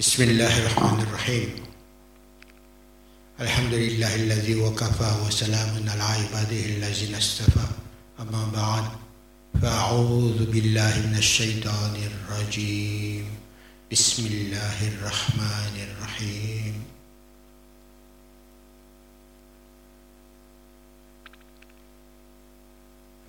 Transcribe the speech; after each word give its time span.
بسم 0.00 0.22
الله 0.22 0.58
الرحمن 0.58 1.00
الرحيم. 1.00 1.50
الحمد 3.40 3.74
لله 3.74 4.14
الذي 4.14 4.54
وكفى 4.54 5.12
وسلام 5.26 5.88
على 5.88 6.02
عباده 6.02 6.64
الذين 6.80 7.14
اصطفى. 7.14 7.68
أما 8.20 8.44
بعد 8.52 8.84
فأعوذ 9.62 10.50
بالله 10.52 11.06
من 11.06 11.16
الشيطان 11.18 11.94
الرجيم. 12.10 13.28
بسم 13.92 14.26
الله 14.26 14.88
الرحمن 14.88 15.74
الرحيم. 15.88 16.74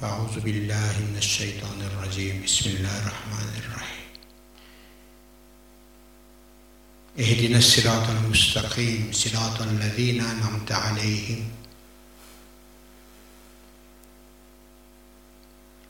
أعوذ 0.03 0.39
بالله 0.39 0.93
من 1.11 1.17
الشيطان 1.17 1.81
الرجيم. 1.81 2.43
بسم 2.47 2.69
الله 2.69 2.99
الرحمن 2.99 3.51
الرحيم. 3.59 4.00
اهدنا 7.19 7.57
الصراط 7.57 8.09
المستقيم 8.09 9.09
صراط 9.11 9.61
الذين 9.61 10.21
أنعمت 10.21 10.71
عليهم. 10.71 11.43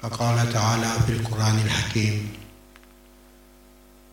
وقال 0.03 0.53
تعالى 0.53 0.91
في 1.05 1.11
القرآن 1.11 1.59
الحكيم 1.65 2.29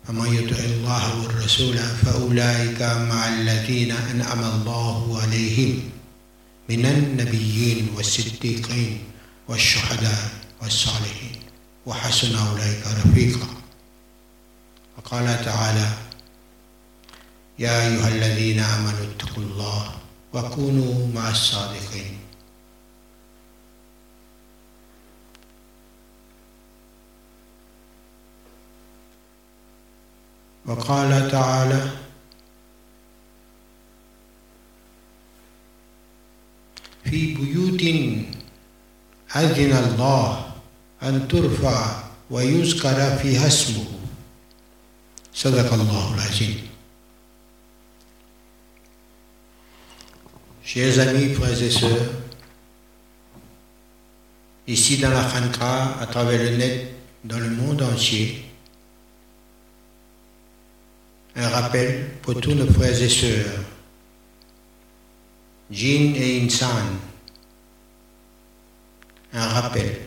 فمن 0.06 0.34
يطع 0.34 0.58
الله 0.58 1.22
والرسول 1.22 1.78
فأولئك 1.78 2.82
مع 2.82 3.28
الذين 3.28 3.90
أنعم 3.90 4.44
الله 4.44 5.22
عليهم 5.22 5.90
من 6.68 6.86
النبيين 6.86 7.88
والصديقين 7.96 8.98
والشهداء 9.48 10.30
والصالحين. 10.62 11.40
وحسن 11.86 12.36
أولئك 12.36 12.86
رفيقا. 12.86 13.48
وقال 14.98 15.44
تعالى 15.44 16.07
يا 17.58 17.86
أيها 17.88 18.08
الذين 18.08 18.60
آمنوا 18.60 19.04
اتقوا 19.12 19.42
الله 19.42 19.94
وكونوا 20.34 21.06
مع 21.14 21.30
الصادقين. 21.30 22.18
وقال 30.66 31.30
تعالى 31.30 31.90
في 37.04 37.34
بيوت 37.34 37.82
أذن 39.36 39.72
الله 39.72 40.52
أن 41.02 41.28
ترفع 41.28 42.02
ويذكر 42.30 43.16
فيها 43.16 43.46
اسمه. 43.46 43.84
صدق 45.34 45.72
الله 45.74 46.14
العظيم. 46.14 46.67
Chers 50.68 50.98
amis, 50.98 51.32
frères 51.32 51.62
et 51.62 51.70
sœurs, 51.70 52.12
ici 54.66 54.98
dans 54.98 55.08
la 55.08 55.24
Khankra, 55.24 55.98
à 55.98 56.04
travers 56.04 56.42
le 56.42 56.58
net, 56.58 56.92
dans 57.24 57.38
le 57.38 57.48
monde 57.48 57.80
entier, 57.80 58.44
un 61.36 61.48
rappel 61.48 62.10
pour 62.20 62.38
tous 62.38 62.52
nos 62.52 62.70
frères 62.70 63.02
et 63.02 63.08
sœurs, 63.08 63.46
Jin 65.70 66.12
et 66.14 66.42
Insan, 66.44 66.98
un 69.32 69.48
rappel. 69.48 70.00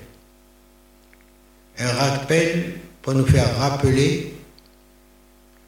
Un 1.80 1.92
rappel 1.92 2.74
pour 3.02 3.16
nous 3.16 3.26
faire 3.26 3.58
rappeler 3.58 4.36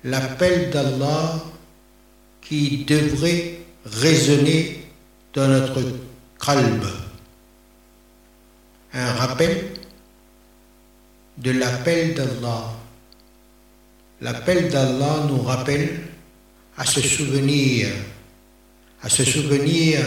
l'appel 0.04 0.70
d'Allah 0.70 1.44
qui 2.42 2.86
devrait 2.86 3.58
résonner 3.86 4.83
dans 5.34 5.48
notre 5.48 5.82
calme. 6.40 6.88
Un 8.94 9.14
rappel 9.14 9.72
de 11.38 11.52
l'appel 11.52 12.14
d'Allah. 12.14 12.74
L'appel 14.22 14.70
d'Allah 14.70 15.26
nous 15.28 15.42
rappelle 15.42 16.02
à 16.78 16.86
se 16.86 17.02
souvenir, 17.02 17.90
à 19.02 19.10
se 19.10 19.24
souvenir 19.24 20.00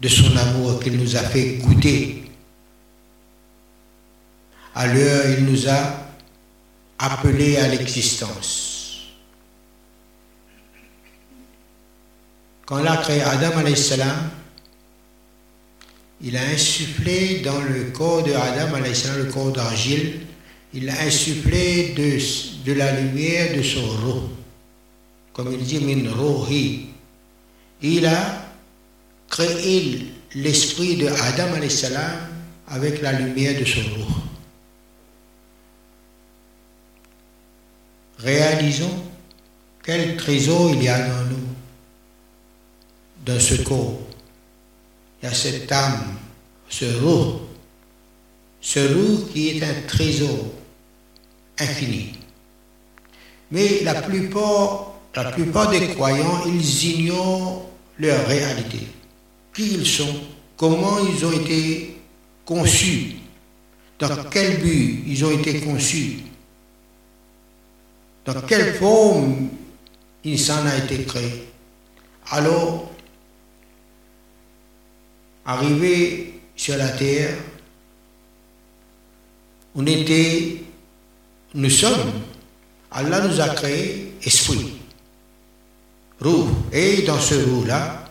de 0.00 0.08
son 0.08 0.34
amour 0.36 0.80
qu'il 0.80 0.96
nous 0.96 1.16
a 1.16 1.20
fait 1.20 1.56
goûter. 1.58 2.24
À 4.74 4.86
l'heure, 4.86 5.38
il 5.38 5.44
nous 5.44 5.68
a 5.68 5.94
appelés 6.98 7.58
à 7.58 7.68
l'existence. 7.68 8.69
Quand 12.70 12.78
il 12.78 12.86
a 12.86 12.98
créé 12.98 13.20
Adam, 13.20 13.50
il 16.22 16.36
a 16.36 16.42
insufflé 16.54 17.40
dans 17.40 17.60
le 17.62 17.90
corps 17.90 18.22
de 18.22 18.32
Adam, 18.32 18.76
le 19.18 19.24
corps 19.24 19.50
d'argile, 19.50 20.20
il 20.72 20.88
a 20.88 21.00
insufflé 21.00 21.94
de, 22.64 22.72
la 22.72 23.00
lumière 23.00 23.56
de 23.56 23.62
son 23.64 23.80
roh. 23.80 24.28
Comme 25.32 25.52
il 25.52 25.58
dit, 25.64 25.80
min. 25.80 26.08
Il 27.82 28.06
a 28.06 28.46
créé 29.28 30.06
l'esprit 30.36 30.94
de 30.94 31.08
Adam 31.08 31.48
avec 32.68 33.02
la 33.02 33.12
lumière 33.14 33.58
de 33.58 33.64
son 33.64 33.80
roh. 33.80 34.14
Réalisons 38.18 39.02
quel 39.82 40.16
trésor 40.16 40.70
il 40.72 40.84
y 40.84 40.88
a 40.88 41.00
dans 41.00 41.24
nous, 41.30 41.49
dans 43.24 43.38
ce 43.38 43.62
corps. 43.62 43.98
Il 45.22 45.26
y 45.26 45.28
a 45.28 45.34
cette 45.34 45.70
âme, 45.70 46.16
ce 46.68 46.86
roh, 47.02 47.42
ce 48.60 48.80
roh 48.80 49.28
qui 49.32 49.48
est 49.50 49.62
un 49.62 49.86
trésor 49.86 50.46
infini. 51.58 52.14
Mais 53.50 53.80
la 53.82 54.00
plupart, 54.02 54.96
des 55.70 55.88
croyants, 55.88 56.44
ils 56.46 56.84
ignorent 56.84 57.66
leur 57.98 58.26
réalité. 58.26 58.86
Qui 59.52 59.74
ils 59.74 59.86
sont, 59.86 60.14
comment 60.56 60.98
ils 61.00 61.24
ont 61.26 61.32
été 61.32 61.96
conçus, 62.44 63.16
dans 63.98 64.24
quel 64.30 64.58
but 64.58 65.04
ils 65.06 65.24
ont 65.24 65.30
été 65.32 65.60
conçus, 65.60 66.20
dans 68.24 68.40
quelle 68.42 68.74
forme 68.74 69.48
il 70.24 70.38
s'en 70.38 70.64
a 70.64 70.76
été 70.76 71.02
créé. 71.04 71.48
Alors, 72.30 72.90
arrivé 75.44 76.40
sur 76.56 76.76
la 76.76 76.88
terre, 76.88 77.36
on 79.74 79.86
était, 79.86 80.62
nous 81.54 81.70
sommes, 81.70 82.12
Allah 82.90 83.26
nous 83.26 83.40
a 83.40 83.48
créé 83.50 84.14
esprit, 84.22 84.72
roux, 86.20 86.48
et 86.72 87.02
dans 87.02 87.20
ce 87.20 87.34
roux-là, 87.34 88.04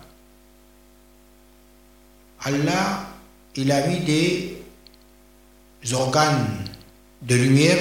Allah, 2.42 3.08
il 3.56 3.72
a 3.72 3.88
mis 3.88 4.00
des 4.00 4.58
organes 5.94 6.48
de 7.22 7.36
lumière 7.36 7.78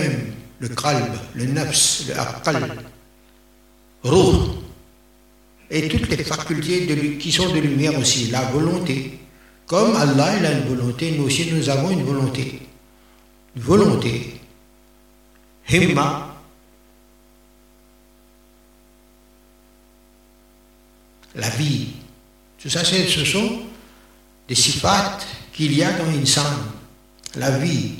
le 0.61 0.69
kalb, 0.69 1.15
le 1.35 1.45
nafs, 1.47 2.03
le 4.05 4.11
roux, 4.11 4.59
et 5.71 5.89
toutes 5.89 6.09
les 6.09 6.25
facultés 6.25 7.19
qui 7.19 7.31
sont 7.31 7.53
de 7.53 7.61
lumière 7.61 7.99
aussi, 7.99 8.31
la 8.31 8.43
volonté. 8.43 9.19
Comme 9.69 9.95
Allah, 9.97 10.39
il 10.39 10.47
a 10.47 10.53
une 10.53 10.67
volonté, 10.67 11.13
nous 11.13 11.25
aussi 11.25 11.53
nous 11.53 11.69
avons 11.69 11.91
une 11.91 12.03
volonté. 12.03 12.67
Une 13.55 13.63
volonté. 13.63 14.41
Himma. 15.69 16.35
La 21.35 21.51
vie. 21.51 21.89
Tout 22.59 22.71
ça, 22.71 22.83
ce 22.83 23.25
sont 23.27 23.61
des 24.49 24.55
sifat 24.55 25.19
qu'il 25.53 25.77
y 25.77 25.83
a 25.83 25.93
dans 25.93 26.11
l'insan, 26.11 26.43
la 27.37 27.51
vie, 27.59 27.97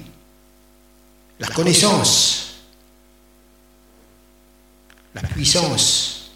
la 1.39 1.49
connaissance, 1.49 2.65
la 5.15 5.21
puissance, 5.21 6.31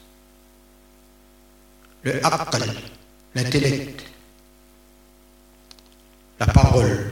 le 2.03 2.25
aql, 2.25 2.75
l'intellect, 3.35 4.12
la 6.47 6.53
parole. 6.53 7.11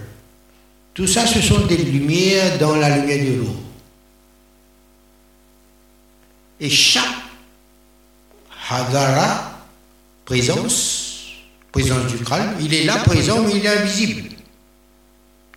Tout 0.94 1.06
ça, 1.06 1.26
ce 1.26 1.40
sont 1.40 1.66
des 1.66 1.76
lumières 1.76 2.58
dans 2.58 2.74
la 2.74 2.98
lumière 2.98 3.24
de 3.24 3.38
l'eau. 3.38 3.56
Et 6.60 6.68
chaque 6.68 7.04
présence, 10.24 11.32
présence 11.72 12.06
du 12.06 12.22
calme, 12.24 12.54
il 12.60 12.74
est 12.74 12.84
là 12.84 12.98
présent, 12.98 13.42
mais 13.42 13.56
il 13.56 13.64
est 13.64 13.68
invisible. 13.68 14.30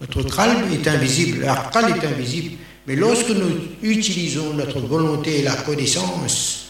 Notre 0.01 0.23
calme 0.23 0.71
est 0.71 0.87
invisible, 0.87 1.45
l'aqal 1.45 1.97
est 1.97 2.05
invisible, 2.05 2.57
Mais 2.87 2.95
lorsque 2.95 3.29
nous 3.29 3.51
utilisons 3.81 4.53
notre 4.53 4.79
volonté 4.79 5.39
et 5.39 5.43
la 5.43 5.55
connaissance, 5.55 6.65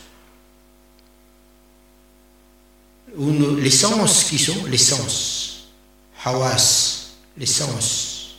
ou 3.15 3.31
les 3.57 3.71
sens 3.71 4.25
qui 4.25 4.37
sont 4.37 4.65
les 4.67 4.77
sens, 4.77 5.69
hawas, 6.25 6.92
les 7.37 7.45
sens, 7.45 8.35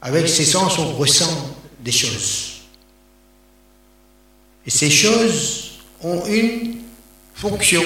avec 0.00 0.28
ces 0.28 0.44
sens 0.44 0.78
on 0.78 0.92
ressent 0.94 1.56
des 1.80 1.92
choses. 1.92 2.52
Et 4.66 4.70
ces 4.70 4.90
choses 4.90 5.72
ont 6.02 6.24
une 6.26 6.78
fonction. 7.34 7.82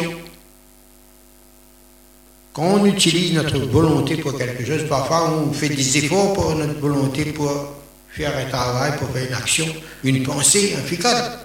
Quand 2.53 2.81
on 2.81 2.87
utilise 2.87 3.33
notre 3.35 3.59
volonté 3.59 4.17
pour 4.17 4.37
quelque 4.37 4.65
chose, 4.65 4.89
parfois 4.89 5.31
on 5.31 5.53
fait 5.53 5.69
des 5.69 5.99
efforts 5.99 6.33
pour 6.35 6.55
notre 6.55 6.79
volonté 6.81 7.27
pour 7.27 7.75
faire 8.09 8.37
un 8.37 8.49
travail, 8.49 8.99
pour 8.99 9.11
faire 9.11 9.27
une 9.27 9.35
action, 9.35 9.67
une 10.05 10.23
pensée, 10.23 10.75
un 10.79 10.83
ficade. 10.83 11.39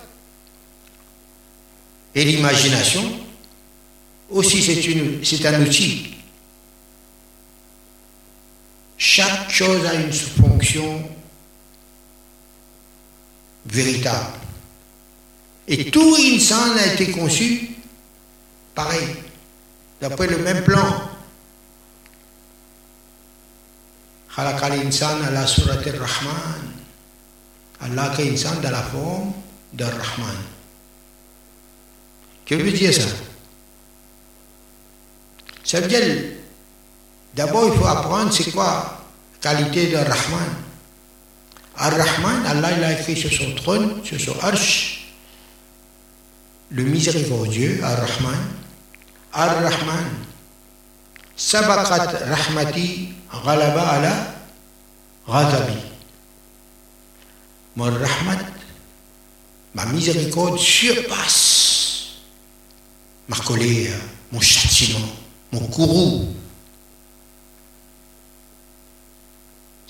Et 2.15 2.23
l'imagination, 2.23 3.01
aussi 4.29 4.61
c'est 4.61 5.45
un 5.45 5.61
outil. 5.61 6.15
Chaque 9.01 9.49
chose 9.49 9.83
a 9.87 9.95
une 9.95 10.13
fonction 10.13 11.09
véritable. 13.65 14.37
Et 15.67 15.89
tout 15.89 16.15
insan 16.19 16.77
a 16.77 16.93
été 16.93 17.09
conçu 17.09 17.71
pareil, 18.75 19.07
d'après 19.99 20.27
le 20.27 20.37
même 20.37 20.63
plan. 20.63 21.09
ala 24.37 25.47
surat 25.47 25.77
rahman 25.77 26.61
Allah 27.81 28.11
crée 28.13 28.29
insan 28.29 28.61
dans 28.61 28.69
la 28.69 28.83
forme 28.83 29.33
de 29.73 29.83
Rahman. 29.83 30.37
Que 32.45 32.53
veut 32.53 32.71
dire 32.71 32.93
ça? 32.93 33.07
Ça 35.63 35.81
veut 35.81 35.87
dire 35.87 36.40
d'abord 37.35 37.67
il 37.67 37.79
faut 37.79 37.87
apprendre 37.87 38.31
c'est 38.33 38.51
quoi 38.51 39.01
qualité 39.41 39.87
de 39.87 39.97
Rahman. 39.97 40.49
Ar-Rahman, 41.75 42.45
Allah 42.45 42.71
il 42.77 42.83
a 42.83 42.99
écrit 42.99 43.17
sur 43.17 43.31
son 43.31 43.55
trône, 43.55 44.01
sur 44.03 44.19
son 44.19 44.37
arche, 44.41 45.13
le 46.69 46.83
miséricordieux, 46.83 47.81
Ar-Rahman, 47.83 48.37
Ar-Rahman, 49.33 50.05
Sabakat 51.35 52.19
Rahmati 52.29 53.13
Ghalaba 53.43 53.81
ala 53.81 54.13
Ghadabi. 55.27 55.79
Mon 57.77 57.85
Rahmat, 57.85 58.45
ma 59.73 59.85
miséricorde 59.85 60.59
surpasse 60.59 61.51
ma 63.27 63.37
colère, 63.37 63.97
mon 64.31 64.41
châtiment, 64.41 65.07
mon 65.53 65.61
courroux. 65.67 66.27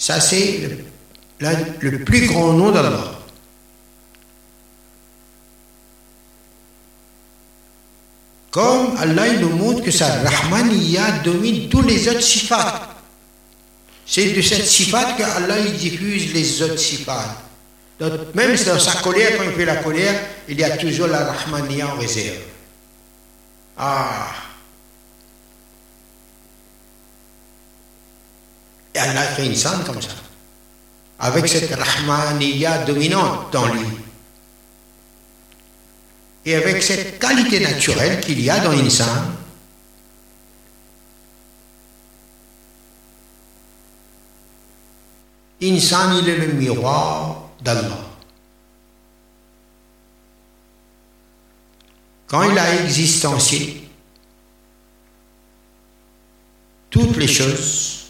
Ça, 0.01 0.19
c'est 0.19 0.61
le, 1.39 1.99
plus 1.99 2.25
grand 2.25 2.53
nom 2.53 2.71
d'Allah. 2.71 3.19
Comme 8.49 8.97
Allah 8.97 9.33
nous 9.33 9.49
montre 9.49 9.83
que 9.83 9.91
sa 9.91 10.07
Rahmaniya 10.07 11.19
domine 11.23 11.69
tous 11.69 11.83
les 11.83 12.09
autres 12.09 12.23
sifat. 12.23 12.97
C'est 14.03 14.31
de 14.31 14.41
cette 14.41 14.65
sifat 14.65 15.13
que 15.13 15.21
Allah 15.21 15.61
diffuse 15.69 16.33
les 16.33 16.63
autres 16.63 16.79
sifat. 16.79 17.37
Donc, 17.99 18.33
même 18.33 18.55
dans 18.55 18.79
sa 18.79 19.01
colère, 19.01 19.37
quand 19.37 19.43
il 19.43 19.51
fait 19.51 19.65
la 19.65 19.75
colère, 19.75 20.19
il 20.49 20.59
y 20.59 20.63
a 20.63 20.77
toujours 20.77 21.09
la 21.09 21.31
Rahmaniya 21.31 21.93
en 21.93 21.99
réserve. 21.99 22.39
Ah! 23.77 24.50
Allah 29.01 29.23
fait 29.23 29.53
scène 29.55 29.83
comme 29.85 30.01
ça. 30.01 30.09
Avec 31.19 31.47
cette 31.47 31.73
Rahmaniya 31.73 32.79
dominante 32.79 33.51
dans 33.51 33.67
lui 33.67 33.85
et 36.45 36.55
avec 36.55 36.81
cette 36.81 37.19
qualité 37.19 37.59
naturelle 37.59 38.19
qu'il 38.19 38.41
y 38.41 38.49
a 38.49 38.59
dans 38.59 38.71
l'insan, 38.71 39.05
Insan, 45.63 46.17
il 46.17 46.27
est 46.27 46.37
le 46.37 46.53
miroir 46.53 47.51
d'Allah. 47.61 47.99
Quand 52.25 52.49
il 52.49 52.57
a 52.57 52.83
existencié 52.83 53.87
toutes 56.89 57.15
les 57.17 57.27
choses, 57.27 58.00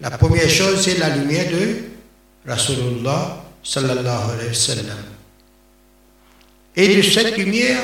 la 0.00 0.10
première 0.10 0.48
chose, 0.48 0.82
c'est 0.82 0.98
la 0.98 1.14
lumière 1.16 1.50
de 1.50 2.50
Rasulullah 2.50 3.44
sallallahu 3.62 4.32
alayhi 4.32 4.48
wa 4.48 4.54
sallam. 4.54 5.04
Et 6.76 6.96
de 6.96 7.02
cette 7.02 7.36
lumière, 7.36 7.80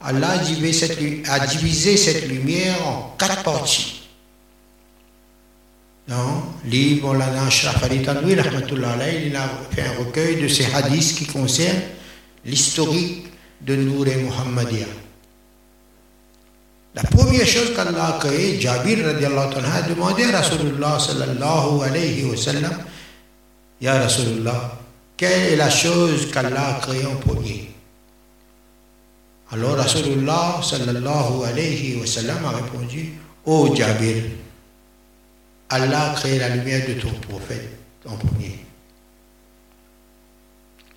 Allah 0.00 0.30
a 0.30 0.38
divisé 0.38 1.96
cette, 1.96 2.28
lumière 2.28 2.86
en 2.86 3.14
quatre 3.18 3.42
parties. 3.42 4.02
Dans 6.08 6.52
livre 6.64 7.16
Ashraf 7.46 7.82
Ali 7.84 8.02
il 8.02 9.36
a 9.36 9.50
fait 9.70 9.82
un 9.82 9.92
recueil 10.04 10.42
de 10.42 10.48
ces 10.48 10.66
hadiths 10.74 11.14
qui 11.16 11.26
concernent 11.26 11.82
l'historique 12.44 13.26
de 13.60 13.76
Nour 13.76 14.08
et 14.08 14.16
Muhammadiyah. 14.16 14.86
La 16.94 17.02
première 17.04 17.46
chose 17.46 17.74
qu'Allah 17.74 18.16
a 18.16 18.18
créée, 18.18 18.60
Jabir 18.60 19.06
a 19.08 19.82
demandé 19.88 20.24
à 20.24 20.38
Rasulullah 20.38 20.98
sallallahu 20.98 21.82
alayhi 21.82 22.24
wa 22.24 22.36
sallam, 22.36 22.84
Ya 23.80 23.98
Rasulullah, 24.02 24.78
quelle 25.16 25.52
est 25.52 25.56
la 25.56 25.70
chose 25.70 26.30
qu'Allah 26.30 26.76
a 26.76 26.80
créée 26.80 27.06
en 27.06 27.16
premier? 27.16 27.70
Alors 29.50 29.76
Rasulullah 29.76 30.60
sallallahu 30.62 31.44
alayhi 31.46 31.96
wa 31.98 32.06
sallam 32.06 32.44
a 32.44 32.50
répondu 32.50 33.14
Ô 33.44 33.68
oh 33.68 33.74
Jabir, 33.74 34.24
Allah 35.70 36.12
a 36.12 36.14
créé 36.14 36.38
la 36.38 36.50
lumière 36.50 36.86
de 36.86 36.94
ton 36.94 37.12
prophète 37.28 37.70
en 38.06 38.16
premier. 38.16 38.58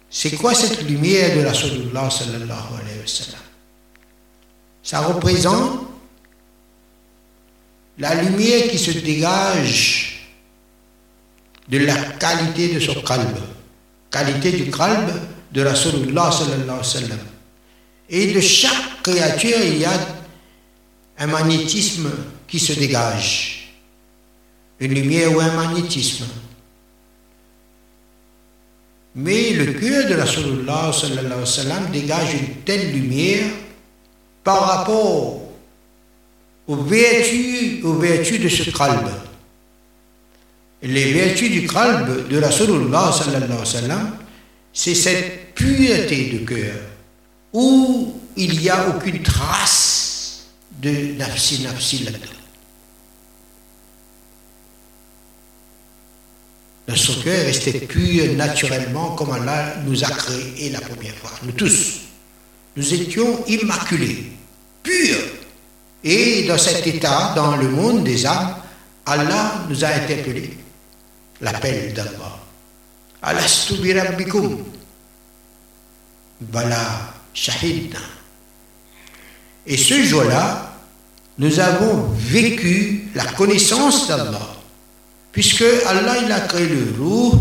C'est 0.09 0.31
quoi 0.31 0.53
cette 0.53 0.83
lumière 0.83 1.37
de 1.37 1.45
Rasulullah 1.45 2.09
sallallahu 2.09 2.81
alayhi 2.81 2.99
wa 2.99 3.07
sallam? 3.07 3.44
Ça 4.85 4.99
représente 4.99 5.79
la 7.97 8.13
lumière 8.21 8.69
qui 8.69 8.77
se 8.77 8.91
dégage 8.91 10.29
de 11.67 11.79
la 11.79 11.95
qualité 11.95 12.75
de 12.75 12.79
son 12.79 13.01
calme, 13.01 13.33
qualité 14.11 14.51
du 14.51 14.69
calme 14.69 15.11
de 15.51 15.65
Rasulullah 15.65 16.29
sallallahu. 16.31 17.17
Et 18.09 18.31
de 18.31 18.39
chaque 18.39 19.01
créature, 19.01 19.57
il 19.65 19.79
y 19.79 19.85
a 19.85 19.99
un 21.17 21.27
magnétisme 21.27 22.11
qui 22.47 22.59
se 22.59 22.73
dégage. 22.73 23.73
Une 24.79 24.93
lumière 24.93 25.35
ou 25.35 25.39
un 25.39 25.51
magnétisme. 25.53 26.25
Mais 29.15 29.53
le 29.53 29.73
cœur 29.73 30.07
de 30.07 30.13
la 30.13 30.27
sallallahu 30.27 31.91
dégage 31.91 32.33
une 32.35 32.55
telle 32.63 32.91
lumière 32.91 33.45
par 34.45 34.61
rapport 34.63 35.41
aux 36.67 36.75
vertus, 36.77 37.81
de 37.81 38.47
ce 38.47 38.69
calme. 38.69 39.09
Les 40.83 41.11
vertus 41.13 41.51
du 41.51 41.67
calme 41.67 42.27
de 42.29 42.37
la 42.37 42.51
sallallahu 42.51 43.97
c'est 44.71 44.95
cette 44.95 45.55
pureté 45.55 46.29
de 46.29 46.45
cœur 46.45 46.75
où 47.51 48.21
il 48.37 48.59
n'y 48.59 48.69
a 48.69 48.89
aucune 48.89 49.23
trace 49.23 50.45
de 50.81 51.17
nafsi 51.17 51.63
nafsi. 51.63 52.05
Notre 56.87 57.23
cœur 57.23 57.33
est 57.33 57.45
resté 57.45 57.71
pur 57.79 58.33
naturellement 58.33 59.15
comme 59.15 59.31
Allah 59.31 59.77
nous 59.87 60.03
a 60.03 60.09
créé 60.09 60.69
la 60.69 60.81
première 60.81 61.15
fois. 61.15 61.31
Nous 61.43 61.53
tous, 61.53 62.04
nous 62.75 62.93
étions 62.93 63.43
immaculés, 63.47 64.31
purs. 64.83 65.17
Et 66.03 66.43
dans 66.47 66.57
cet 66.57 66.85
état, 66.85 67.33
dans 67.35 67.55
le 67.55 67.69
monde 67.69 68.03
des 68.03 68.25
âmes, 68.25 68.55
Allah 69.05 69.65
nous 69.69 69.83
a 69.83 69.87
interpellés. 69.87 70.57
L'appel 71.41 71.93
d'Allah. 71.93 72.39
Alastu 73.21 73.75
bi 73.77 73.93
rabbikum. 73.93 74.63
Voilà 76.51 77.13
shahid. 77.33 77.95
Et 79.65 79.77
ce 79.77 80.03
jour-là, 80.03 80.75
nous 81.37 81.59
avons 81.59 82.09
vécu 82.13 83.07
la 83.15 83.25
connaissance 83.25 84.07
d'Allah. 84.07 84.55
Puisque 85.31 85.65
Allah, 85.87 86.17
il 86.23 86.31
a 86.31 86.41
créé 86.41 86.67
le 86.67 86.95
roux 87.01 87.33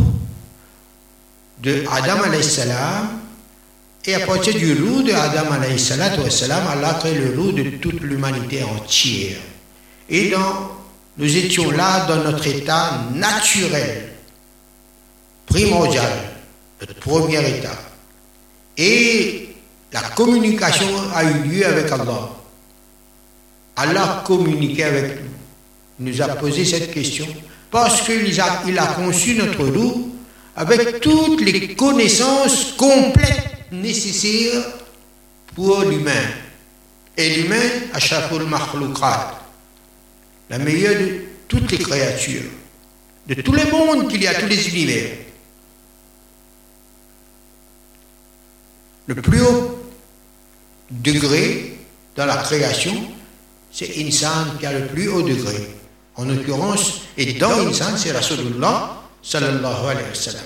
de 1.62 1.85
Adam 1.91 2.43
salam 2.43 3.21
et 4.07 4.15
à 4.15 4.27
partir 4.27 4.55
du 4.55 4.75
roux 4.75 5.03
de 5.03 5.13
Adam 5.13 5.79
salam, 5.79 6.63
Allah 6.71 6.91
a 6.91 6.95
créé 6.95 7.15
le 7.15 7.41
roux 7.41 7.53
de 7.53 7.63
toute 7.79 8.01
l'humanité 8.03 8.63
entière. 8.63 9.39
Et 10.11 10.29
dans, 10.29 10.73
nous 11.17 11.37
étions 11.37 11.71
là 11.71 12.07
dans 12.07 12.23
notre 12.23 12.47
état 12.47 13.01
naturel, 13.15 14.13
primordial, 15.47 16.13
notre 16.81 16.95
premier 16.97 17.49
état. 17.49 17.79
Et 18.77 19.55
la 19.91 20.03
communication 20.03 20.89
a 21.15 21.25
eu 21.25 21.49
lieu 21.49 21.67
avec 21.67 21.91
Allah. 21.91 22.31
Allah 23.77 24.03
a 24.21 24.25
communiqué 24.27 24.85
avec 24.85 25.23
nous. 25.23 25.31
Il 26.01 26.07
nous 26.07 26.23
a 26.23 26.29
posé 26.29 26.65
cette 26.65 26.93
question 26.93 27.27
parce 27.71 28.03
qu'il 28.03 28.39
a, 28.41 28.63
il 28.67 28.79
a 28.79 28.87
conçu 28.87 29.35
notre 29.35 29.65
roue 29.65 30.11
avec 30.57 31.01
toutes 31.01 31.41
les 31.41 31.75
connaissances 31.75 32.75
complètes 32.77 33.54
nécessaires 33.83 34.64
pour 35.54 35.83
l'humain. 35.83 36.12
Et 37.16 37.37
l'humain, 37.37 37.71
Ashaful 37.93 38.45
Makhloukat, 38.45 39.40
la 40.50 40.59
meilleure 40.59 41.00
de 41.00 41.21
toutes 41.49 41.71
les 41.71 41.78
créatures, 41.78 42.50
de 43.26 43.35
tous 43.35 43.52
les 43.52 43.71
mondes 43.71 44.11
qu'il 44.11 44.23
y 44.23 44.26
a, 44.26 44.35
tous 44.35 44.47
les 44.47 44.69
univers. 44.69 45.11
Le 49.07 49.14
plus 49.14 49.43
haut 49.43 49.85
degré 50.90 51.78
dans 52.16 52.26
la 52.26 52.37
création, 52.38 52.95
c'est 53.71 53.90
Insan 53.99 54.57
qui 54.59 54.66
a 54.66 54.73
le 54.73 54.87
plus 54.87 55.09
haut 55.09 55.23
degré. 55.23 55.69
En 56.16 56.25
l'occurrence, 56.25 57.02
et 57.16 57.35
dans 57.35 57.66
Insan, 57.69 57.97
c'est 57.97 58.12
Rasulullah 58.12 59.02
sallallahu 59.23 59.90
alayhi 59.90 60.09
wa 60.09 60.14
sallam. 60.14 60.45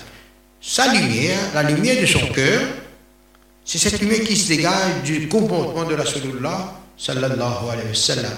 Sa 0.61 0.93
lumière, 0.93 1.39
la 1.55 1.63
lumière 1.63 2.01
de 2.01 2.07
son 2.07 2.27
cœur, 2.29 2.63
c'est 3.69 3.77
cette 3.77 4.01
lumière 4.01 4.23
qui 4.23 4.35
se 4.35 4.49
dégage 4.49 5.03
du 5.05 5.29
comportement 5.29 5.85
de 5.85 5.95
Rasulullah 5.95 6.73
sallallahu 6.97 7.69
alayhi 7.71 7.89
wa 7.89 7.95
sallam. 7.95 8.33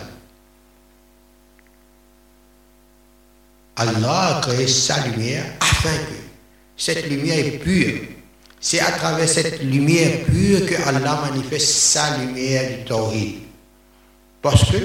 Allah 3.77 4.39
a 4.39 4.41
créé 4.41 4.67
sa 4.67 5.07
lumière 5.07 5.45
afin 5.61 5.97
que 5.99 6.17
cette 6.77 7.09
lumière 7.09 7.47
est 7.47 7.59
pure. 7.59 8.09
C'est 8.61 8.81
à 8.81 8.91
travers 8.91 9.29
cette 9.29 9.63
lumière 9.63 10.25
pure 10.25 10.67
que 10.67 10.75
Allah 10.89 11.23
manifeste 11.31 11.77
sa 11.77 12.19
lumière 12.19 12.79
du 12.79 12.85
Tawhid. 12.87 13.35
Parce 14.43 14.69
que 14.69 14.79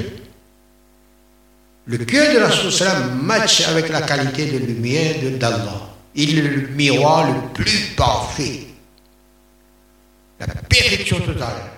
le 1.88 1.98
cœur 2.06 2.36
de 2.36 2.40
Rasulullah 2.42 3.00
match 3.20 3.68
avec 3.68 3.90
la 3.90 4.02
qualité 4.04 4.46
de 4.46 4.60
lumière 4.60 5.16
d'Allah. 5.40 5.90
Il 6.14 6.38
est 6.38 6.42
le 6.44 6.68
miroir 6.68 7.34
le 7.34 7.52
plus 7.52 7.96
parfait. 7.98 8.65
La 10.40 10.48
perfection 10.48 11.20
totale. 11.22 11.72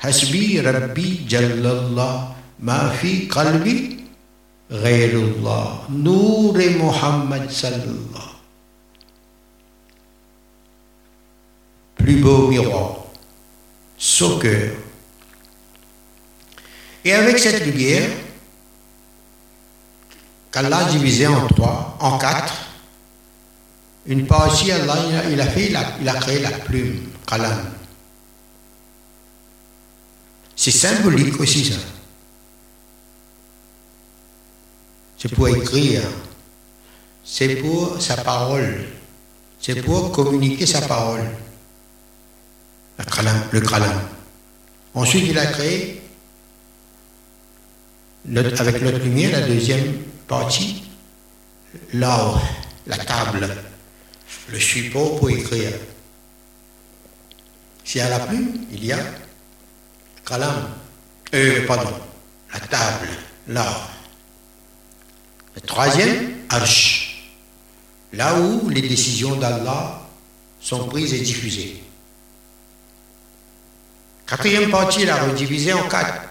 Hasbi 0.00 0.60
Rabbi 0.60 1.28
Jallallah 1.28 2.34
ma 2.60 2.90
fi 2.90 3.28
qalbi 3.28 4.04
ghayrullah. 4.70 5.86
Nour 5.90 6.56
Muhammad 6.78 7.50
sallallahu. 7.50 8.36
Plus 11.96 12.20
beau 12.20 12.48
miroir. 12.48 12.96
Son 13.96 14.38
cœur 14.38 14.70
et 17.08 17.12
avec 17.14 17.38
cette 17.38 17.64
lumière, 17.64 18.10
qu'Allah 20.52 20.78
a 20.78 20.84
divisé 20.90 21.26
en 21.26 21.46
trois, 21.46 21.96
en 22.00 22.18
quatre, 22.18 22.67
une 24.06 24.26
partie, 24.26 24.72
Allah, 24.72 24.96
il 25.30 25.40
a, 25.40 25.46
fait, 25.46 25.70
il 26.00 26.12
créé 26.20 26.40
la 26.40 26.50
plume, 26.50 27.00
kalam. 27.26 27.58
C'est 30.56 30.70
symbolique 30.70 31.38
aussi 31.40 31.64
ça. 31.64 31.78
C'est 35.16 35.32
pour 35.34 35.48
écrire. 35.48 36.02
C'est 37.24 37.56
pour 37.56 38.00
sa 38.00 38.16
parole. 38.16 38.86
C'est 39.60 39.82
pour 39.82 40.12
communiquer 40.12 40.66
sa 40.66 40.80
parole. 40.80 41.24
Le 43.52 43.60
kalam. 43.60 44.00
Ensuite, 44.94 45.26
il 45.28 45.38
a 45.38 45.46
créé 45.46 46.02
avec 48.58 48.82
notre 48.82 48.98
lumière, 48.98 49.32
la 49.32 49.46
deuxième 49.46 50.02
partie, 50.26 50.82
là, 51.92 52.34
la 52.86 52.96
table, 52.96 53.48
le 54.50 54.58
support 54.58 55.18
pour 55.18 55.30
écrire. 55.30 55.72
Y 57.94 58.00
a 58.00 58.08
la 58.10 58.20
plume, 58.20 58.66
il 58.70 58.84
y 58.84 58.92
a 58.92 58.98
calam, 60.26 60.68
euh, 61.34 61.66
pardon, 61.66 61.96
la 62.52 62.60
table, 62.60 63.08
là. 63.48 63.88
Le 65.54 65.60
troisième, 65.62 66.34
arche, 66.50 67.32
là 68.12 68.38
où 68.38 68.68
les 68.68 68.82
décisions 68.82 69.36
d'Allah 69.36 70.02
sont 70.60 70.86
prises 70.86 71.14
et 71.14 71.20
diffusées. 71.20 71.82
Quatrième 74.26 74.70
partie, 74.70 75.02
il 75.02 75.10
a 75.10 75.24
redivisé 75.24 75.72
en 75.72 75.88
quatre. 75.88 76.24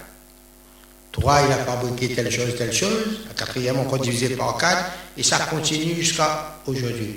Trois, 1.12 1.42
il 1.48 1.52
a 1.52 1.66
fabriqué 1.66 2.14
telle 2.14 2.30
chose, 2.30 2.56
telle 2.56 2.72
chose. 2.72 3.26
La 3.28 3.34
quatrième, 3.34 3.80
encore 3.80 3.98
divisé 3.98 4.30
par 4.36 4.56
quatre. 4.58 4.92
Et 5.18 5.24
ça 5.24 5.40
continue 5.40 5.96
jusqu'à 5.96 6.58
aujourd'hui. 6.68 7.16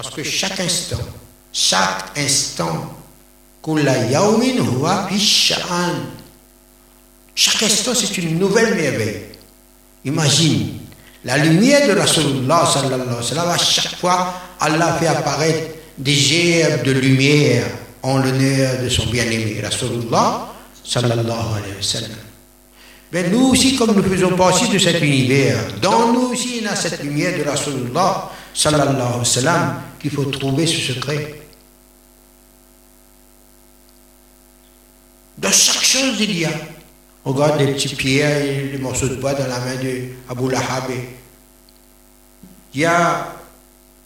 Parce 0.00 0.10
que 0.10 0.22
chaque 0.22 0.60
instant, 0.60 1.00
chaque 1.52 2.16
instant, 2.16 2.94
chaque 7.34 7.62
instant, 7.64 7.92
c'est 7.96 8.18
une 8.18 8.38
nouvelle 8.38 8.76
merveille. 8.76 9.22
Imagine, 10.04 10.68
la 11.24 11.38
lumière 11.38 11.88
de 11.88 11.98
Rasulullah 11.98 12.70
sallallahu 12.72 13.08
alayhi 13.08 13.34
wa 13.34 13.52
à 13.52 13.58
chaque 13.58 13.96
fois, 13.96 14.34
Allah 14.60 14.96
fait 15.00 15.08
apparaître 15.08 15.74
des 15.98 16.14
gerbes 16.14 16.84
de 16.84 16.92
lumière 16.92 17.66
en 18.04 18.18
l'honneur 18.18 18.80
de 18.80 18.88
son 18.88 19.06
bien-aimé, 19.06 19.60
Rasulullah 19.64 20.46
sallallahu 20.84 21.26
alayhi 21.26 21.74
wa 21.76 21.82
sallam. 21.82 22.10
Mais 23.10 23.28
nous 23.30 23.48
aussi, 23.48 23.74
comme 23.74 23.96
nous 23.96 24.02
faisons 24.04 24.36
partie 24.36 24.68
de 24.68 24.78
cet 24.78 25.02
univers, 25.02 25.58
dans 25.82 26.12
nous 26.12 26.28
aussi, 26.30 26.58
il 26.58 26.62
y 26.62 26.68
a 26.68 26.76
cette 26.76 27.02
lumière 27.02 27.36
de 27.36 27.42
Rasulullah, 27.50 28.30
sallallahu 28.54 29.22
alayhi 29.36 29.58
qu'il 30.00 30.10
faut 30.10 30.24
trouver 30.24 30.66
ce 30.66 30.92
secret. 30.92 31.40
Dans 35.38 35.52
chaque 35.52 35.82
chose, 35.82 36.20
il 36.20 36.38
y 36.38 36.44
a. 36.44 36.50
Regarde 37.24 37.60
les 37.60 37.72
petits 37.74 37.94
pierres 37.94 38.42
et 38.42 38.70
les 38.72 38.78
morceaux 38.78 39.08
de 39.08 39.16
bois 39.16 39.34
dans 39.34 39.46
la 39.46 39.58
main 39.60 39.76
de 39.76 40.08
Abu 40.28 40.50
Lahab. 40.50 40.90
Il 42.74 42.80
y 42.80 42.84
a, 42.84 43.34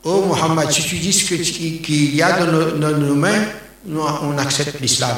oh 0.04 0.24
Muhammad, 0.26 0.70
si 0.70 0.82
tu 0.82 0.96
dis 0.96 1.80
qu'il 1.82 2.14
y 2.14 2.22
a 2.22 2.44
dans 2.44 2.78
nos, 2.78 3.14
mains, 3.14 3.44
on 3.88 4.36
accepte 4.38 4.80
l'islam. 4.80 5.16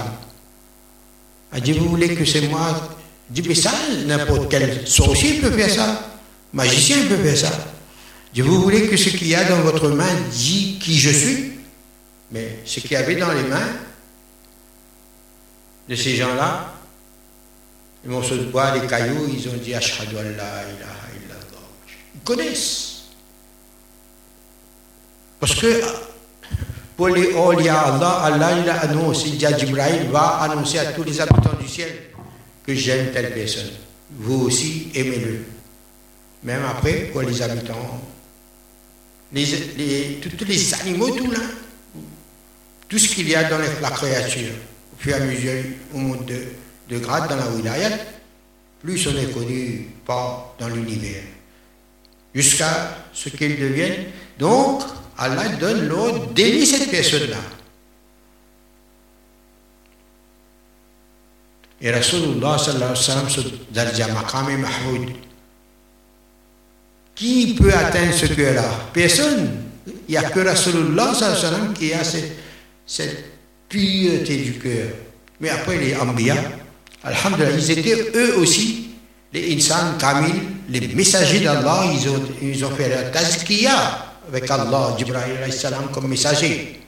A 1.53 1.61
dit, 1.61 1.73
vous 1.73 1.89
voulez 1.89 2.15
que 2.15 2.25
c'est 2.25 2.49
moi? 2.49 2.97
Dis, 3.31 3.43
mais 3.47 3.55
ça, 3.55 3.71
n'importe 4.07 4.51
quel 4.51 4.87
sorcier 4.87 5.41
peut 5.41 5.53
faire 5.53 5.71
ça. 5.71 6.11
Magicien 6.53 6.99
peut 7.09 7.17
faire 7.17 7.37
ça. 7.37 7.53
Je 8.35 8.43
vous 8.43 8.61
voulez 8.61 8.89
que 8.89 8.97
ce 8.97 9.11
qu'il 9.11 9.29
y 9.29 9.35
a 9.35 9.45
dans 9.45 9.61
votre 9.61 9.89
main 9.91 10.13
dit 10.33 10.79
qui 10.81 10.99
je 10.99 11.11
suis? 11.11 11.53
Mais 12.33 12.59
ce 12.65 12.81
qu'il 12.81 12.93
y 12.93 12.97
avait 12.97 13.15
dans 13.15 13.33
les 13.33 13.45
mains 13.45 13.69
de 15.89 15.95
ces 15.95 16.17
gens-là, 16.17 16.75
les 18.03 18.11
morceaux 18.11 18.37
de 18.37 18.45
bois, 18.45 18.77
les 18.77 18.87
cailloux, 18.89 19.29
ils 19.33 19.49
ont 19.49 19.57
dit 19.63 19.73
Ashhadu 19.73 20.17
Allah 20.17 20.27
ilaha 20.27 21.07
illallah. 21.15 21.69
Ils 22.15 22.21
connaissent. 22.25 23.05
Parce 25.39 25.55
que 25.55 25.81
pour 26.97 27.09
les 27.09 27.33
awliya 27.35 27.79
Allah, 27.79 28.21
Allah 28.25 28.59
il 28.61 28.69
a 28.69 28.81
annoncé, 28.81 29.39
Jibril 29.39 30.09
va 30.11 30.41
annoncer 30.43 30.79
à 30.79 30.87
tous 30.87 31.05
les 31.05 31.21
habitants 31.21 31.57
du 31.61 31.69
ciel 31.69 31.91
que 32.67 32.75
j'aime 32.75 33.13
telle 33.13 33.33
personne. 33.33 33.71
Vous 34.11 34.47
aussi, 34.47 34.91
aimez-le. 34.95 35.45
Même 36.43 36.63
après, 36.65 37.11
pour 37.13 37.23
les 37.23 37.41
habitants, 37.41 38.01
les, 39.35 40.21
les, 40.47 40.75
animaux, 40.75 41.11
tout 41.11 41.31
là, 41.31 41.39
tout 42.89 42.99
ce 42.99 43.09
qu'il 43.15 43.29
y 43.29 43.35
a 43.35 43.45
dans 43.51 43.59
la 43.59 43.91
créature, 43.91 44.53
au 44.95 45.03
fur 45.03 45.13
et 45.17 45.21
à 45.21 45.25
mesure, 45.25 45.65
au 45.93 45.99
monde 45.99 46.25
de, 46.27 46.41
de 46.89 46.99
grade 46.99 47.29
dans 47.29 47.37
la 47.37 47.49
wilayat, 47.51 47.99
plus 48.81 49.07
on 49.09 49.17
est 49.17 49.33
connu 49.33 49.89
pas 50.07 50.55
dans 50.59 50.69
l'univers. 50.69 51.25
Jusqu'à 52.35 53.07
ce 53.13 53.29
qu'il 53.29 53.59
devienne. 53.59 54.07
Donc, 54.39 54.83
Allah 55.17 55.49
donne 55.61 55.87
l'ordre 55.89 56.33
d'aimer 56.33 56.67
cette 56.67 56.91
personne-là. 56.91 57.37
Et 61.81 61.91
Rasulullah 61.91 62.59
sallallahu 62.59 62.93
alayhi 62.93 63.73
wa 63.73 64.29
sallam 64.29 64.61
mahmoud. 64.61 65.11
Qui 67.15 67.55
peut 67.55 67.73
atteindre 67.73 68.13
ce 68.13 68.27
cœur-là? 68.27 68.65
Personne. 68.93 69.61
Il 70.09 70.13
n'y 70.13 70.17
a 70.17 70.23
que 70.23 70.41
Rasulullah 70.41 71.13
qui 71.75 71.93
a 71.93 72.03
cette, 72.87 73.25
pureté 73.69 74.37
du 74.37 74.53
cœur. 74.59 74.89
Mais 75.41 75.51
après 75.51 75.79
les 75.79 75.97
Ambiya, 75.97 76.37
Alhamdulillah, 77.03 77.51
ils 77.57 77.71
étaient 77.71 78.11
eux 78.15 78.39
aussi, 78.39 78.91
les 79.33 79.55
Insan 79.55 79.99
Kamil, 79.99 80.35
les 80.71 80.89
messagers 80.89 81.41
d'Allah, 81.41 81.85
ils 81.93 82.09
ont, 82.09 82.23
ils 82.41 82.65
ont 82.65 82.71
fait 82.71 82.89
la 82.89 83.03
tazkiya 83.11 84.15
avec 84.29 84.51
Allah, 84.51 84.95
Jibrahim 84.97 85.51
salam 85.51 85.89
comme 85.93 86.09
messager. 86.09 86.81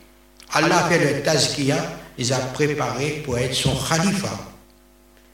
Allah 0.53 0.87
a 0.87 0.89
fait 0.89 0.99
le 0.99 1.23
tazkiya, 1.23 1.77
les 2.17 2.33
a 2.33 2.39
préparés 2.39 3.23
pour 3.25 3.37
être 3.37 3.55
son 3.55 3.75
khalifa. 3.77 4.31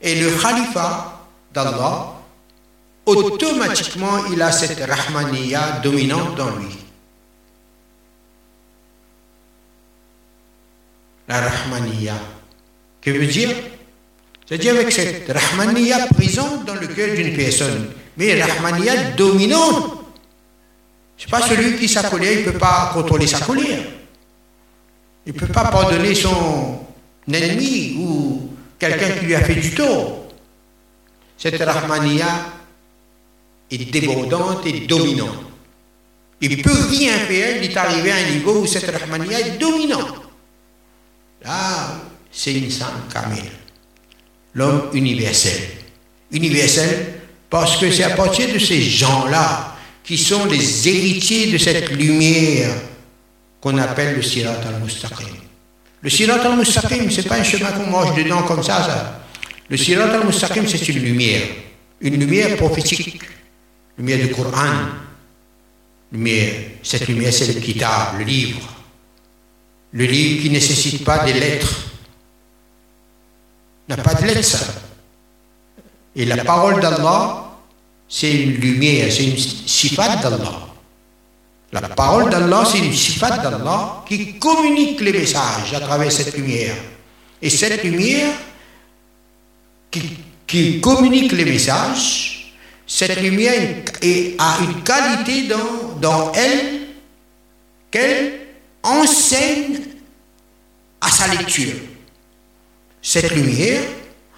Et 0.00 0.16
le 0.16 0.30
khalifa 0.30 1.20
d'Allah, 1.54 2.11
automatiquement, 3.06 4.26
il 4.32 4.40
a 4.40 4.52
cette 4.52 4.80
rahmaniya 4.80 5.80
dominante 5.82 6.36
dans 6.36 6.50
lui. 6.56 6.76
La 11.28 11.40
rahmaniya. 11.40 12.14
Que 13.00 13.10
veut 13.10 13.26
dire? 13.26 13.50
C'est-à-dire 14.46 14.74
avec 14.74 14.92
cette 14.92 15.30
rahmaniya 15.30 16.06
présente 16.14 16.64
dans 16.64 16.74
le 16.74 16.86
cœur 16.88 17.14
d'une 17.14 17.34
personne, 17.34 17.90
mais 18.16 18.42
rahmaniya 18.42 19.12
dominante. 19.16 19.98
Ce 21.16 21.26
n'est 21.26 21.30
pas 21.30 21.46
celui 21.46 21.78
qui 21.78 21.88
sa 21.88 22.02
il 22.20 22.38
ne 22.40 22.50
peut 22.50 22.58
pas 22.58 22.90
contrôler 22.92 23.26
sa 23.26 23.40
colère. 23.40 23.80
Il 25.24 25.34
ne 25.34 25.38
peut 25.38 25.46
pas 25.46 25.64
pardonner 25.64 26.14
son 26.14 26.80
ennemi 27.32 27.96
ou 27.98 28.50
quelqu'un 28.78 29.10
qui 29.10 29.26
lui 29.26 29.34
a 29.34 29.40
fait 29.40 29.54
du 29.54 29.72
tort. 29.74 30.26
Cette 31.38 31.62
rahmaniya 31.62 32.26
est 33.80 33.90
débordante 33.90 34.66
et 34.66 34.80
dominante. 34.80 35.44
Il 36.40 36.58
ne 36.58 36.62
peut 36.62 36.86
rien 36.90 37.16
faire, 37.18 37.62
il 37.62 37.70
est 37.70 37.76
arrivé 37.76 38.10
à 38.10 38.16
un 38.16 38.30
niveau 38.34 38.62
où 38.62 38.66
cette 38.66 38.90
rahmaniya 38.90 39.40
est 39.40 39.58
dominante. 39.58 40.20
Là, 41.44 42.00
c'est 42.30 42.52
une 42.52 42.68
Kamil, 43.12 43.44
l'homme 44.54 44.90
universel. 44.92 45.60
Universel 46.30 47.20
parce 47.48 47.76
que 47.76 47.90
c'est 47.90 48.04
à 48.04 48.10
partir 48.10 48.52
de 48.52 48.58
ces 48.58 48.80
gens-là 48.80 49.76
qui 50.02 50.16
sont 50.16 50.46
les 50.46 50.88
héritiers 50.88 51.52
de 51.52 51.58
cette 51.58 51.90
lumière 51.90 52.74
qu'on 53.60 53.76
appelle 53.78 54.16
le 54.16 54.22
Sirat 54.22 54.58
al-Mustaqim. 54.66 55.36
Le 56.00 56.10
Sirat 56.10 56.40
al-Mustaqim, 56.40 57.10
ce 57.10 57.20
n'est 57.20 57.28
pas 57.28 57.36
un 57.36 57.44
chemin 57.44 57.70
qu'on 57.72 57.86
mange 57.86 58.16
dedans 58.16 58.42
comme 58.42 58.62
ça, 58.62 58.82
ça. 58.82 59.26
Le 59.68 59.76
Sirat 59.76 60.10
al-Mustaqim, 60.12 60.66
c'est 60.66 60.88
une 60.88 60.98
lumière. 61.00 61.42
Une 62.00 62.18
lumière 62.18 62.56
prophétique. 62.56 63.20
Lumière 63.98 64.18
du 64.18 64.30
Coran. 64.30 64.88
Lumière. 66.12 66.54
Cette 66.82 67.08
lumière, 67.08 67.32
c'est 67.32 67.52
le 67.52 67.60
Kitab, 67.60 68.18
le 68.18 68.24
livre. 68.24 68.68
Le 69.92 70.04
livre 70.04 70.42
qui 70.42 70.48
ne 70.48 70.54
nécessite 70.54 71.04
pas 71.04 71.24
des 71.24 71.34
lettres. 71.34 71.90
N'a 73.88 73.96
pas 73.96 74.14
de 74.14 74.26
lettres. 74.26 74.64
Et 76.14 76.24
la 76.24 76.44
parole 76.44 76.80
d'Allah, 76.80 77.52
c'est 78.08 78.30
une 78.30 78.54
lumière, 78.56 79.10
c'est 79.10 79.24
une 79.24 79.38
sifat 79.38 80.16
d'Allah. 80.16 80.68
La 81.72 81.80
parole 81.80 82.28
d'Allah, 82.28 82.64
c'est 82.70 82.78
une 82.78 82.92
sifat 82.92 83.38
d'Allah 83.38 84.04
qui 84.06 84.38
communique 84.38 85.00
les 85.00 85.12
messages 85.12 85.72
à 85.72 85.80
travers 85.80 86.12
cette 86.12 86.36
lumière. 86.36 86.76
Et 87.40 87.48
cette 87.48 87.82
lumière 87.82 88.34
qui, 90.46 90.80
communique 90.80 91.32
les 91.32 91.46
messages, 91.46 92.41
cette 92.94 93.22
lumière 93.22 93.84
a 94.38 94.58
une 94.60 94.82
qualité 94.82 95.48
dans, 95.98 96.30
elle 96.32 96.88
qu'elle 97.90 98.40
enseigne 98.82 99.80
à 101.00 101.08
sa 101.08 101.26
lecture. 101.28 101.72
Cette 103.00 103.30
lumière 103.30 103.80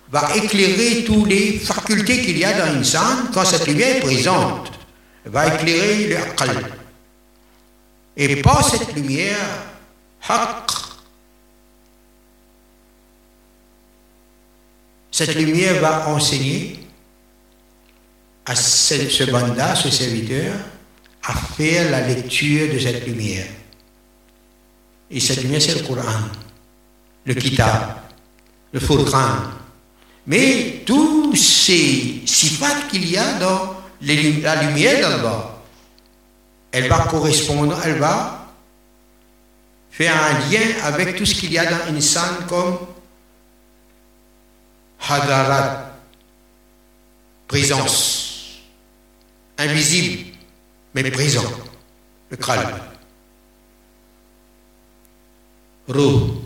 va 0.08 0.36
éclairer 0.36 1.02
toutes 1.02 1.26
les 1.26 1.58
facultés 1.58 2.22
qu'il 2.22 2.38
y 2.38 2.44
a 2.44 2.52
dans 2.52 2.84
salle 2.84 3.28
quand 3.32 3.44
cette 3.44 3.66
lumière 3.66 3.96
est 3.96 4.00
présente. 4.00 4.70
Va 5.24 5.52
éclairer 5.52 6.06
le 6.06 6.16
aqal. 6.18 6.70
Et 8.16 8.36
par 8.36 8.70
cette 8.70 8.94
lumière, 8.94 9.36
haq, 10.28 10.70
cette 15.10 15.34
lumière 15.34 15.80
va 15.80 16.08
enseigner 16.08 16.83
à 18.46 18.54
ce 18.54 19.30
banda, 19.30 19.74
ce 19.74 19.90
serviteur, 19.90 20.54
à 21.22 21.34
faire 21.34 21.90
la 21.90 22.06
lecture 22.06 22.72
de 22.72 22.78
cette 22.78 23.06
lumière. 23.06 23.46
Et 25.10 25.20
cette 25.20 25.42
lumière, 25.42 25.62
c'est 25.62 25.80
le 25.80 25.86
Coran, 25.86 26.28
le 27.24 27.34
Kitab, 27.34 27.96
le 28.72 28.80
Furqan. 28.80 29.38
Mais 30.26 30.82
tous 30.84 31.34
ces 31.36 32.22
sifats 32.26 32.82
qu'il 32.90 33.10
y 33.10 33.16
a 33.16 33.34
dans 33.38 33.76
la 34.02 34.62
lumière 34.62 35.08
d'Allah, 35.08 35.62
elle 36.72 36.88
va 36.88 37.06
correspondre, 37.10 37.78
elle 37.84 37.98
va 37.98 38.48
faire 39.90 40.12
un 40.12 40.50
lien 40.50 40.82
avec 40.82 41.16
tout 41.16 41.24
ce 41.24 41.34
qu'il 41.34 41.52
y 41.52 41.58
a 41.58 41.66
dans 41.66 41.94
une 41.94 42.00
salle 42.00 42.46
comme 42.48 42.78
hadarat, 45.08 45.92
présence, 47.46 48.13
invisible, 49.58 50.36
mais 50.94 51.02
présent, 51.10 51.44
le 52.30 52.36
crâne. 52.36 52.80
Ruh, 55.88 56.40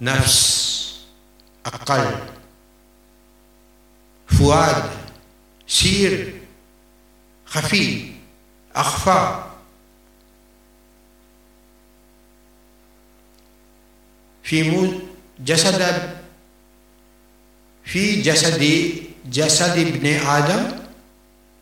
nafs, 0.00 1.06
akal, 1.64 2.20
fouad, 4.26 4.84
sir, 5.66 6.34
khafi, 7.46 8.10
أخفى 8.76 9.44
في 14.42 14.62
جسد 15.40 16.10
في 17.84 18.22
جسد 18.22 18.92
جسد 19.26 19.78
ابن 19.78 20.06
آدم 20.06 20.79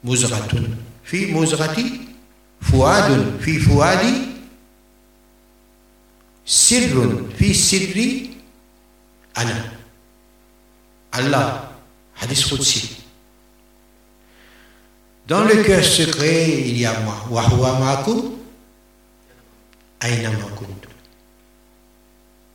مزغة 0.03 0.69
في 1.03 1.33
مزغة 1.33 1.83
فؤاد 2.62 3.39
في 3.41 3.59
فؤادي 3.59 4.13
سر 6.45 7.23
في 7.38 7.53
سر 7.53 8.19
أنا 9.38 9.71
الله 11.15 11.69
حديث 12.15 12.53
قدسي 12.53 13.03
Dans 15.25 15.45
le 15.45 15.63
cœur 15.63 15.81
secret, 15.83 16.49
il 16.49 16.77
y 16.77 16.86
a 16.86 16.99
moi. 16.99 17.15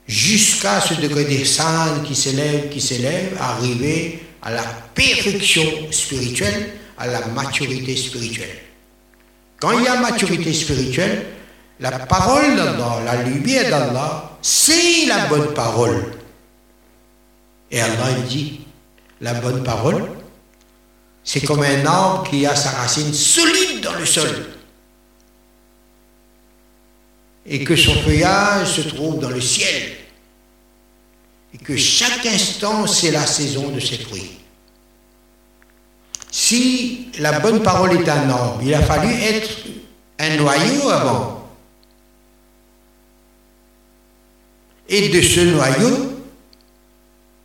Jusqu'à 0.07 0.81
ce 0.81 0.95
degré 0.95 1.25
des 1.25 1.45
qui 2.07 2.15
s'élève, 2.15 2.69
qui 2.69 2.81
s'élève, 2.83 3.39
arriver 3.41 4.23
à 4.43 4.53
la 4.53 4.63
perfection 4.95 5.63
spirituelle, 5.91 6.75
à 6.98 7.08
la 7.08 7.26
maturité 7.28 7.96
spirituelle. 7.96 8.60
Quand 9.60 9.78
il 9.78 9.84
y 9.84 9.88
a 9.88 10.00
maturité 10.00 10.54
spirituelle, 10.54 11.26
la 11.80 11.92
parole 11.92 12.56
d'Allah, 12.56 13.00
la 13.06 13.24
lumière 13.24 13.70
d'Allah, 13.70 14.38
c'est 14.42 15.06
la 15.08 15.26
bonne 15.28 15.54
parole. 15.54 16.14
Et 17.72 17.82
Allah 17.82 18.14
dit, 18.28 18.62
la 19.22 19.34
bonne 19.36 19.64
parole, 19.64 20.06
c'est 21.24 21.42
comme 21.42 21.64
un 21.64 21.86
arbre 21.86 22.30
qui 22.30 22.46
a 22.46 22.56
sa 22.56 22.72
racine 22.72 23.14
solide 23.14 23.82
dans 23.82 23.94
le 23.94 24.06
sol. 24.06 24.48
Et 27.46 27.64
que 27.64 27.76
son 27.76 27.96
feuillage 28.02 28.74
se 28.74 28.82
trouve 28.82 29.20
dans 29.20 29.30
le 29.30 29.42
ciel. 29.42 29.94
Et 31.54 31.58
que 31.58 31.76
chaque 31.76 32.26
instant, 32.26 32.86
c'est 32.88 33.12
la 33.12 33.26
saison 33.26 33.70
de 33.70 33.80
ses 33.80 33.98
fruits. 33.98 34.43
Si 36.36 37.10
la 37.20 37.40
bonne 37.40 37.62
parole 37.62 38.02
est 38.02 38.10
un 38.10 38.28
arbre, 38.28 38.60
il 38.64 38.74
a 38.74 38.82
fallu 38.82 39.14
être 39.14 39.50
un 40.18 40.36
noyau 40.38 40.90
avant. 40.90 41.48
Et 44.90 45.10
de 45.10 45.22
ce 45.22 45.42
noyau, 45.42 46.24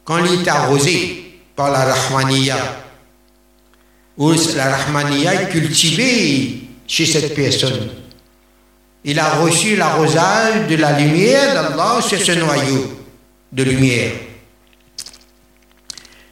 quand 0.06 0.24
il 0.24 0.40
est 0.40 0.48
arrosé 0.48 1.38
par 1.54 1.70
la 1.70 1.84
Rahmaniya, 1.84 2.56
où 4.16 4.32
la 4.56 4.76
Rahmaniya 4.78 5.42
est 5.42 5.48
cultivée 5.50 6.60
chez 6.86 7.04
cette 7.04 7.34
personne. 7.34 7.90
Il 9.04 9.18
a 9.18 9.34
reçu 9.34 9.76
l'arrosage 9.76 10.66
de 10.66 10.76
la 10.76 10.98
lumière 10.98 11.52
d'Allah 11.52 12.00
sur 12.00 12.18
ce 12.18 12.32
noyau 12.32 13.04
de 13.52 13.62
lumière. 13.64 14.12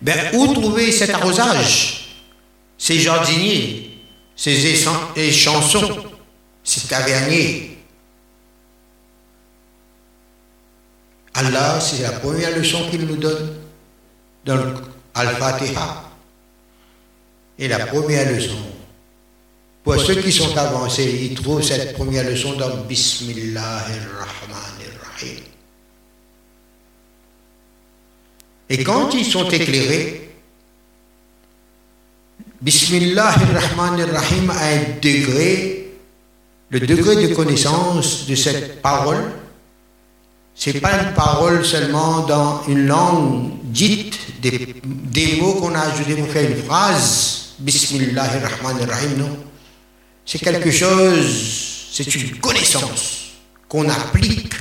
Ben, 0.00 0.30
où 0.32 0.54
trouver 0.54 0.90
cet 0.90 1.10
arrosage? 1.10 2.05
Ces 2.78 2.98
jardiniers, 2.98 3.90
ces 4.36 5.32
chansons, 5.32 6.04
c'est 6.62 6.88
tavernier. 6.88 7.78
Allah, 11.34 11.80
c'est 11.80 12.02
la 12.02 12.12
première 12.12 12.56
leçon 12.56 12.88
qu'il 12.90 13.06
nous 13.06 13.16
donne 13.16 13.54
dans 14.44 14.74
Al-Fatiha. 15.14 16.04
Et 17.58 17.68
la 17.68 17.86
première 17.86 18.30
leçon, 18.30 18.58
pour 19.82 19.98
ceux 20.00 20.16
qui 20.16 20.32
sont 20.32 20.54
avancés, 20.56 21.28
ils 21.30 21.34
trouvent 21.34 21.62
cette 21.62 21.94
première 21.94 22.24
leçon 22.24 22.54
dans 22.54 22.84
Bismillahirrahmanirrahim. 22.84 25.40
Et 28.68 28.82
quand 28.82 29.14
ils 29.14 29.24
sont 29.24 29.48
éclairés, 29.48 30.25
Bismillahirrahmanirrahim 32.66 34.50
a 34.50 34.64
un 34.74 34.98
degré, 35.00 35.86
le 36.68 36.80
degré 36.80 37.28
de 37.28 37.32
connaissance 37.32 38.26
de 38.26 38.34
cette 38.34 38.82
parole, 38.82 39.22
c'est 40.52 40.80
pas 40.80 41.00
une 41.00 41.14
parole 41.14 41.64
seulement 41.64 42.26
dans 42.26 42.64
une 42.66 42.88
langue 42.88 43.52
dite, 43.62 44.18
des, 44.40 45.38
mots 45.40 45.54
qu'on 45.54 45.76
a 45.76 45.78
ajoutés 45.78 46.16
pour 46.16 46.26
faire 46.26 46.50
une 46.50 46.60
phrase, 46.64 47.54
Bismillahirrahmanirrahim, 47.60 49.16
non. 49.16 49.36
C'est 50.24 50.40
quelque 50.40 50.72
chose, 50.72 51.86
c'est 51.92 52.12
une 52.16 52.36
connaissance 52.38 53.28
qu'on 53.68 53.88
applique 53.88 54.54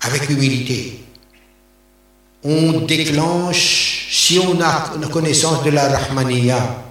avec 0.00 0.28
humilité. 0.28 1.04
On 2.42 2.80
déclenche, 2.86 4.08
si 4.10 4.38
on 4.38 4.60
a 4.60 4.92
connaissance 5.12 5.62
de 5.62 5.70
la 5.70 5.88
Rahmaniya, 5.88 6.84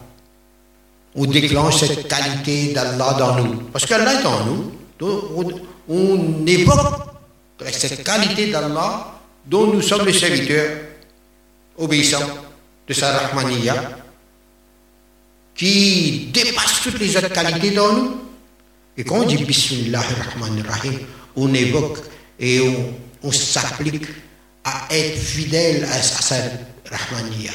on 1.16 1.26
déclenche 1.26 1.80
cette 1.80 2.08
qualité 2.08 2.74
d'Allah 2.74 3.16
dans 3.18 3.36
nous. 3.38 3.56
Parce 3.72 3.86
qu'Allah 3.86 4.22
est 4.22 4.26
en 4.26 4.46
nous. 4.46 4.72
Donc 5.00 5.62
on 5.88 6.46
évoque 6.46 7.02
cette 7.72 8.04
qualité 8.04 8.52
d'Allah 8.52 9.20
dont 9.46 9.68
nous 9.74 9.82
sommes 9.82 10.06
les 10.06 10.14
serviteurs 10.14 10.78
obéissants 11.78 12.28
de 12.88 12.94
sa 12.94 13.18
Rahmaniya 13.18 13.98
qui 15.56 16.30
dépasse 16.32 16.82
toutes 16.84 17.00
les 17.00 17.18
autres 17.18 17.34
qualités 17.34 17.72
dans 17.72 17.92
nous. 17.94 18.22
Et 18.96 19.04
quand 19.04 19.18
on 19.18 19.26
dit 19.26 19.44
Bismillah 19.44 20.02
rahim 20.68 21.00
on 21.36 21.54
évoque 21.54 22.00
et 22.40 22.62
on, 23.24 23.32
s'applique 23.32 24.06
à 24.90 24.94
être 24.96 25.18
fidèle 25.18 25.84
à, 25.86 26.02
sa 26.02 26.36
Rahmaniya. 26.90 27.52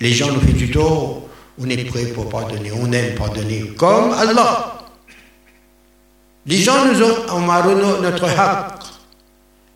Les 0.00 0.12
gens 0.12 0.30
nous 0.32 0.40
font 0.40 0.52
du 0.52 0.70
tort, 0.70 1.28
on 1.58 1.68
est 1.68 1.84
prêt 1.84 2.06
pour 2.06 2.28
pardonner, 2.28 2.72
on 2.72 2.90
aime 2.92 3.14
pardonner, 3.14 3.72
comme 3.76 4.12
Allah. 4.12 4.78
Les 6.46 6.58
gens 6.58 6.84
nous 6.86 7.02
ont 7.02 7.28
en 7.30 8.00
notre 8.00 8.28
haq. 8.28 8.82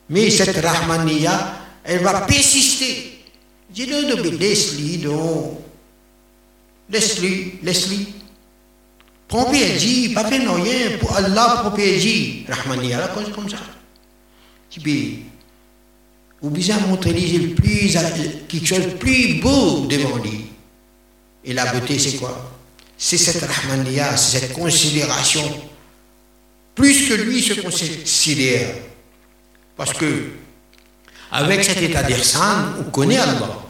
Mais 0.08 0.30
cette 0.30 0.56
Rahmaniya, 0.56 1.52
elle 1.84 2.02
va 2.02 2.22
persister. 2.22 3.24
Dis-le 3.70 4.36
laisse-lui, 4.38 4.98
donc. 4.98 5.60
Laisse-lui, 6.90 7.58
laisse-lui. 7.62 8.14
Prends 9.28 9.50
dit, 9.50 10.10
pas 10.14 10.24
fait 10.24 10.38
rien 10.38 10.98
pour 11.00 11.16
Allah, 11.16 11.62
prends 11.64 11.76
dit. 11.76 12.44
Rahmaniya, 12.48 12.98
la 12.98 13.08
cause 13.08 13.32
comme 13.34 13.48
ça. 13.48 13.58
Tu 14.70 14.80
Ou 16.42 16.50
bien 16.50 16.78
montrer 16.80 17.12
plus, 17.56 17.96
quelque 18.48 18.66
chose 18.66 18.86
plus 19.00 19.40
beau 19.40 19.86
devant 19.86 20.16
lui. 20.18 20.46
Et 21.44 21.52
la 21.52 21.72
beauté, 21.72 21.98
c'est 21.98 22.18
quoi? 22.18 22.52
C'est 22.98 23.18
cette 23.18 23.42
Rahmaniya, 23.42 24.16
c'est 24.16 24.40
cette 24.40 24.52
considération 24.52 25.42
plus 26.74 27.08
que 27.08 27.14
lui 27.14 27.42
se 27.42 27.60
considère. 27.60 28.74
Parce 29.76 29.94
que, 29.94 30.30
avec 31.32 31.64
cet 31.64 31.82
état 31.82 32.02
d'Irsan, 32.02 32.74
on 32.80 32.90
connaît 32.90 33.16
Allah. 33.16 33.62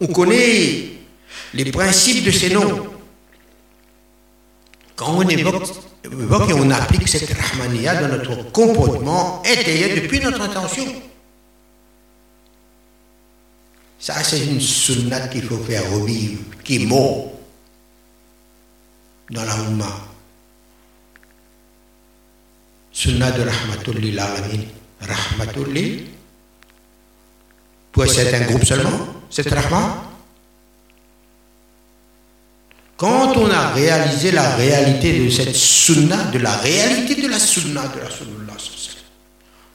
On 0.00 0.06
connaît 0.08 0.90
les 1.54 1.64
principes 1.72 2.24
de 2.24 2.30
ses 2.30 2.50
noms. 2.50 2.86
Quand 4.96 5.16
on 5.16 5.28
évoque, 5.28 6.50
et 6.50 6.52
on 6.52 6.70
applique 6.70 7.08
cette 7.08 7.32
Rahmaniya 7.32 8.02
dans 8.02 8.08
notre 8.08 8.52
comportement 8.52 9.42
intérieur 9.44 9.90
depuis 9.96 10.20
notre 10.20 10.40
intention. 10.42 10.84
Ça, 14.04 14.22
c'est 14.22 14.44
une 14.44 14.60
sunnat 14.60 15.28
qu'il 15.28 15.44
faut 15.44 15.56
faire 15.64 15.90
revivre, 15.90 16.42
qui 16.62 16.76
est 16.76 16.84
mort 16.84 17.32
dans 19.30 19.44
la 19.44 19.54
Oumma. 19.62 19.86
Sunnah 22.92 23.30
de 23.30 23.44
Rahmatul 23.48 23.96
Alamin. 23.96 24.64
Rahmatul 25.00 26.02
Toi, 27.94 28.06
c'est 28.06 28.34
un 28.34 28.44
groupe 28.44 28.66
seulement, 28.66 29.06
c'est 29.30 29.48
Rahma? 29.48 30.04
Quand 32.98 33.34
on 33.38 33.50
a 33.50 33.70
réalisé 33.72 34.32
la 34.32 34.54
réalité 34.54 35.24
de 35.24 35.30
cette 35.30 35.56
Sunnah, 35.56 36.24
de 36.24 36.40
la 36.40 36.54
réalité 36.58 37.22
de 37.22 37.28
la 37.28 37.38
Sunnah 37.38 37.88
de 37.88 38.00
Rasulullah, 38.00 38.52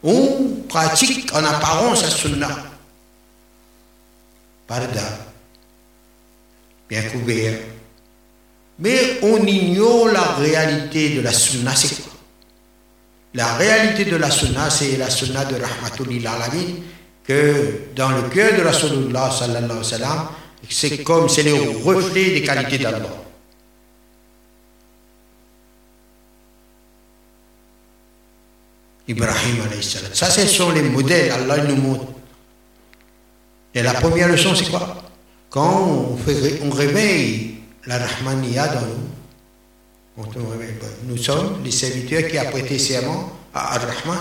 on 0.03 0.65
pratique 0.69 1.33
en 1.33 1.43
apparence 1.43 2.03
la 2.03 2.11
Sunnah. 2.11 2.68
Parda, 4.69 5.25
bien 6.87 7.01
couvert. 7.11 7.59
Mais 8.77 9.19
on 9.23 9.45
ignore 9.45 10.07
la 10.07 10.35
réalité 10.35 11.15
de 11.15 11.21
la 11.21 11.33
Sunnah, 11.33 11.75
c'est 11.75 12.01
quoi? 12.01 12.09
La 13.33 13.55
réalité 13.55 14.05
de 14.05 14.15
la 14.15 14.31
sunna, 14.31 14.69
c'est 14.69 14.97
la 14.97 15.09
sunna 15.09 15.45
de 15.45 15.55
Rahmatul 15.55 16.09
Alamin, 16.25 16.81
que 17.23 17.81
dans 17.95 18.09
le 18.09 18.23
cœur 18.29 18.57
de 18.57 18.63
Rasulullah 18.63 19.29
sallallahu 19.29 19.65
alayhi 19.65 19.77
wa 19.77 19.83
sallam, 19.83 20.27
c'est 20.67 21.03
comme 21.03 21.29
c'est 21.29 21.43
le 21.43 21.53
reflet 21.83 22.31
des 22.31 22.41
qualités 22.41 22.79
d'Allah. 22.79 23.05
Ibrahim 29.07 29.61
alayhi 29.67 29.83
salam. 29.83 30.11
Ça, 30.13 30.29
ce 30.29 30.47
sont 30.47 30.71
les 30.71 30.83
modèles, 30.83 31.31
Allah 31.31 31.63
nous 31.65 31.75
montre. 31.75 32.05
Et 33.73 33.83
la 33.83 33.93
première 33.93 34.27
leçon, 34.27 34.55
c'est 34.55 34.69
quoi 34.69 34.95
Quand 35.49 35.81
on, 35.83 36.17
fait, 36.17 36.59
on 36.63 36.69
réveille 36.71 37.55
la 37.85 37.97
Rahmaniya 37.97 38.67
dans 38.67 38.81
nous, 38.81 39.09
nous 41.05 41.17
sommes 41.17 41.63
les 41.63 41.71
serviteurs 41.71 42.29
qui 42.29 42.37
a 42.37 42.45
prêté 42.45 42.77
serment 42.77 43.31
à 43.53 43.75
Ar-Rahman. 43.75 44.19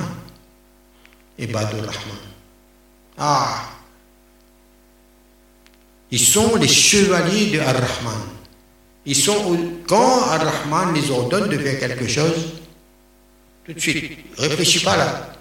Badur 1.46 1.78
Rahman. 1.80 2.18
Ah 3.16 3.62
Ils 6.10 6.18
sont 6.18 6.56
les 6.56 6.68
chevaliers 6.68 7.50
de 7.52 7.60
Ar-Rahman. 7.60 8.22
Ils 9.06 9.16
sont, 9.16 9.56
quand 9.86 10.22
Ar-Rahman 10.28 10.94
les 10.94 11.10
ordonne 11.10 11.48
de 11.48 11.58
faire 11.58 11.78
quelque 11.78 12.08
chose, 12.08 12.54
tout 13.64 13.72
de 13.72 13.80
suite, 13.80 14.18
réfléchis 14.36 14.80
pas 14.80 14.96
là. 14.96 15.34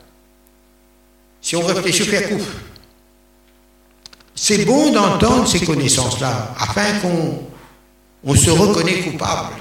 Si 1.41 1.56
on 1.56 1.62
réfléchit, 1.62 2.04
fait 2.04 2.30
coup. 2.30 2.41
C'est 4.39 4.65
bon 4.65 4.91
d'entendre 4.91 5.47
ces 5.47 5.65
connaissances-là, 5.65 6.54
afin 6.60 7.00
qu'on 7.00 7.39
on 8.23 8.36
se 8.36 8.52
reconnaît 8.52 9.02
coupable. 9.02 9.56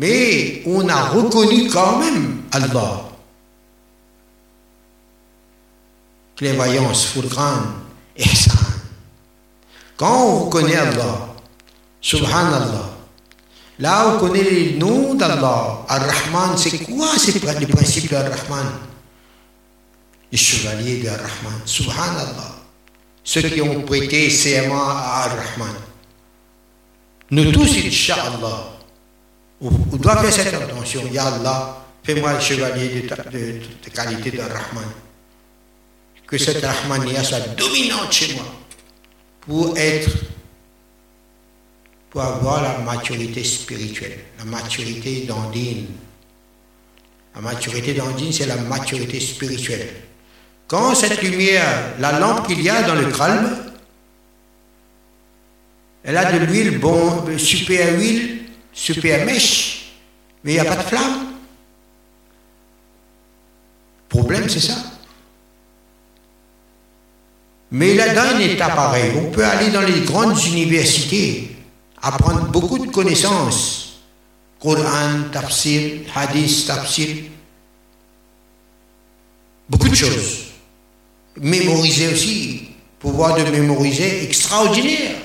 Mais 0.00 0.60
on 0.66 0.88
a 0.88 1.04
reconnu 1.04 1.68
quand 1.68 2.00
même 2.00 2.42
Allah. 2.50 3.02
Clairvoyance, 6.34 7.06
Furqan, 7.06 7.62
Ihsan. 8.18 8.58
Quand 9.96 10.24
on 10.24 10.44
reconnaît 10.46 10.76
Allah, 10.76 11.28
Subhanallah, 12.00 12.90
là 13.78 14.14
on 14.14 14.18
connaît 14.18 14.42
les 14.42 14.74
noms 14.74 15.14
d'Allah, 15.14 15.84
Ar-Rahman, 15.88 16.58
c'est 16.58 16.76
quoi 16.78 17.10
c'est 17.16 17.40
le 17.40 17.66
principe 17.68 18.10
d'Ar-Rahman 18.10 18.66
Les 20.32 20.38
chevaliers 20.38 21.02
d'Ar-Rahman, 21.02 21.60
Subhanallah. 21.64 22.56
Ceux 23.22 23.42
qui 23.42 23.60
ont 23.60 23.82
prêté 23.82 24.30
serment 24.30 24.88
à 24.88 25.24
Ar-Rahman. 25.24 25.74
Nous 27.30 27.50
tous, 27.50 27.76
Inch'Allah, 27.78 28.76
on, 29.60 29.70
doit 29.96 30.22
faire 30.22 30.32
cette 30.32 30.54
intention. 30.54 31.02
Ya 31.12 31.26
Allah, 31.26 31.84
fais-moi 32.04 32.34
le 32.34 32.40
chevalier 32.40 33.02
de, 33.02 33.90
qualité 33.90 34.30
de 34.30 34.40
Rahman. 34.40 34.84
Que 36.26 36.38
cette 36.38 36.64
Rahmania 36.64 37.22
soit 37.24 37.40
dominante 37.56 38.12
chez 38.12 38.34
moi 38.34 38.44
pour 39.40 39.76
être, 39.78 40.10
pour 42.10 42.20
avoir 42.20 42.62
la 42.62 42.78
maturité 42.78 43.44
spirituelle, 43.44 44.18
la 44.38 44.44
maturité 44.44 45.24
d'Andine. 45.26 45.86
La 47.34 47.40
maturité 47.40 47.94
d'Andine, 47.94 48.32
c'est 48.32 48.46
la 48.46 48.56
maturité 48.56 49.20
spirituelle. 49.20 49.88
Quand 50.68 50.94
cette 50.94 51.22
lumière, 51.22 51.94
la 51.98 52.18
lampe 52.18 52.46
qu'il 52.46 52.60
y 52.60 52.68
a 52.68 52.82
dans 52.82 52.94
le 52.94 53.06
calme, 53.06 53.66
Elle 56.08 56.16
a 56.18 56.30
de 56.30 56.38
l'huile, 56.46 56.78
bon, 56.78 57.36
super 57.36 57.98
huile, 57.98 58.44
super 58.72 59.26
mèche, 59.26 59.92
mais 60.44 60.52
il 60.52 60.54
n'y 60.54 60.60
a 60.60 60.64
pas 60.64 60.76
de 60.76 60.86
flamme. 60.86 61.32
Problème, 64.08 64.48
c'est 64.48 64.60
ça. 64.60 64.76
Mais 67.72 67.94
là, 67.94 68.14
dans 68.14 68.36
un 68.36 68.38
état 68.38 68.68
pareil, 68.68 69.14
on 69.16 69.32
peut 69.32 69.44
aller 69.44 69.70
dans 69.70 69.80
les 69.80 70.02
grandes 70.02 70.40
universités, 70.44 71.56
apprendre 72.00 72.52
beaucoup 72.52 72.78
de 72.78 72.92
connaissances. 72.92 74.00
Coran, 74.60 75.24
tafsir, 75.32 76.02
hadith, 76.14 76.68
tafsir. 76.68 77.24
Beaucoup 79.68 79.88
de 79.88 79.94
choses. 79.96 80.45
Mémoriser 81.40 82.12
aussi. 82.12 82.68
Pouvoir 82.98 83.36
de 83.36 83.50
mémoriser 83.50 84.24
extraordinaire. 84.24 85.16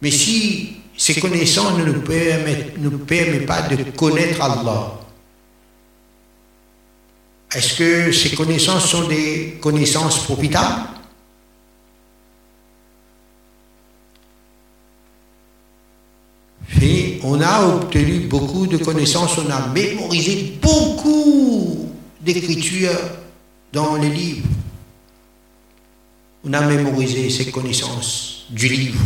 Mais 0.00 0.10
si 0.10 0.76
ces 0.96 1.20
connaissances 1.20 1.78
ne 1.78 1.84
nous 1.84 2.98
permettent, 2.98 3.46
pas 3.46 3.62
de 3.62 3.90
connaître 3.90 4.40
Allah, 4.40 5.00
est-ce 7.54 7.74
que 7.74 8.12
ces 8.12 8.34
connaissances 8.36 8.86
sont 8.86 9.08
des 9.08 9.58
connaissances 9.60 10.24
profitables? 10.24 10.88
Et 16.80 17.20
on 17.24 17.40
a 17.40 17.66
obtenu 17.66 18.20
beaucoup 18.20 18.66
de 18.66 18.76
connaissances, 18.76 19.36
on 19.38 19.50
a 19.50 19.66
mémorisé 19.68 20.58
beaucoup 20.62 21.88
d'écritures 22.20 22.98
dans 23.72 23.96
les 23.96 24.08
livres. 24.08 24.48
On 26.44 26.52
a 26.52 26.60
mémorisé 26.62 27.28
ces 27.30 27.50
connaissances 27.50 28.46
du 28.50 28.68
livre. 28.68 29.00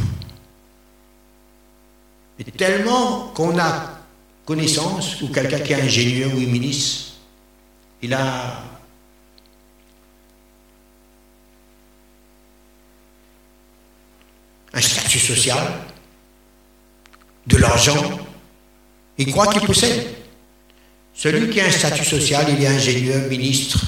Et 2.38 2.44
tellement 2.44 3.28
qu'on 3.34 3.58
a 3.58 4.00
connaissance, 4.44 5.20
ou 5.22 5.28
quelqu'un 5.28 5.60
qui 5.60 5.72
est 5.72 5.80
ingénieur 5.80 6.32
ou 6.34 6.38
ministre, 6.38 7.12
il 8.02 8.12
a 8.12 8.62
un 14.72 14.80
statut 14.80 15.18
social, 15.18 15.80
de 17.46 17.56
l'argent, 17.56 18.18
il 19.18 19.30
croit 19.30 19.46
qu'il 19.46 19.62
possède. 19.62 20.08
Celui 21.14 21.50
qui 21.50 21.60
a 21.60 21.66
un 21.66 21.70
statut 21.70 22.04
social, 22.04 22.46
il 22.48 22.62
est 22.62 22.66
ingénieur, 22.66 23.28
ministre 23.28 23.78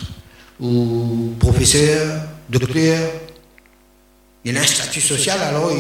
ou 0.61 1.35
professeur, 1.39 2.23
docteur, 2.49 3.11
il 4.45 4.57
a 4.57 4.61
un 4.61 4.67
statut 4.67 5.01
social, 5.01 5.39
alors 5.41 5.73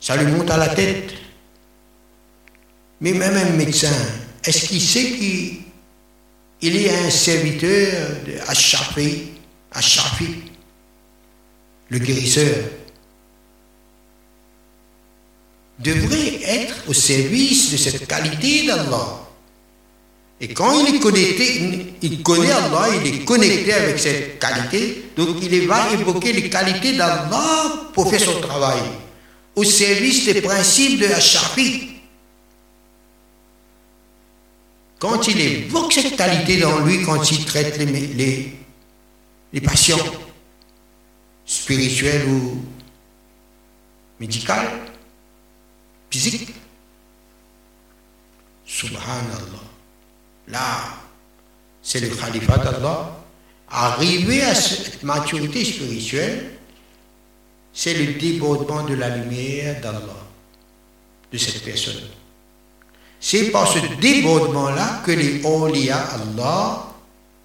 ça 0.00 0.16
lui 0.16 0.32
monte 0.32 0.50
à 0.50 0.56
la 0.56 0.68
tête. 0.68 1.12
Mais 3.00 3.12
même 3.12 3.36
un 3.36 3.56
médecin, 3.56 3.92
est-ce 4.44 4.66
qu'il 4.66 4.80
sait 4.80 5.12
qu'il 6.60 6.88
a 6.88 6.98
un 7.06 7.10
serviteur 7.10 8.08
de 8.26 8.38
Achafi, 9.72 10.34
le 11.88 11.98
guérisseur, 11.98 12.56
devrait 15.78 16.42
être 16.42 16.74
au 16.88 16.92
service 16.92 17.72
de 17.72 17.76
cette 17.76 18.06
qualité 18.06 18.66
d'Allah. 18.66 19.29
Et 20.42 20.54
quand 20.54 20.86
il 20.86 20.94
est 20.94 20.98
connecté, 21.00 21.92
il 22.00 22.22
connaît 22.22 22.50
Allah, 22.50 22.88
il 23.04 23.14
est 23.14 23.24
connecté 23.26 23.74
avec 23.74 23.98
cette 23.98 24.38
qualité, 24.38 25.10
donc 25.14 25.36
il 25.42 25.68
va 25.68 25.92
évoquer 25.92 26.32
les 26.32 26.48
qualités 26.48 26.96
d'Allah 26.96 27.90
pour 27.92 28.08
faire 28.10 28.20
son 28.20 28.40
travail, 28.40 28.80
au 29.54 29.64
service 29.64 30.24
des 30.24 30.40
principes 30.40 31.00
de 31.00 31.06
Achafi. 31.08 31.88
Quand 34.98 35.28
il 35.28 35.40
évoque 35.40 35.92
cette 35.92 36.16
qualité 36.16 36.56
dans 36.56 36.78
lui, 36.80 37.02
quand 37.02 37.30
il 37.30 37.44
traite 37.44 37.76
les, 37.76 38.54
les, 39.52 39.60
patients 39.60 39.98
spirituels 41.44 42.26
ou 42.28 42.62
médicaux, 44.18 44.52
physiques, 46.10 46.48
subhanallah, 48.64 49.69
là, 50.50 50.96
c'est 51.82 52.00
le 52.00 52.08
califat 52.08 52.58
d'Allah. 52.58 53.16
Arriver 53.70 54.42
à 54.42 54.54
cette 54.54 55.02
maturité 55.02 55.64
spirituelle, 55.64 56.50
c'est 57.72 57.94
le 57.94 58.14
débordement 58.18 58.82
de 58.82 58.94
la 58.94 59.16
lumière 59.16 59.80
d'Allah, 59.80 60.20
de 61.32 61.38
cette 61.38 61.62
personne. 61.64 62.02
C'est 63.20 63.50
par 63.50 63.68
ce 63.72 63.78
débordement-là 64.00 65.02
que 65.04 65.12
les 65.12 65.44
awliya 65.44 65.98
Allah 65.98 66.86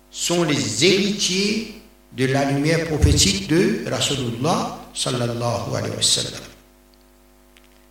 sont 0.09 0.43
les 0.43 0.85
héritiers 0.85 1.81
de 2.13 2.25
la 2.27 2.45
lumière 2.45 2.87
prophétique 2.87 3.47
de 3.47 3.83
Rasulullah 3.89 4.79
sallallahu 4.93 5.75
alayhi 5.75 5.95
wa. 5.95 6.01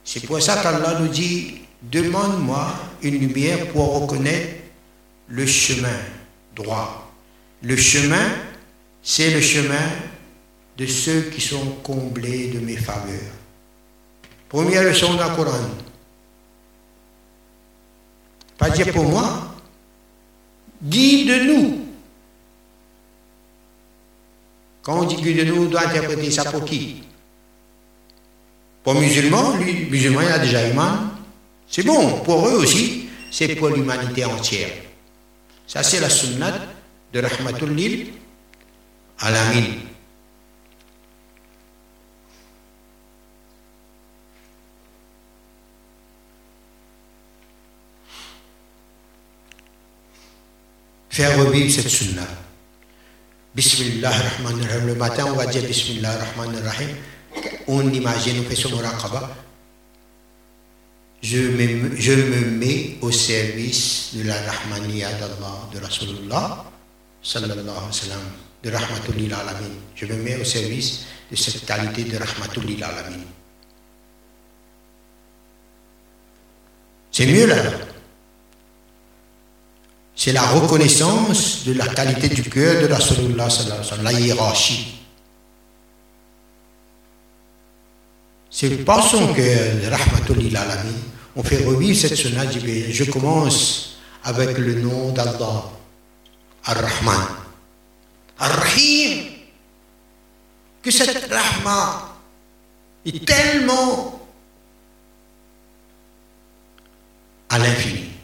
C'est 0.03 0.27
pour 0.27 0.41
ça 0.41 0.57
qu'Allah 0.63 0.99
nous 1.01 1.09
dit 1.09 1.57
Demande-moi 1.83 2.67
une 3.03 3.19
lumière 3.19 3.69
pour 3.69 4.01
reconnaître 4.01 4.64
le 5.29 5.47
chemin 5.47 5.99
droit. 6.55 7.13
Le 7.63 7.77
chemin, 7.77 8.29
c'est 9.03 9.31
le 9.31 9.41
chemin 9.41 9.89
de 10.77 10.87
ceux 10.87 11.23
qui 11.23 11.41
sont 11.41 11.77
comblés 11.83 12.49
de 12.49 12.59
mes 12.61 12.77
faveurs. 12.77 13.33
Première 14.49 14.83
leçon 14.85 15.15
d'un 15.15 15.35
Coran. 15.35 15.69
Pas 18.59 18.71
dire 18.71 18.93
pour 18.93 19.05
moi, 19.05 19.55
guide-nous. 20.83 21.81
Quand 24.83 25.01
on 25.01 25.05
dit 25.05 25.17
guide-nous, 25.17 25.65
on 25.65 25.69
doit 25.69 25.87
interpréter 25.87 26.31
ça 26.31 26.51
pour 26.51 26.65
qui? 26.65 27.03
Pour 28.83 28.95
musulmans, 28.95 29.57
lui, 29.57 29.87
musulman, 29.87 30.21
il 30.21 30.29
a 30.29 30.39
déjà 30.39 30.69
iman. 30.69 31.11
C'est 31.67 31.85
bon, 31.85 32.21
pour 32.21 32.47
eux 32.47 32.57
aussi, 32.57 33.09
c'est 33.31 33.57
pour 33.57 33.71
l'humanité 33.71 34.25
entière. 34.27 34.71
Ça, 35.67 35.83
c'est 35.83 36.01
la 36.01 36.11
sunnat 36.11 36.53
de 37.13 37.21
Rahmatul 37.21 37.75
Lil 37.75 38.09
Alamin. 39.19 39.85
faire 51.15 51.39
revivre 51.39 51.73
cette 51.73 51.89
sunna. 51.89 52.27
Bismillah 53.55 54.11
rahman 54.11 54.61
rahim. 54.67 54.87
Le 54.89 54.95
matin, 54.97 55.27
on 55.29 55.37
va 55.37 55.47
dire 55.47 55.63
Bismillah 55.63 56.11
rahman 56.11 56.61
rahim. 56.65 56.89
On 57.69 57.89
imagine, 57.93 58.41
on 58.41 58.49
fait 58.51 58.57
son 58.57 58.77
muraqaba. 58.77 59.44
Je 61.25 61.39
me, 61.39 61.97
je 61.97 62.13
me 62.13 62.51
mets 62.51 62.99
au 63.01 63.11
service 63.11 64.11
de 64.13 64.25
la 64.25 64.35
rahmaniya 64.43 65.11
d'Allah, 65.15 65.71
de 65.73 65.81
Rasulullah, 65.81 66.67
sallallahu 67.23 67.61
alayhi 67.61 67.87
wa 67.87 67.93
sallam, 67.93 68.21
de 68.63 68.71
rahmatulil 68.71 69.33
alamin. 69.33 69.75
Je 69.95 70.05
me 70.05 70.17
mets 70.17 70.37
au 70.37 70.45
service 70.45 71.07
de 71.31 71.35
cette 71.35 71.65
qualité 71.65 72.05
de 72.05 72.19
rahmatulil 72.19 72.85
alamin. 72.85 73.25
C'est 77.11 77.25
mieux 77.25 77.47
là. 77.47 77.57
C'est 80.15 80.33
la 80.33 80.43
reconnaissance 80.43 81.65
de 81.65 81.73
la 81.73 81.87
qualité 81.87 82.29
du 82.29 82.43
cœur 82.51 82.83
de 82.83 82.87
la 82.87 82.97
Rasulullah, 82.97 83.49
la 84.03 84.13
hiérarchie. 84.13 84.95
C'est 88.51 88.85
pas 88.85 89.01
son 89.03 89.33
cœur, 89.33 89.73
Rahmatullah 89.91 90.61
Alamin. 90.61 91.14
On 91.37 91.43
fait 91.43 91.65
revivre 91.65 91.99
cette 91.99 92.15
sunna. 92.17 92.51
Je 92.51 93.05
commence 93.11 93.99
avec 94.23 94.57
le 94.59 94.75
nom 94.81 95.13
d'Allah, 95.13 95.71
Ar-Rahman, 96.65 97.27
Ar-Rahim. 98.39 99.27
Que 100.83 100.91
cette 100.91 101.33
Rahma 101.33 102.17
est 103.07 103.25
tellement 103.25 104.21
à 107.49 107.59
l'infini. 107.59 108.15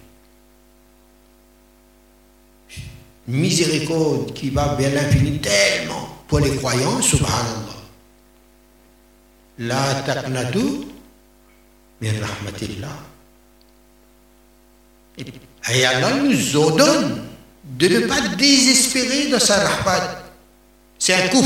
miséricorde 3.31 4.33
qui 4.33 4.51
va 4.51 4.75
vers 4.75 4.93
l'infini 4.93 5.39
tellement 5.39 6.09
pour 6.27 6.41
les 6.41 6.55
croyants, 6.57 7.01
subhanallah. 7.01 7.77
La 9.59 9.95
taqnatu 10.03 10.87
min 12.01 12.13
rahmatillah. 12.21 12.97
Et 15.73 15.85
Allah 15.85 16.15
nous 16.15 16.57
ordonne 16.57 17.23
de 17.65 17.89
ne 17.89 18.01
pas 18.07 18.21
désespérer 18.37 19.29
dans 19.29 19.39
sa 19.39 19.57
rahmat. 19.57 20.23
C'est 20.99 21.15
un 21.15 21.29
coup 21.29 21.45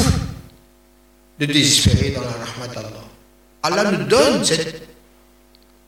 de 1.39 1.47
désespérer 1.47 2.11
dans 2.11 2.23
la 2.23 2.45
rahmat 2.45 2.69
d'Allah. 2.75 3.05
Allah 3.63 3.91
nous 3.91 4.05
donne 4.05 4.45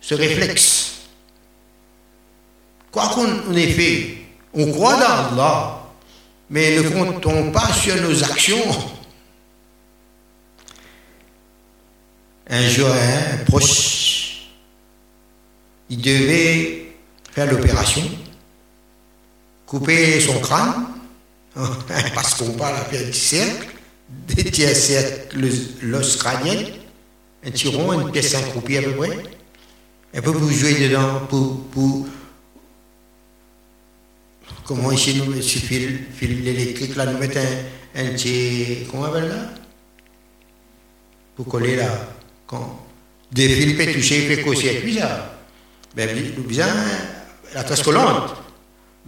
ce 0.00 0.14
réflexe. 0.14 0.92
Quoi 2.90 3.08
qu'on 3.08 3.54
ait 3.54 3.72
fait, 3.72 4.18
on 4.54 4.72
croit 4.72 4.96
dans 4.96 5.28
Allah, 5.28 5.82
mais 6.48 6.76
ne 6.78 6.88
comptons 6.88 7.52
pas 7.52 7.72
sur 7.72 7.94
nos 8.00 8.24
actions. 8.24 8.74
Un 12.48 12.68
jour, 12.68 12.88
un 12.88 13.44
proche, 13.44 14.15
il 15.88 16.00
devait 16.00 16.86
faire 17.32 17.50
l'opération, 17.52 18.02
couper 19.66 20.20
son 20.20 20.40
crâne, 20.40 20.86
parce 22.14 22.34
qu'on 22.34 22.52
parle 22.52 22.76
à 22.76 22.84
faire 22.84 23.04
du 23.04 23.12
cercle, 23.12 23.68
des 24.08 24.74
cercle, 24.74 25.38
l'os 25.82 26.16
crânien, 26.16 26.64
un 27.44 27.50
tiron, 27.50 28.00
une 28.00 28.10
pièce 28.10 28.34
accroupie 28.34 28.78
à 28.78 28.82
peu 28.82 28.92
près, 28.92 29.18
un 30.14 30.20
peu 30.20 30.32
pour 30.32 30.50
jouer 30.50 30.74
dedans, 30.88 31.20
pour, 31.28 31.62
pour 31.68 32.06
comment 34.64 34.92
ici 34.92 35.22
nous 35.24 35.40
ce 35.40 35.58
fil, 35.58 36.06
fil 36.14 36.46
électrique 36.46 36.96
là, 36.96 37.06
nous 37.06 37.18
mettons 37.18 37.40
un, 37.94 38.02
un 38.02 38.06
petit, 38.12 38.86
comment 38.90 39.04
on 39.04 39.06
appelle 39.06 39.28
là 39.28 39.50
Pour 41.36 41.46
coller 41.46 41.76
là, 41.76 42.08
quand 42.46 42.86
des 43.32 43.48
fils 43.48 43.94
toucher, 43.94 44.22
il 44.22 44.36
fait 44.36 44.42
qu'au 44.42 44.54
circuit 44.54 44.94
ça. 44.94 45.35
Ben, 45.96 46.10
bien, 46.46 46.66
la 47.54 47.64
trace 47.64 47.82
collante. 47.82 48.36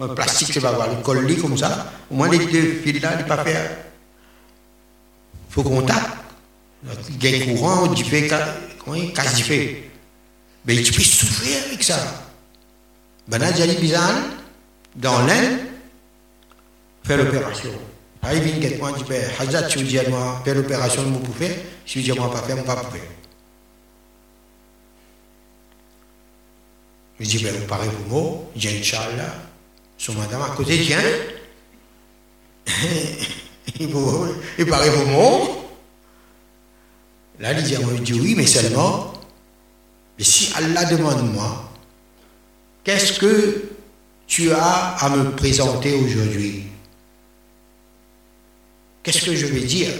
Le 0.00 0.14
plastique, 0.14 0.48
c'est 0.52 0.60
pas 0.60 0.72
voir, 0.72 0.88
le 0.88 1.02
colle 1.02 1.36
comme 1.36 1.58
ça. 1.58 1.92
Au 2.10 2.14
moins 2.14 2.30
les 2.30 2.46
deux 2.46 2.80
fils 2.82 3.02
là, 3.02 3.10
il 3.18 3.24
ne 3.24 3.28
pas 3.28 3.44
faire. 3.44 3.70
Il 5.50 5.52
faut 5.52 5.62
contact. 5.62 6.08
Il 7.10 7.24
y 7.24 7.34
a 7.34 7.52
un 7.52 7.56
courant, 7.56 7.86
du 7.88 8.04
fait, 8.04 8.30
il 8.94 9.12
casse 9.12 9.34
du 9.34 9.42
fait. 9.42 9.90
Mais 10.64 10.82
tu 10.82 10.92
peux 10.92 11.02
souffrir 11.02 11.58
avec 11.66 11.82
ça. 11.82 11.98
Ben 13.26 13.38
là, 13.38 13.52
j'ai 13.52 13.66
dit 13.66 13.76
bizarre 13.76 14.14
dans 14.96 15.26
l'Inde, 15.26 15.58
faire 17.04 17.18
l'opération. 17.18 17.70
Il 18.32 18.40
vient 18.40 18.60
quelqu'un 18.60 18.92
dit, 18.92 19.04
ben, 19.08 19.30
Hazat, 19.38 19.64
tu 19.64 19.82
dis 19.82 19.98
à 19.98 20.08
moi, 20.08 20.40
faire 20.44 20.54
l'opération, 20.54 21.02
je 21.02 21.18
peux 21.18 21.32
faire. 21.32 21.56
Si 21.84 22.00
je 22.00 22.04
dis 22.04 22.18
à 22.18 22.20
moi, 22.20 22.30
pas 22.30 22.38
faire, 22.38 22.56
je 22.56 22.62
ne 22.62 22.66
peux 22.66 22.74
pas 22.74 22.90
faire. 22.90 23.17
Je 27.20 27.24
dis, 27.24 27.42
ben, 27.42 27.52
vous 27.54 27.66
parlez 27.66 27.88
vos 27.88 28.14
mots, 28.14 28.50
j'ai 28.54 28.78
Inch'Allah, 28.78 29.34
son 29.96 30.14
madame 30.14 30.42
à 30.42 30.50
côté, 30.50 30.80
tiens. 30.80 31.02
il 34.58 34.66
paraît 34.66 34.90
vos 34.90 35.06
mots. 35.06 35.64
Là, 37.40 37.52
il 37.52 38.02
dit, 38.02 38.12
oui, 38.14 38.34
mais 38.36 38.46
seulement, 38.46 39.12
mais 40.18 40.24
si 40.24 40.52
Allah 40.54 40.84
demande 40.84 41.32
moi, 41.32 41.70
qu'est-ce 42.84 43.18
que 43.18 43.70
tu 44.26 44.52
as 44.52 44.96
à 44.96 45.08
me 45.10 45.30
présenter 45.34 45.94
aujourd'hui? 45.94 46.64
Qu'est-ce 49.02 49.24
que 49.24 49.34
je 49.34 49.46
vais 49.46 49.60
dire? 49.60 49.92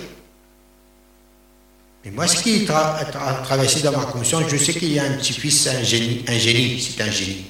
Mais 2.09 2.15
moi, 2.15 2.27
ce 2.27 2.43
qui 2.43 2.67
a 2.71 3.05
traversé 3.45 3.83
dans 3.83 3.93
ma 3.93 4.07
conscience, 4.07 4.45
je 4.49 4.57
sais 4.57 4.73
qu'il 4.73 4.95
y 4.95 4.99
a 4.99 5.05
un 5.05 5.13
petit-fils, 5.19 5.67
un 5.67 5.83
génie, 5.83 6.25
un 6.27 6.39
génie, 6.39 6.81
c'est 6.81 7.03
un 7.03 7.11
génie. 7.11 7.45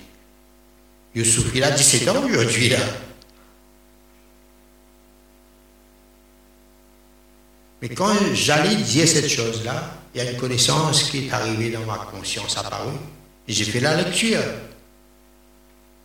Youssouf, 1.15 1.53
il 1.55 1.63
a 1.63 1.71
17 1.71 2.09
ans 2.09 2.25
aujourd'hui, 2.25 2.71
là. 2.71 2.79
Mais 7.81 7.91
quand 7.91 8.13
j'allais 8.35 8.75
dire 8.75 9.07
cette 9.07 9.29
chose-là, 9.29 9.95
il 10.13 10.25
y 10.25 10.27
a 10.27 10.33
une 10.33 10.37
connaissance 10.37 11.05
qui 11.05 11.29
est 11.29 11.33
arrivée 11.33 11.71
dans 11.71 11.87
ma 11.87 11.99
conscience, 11.99 12.59
apparue. 12.59 12.99
Et 13.47 13.53
j'ai 13.53 13.65
fait 13.65 13.79
la 13.79 13.95
lecture. 13.95 14.43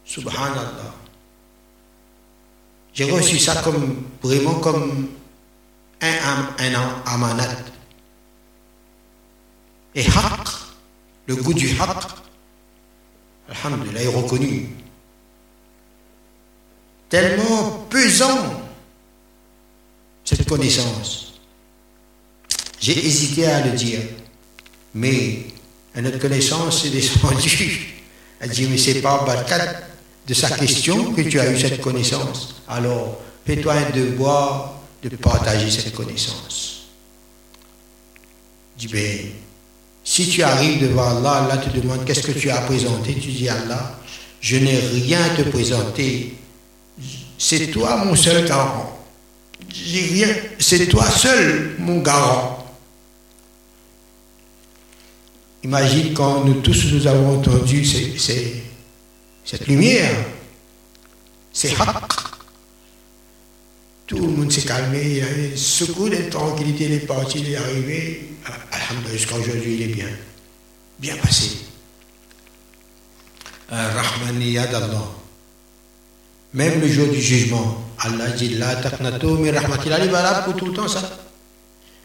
Subhanallah. 0.06 0.94
J'ai 2.94 3.10
reçu 3.10 3.40
ça 3.40 3.64
comme 3.64 4.04
vraiment 4.22 4.60
comme 4.60 5.08
un, 6.02 6.56
un 6.60 7.02
amanat. 7.08 7.73
Et 9.96 10.06
haq, 10.06 10.48
le 11.28 11.36
goût 11.36 11.54
du 11.54 11.70
haq, 11.80 12.04
Alhamdulillah, 13.50 14.04
est 14.04 14.08
reconnu. 14.08 14.70
Tellement 17.10 17.86
pesant, 17.90 18.64
cette 20.24 20.48
connaissance. 20.48 21.34
J'ai 22.80 23.06
hésité 23.06 23.46
à 23.46 23.66
le 23.66 23.72
dire, 23.72 24.02
mais 24.94 25.46
notre 25.96 26.18
connaissance 26.18 26.86
est 26.86 26.90
descendue. 26.90 27.94
Elle 28.40 28.50
dit, 28.50 28.68
mais 28.68 28.78
c'est 28.78 29.02
pas 29.02 29.24
Barkat 29.24 29.74
de 30.28 30.34
sa 30.34 30.50
question 30.50 31.14
que 31.14 31.22
tu 31.22 31.40
as 31.40 31.52
eu 31.52 31.60
cette 31.60 31.82
connaissance. 31.82 32.56
Alors, 32.68 33.22
fais-toi 33.46 33.74
un 33.74 33.90
devoir 33.92 34.82
de 35.02 35.10
partager 35.16 35.70
cette 35.70 35.94
connaissance. 35.94 36.88
Dis, 38.78 38.88
ben, 38.88 39.32
si 40.04 40.28
tu 40.28 40.44
arrives 40.44 40.82
devant 40.82 41.18
Allah, 41.18 41.46
Allah 41.46 41.58
te 41.58 41.70
demande 41.70 42.04
qu'est-ce 42.06 42.28
que 42.28 42.34
tu 42.38 42.50
as 42.50 42.62
présenté, 42.62 43.14
tu 43.16 43.32
dis 43.32 43.48
Allah, 43.48 44.00
je 44.42 44.58
n'ai 44.58 44.78
rien 44.78 45.24
à 45.24 45.30
te 45.30 45.44
présenter. 45.44 46.36
C'est 47.38 47.68
toi 47.68 48.04
mon 48.04 48.16
seul 48.16 48.46
garant. 48.46 49.00
C'est 50.60 50.88
toi 50.88 51.10
seul 51.10 51.76
mon 51.80 52.00
garant. 52.00 52.60
Imagine 55.64 56.14
quand 56.14 56.44
nous 56.44 56.56
tous 56.56 56.92
nous 56.92 57.08
avons 57.08 57.40
entendu 57.40 57.86
cette 59.46 59.68
lumière, 59.68 60.14
c'est. 61.54 61.74
Tout 64.06 64.18
le 64.18 64.28
monde 64.28 64.52
s'est 64.52 64.64
calmé, 64.64 65.02
il 65.02 65.18
y 65.18 65.22
a 65.22 65.32
eu 65.32 65.54
un 65.54 65.58
secours 65.58 66.10
de 66.10 66.30
tranquillité, 66.30 66.86
il 66.86 66.94
est 66.94 67.08
parti, 67.08 67.40
il 67.40 67.54
est 67.54 67.56
arrivé. 67.56 68.33
Alhamdulillah, 68.72 69.18
jusqu'à 69.18 69.36
aujourd'hui, 69.36 69.76
il 69.76 69.82
est 69.84 69.94
bien, 69.94 70.10
bien 71.00 71.16
passé. 71.18 71.58
Rahmaniyya 73.70 74.68
d'Allah. 74.68 75.08
Même 76.54 76.82
le 76.82 76.88
jour 76.88 77.08
du 77.08 77.20
jugement, 77.20 77.84
Allah 77.98 78.30
dit 78.30 78.50
La 78.50 78.76
taqnato 78.76 79.38
mi 79.38 79.50
il 79.50 80.10
valable 80.10 80.44
pour 80.46 80.56
tout 80.56 80.68
le 80.68 80.74
temps 80.74 80.88
ça. 80.88 81.02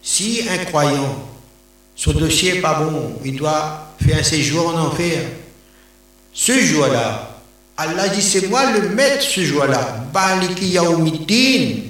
Si 0.02 0.42
un 0.48 0.64
croyant, 0.64 1.28
son 1.94 2.12
dossier 2.12 2.54
n'est 2.54 2.60
pas 2.60 2.80
bon, 2.80 3.18
il 3.24 3.36
doit 3.36 3.94
faire 4.00 4.18
un 4.18 4.22
séjour 4.22 4.68
en 4.68 4.86
enfer, 4.86 5.22
ce 6.32 6.58
jour-là, 6.58 7.40
Allah 7.76 8.08
dit 8.08 8.22
c'est 8.22 8.48
moi 8.48 8.72
le 8.72 8.88
maître 8.90 9.22
ce 9.22 9.44
jour-là. 9.44 10.06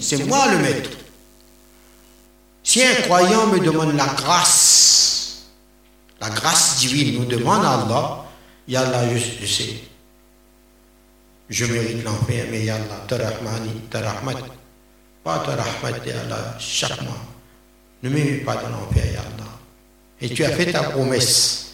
c'est 0.01 0.25
moi 0.27 0.49
le 0.51 0.59
maître. 0.59 0.91
Si 2.69 2.83
un 2.83 3.01
croyant 3.01 3.47
me 3.47 3.61
demande 3.61 3.97
la 3.97 4.05
grâce, 4.05 5.47
la 6.21 6.29
grâce 6.29 6.81
divine 6.81 7.19
nous 7.19 7.25
demande 7.25 7.65
à 7.65 7.81
Allah, 7.81 8.27
Yallah, 8.69 9.09
je, 9.17 9.25
je 9.41 9.47
sais, 9.47 9.75
je 11.49 11.65
mérite 11.65 12.05
l'enfer, 12.05 12.45
mais 12.51 12.67
Yallah, 12.67 13.07
tarahmani, 13.09 13.71
tarahmat, 13.89 14.35
pas 15.25 15.39
tarahmat, 15.39 15.97
Allah, 16.27 16.57
chaque 16.59 17.01
mois. 17.01 17.17
Ne 18.03 18.11
me 18.11 18.17
mets 18.17 18.45
pas 18.45 18.57
dans 18.57 18.69
l'enfer, 18.69 19.07
Yallah. 19.07 19.51
Et 20.21 20.29
tu 20.29 20.45
as 20.45 20.51
fait 20.51 20.71
ta 20.71 20.83
promesse 20.91 21.65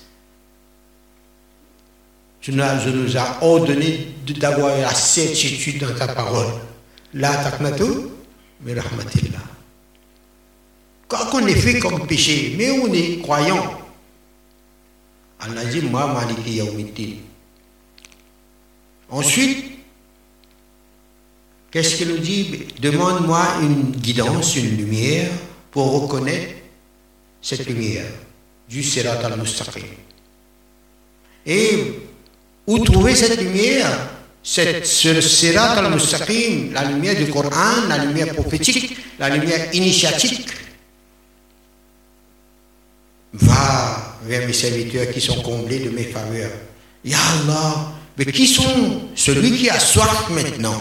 tu 2.41 2.53
nous 2.53 3.17
as 3.17 3.39
ordonné 3.41 4.15
d'avoir 4.39 4.77
la 4.79 4.95
certitude 4.95 5.81
dans 5.81 5.95
ta 5.95 6.07
parole. 6.09 6.53
La 7.15 7.35
taqnatu, 7.37 7.85
mais 8.61 8.79
rahmatillah. 8.79 9.54
Quand 11.09 11.35
on 11.35 11.47
est 11.47 11.55
fait 11.55 11.79
comme 11.79 12.07
péché, 12.07 12.55
mais 12.57 12.71
on 12.71 12.93
est 12.93 13.21
croyant, 13.21 13.81
Allah 15.41 15.65
dit. 15.65 17.19
Ensuite, 19.11 19.65
qu'est-ce 21.71 21.97
qu'il 21.97 22.09
nous 22.09 22.19
dit? 22.19 22.67
Demande-moi 22.81 23.47
une 23.61 23.91
guidance, 23.91 24.57
une 24.57 24.77
lumière 24.77 25.31
pour 25.71 26.03
reconnaître 26.03 26.55
cette 27.43 27.67
lumière 27.67 28.11
du 28.69 28.83
Sirat 28.83 29.21
al-Mustaqim. 29.25 29.85
Et 31.45 31.93
où 32.67 32.79
trouver 32.79 33.15
cette 33.15 33.39
lumière? 33.41 34.11
Cette, 34.43 34.87
ce 34.87 35.21
Sirat 35.21 35.73
al-Mustaqim, 35.73 36.73
la 36.73 36.85
lumière 36.85 37.17
du 37.17 37.31
Coran, 37.31 37.87
la 37.89 37.99
lumière 37.99 38.35
prophétique, 38.35 38.97
la 39.19 39.29
lumière 39.29 39.75
initiatique. 39.75 40.49
Va 43.35 44.19
vers 44.23 44.47
mes 44.47 44.53
serviteurs 44.53 45.11
qui 45.11 45.21
sont 45.21 45.43
comblés 45.43 45.81
de 45.81 45.91
mes 45.91 46.05
faveurs. 46.05 46.53
Ya 47.05 47.19
Allah, 47.19 47.93
mais 48.17 48.27
qui 48.27 48.47
sont 48.47 49.09
celui 49.15 49.57
qui 49.57 49.69
a 49.69 49.79
soif 49.79 50.31
maintenant? 50.31 50.81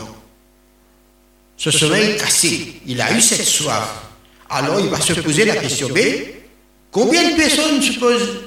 Ce 1.58 1.72
sommeil 1.72 2.18
cassé, 2.18 2.82
il 2.86 3.01
a 3.01 3.12
eu 3.14 3.22
cette 3.22 3.45
soif. 3.45 4.04
Alors 4.49 4.80
il 4.80 4.88
va 4.88 5.01
se 5.01 5.14
poser 5.14 5.45
la 5.45 5.56
question, 5.56 5.89
mais 5.93 6.43
combien 6.91 7.32
de 7.32 7.36
personnes 7.36 7.82
se 7.82 7.99
posent 7.99 8.41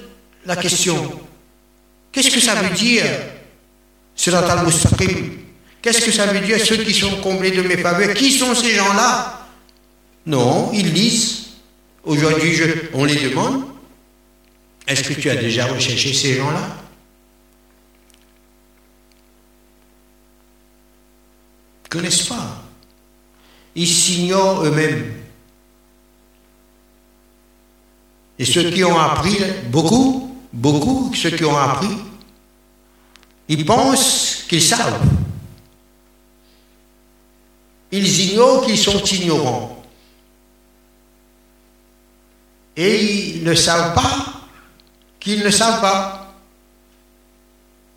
la 0.44 0.57
question? 0.57 1.20
Qu'est-ce 2.12 2.30
que 2.30 2.40
ça 2.40 2.54
veut 2.54 2.74
dire? 2.74 3.04
Sirat 4.14 4.50
al-Mustaqim 4.50 5.32
Qu'est-ce 5.82 6.04
que 6.04 6.12
ça 6.12 6.26
veut 6.26 6.40
dire 6.40 6.59
ceux 6.64 6.78
qui 6.78 6.94
sont 6.94 7.16
comblés 7.20 7.50
de 7.50 7.62
mes 7.62 7.76
faveurs? 7.76 8.14
Qui 8.14 8.32
sont 8.32 8.54
ces 8.54 8.70
gens-là? 8.70 9.46
Non, 10.26 10.70
ils 10.72 10.92
lisent. 10.92 11.46
Aujourd'hui, 12.04 12.61
on 12.94 13.04
les 13.04 13.16
demande. 13.28 13.64
Est-ce 14.87 15.03
que 15.03 15.14
tu 15.14 15.28
as 15.30 15.37
déjà 15.37 15.66
recherché 15.66 16.12
ces 16.12 16.34
gens-là? 16.34 16.76
Connaissent 21.89 22.22
pas. 22.22 22.62
Ils 23.74 23.89
s'ignorent 23.89 24.64
eux-mêmes. 24.64 25.12
Et 28.39 28.45
ceux 28.45 28.70
qui 28.70 28.84
ont 28.84 28.99
appris, 28.99 29.39
beaucoup, 29.70 30.37
beaucoup, 30.53 31.12
ceux 31.14 31.30
qui 31.30 31.45
ont 31.45 31.57
appris, 31.57 31.97
ils 33.49 33.64
pensent 33.64 34.45
qu'ils 34.49 34.62
savent. 34.62 35.01
Ils 37.91 38.30
ignorent 38.30 38.66
qu'ils 38.66 38.78
sont 38.78 39.03
ignorants. 39.03 39.84
Et 42.76 43.37
ils 43.37 43.45
ne 43.45 43.55
savent 43.55 43.95
pas 43.95 44.36
qu'ils 45.27 45.43
ne 45.43 45.51
savent 45.51 45.81
pas. 45.81 46.33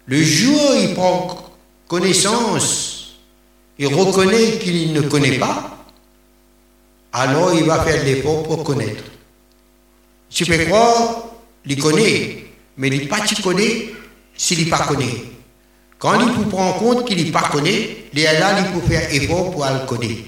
Le 0.07 0.19
jour 0.23 0.71
où 0.71 0.79
il 0.79 0.95
prend 0.95 1.51
connaissance 1.87 3.17
et 3.77 3.85
reconnaît 3.85 4.57
qu'il 4.57 4.93
ne 4.93 5.01
connaît 5.01 5.37
pas, 5.37 5.77
alors 7.13 7.53
il 7.53 7.65
va 7.65 7.83
faire 7.83 8.03
l'effort 8.03 8.41
pour 8.41 8.63
connaître. 8.63 9.03
Tu 10.31 10.43
peux 10.43 10.57
croire, 10.65 11.25
il 11.67 11.79
connaît, 11.79 12.45
mais 12.77 12.87
il 12.87 13.07
pas 13.07 13.19
tu 13.19 13.39
connais 13.43 13.93
s'il 14.35 14.65
ne 14.65 14.69
pas 14.71 14.87
connaît. 14.87 15.25
Quand 15.99 16.19
il 16.19 16.47
prend 16.47 16.69
en 16.69 16.73
compte 16.79 17.07
qu'il 17.07 17.23
ne 17.23 17.31
pas 17.31 17.47
connaît, 17.49 18.05
il 18.11 18.19
est 18.19 18.39
là, 18.39 18.57
il 18.59 18.81
faire 18.89 19.13
effort 19.13 19.51
pour 19.51 19.65
le 19.65 19.85
connaître. 19.85 20.23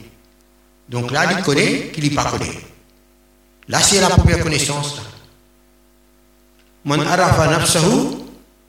Donc 0.87 1.09
là, 1.09 1.31
il 1.35 1.43
connaît 1.43 1.87
qu'il 1.93 2.11
ne 2.11 2.15
pas 2.15 2.25
connaît. 2.25 2.59
Là, 3.69 3.79
c'est 3.81 3.99
la 3.99 4.09
première 4.09 4.43
connaissance. 4.43 5.10
Man 6.83 7.01
arafa 7.01 7.47
nafsahu, 7.47 8.25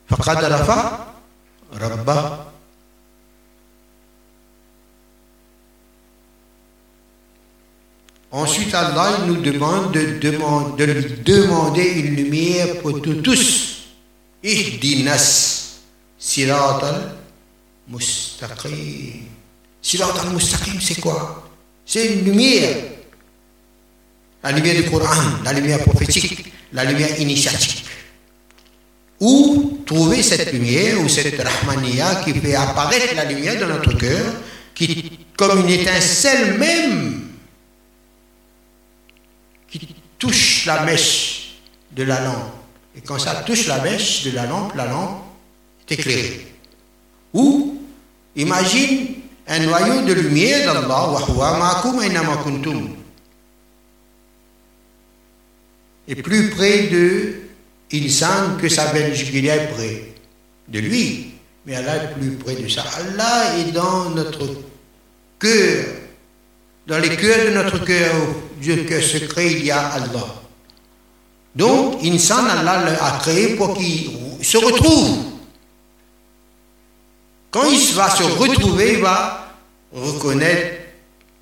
faqad 0.08 0.44
arafa 0.44 1.14
rabba. 1.72 2.48
Ensuite, 8.30 8.74
Allah 8.74 9.18
nous 9.26 9.36
demande 9.42 9.92
de, 9.92 10.18
de 10.18 10.84
lui 10.84 11.20
demander 11.22 11.84
une 11.84 12.16
lumière 12.16 12.80
pour 12.80 12.96
nous 12.96 13.20
tous. 13.20 13.88
Ihdinas 14.42 15.80
sirat 16.18 16.80
al-mustaqim. 17.88 19.26
Sirat 19.82 20.18
al-mustaqim, 20.22 20.80
c'est 20.80 21.00
quoi? 21.00 21.50
C'est 21.84 22.06
une 22.14 22.24
lumière. 22.24 22.76
La 24.42 24.52
lumière 24.52 24.76
du 24.82 24.90
Coran, 24.90 25.22
la 25.44 25.52
lumière 25.52 25.80
prophétique, 25.84 26.52
la 26.72 26.84
lumière 26.84 27.20
initiatique. 27.20 27.81
Où 29.24 29.78
trouver 29.86 30.20
cette 30.20 30.52
lumière 30.52 31.00
ou 31.00 31.08
cette 31.08 31.40
rahmaniya 31.40 32.24
qui 32.24 32.34
fait 32.34 32.56
apparaître 32.56 33.14
la 33.14 33.24
lumière 33.24 33.60
dans 33.60 33.68
notre 33.68 33.96
cœur, 33.96 34.34
qui, 34.74 35.20
comme 35.36 35.60
une 35.60 35.68
étincelle 35.68 36.58
même, 36.58 37.28
qui 39.68 39.94
touche 40.18 40.66
la 40.66 40.82
mèche 40.82 41.52
de 41.92 42.02
la 42.02 42.20
lampe. 42.24 42.50
Et 42.96 43.00
quand 43.00 43.20
ça 43.20 43.44
touche 43.46 43.68
la 43.68 43.80
mèche 43.80 44.24
de 44.24 44.32
la 44.32 44.46
lampe, 44.46 44.74
la 44.74 44.86
lampe 44.86 45.22
est 45.88 45.92
éclairée. 45.92 46.46
Ou, 47.32 47.80
imagine 48.34 49.06
un 49.46 49.60
noyau 49.60 50.02
de 50.02 50.14
lumière 50.14 50.74
d'Allah, 50.74 51.12
et 56.08 56.16
plus 56.16 56.50
près 56.50 56.88
de 56.88 57.41
insan 57.92 58.56
que 58.60 58.68
sa 58.68 58.92
belle 58.92 59.12
est 59.12 59.72
près 59.74 60.14
de 60.68 60.78
lui, 60.78 61.32
mais 61.66 61.76
Allah 61.76 61.96
est 61.96 62.14
plus 62.14 62.32
près 62.32 62.54
de 62.54 62.66
ça. 62.68 62.84
Allah 62.96 63.58
est 63.58 63.72
dans 63.72 64.10
notre 64.10 64.48
cœur, 65.38 65.84
dans 66.86 66.98
les 66.98 67.16
cœurs 67.16 67.46
de 67.46 67.54
notre 67.54 67.84
cœur, 67.84 68.14
Dieu 68.60 68.84
cœur 68.84 69.02
secret, 69.02 69.52
il 69.52 69.66
y 69.66 69.70
a 69.70 69.88
Allah. 69.88 70.42
Donc, 71.54 72.02
insan, 72.02 72.46
Allah 72.46 72.82
l'a 72.84 73.18
créé 73.20 73.56
pour 73.56 73.76
qu'il 73.76 74.10
se 74.40 74.56
retrouve. 74.56 75.24
Quand 77.50 77.70
il 77.70 77.94
va 77.94 78.08
se 78.08 78.22
retrouver, 78.22 78.94
il 78.94 79.00
va 79.00 79.52
reconnaître 79.92 80.76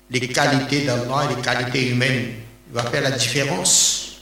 les 0.09 0.27
qualités 0.27 0.81
d'Allah 0.81 1.29
et 1.29 1.35
les 1.35 1.41
qualités 1.41 1.87
humaines. 1.89 2.33
Il 2.67 2.73
va 2.73 2.83
faire 2.83 3.01
la 3.01 3.11
différence. 3.11 4.17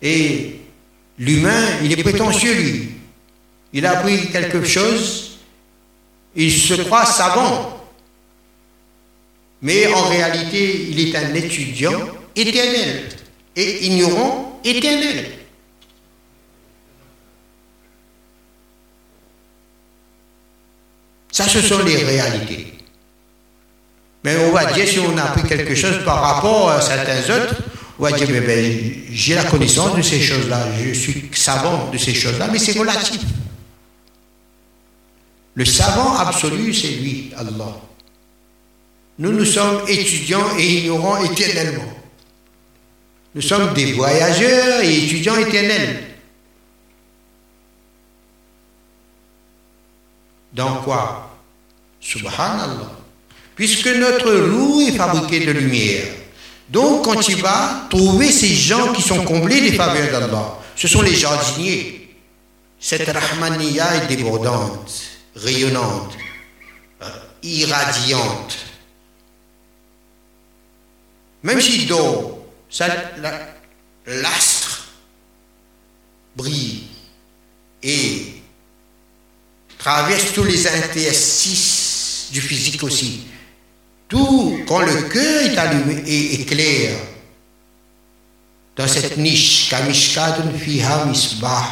Et 0.00 0.61
l'humain, 1.22 1.78
il 1.82 1.92
est 1.92 2.02
prétentieux, 2.02 2.54
lui. 2.54 2.90
Il 3.72 3.86
a 3.86 3.98
appris 3.98 4.30
quelque 4.30 4.64
chose, 4.64 5.38
il 6.34 6.52
se 6.52 6.74
croit 6.74 7.06
savant. 7.06 7.78
Mais 9.62 9.86
en 9.94 10.08
réalité, 10.08 10.88
il 10.90 11.08
est 11.08 11.16
un 11.16 11.32
étudiant 11.34 12.00
éternel 12.34 13.08
et 13.54 13.86
ignorant 13.86 14.60
éternel. 14.64 15.26
Ça, 21.30 21.48
ce 21.48 21.62
sont 21.62 21.82
les 21.84 21.96
réalités. 21.96 22.74
Mais 24.24 24.36
on 24.44 24.52
va 24.52 24.72
dire 24.72 24.86
si 24.86 24.98
on 24.98 25.16
a 25.16 25.22
appris 25.22 25.48
quelque 25.48 25.74
chose 25.74 26.04
par 26.04 26.20
rapport 26.20 26.70
à 26.70 26.80
certains 26.80 27.22
autres, 27.34 27.56
va 27.98 28.12
dire, 28.12 28.28
ben, 28.28 28.94
j'ai 29.10 29.34
la 29.34 29.44
connaissance 29.44 29.96
de 29.96 30.02
ces 30.02 30.20
choses-là, 30.20 30.66
je 30.82 30.92
suis 30.92 31.30
savant 31.32 31.90
de 31.90 31.98
ces 31.98 32.14
choses-là, 32.14 32.48
mais 32.50 32.58
c'est 32.58 32.78
relatif. 32.78 33.20
Le 35.54 35.64
savant 35.64 36.16
absolu, 36.16 36.72
c'est 36.72 36.88
lui, 36.88 37.30
Allah. 37.36 37.76
Nous, 39.18 39.32
nous 39.32 39.44
sommes 39.44 39.82
étudiants 39.88 40.56
et 40.58 40.78
ignorants 40.78 41.22
éternellement. 41.22 41.92
Nous 43.34 43.42
sommes 43.42 43.72
des 43.74 43.92
voyageurs 43.92 44.80
et 44.82 45.04
étudiants 45.04 45.36
éternels. 45.36 46.04
Dans 50.52 50.82
quoi? 50.82 51.30
Subhanallah. 52.00 52.92
Puisque 53.54 53.86
notre 53.86 54.32
roue 54.34 54.80
est 54.82 54.96
fabriquée 54.96 55.46
de 55.46 55.52
lumière. 55.52 56.06
Donc, 56.68 57.04
quand 57.04 57.20
tu 57.20 57.34
vas 57.34 57.86
trouver 57.90 58.30
ces 58.30 58.54
gens 58.54 58.92
qui 58.92 59.02
sont 59.02 59.24
comblés 59.24 59.60
des 59.60 59.72
faveurs 59.72 60.10
d'Allah, 60.10 60.58
ce 60.76 60.88
sont 60.88 61.02
les 61.02 61.14
jardiniers. 61.14 62.16
Cette 62.78 63.08
Rahmaniya 63.08 63.96
est 63.96 64.06
débordante, 64.08 64.92
rayonnante, 65.36 66.12
euh, 67.02 67.08
irradiante. 67.42 68.56
Même 71.42 71.60
si 71.60 71.86
dort, 71.86 72.38
l'astre 74.06 74.88
brille 76.36 76.84
et 77.82 78.34
traverse 79.78 80.32
tous 80.32 80.44
les 80.44 80.66
interstices 80.66 82.28
du 82.32 82.40
physique 82.40 82.82
aussi. 82.82 83.26
Tout, 84.12 84.58
quand 84.68 84.80
le 84.80 85.08
cœur 85.08 85.42
est 85.42 85.56
allumé 85.56 86.02
et 86.06 86.44
clair, 86.44 86.98
dans 88.76 88.86
cette 88.86 89.16
niche, 89.16 89.70
kamishkadun 89.70 90.52
fiha 90.58 91.06
misbah, 91.06 91.64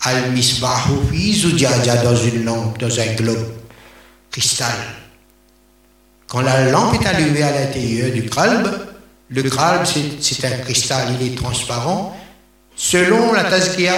al 0.00 0.30
misbahu 0.32 1.06
fi 1.12 1.38
dans 2.02 2.16
une 2.16 2.44
lampe, 2.46 2.78
dans 2.78 2.98
un 2.98 3.12
globe, 3.12 3.52
cristal. 4.30 4.74
Quand 6.28 6.40
la 6.40 6.70
lampe 6.70 6.94
est 6.94 7.06
allumée 7.06 7.42
à 7.42 7.52
l'intérieur 7.52 8.10
du 8.10 8.30
qalb, 8.30 8.66
le 9.28 9.42
qalb 9.42 9.84
c'est 9.84 10.44
un 10.46 10.58
cristal, 10.60 11.14
il 11.20 11.26
est 11.26 11.36
transparent, 11.36 12.18
selon 12.74 13.34
la 13.34 13.44
tazkiya. 13.44 13.96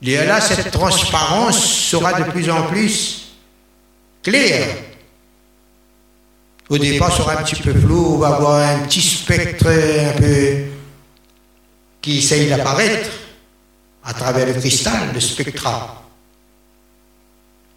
Et 0.00 0.14
là, 0.14 0.40
cette 0.40 0.70
transparence 0.70 1.60
sera 1.60 2.12
de 2.12 2.30
plus 2.30 2.48
en 2.48 2.62
plus 2.68 3.24
claire. 4.28 4.76
Au 6.68 6.76
départ, 6.76 7.16
sera 7.16 7.38
un 7.38 7.42
petit 7.42 7.62
peu 7.62 7.72
flou, 7.72 8.14
on 8.14 8.18
va 8.18 8.28
avoir 8.36 8.60
un 8.60 8.80
petit 8.80 9.00
spectre 9.00 9.66
un 9.66 10.20
peu 10.20 10.64
qui 12.02 12.18
essaye 12.18 12.48
d'apparaître 12.48 13.10
à 14.04 14.12
travers 14.12 14.46
le 14.46 14.52
cristal, 14.52 15.12
le 15.14 15.20
spectra. 15.20 16.04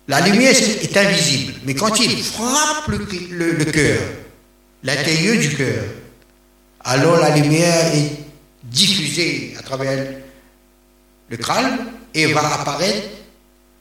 La 0.08 0.20
lumière 0.22 0.52
est 0.52 0.97
invisible, 0.97 1.54
mais 1.64 1.74
quand 1.74 1.97
il 1.99 2.22
frappe 2.22 2.88
le, 2.88 3.66
cœur, 3.66 4.02
l'intérieur 4.84 5.39
du 5.39 5.56
cœur, 5.56 5.84
alors 6.84 7.18
la 7.18 7.36
lumière 7.36 7.95
est 7.95 8.12
diffuser 8.64 9.56
à 9.58 9.64
travers 9.64 10.06
le 11.30 11.38
crâne 11.38 11.78
et 12.14 12.26
va 12.34 12.56
apparaître 12.56 13.08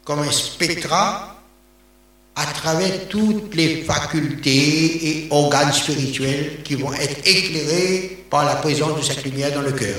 comme 0.05 0.21
un 0.21 0.31
spectra 0.31 1.30
à 2.41 2.47
travers 2.53 3.07
toutes 3.09 3.55
les 3.55 3.82
facultés 3.82 5.09
et 5.09 5.26
organes 5.28 5.72
spirituels 5.74 6.62
qui 6.64 6.74
vont 6.74 6.93
être 6.95 7.18
éclairés 7.26 8.24
par 8.30 8.47
la 8.47 8.57
présence 8.57 8.99
de 8.99 9.03
cette 9.03 9.22
lumière 9.24 9.53
dans 9.53 9.61
le 9.61 9.72
cœur. 9.72 9.99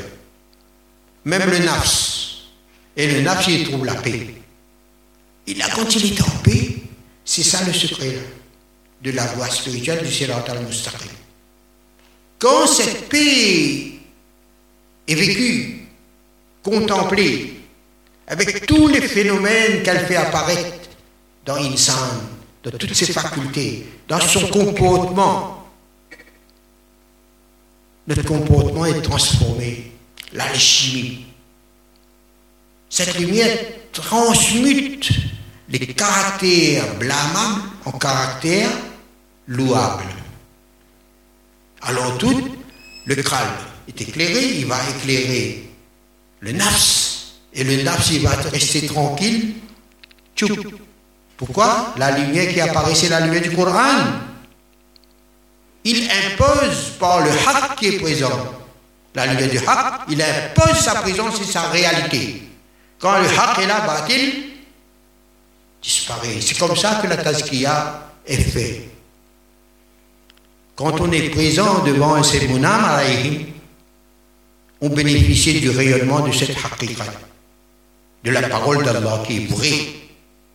Même 1.25 1.47
le 1.47 1.59
nafs. 1.59 2.17
Et 2.97 3.07
le 3.07 3.21
nafs, 3.21 3.47
il 3.47 3.69
trouve 3.69 3.85
la 3.85 3.93
paix. 3.93 4.25
Et 5.45 5.61
a 5.61 5.69
quand 5.69 5.95
il 5.95 6.13
est 6.13 6.21
en 6.21 6.31
paix, 6.43 6.77
c'est 7.23 7.43
ça 7.43 7.63
le 7.63 7.73
secret 7.73 8.17
de 9.03 9.11
la 9.11 9.25
voie 9.27 9.49
spirituelle 9.49 10.03
du 10.03 10.11
Sirat 10.11 10.43
al-Mustaqim. 10.47 11.09
Quand 12.39 12.65
cette 12.65 13.07
paix 13.07 13.99
est 15.07 15.15
vécue, 15.15 15.87
contemplée, 16.63 17.53
avec 18.25 18.65
tous 18.65 18.87
les 18.87 19.01
phénomènes 19.01 19.83
qu'elle 19.83 20.05
fait 20.07 20.15
apparaître 20.15 20.80
dans 21.45 21.55
Insan, 21.55 22.21
dans 22.63 22.71
toutes 22.71 22.93
ses 22.93 23.11
facultés, 23.11 23.87
dans 24.07 24.19
son 24.19 24.47
comportement, 24.47 25.67
notre 28.07 28.23
comportement 28.23 28.85
est 28.85 29.01
transformé. 29.01 29.91
L'alchimie. 30.33 31.25
Cette 32.89 33.19
lumière 33.19 33.57
transmute 33.91 35.11
les 35.67 35.87
caractères 35.87 36.95
blâmables 36.95 37.61
en 37.85 37.91
caractères 37.91 38.71
louables. 39.47 40.03
Alors 41.81 42.17
tout, 42.17 42.55
le 43.05 43.15
crâne 43.15 43.55
est 43.87 44.01
éclairé, 44.01 44.59
il 44.59 44.65
va 44.67 44.77
éclairer 44.89 45.69
le 46.39 46.51
nafs. 46.53 47.07
Et 47.53 47.63
le 47.65 47.83
nafs, 47.83 48.09
il 48.11 48.21
va 48.21 48.31
rester 48.31 48.87
tranquille. 48.87 49.55
Pourquoi 51.41 51.95
La 51.97 52.11
lumière 52.11 52.53
qui 52.53 52.61
apparaît, 52.61 52.93
la 53.09 53.21
lumière 53.21 53.41
du 53.41 53.49
Coran. 53.55 54.03
Il 55.83 56.07
impose 56.07 56.91
par 56.99 57.21
le 57.21 57.31
haq 57.31 57.77
qui 57.77 57.87
est 57.87 57.99
présent. 57.99 58.29
La 59.15 59.25
lumière 59.25 59.49
du 59.49 59.57
haq, 59.57 60.01
il 60.09 60.21
impose 60.21 60.77
sa 60.77 61.01
présence 61.01 61.41
et 61.41 61.45
sa 61.45 61.63
réalité. 61.69 62.43
Quand 62.99 63.17
le 63.17 63.25
haq 63.25 63.57
est 63.57 63.65
là, 63.65 63.79
va-t-il 63.87 64.51
disparaît. 65.81 66.39
C'est 66.39 66.59
comme 66.59 66.75
ça 66.75 66.99
que 67.01 67.07
la 67.07 67.17
tazkiya 67.17 68.09
est 68.27 68.37
faite. 68.37 68.81
Quand 70.75 71.01
on 71.01 71.11
est 71.11 71.29
présent 71.31 71.79
devant 71.83 72.13
un 72.13 72.63
alayhim, 72.63 73.45
on 74.79 74.89
bénéficie 74.89 75.59
du 75.59 75.71
rayonnement 75.71 76.19
de 76.19 76.31
cette 76.31 76.51
haqiqa, 76.55 77.05
de 78.23 78.29
la 78.29 78.47
parole 78.47 78.85
d'Allah 78.85 79.23
qui 79.25 79.37
est 79.37 79.45
vraie. 79.47 80.01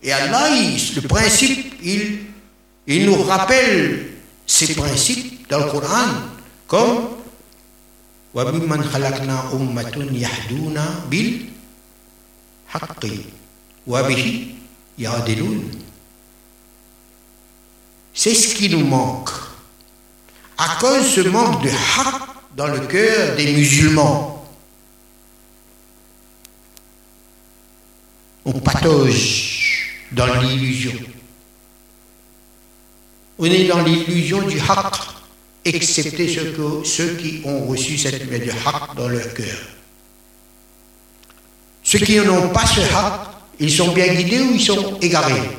Et 0.04 0.12
Allah, 0.12 0.49
le 0.49 1.02
principe, 1.08 1.76
il, 1.84 2.20
il 2.88 3.06
nous 3.06 3.22
rappelle 3.24 4.08
ces 4.47 4.74
principes 4.74 5.47
dans 5.49 5.60
le 5.66 5.72
Coran, 5.72 6.08
comme 6.68 7.10
وَمِمَّنْ 8.34 8.84
خَلَقْنَا 8.84 9.52
أُمَّةٌ 9.54 10.08
يَحْدُونَ 10.14 10.78
بِالْحَقِّ 11.12 13.04
وَبِهِ 13.88 14.56
يَعْدِلُونَ 14.97 15.72
C'est 18.14 18.36
ce 18.36 18.56
qui 18.56 18.70
nous 18.70 18.86
manque. 18.86 19.30
À 20.58 20.78
cause 20.80 21.16
de 21.16 21.24
ce 21.24 21.30
manque 21.30 21.64
de 21.64 21.70
haq 21.70 22.22
dans 22.56 22.68
le 22.68 22.80
cœur 22.88 23.36
des 23.36 23.52
musulmans, 23.54 24.45
on 28.45 28.54
patauge 28.60 29.74
dans 30.17 30.41
l'illusion. 30.41 30.93
On 33.39 33.45
est 33.45 33.64
dans 33.64 33.83
l'illusion 33.83 34.47
du 34.49 34.59
haq, 34.59 34.95
excepté 35.62 36.27
ceux, 36.85 37.17
qui 37.17 37.43
ont 37.45 37.67
reçu 37.67 37.99
cette 37.99 38.23
lumière 38.23 38.41
du 38.41 38.97
dans 38.97 39.09
leur 39.09 39.35
cœur. 39.35 39.59
Ceux 41.83 41.99
qui 41.99 42.17
n'ont 42.17 42.49
pas 42.49 42.67
ce 42.67 42.81
haq, 42.81 43.21
ils 43.61 43.71
sont 43.71 43.93
bien 43.93 44.12
guidés 44.14 44.41
ou 44.41 44.53
ils 44.55 44.61
sont 44.61 44.99
égarés 45.01 45.51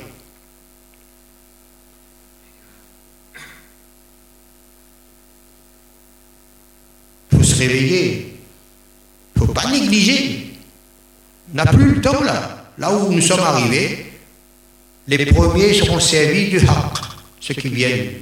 Il 7.31 7.37
faut 7.37 7.43
se 7.43 7.55
réveiller. 7.55 8.39
Il 9.35 9.41
ne 9.41 9.45
faut 9.45 9.53
pas 9.53 9.69
négliger. 9.69 10.51
On 11.53 11.57
n'a 11.57 11.65
plus 11.67 11.93
le 11.95 12.01
temps 12.01 12.23
là. 12.23 12.71
Là 12.79 12.93
où 12.93 13.11
nous 13.11 13.21
sommes 13.21 13.39
arrivés, 13.39 14.06
les 15.07 15.25
premiers 15.25 15.73
seront 15.73 15.99
servis 15.99 16.49
du 16.49 16.59
haq, 16.59 16.97
ceux 17.39 17.53
qui 17.53 17.69
viennent. 17.69 18.13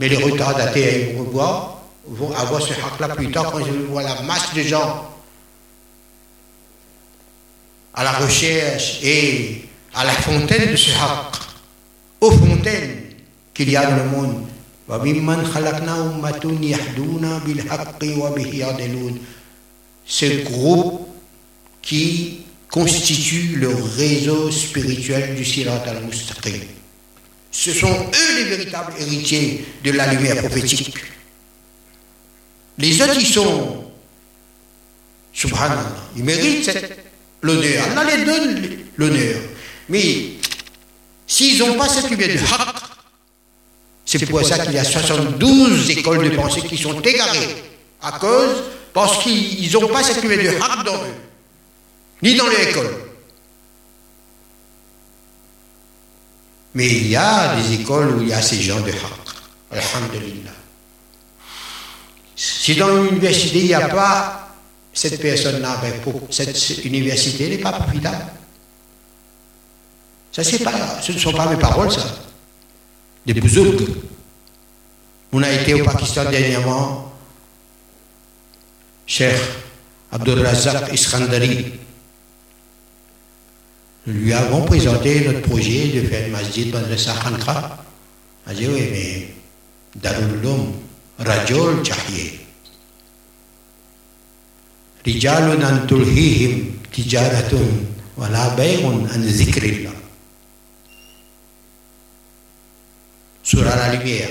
Mais 0.00 0.08
les 0.08 0.16
retardataires 0.16 1.10
ils 1.10 1.16
vont, 1.16 1.68
vont 2.06 2.32
avoir 2.32 2.62
ce 2.62 2.72
haq-là 2.72 3.08
plus 3.14 3.30
tard 3.30 3.52
quand 3.52 3.58
ils 3.58 3.86
voient 3.90 4.02
la 4.02 4.22
masse 4.22 4.54
de 4.54 4.62
gens 4.62 5.08
à 7.94 8.04
la 8.04 8.12
recherche 8.12 9.00
et 9.02 9.62
à 9.94 10.04
la 10.04 10.12
fontaine 10.12 10.70
de 10.70 10.76
ce 10.76 10.90
haq, 10.90 11.36
aux 12.22 12.30
fontaines 12.30 13.02
qu'il 13.52 13.70
y 13.70 13.76
a 13.76 13.84
dans 13.84 13.96
le 13.96 14.04
monde. 14.04 14.46
Ce 20.04 20.42
groupe 20.44 21.08
qui 21.80 22.41
constitue 22.72 23.56
le 23.58 23.68
réseau 23.68 24.50
spirituel 24.50 25.36
du 25.36 25.44
Sirat 25.44 25.82
al-Mustaqim. 25.86 26.62
Ce 27.50 27.70
sont 27.70 27.86
eux 27.86 28.36
les 28.38 28.44
véritables 28.44 28.94
héritiers 28.98 29.66
de 29.84 29.90
la 29.92 30.12
lumière 30.14 30.38
prophétique. 30.38 30.94
Les 32.78 33.02
autres, 33.02 33.20
ils 33.20 33.26
sont, 33.26 33.84
subhanallah, 35.34 35.84
ils 36.16 36.24
méritent 36.24 36.70
l'honneur. 37.42 37.84
Allah 37.90 38.16
les 38.16 38.24
donne 38.24 38.78
l'honneur. 38.96 39.36
Mais 39.90 40.38
s'ils 41.26 41.58
n'ont 41.58 41.74
pas 41.74 41.90
cette 41.90 42.08
lumière 42.08 42.30
du 42.30 42.38
haq, 42.38 42.74
c'est 44.06 44.24
pour 44.24 44.42
ça 44.46 44.58
qu'il 44.60 44.72
y 44.72 44.78
a 44.78 44.84
72 44.84 45.90
écoles 45.90 46.30
de 46.30 46.34
pensée 46.36 46.62
qui 46.62 46.78
sont 46.78 46.98
égarées 47.02 47.54
à 48.00 48.12
cause, 48.12 48.62
parce 48.94 49.22
qu'ils 49.22 49.70
n'ont 49.72 49.88
pas 49.88 50.02
cette 50.02 50.22
lumière 50.22 50.38
du 50.38 50.56
haq 50.56 50.86
dans 50.86 50.96
eux 50.96 51.31
ni 52.22 52.34
dans 52.36 52.48
l'école. 52.48 52.94
Mais 56.74 56.86
il 56.86 57.08
y 57.08 57.16
a 57.16 57.56
des 57.56 57.74
écoles 57.74 58.16
où 58.16 58.22
il 58.22 58.28
y 58.28 58.32
a 58.32 58.40
ces 58.40 58.60
gens 58.60 58.80
de 58.80 58.90
haq. 58.90 58.96
Alhamdulillah. 59.70 60.50
Si 62.34 62.74
dans 62.76 63.02
l'université, 63.02 63.58
il 63.58 63.66
n'y 63.66 63.74
a 63.74 63.88
pas 63.88 64.48
cette 64.92 65.20
personne-là, 65.20 65.80
ben, 65.82 65.92
cette 66.30 66.84
université 66.84 67.48
n'est 67.48 67.58
pas 67.58 67.72
profitable. 67.72 68.26
Ça, 70.32 70.42
pas, 70.64 71.00
ce 71.02 71.12
ne 71.12 71.18
sont 71.18 71.32
pas 71.32 71.46
mes 71.50 71.56
paroles, 71.58 71.92
ça. 71.92 72.04
Des 73.26 73.34
bouzouks. 73.34 73.86
On 75.32 75.42
a 75.42 75.50
été 75.50 75.74
au 75.74 75.84
Pakistan 75.84 76.30
dernièrement. 76.30 77.12
Cheikh 79.06 79.36
Abdul 80.10 80.40
Razak 80.40 80.92
Iskandari, 80.92 81.72
lui 84.05 84.33
avons 84.33 84.63
présenté 84.63 85.25
notre 85.25 85.41
projet 85.41 85.87
de 85.89 86.01
faire 86.07 86.27
le 86.27 86.31
masjid 86.31 86.73
Madrasa 86.73 87.13
Khankha. 87.13 87.77
Il 88.47 88.51
a 88.51 88.55
dit 88.55 88.67
oui, 88.67 88.89
mais 88.91 89.27
Darul 89.95 90.39
Rajol 91.19 91.83
Chahiye. 91.85 92.39
رجال 95.07 95.63
أن 95.63 95.87
تلهيهم 95.87 96.71
تجارة 96.93 97.53
ولا 98.17 98.55
بيع 98.55 98.87
عن 98.87 99.23
ذكر 99.23 99.63
الله 99.63 99.93
Surah 103.47 103.77
la 103.77 103.95
lumière. 103.95 104.27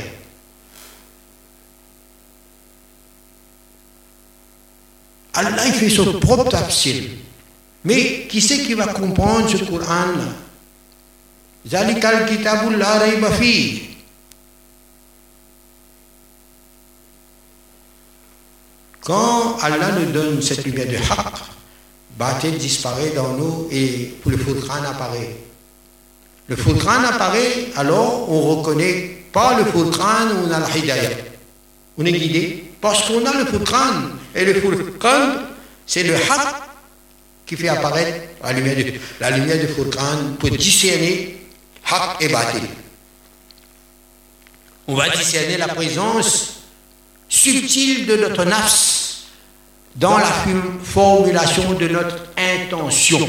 Allah 5.32 5.66
il 5.68 5.72
fait 5.72 5.88
son 5.88 6.20
propre 6.20 6.50
tafsir. 6.50 7.02
Mais 7.83 8.27
qui 8.29 8.41
c'est 8.41 8.59
qui 8.59 8.73
va 8.73 8.87
comprendre 8.87 9.49
ce 9.49 9.63
Coran-là? 9.63 10.35
Rayba 12.99 13.31
fi. 13.31 13.81
Quand 19.01 19.57
Allah 19.61 19.91
nous 19.99 20.11
donne 20.11 20.41
cette 20.41 20.63
lumière 20.63 20.87
de 20.87 20.95
haq, 20.95 21.33
Batil 22.17 22.57
disparaît 22.57 23.11
dans 23.15 23.33
nous 23.33 23.67
et 23.71 24.13
le 24.25 24.37
Furqan 24.37 24.83
apparaît. 24.83 25.35
Le 26.47 26.55
Furqan 26.55 27.03
apparaît, 27.09 27.69
alors 27.77 28.29
on 28.29 28.55
reconnaît 28.55 29.25
pas 29.31 29.57
le 29.57 29.65
Furqan, 29.65 30.27
on 30.45 30.51
a 30.51 30.59
la 30.59 30.77
hidayah. 30.77 31.09
On 31.97 32.05
est 32.05 32.11
guidé 32.11 32.71
Parce 32.79 33.07
qu'on 33.07 33.25
a 33.25 33.33
le 33.33 33.45
Furqan. 33.45 34.11
Et 34.35 34.45
le 34.45 34.53
Furqan, 34.53 35.33
c'est 35.87 36.03
le 36.03 36.15
haq 36.15 36.70
qui 37.51 37.57
fait 37.57 37.67
apparaître 37.67 38.29
la 38.41 38.53
lumière 38.53 38.77
de, 38.77 38.93
la 39.19 39.29
lumière 39.31 39.57
de 39.59 40.35
pour 40.37 40.49
discerner 40.51 41.35
haq 41.85 42.21
et 42.21 42.29
batil. 42.29 42.61
On 44.87 44.95
va 44.95 45.09
discerner 45.09 45.57
la 45.57 45.67
présence 45.67 46.61
subtile 47.27 48.05
de 48.05 48.15
notre 48.15 48.45
nafs 48.45 49.25
dans 49.97 50.17
la 50.17 50.31
formulation 50.81 51.73
de 51.73 51.89
notre 51.89 52.27
intention. 52.37 53.19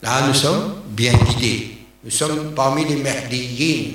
Là, 0.00 0.28
nous 0.28 0.34
sommes 0.34 0.80
bien 0.86 1.12
guidés. 1.12 1.76
Nous 2.04 2.10
sommes 2.10 2.54
parmi 2.54 2.86
les 2.86 2.96
merdiens. 2.96 3.90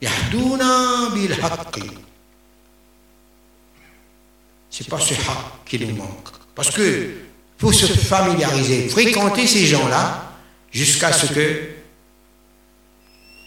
Yahdouna 0.00 1.10
bil 1.14 1.36
C'est 4.76 4.90
pas 4.90 5.00
ce 5.00 5.14
haq 5.14 5.64
qui 5.64 5.78
nous 5.78 5.96
manque. 5.96 6.28
Parce 6.54 6.70
que 6.70 7.08
faut 7.56 7.72
se 7.72 7.86
familiariser, 7.86 8.90
fréquenter 8.90 9.46
ces 9.46 9.64
gens-là 9.64 10.32
jusqu'à 10.70 11.10
ce 11.12 11.32
que 11.32 11.70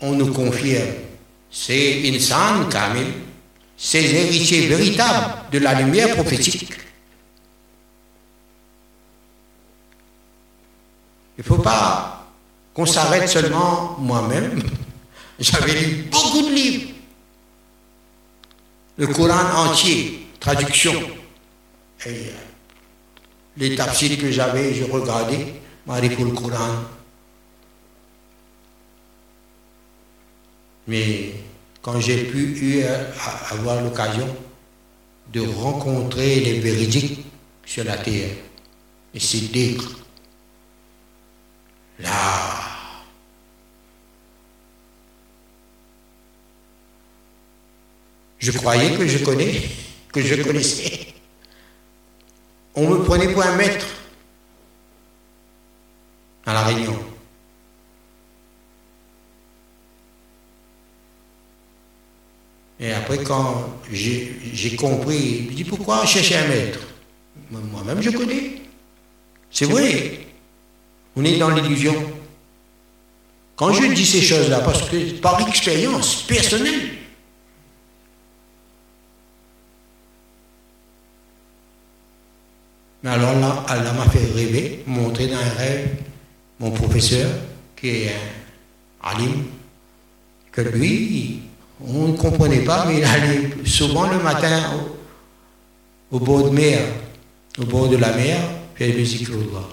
on 0.02 0.14
nous 0.14 0.34
confirme. 0.34 0.88
C'est 1.52 2.02
insan 2.10 2.68
kamil, 2.68 3.14
c'est 3.78 4.02
l'héritier 4.02 4.66
véritable 4.70 5.36
de 5.52 5.60
la 5.60 5.80
lumière 5.80 6.16
prophétique. 6.16 6.74
Il 11.38 11.42
ne 11.42 11.44
faut 11.44 11.62
pas 11.62 12.28
qu'on 12.74 12.88
s'arrête 12.88 13.30
seulement 13.30 13.98
moi-même. 14.00 14.64
J'avais 15.40 15.74
lu 15.80 16.08
beaucoup 16.10 16.42
de 16.42 16.56
livres. 16.56 16.90
Le 18.98 19.06
Coran 19.06 19.68
entier, 19.68 20.28
traduction. 20.40 21.19
Et 22.06 22.32
les 23.58 23.76
tafsirs 23.76 24.18
que 24.18 24.32
j'avais, 24.32 24.74
je 24.74 24.86
regardais, 24.86 25.54
Marie 25.86 26.10
pour 26.10 26.26
le 26.26 26.32
Coran. 26.32 26.84
Mais 30.88 31.34
quand 31.82 32.00
j'ai 32.00 32.24
pu 32.26 32.84
avoir 33.52 33.84
l'occasion 33.84 34.28
de 35.34 35.42
rencontrer 35.42 36.40
les 36.40 36.60
véridiques 36.60 37.26
sur 37.66 37.84
la 37.84 37.98
terre, 37.98 38.32
et 39.14 39.20
c'est 39.20 39.50
Là. 42.00 42.16
Je 48.38 48.52
croyais 48.52 48.96
que 48.96 49.06
je 49.06 49.24
connais, 49.24 49.70
que 50.14 50.22
je 50.22 50.42
connaissais. 50.42 51.19
On 52.76 52.88
me 52.88 53.04
prenait 53.04 53.32
pour 53.34 53.44
un 53.44 53.56
maître 53.56 53.88
à 56.46 56.54
la 56.54 56.64
Réunion. 56.64 56.98
Et 62.80 62.94
après, 62.94 63.24
quand 63.24 63.80
j'ai 63.92 64.76
compris, 64.78 65.48
je 65.50 65.56
dis 65.56 65.64
pourquoi 65.66 66.06
chercher 66.06 66.38
un 66.38 66.48
maître? 66.48 66.80
Moi-même, 67.52 68.02
je 68.02 68.12
connais. 68.12 68.62
C'est 69.52 69.66
vrai. 69.66 70.28
On 71.16 71.26
est 71.26 71.38
dans 71.38 71.50
l'illusion. 71.50 71.94
Quand 73.56 73.74
je 73.74 73.94
dis 73.94 74.06
ces 74.06 74.22
choses-là, 74.22 74.60
parce 74.60 74.84
que 74.90 75.20
par 75.20 75.46
expérience 75.46 76.24
personnelle, 76.24 76.99
mais 83.04 83.10
alors 83.12 83.40
là, 83.40 83.64
Allah 83.68 83.94
m'a 83.94 84.10
fait 84.10 84.26
rêver, 84.34 84.84
montrer 84.86 85.28
dans 85.28 85.38
un 85.38 85.58
rêve 85.58 85.90
mon 86.60 86.72
professeur, 86.72 87.30
qui 87.76 87.88
est 87.88 88.10
un 88.10 89.10
alim, 89.10 89.46
que 90.52 90.62
lui, 90.62 91.40
on 91.86 92.10
ne 92.10 92.18
comprenait 92.18 92.66
pas, 92.66 92.86
mais 92.86 92.98
il 92.98 93.04
allait 93.06 93.50
souvent 93.66 94.10
le 94.10 94.22
matin 94.22 94.62
au, 96.12 96.20
bord 96.20 96.50
de 96.50 96.50
mer, 96.50 96.80
au 97.58 97.66
bord 97.66 97.88
de 97.88 97.96
la 97.96 98.14
mer, 98.14 98.38
faire 98.76 98.94
le 98.94 99.06
zikrullah. 99.06 99.70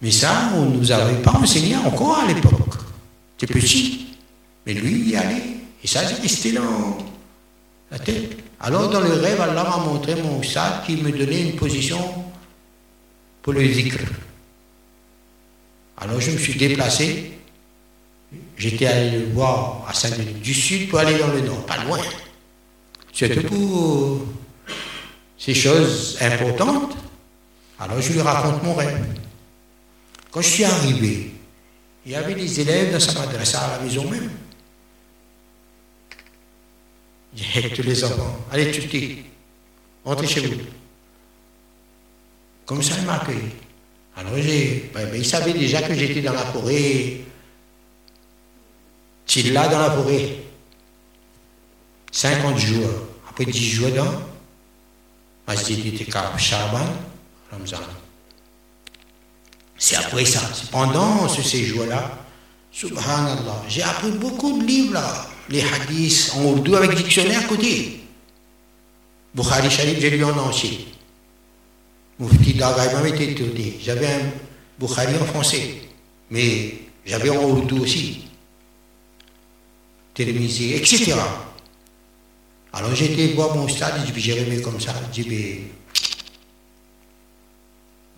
Mais 0.00 0.10
ça, 0.10 0.52
on 0.54 0.66
ne 0.66 0.76
nous 0.76 0.92
avait 0.92 1.20
pas 1.20 1.32
enseigné 1.32 1.76
encore 1.76 2.20
à 2.20 2.26
l'époque. 2.26 2.54
C'est 3.36 3.48
petit. 3.48 4.06
Mais 4.64 4.72
lui, 4.74 5.08
il 5.08 5.16
allait. 5.16 5.42
Et 5.82 5.86
ça, 5.86 6.00
resté 6.00 6.52
dans 6.52 6.98
la 7.90 7.98
tête. 7.98 8.47
Alors, 8.60 8.88
dans 8.88 9.00
le 9.00 9.12
rêve, 9.12 9.40
Allah 9.40 9.62
m'a 9.62 9.76
montré 9.76 10.20
mon 10.20 10.42
sac 10.42 10.84
qui 10.86 10.96
me 10.96 11.12
donnait 11.12 11.42
une 11.42 11.56
position 11.56 11.98
pour 13.42 13.52
le 13.52 13.64
zikr. 13.64 13.98
Alors, 15.98 16.20
je 16.20 16.32
me 16.32 16.38
suis 16.38 16.54
déplacé. 16.54 17.32
J'étais 18.56 18.86
allé 18.86 19.18
le 19.18 19.26
voir 19.32 19.86
à 19.88 19.94
5 19.94 20.18
minutes 20.18 20.40
du 20.40 20.54
sud 20.54 20.88
pour 20.88 20.98
aller 20.98 21.18
dans 21.18 21.28
le 21.28 21.40
nord, 21.40 21.64
pas 21.66 21.82
loin. 21.84 22.00
C'était 23.12 23.40
pour 23.40 24.20
ces 25.38 25.54
choses 25.54 26.18
importantes. 26.20 26.96
Alors, 27.78 28.00
je 28.00 28.12
lui 28.12 28.20
raconte 28.20 28.62
mon 28.64 28.74
rêve. 28.74 29.06
Quand 30.30 30.40
je 30.40 30.48
suis 30.48 30.64
arrivé, 30.64 31.32
il 32.04 32.12
y 32.12 32.16
avait 32.16 32.34
des 32.34 32.60
élèves 32.60 32.92
dans 32.92 33.00
sa 33.00 33.12
madrasa 33.18 33.60
à 33.60 33.78
la 33.78 33.84
maison 33.84 34.08
même. 34.10 34.30
J'ai 37.34 37.70
tous 37.70 37.82
les 37.82 38.04
enfants, 38.04 38.46
allez 38.50 38.70
tuer, 38.70 39.24
rentrez 40.04 40.26
chez 40.26 40.40
vous. 40.40 40.60
Comme 42.64 42.82
ça, 42.82 42.94
il 42.98 43.06
m'a 43.06 43.14
accueilli. 43.14 43.50
Alors 44.16 44.36
j'ai, 44.36 44.90
ben, 44.92 45.08
ben, 45.10 45.16
il 45.16 45.24
savait 45.24 45.52
déjà 45.52 45.80
que 45.82 45.94
j'étais 45.94 46.20
dans 46.20 46.32
la 46.32 46.44
forêt. 46.46 47.20
Tu 49.26 49.42
là 49.52 49.68
dans 49.68 49.78
la 49.78 49.90
forêt. 49.90 50.38
50 52.10 52.58
jours. 52.58 52.90
Après 53.28 53.44
10 53.44 53.70
jours 53.70 53.90
dans. 53.90 54.28
C'est 59.78 59.96
après 59.96 60.24
ça. 60.24 60.40
Pendant 60.70 61.28
ce 61.28 61.42
séjour-là, 61.42 62.18
subhanallah, 62.70 63.62
j'ai 63.68 63.82
appris 63.82 64.10
beaucoup 64.10 64.60
de 64.60 64.66
livres 64.66 64.94
là. 64.94 65.26
Les 65.50 65.62
hadiths 65.62 66.32
en 66.36 66.44
ourdou 66.44 66.74
avec 66.76 66.94
dictionnaire 66.94 67.40
à 67.40 67.44
côté. 67.44 68.00
Bukhari 69.34 69.70
Sharif, 69.70 70.00
j'ai 70.00 70.10
lu 70.10 70.24
en 70.24 70.36
entier. 70.36 70.88
Mufti 72.18 72.54
Dagay 72.54 72.92
m'a 72.94 73.08
été 73.08 73.30
étonné. 73.30 73.78
J'avais 73.80 74.06
un 74.06 74.30
Bukhari 74.78 75.14
en 75.16 75.24
français, 75.24 75.82
mais 76.30 76.74
j'avais 77.06 77.30
en 77.30 77.44
ourdou 77.44 77.82
aussi. 77.82 78.24
Télémisé, 80.14 80.76
etc. 80.76 81.14
Alors 82.72 82.94
j'étais 82.94 83.28
voir 83.28 83.56
mon 83.56 83.68
stade, 83.68 83.94
j'ai 84.16 84.32
remis 84.44 84.60
comme 84.60 84.80
ça. 84.80 84.94
J'ai 85.12 85.68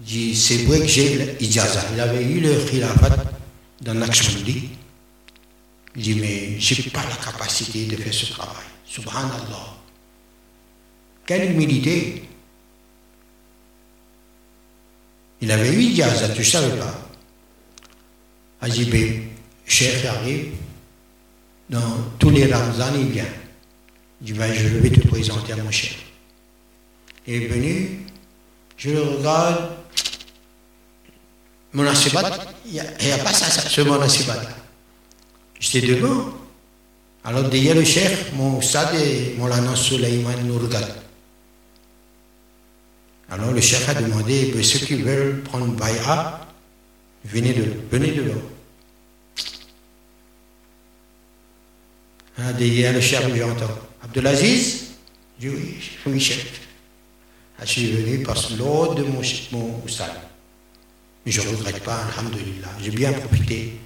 dit, 0.00 0.34
c'est 0.34 0.64
vrai 0.64 0.80
que 0.80 0.86
j'ai 0.86 1.36
l'ijaza. 1.38 1.84
Il 1.92 2.00
avait 2.00 2.24
eu 2.24 2.40
le 2.40 2.64
khilafat 2.64 3.16
dans 3.82 3.94
l'Akshmandi. 3.94 4.70
Il 5.96 6.02
dit 6.02 6.14
mais 6.14 6.60
je 6.60 6.82
n'ai 6.82 6.90
pas 6.90 7.02
la 7.04 7.16
capacité 7.16 7.86
de 7.86 7.96
faire 7.96 8.14
ce 8.14 8.32
travail. 8.32 8.64
Subhanallah. 8.86 9.76
Quelle 11.26 11.52
humilité. 11.52 12.24
Il 15.42 15.50
avait 15.50 15.72
eu 15.72 15.78
l'ijaza, 15.78 16.28
tu 16.30 16.40
ne 16.40 16.44
savais 16.44 16.76
pas. 16.76 17.08
Ajibé, 18.60 19.30
Cheikh 19.64 20.04
arrive, 20.04 20.52
dans 21.70 22.10
tous 22.18 22.30
les 22.30 22.52
Ramzans, 22.52 22.92
il 22.94 23.06
vient. 23.06 23.24
Il 24.20 24.26
dit 24.26 24.38
ben, 24.38 24.52
je 24.52 24.68
vais 24.68 24.90
te 24.90 25.06
présenter 25.08 25.52
à 25.54 25.56
mon 25.56 25.70
chef. 25.70 25.96
Il 27.26 27.34
est 27.34 27.46
venu, 27.46 28.00
je 28.76 28.90
le 28.90 29.02
regarde, 29.02 29.70
mon 31.72 31.84
il 31.84 32.72
n'y 32.72 32.80
a, 32.80 33.18
pas 33.18 33.32
ça, 33.32 33.46
ça 33.46 33.68
ce 33.68 33.80
monasibat. 33.82 34.42
J'étais 35.60 35.86
devant. 35.86 36.32
Alors 37.22 37.48
derrière 37.50 37.74
le 37.74 37.84
chef, 37.84 38.32
mon 38.32 38.62
stade 38.62 38.94
et 38.94 39.34
mon 39.36 39.46
lana 39.46 39.76
Soleiman 39.76 40.42
nous 40.44 40.58
regardent. 40.58 40.94
Alors 43.30 43.52
le 43.52 43.60
chef 43.60 43.86
a 43.88 43.94
demandé, 43.94 44.50
ceux 44.62 44.84
qui 44.84 44.94
veulent 44.94 45.42
prendre 45.42 45.66
Baïa, 45.66 46.48
venez, 47.26 47.52
de, 47.52 47.74
venez 47.92 48.12
devant. 48.12 48.40
Ah, 52.38 52.52
derrière 52.54 52.94
le 52.94 53.00
chef, 53.02 53.22
j'entends. 53.36 53.78
Abdelaziz? 54.02 54.86
Je 55.38 55.48
dis 55.48 55.54
oui, 55.54 55.76
oui 56.06 56.20
chef. 56.20 56.60
Ah, 57.58 57.66
je 57.66 57.70
suis 57.70 57.92
venu 57.92 58.22
parce 58.22 58.46
que 58.46 58.54
l'ordre 58.54 58.94
de 58.94 59.02
mon, 59.02 59.20
mon. 59.52 59.82
Mais 61.26 61.32
je 61.32 61.42
ne 61.42 61.48
regrette 61.48 61.82
pas, 61.84 62.00
alhamdulillah. 62.16 62.68
J'ai 62.82 62.90
bien 62.90 63.12
profité 63.12 63.78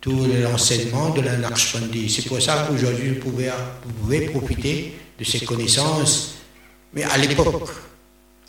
tout 0.00 0.26
l'enseignement 0.42 1.10
de 1.10 1.20
la 1.20 1.36
Naqshbandi. 1.36 2.08
C'est 2.08 2.26
pour 2.26 2.40
ça 2.40 2.66
qu'aujourd'hui, 2.68 3.18
vous 3.20 3.30
pouvez, 3.30 4.20
profiter 4.26 4.98
de 5.18 5.24
ces 5.24 5.40
connaissances. 5.40 6.36
Mais 6.94 7.02
à 7.04 7.18
l'époque, 7.18 7.68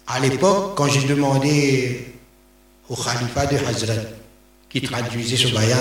à 0.07 0.19
l'époque, 0.19 0.75
quand 0.75 0.87
j'ai 0.87 1.07
demandé 1.07 2.13
au 2.89 2.95
Khalifa 2.95 3.45
de 3.47 3.57
Hazrat, 3.57 4.03
qui 4.69 4.81
traduisait 4.81 5.37
ce 5.37 5.49
bayan, 5.53 5.77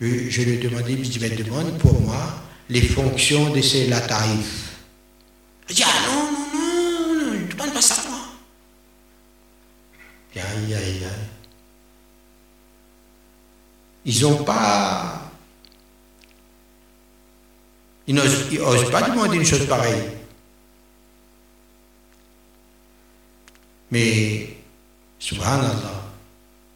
je, 0.00 0.42
lui 0.42 0.54
ai 0.54 0.56
demandé, 0.58 0.92
il 0.92 1.20
me 1.20 1.36
demande 1.36 1.78
pour 1.78 1.98
moi 2.00 2.42
les 2.68 2.82
fonctions 2.82 3.50
de 3.50 3.62
ces 3.62 3.86
lataïfs. 3.86 4.72
Il 5.70 5.76
dit, 5.76 5.84
ah 5.86 6.06
non, 6.06 6.22
non, 6.22 7.14
non, 7.14 7.26
non, 7.26 7.40
ne 7.40 7.50
demande 7.50 7.72
pas 7.72 7.80
ça 7.80 8.02
moi. 8.08 8.18
Aïe, 10.36 10.74
aïe, 10.74 10.74
aïe. 10.74 11.41
Ils 14.04 14.22
n'ont 14.22 14.42
pas. 14.44 15.30
Ils 18.06 18.14
n'osent 18.14 18.90
pas 18.90 19.02
demander 19.02 19.36
une 19.36 19.44
chose 19.44 19.66
pareille. 19.66 20.02
Mais, 23.92 24.48
subhanallah, 25.18 26.02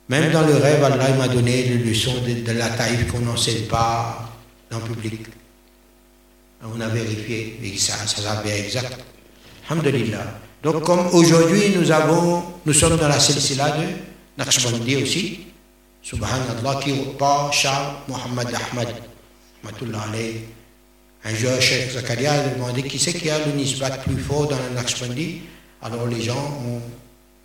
même 0.08 0.30
dans 0.32 0.46
le 0.46 0.54
rêve, 0.56 0.84
Allah 0.84 1.14
m'a 1.14 1.28
donné 1.28 1.64
les 1.64 1.78
leçons 1.78 2.22
de, 2.22 2.52
la 2.52 2.68
taïf 2.68 3.10
qu'on 3.10 3.20
n'enseigne 3.20 3.66
pas 3.66 4.30
dans 4.70 4.78
le 4.78 4.84
public. 4.84 5.26
On 6.62 6.80
a 6.80 6.88
vérifié, 6.88 7.58
et 7.62 7.76
ça, 7.76 7.94
ça 8.06 8.22
s'avère 8.22 8.56
exact. 8.56 8.98
Alhamdulillah. 9.68 10.40
Donc, 10.62 10.82
comme 10.84 11.06
aujourd'hui, 11.12 11.74
nous 11.76 12.72
sommes 12.72 12.96
dans 12.96 13.08
la 13.08 13.18
silsila 13.18 13.70
de 13.70 13.86
Naqshbandi 14.38 14.96
aussi, 15.02 15.45
Subhanallah, 16.06 16.80
qui 16.84 16.92
pas 17.18 17.50
Charles 17.50 17.96
Mohamed 18.06 18.54
Ahmad, 18.54 18.94
un 21.24 21.34
jour, 21.34 21.60
Cheikh 21.60 21.90
Zakaria 21.90 22.32
a 22.32 22.48
demandé 22.50 22.84
qui 22.84 22.96
c'est 22.96 23.12
qui 23.12 23.28
a 23.28 23.44
le 23.44 23.50
nisbat 23.50 23.90
plus 24.04 24.16
fort 24.18 24.46
dans 24.46 24.56
la 24.56 24.70
Naqshbandi. 24.80 25.40
Alors 25.82 26.06
les 26.06 26.22
gens 26.22 26.62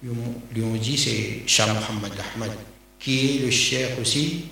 lui 0.04 0.64
ont 0.64 0.76
dit 0.76 0.96
c'est 0.96 1.42
Shah 1.48 1.66
Mohamed 1.74 2.14
Ahmad, 2.36 2.52
qui 3.00 3.38
est 3.38 3.46
le 3.46 3.50
cheikh 3.50 4.00
aussi 4.00 4.46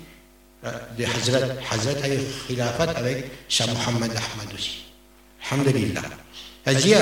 euh, 0.64 0.72
de 0.98 1.04
Hazrat. 1.04 1.54
Hazrat 1.70 2.02
a 2.02 2.08
eu 2.08 2.18
khilafat 2.48 2.90
avec 2.90 3.30
Shah 3.48 3.68
Mohamed 3.68 4.10
Ahmad 4.10 4.52
aussi. 4.52 4.86
Alhamdulillah. 5.52 6.02
C'est-à-dire, 6.64 6.98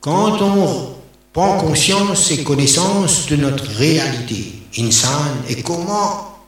quand 0.00 0.40
on 0.40 0.93
prend 1.34 1.58
conscience 1.58 2.30
et 2.30 2.44
connaissance 2.44 3.26
de 3.26 3.34
notre 3.34 3.66
réalité, 3.76 4.52
insan, 4.78 5.42
et 5.48 5.60
comment 5.62 6.38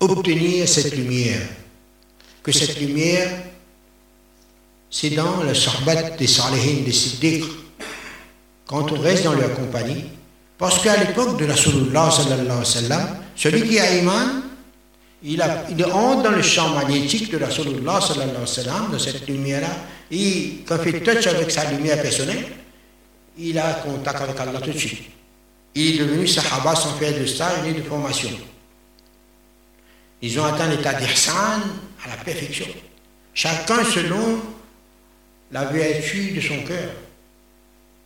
obtenir 0.00 0.66
cette 0.66 0.96
lumière, 0.96 1.42
que 2.42 2.50
cette 2.50 2.80
lumière, 2.80 3.30
c'est 4.90 5.10
dans 5.10 5.42
le 5.42 5.54
sarbat 5.54 6.16
des 6.16 6.26
salihin, 6.26 6.82
des 6.82 6.92
siddiq, 6.92 7.44
quand 8.66 8.90
on 8.90 8.98
reste 8.98 9.24
dans 9.24 9.34
leur 9.34 9.52
compagnie, 9.54 10.06
parce 10.56 10.82
qu'à 10.82 10.96
l'époque 10.96 11.38
de 11.38 11.44
la 11.44 11.56
sallallahu 11.56 12.64
celui 13.36 13.68
qui 13.68 13.78
a 13.78 13.98
iman, 13.98 14.42
il, 15.22 15.42
a, 15.42 15.64
il 15.70 15.84
entre 15.84 16.22
dans 16.22 16.30
le 16.30 16.42
champ 16.42 16.70
magnétique 16.70 17.30
de 17.30 17.36
la 17.36 17.50
sallallahu 17.50 18.46
sallam, 18.46 18.90
de 18.90 18.98
cette 18.98 19.28
lumière-là, 19.28 19.76
et 20.12 20.58
quand 20.66 20.76
il 20.84 20.92
fait 20.92 21.00
touch 21.00 21.26
avec 21.26 21.50
sa 21.50 21.70
lumière 21.70 22.00
personnelle, 22.02 22.44
il 23.38 23.58
a 23.58 23.72
contact 23.74 24.20
avec 24.20 24.38
Allah 24.38 24.60
tout 24.60 24.70
de 24.70 24.78
suite. 24.78 25.04
Il 25.74 25.94
est 25.94 25.98
devenu 26.04 26.26
sahaba 26.26 26.74
sans 26.76 26.94
faire 26.96 27.18
de 27.18 27.24
stage 27.24 27.64
ni 27.64 27.72
de 27.72 27.80
formation. 27.80 28.28
Ils 30.20 30.38
ont 30.38 30.44
atteint 30.44 30.68
l'état 30.68 30.92
d'ihsan 30.92 31.62
à 32.04 32.08
la 32.10 32.16
perfection. 32.22 32.66
Chacun 33.32 33.82
selon 33.84 34.42
la 35.50 35.64
vertu 35.64 36.32
de 36.32 36.40
son 36.42 36.62
cœur, 36.62 36.90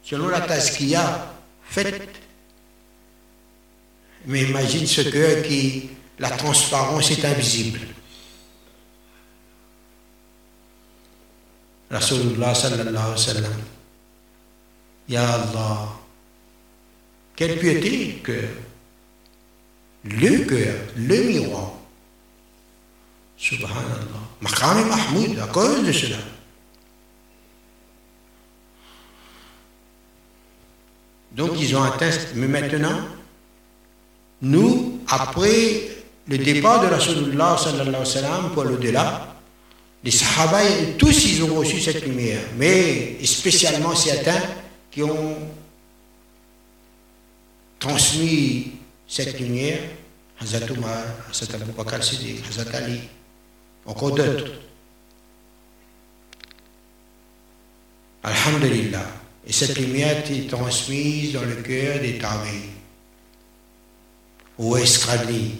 selon 0.04 0.28
la 0.28 0.42
tasse 0.42 0.76
qu'il 0.76 0.94
a 0.94 1.34
faite. 1.68 2.08
Mais 4.26 4.42
imagine 4.42 4.86
ce 4.86 5.02
cœur 5.02 5.42
qui, 5.42 5.90
la 6.20 6.30
transparence 6.30 7.10
est 7.10 7.24
invisible. 7.24 7.80
Rasulullah 11.90 12.54
sallallahu 12.54 12.88
alayhi 12.88 13.10
wa 13.10 13.16
sallam. 13.16 13.52
Ya 15.08 15.34
Allah. 15.34 15.88
Quelle 17.36 17.58
piété 17.58 18.20
que 18.24 18.40
le 20.04 20.44
cœur, 20.44 20.74
le 20.96 21.22
miroir. 21.22 21.72
Subhanallah. 23.36 24.22
Maqam 24.40 24.88
Mahmoud, 24.88 25.38
à 25.38 25.46
cause 25.46 25.84
de 25.84 25.92
cela. 25.92 26.16
Donc 31.32 31.50
ils 31.58 31.76
ont 31.76 31.82
atteint, 31.82 32.10
mais 32.34 32.48
maintenant, 32.48 32.98
nous, 34.40 35.00
après 35.08 35.88
le 36.28 36.38
départ 36.38 36.80
de 36.80 36.86
Rasulullah 36.86 37.56
sallallahu 37.58 37.88
alayhi 37.88 37.98
wa 37.98 38.04
sallam 38.06 38.50
pour 38.54 38.64
l'au-delà, 38.64 39.35
les 40.04 40.10
Sahaba, 40.10 40.60
tous, 40.98 41.24
ils 41.24 41.42
ont 41.42 41.54
reçu 41.54 41.80
cette 41.80 42.04
lumière, 42.04 42.40
mais 42.56 43.16
spécialement 43.24 43.94
certains 43.94 44.42
qui 44.90 45.02
ont 45.02 45.36
transmis 47.78 48.72
cette 49.08 49.38
lumière, 49.40 49.80
Hazrat 50.40 50.66
Umar, 50.66 51.04
Hazrat 51.30 51.56
Abu 51.56 51.72
Bakr 51.72 52.02
Siddiq, 52.02 52.44
Hazrat 52.48 52.76
Ali, 52.76 53.00
encore 53.84 54.14
d'autres. 54.14 54.52
Alhamdulillah. 58.22 59.06
Et 59.46 59.52
cette 59.52 59.78
lumière 59.78 60.28
est 60.28 60.50
transmise 60.50 61.32
dans 61.32 61.42
le 61.42 61.54
cœur 61.56 62.00
des 62.00 62.18
Tabi. 62.18 62.62
Ou 64.58 64.76
Eskrali 64.76 65.52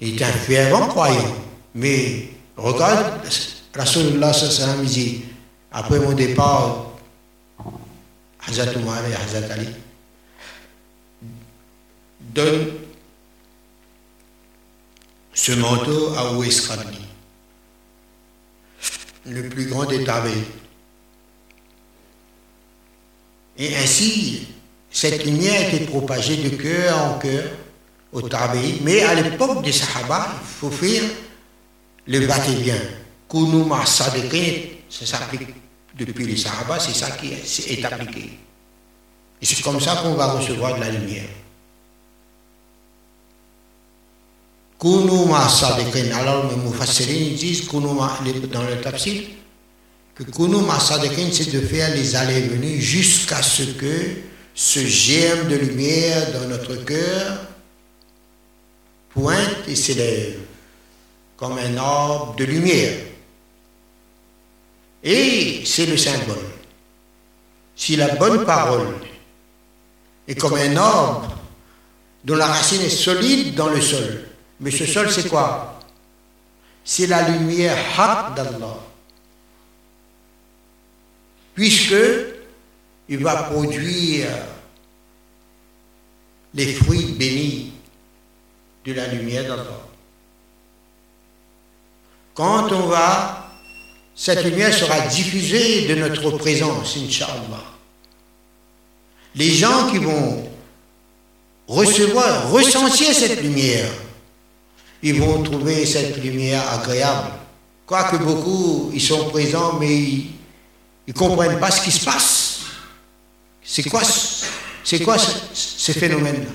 est 0.00 0.20
un 0.22 0.32
fervent 0.32 0.88
croyant, 0.88 1.34
mais 1.74 2.28
regarde 2.58 3.20
Rasulullah 3.74 4.32
dit, 4.84 5.24
après 5.70 6.00
mon 6.00 6.12
départ, 6.12 6.86
Hazrat 8.46 8.72
Umar 8.74 9.04
et 9.06 9.14
Hazrat 9.14 9.52
Ali, 9.52 9.68
donne 12.20 12.72
ce 15.32 15.52
manteau 15.52 16.14
à 16.16 16.32
Ouais 16.32 16.48
le 19.26 19.48
plus 19.48 19.66
grand 19.66 19.84
des 19.84 20.04
tabés. 20.04 20.30
Et 23.56 23.76
ainsi, 23.76 24.48
cette 24.90 25.24
lumière 25.24 25.72
était 25.72 25.84
propagée 25.84 26.36
de 26.36 26.56
cœur 26.56 26.98
en 26.98 27.18
cœur 27.18 27.44
au 28.12 28.22
tabé. 28.22 28.78
Mais 28.82 29.02
à 29.02 29.14
l'époque 29.14 29.62
des 29.62 29.72
Sahaba, 29.72 30.28
il 30.40 30.46
faut 30.46 30.70
faire 30.70 31.02
le 32.08 32.26
bâti-bien. 32.26 32.80
Kounouma 33.28 33.84
Sadiqin, 33.84 34.76
ça 34.88 35.04
s'applique 35.04 35.48
depuis 35.96 36.26
les 36.26 36.36
Sahaba, 36.36 36.78
c'est 36.80 36.94
ça 36.94 37.10
qui 37.10 37.32
est, 37.32 37.84
appliqué. 37.84 38.38
Et 39.40 39.44
c'est 39.44 39.62
comme 39.62 39.80
ça 39.80 39.96
qu'on 39.96 40.14
va 40.14 40.32
recevoir 40.32 40.76
de 40.76 40.80
la 40.80 40.90
lumière. 40.90 41.28
Kounouma 44.78 45.48
Sadiqin. 45.48 46.16
Alors, 46.16 46.50
les 46.50 46.56
Mufassirin 46.56 47.36
disent, 47.36 47.68
dans 47.68 48.62
le 48.62 48.80
tafsir, 48.80 49.24
que 50.14 50.22
Kounouma 50.22 50.80
Sadiqin, 50.80 51.28
c'est 51.30 51.52
de 51.52 51.60
faire 51.60 51.94
les 51.94 52.16
allées 52.16 52.38
et 52.38 52.48
venues 52.48 52.80
jusqu'à 52.80 53.42
ce 53.42 53.64
que 53.64 54.16
ce 54.54 54.80
germe 54.80 55.48
de 55.48 55.56
lumière 55.56 56.32
dans 56.32 56.48
notre 56.48 56.76
cœur 56.84 57.46
pointe 59.10 59.68
et 59.68 59.76
s'élève 59.76 60.47
comme 61.38 61.56
un 61.56 61.76
orbe 61.78 62.36
de 62.36 62.44
lumière. 62.44 62.98
Et 65.02 65.62
c'est 65.64 65.86
le 65.86 65.96
symbole. 65.96 66.36
Si 67.76 67.94
la 67.94 68.16
bonne 68.16 68.44
parole 68.44 68.92
est 70.26 70.34
comme 70.34 70.54
un 70.54 70.76
orbe 70.76 71.26
dont 72.24 72.34
la 72.34 72.46
racine 72.46 72.82
est 72.82 72.90
solide 72.90 73.54
dans 73.54 73.68
le 73.68 73.80
sol, 73.80 74.28
mais 74.60 74.72
ce 74.72 74.84
sol 74.84 75.08
c'est 75.10 75.28
quoi? 75.28 75.80
C'est 76.84 77.06
la 77.06 77.28
lumière 77.28 77.78
haq 77.96 78.34
d'Allah. 78.34 78.78
Puisque 81.54 81.94
il 83.08 83.22
va 83.22 83.44
produire 83.44 84.28
les 86.54 86.74
fruits 86.74 87.12
bénis 87.12 87.72
de 88.84 88.92
la 88.92 89.06
lumière 89.06 89.44
d'Allah. 89.44 89.87
Quand 92.38 92.70
on 92.70 92.86
va 92.86 93.50
cette 94.14 94.44
lumière 94.44 94.72
sera 94.72 95.00
diffusée 95.08 95.88
de 95.88 95.96
notre 95.96 96.30
présence, 96.38 96.96
Inch'Allah. 96.96 97.64
Les 99.34 99.50
gens 99.50 99.90
qui 99.90 99.98
vont 99.98 100.48
recevoir, 101.66 102.48
ressentir 102.52 103.12
cette 103.12 103.42
lumière, 103.42 103.90
ils 105.02 105.20
vont 105.20 105.42
trouver 105.42 105.84
cette 105.84 106.16
lumière 106.22 106.62
agréable. 106.74 107.32
Quoique 107.84 108.18
beaucoup, 108.18 108.92
ils 108.94 109.02
sont 109.02 109.30
présents, 109.30 109.76
mais 109.80 109.96
ils 109.96 110.30
ne 111.08 111.12
comprennent 111.14 111.58
pas 111.58 111.72
ce 111.72 111.82
qui 111.82 111.90
se 111.90 112.04
passe. 112.04 112.60
C'est 113.64 113.82
quoi, 113.90 114.02
c'est 114.84 115.00
quoi 115.00 115.18
ce, 115.18 115.32
ce 115.54 115.90
phénomène-là 115.90 116.52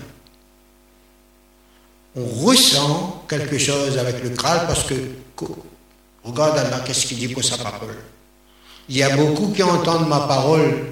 On 2.16 2.26
ressent 2.46 3.26
quelque 3.28 3.58
chose 3.58 3.98
avec 3.98 4.24
le 4.24 4.30
Kral 4.30 4.66
parce 4.66 4.86
que, 4.86 4.96
regarde 6.24 6.58
Allah, 6.58 6.82
qu'est-ce 6.86 7.08
qu'il 7.08 7.18
dit 7.18 7.28
pour 7.28 7.44
sa 7.44 7.58
parole. 7.58 7.96
Il 8.90 8.98
y 8.98 9.04
a 9.04 9.16
beaucoup 9.16 9.52
qui 9.54 9.64
entendent 9.64 10.08
ma 10.08 10.22
parole, 10.22 10.88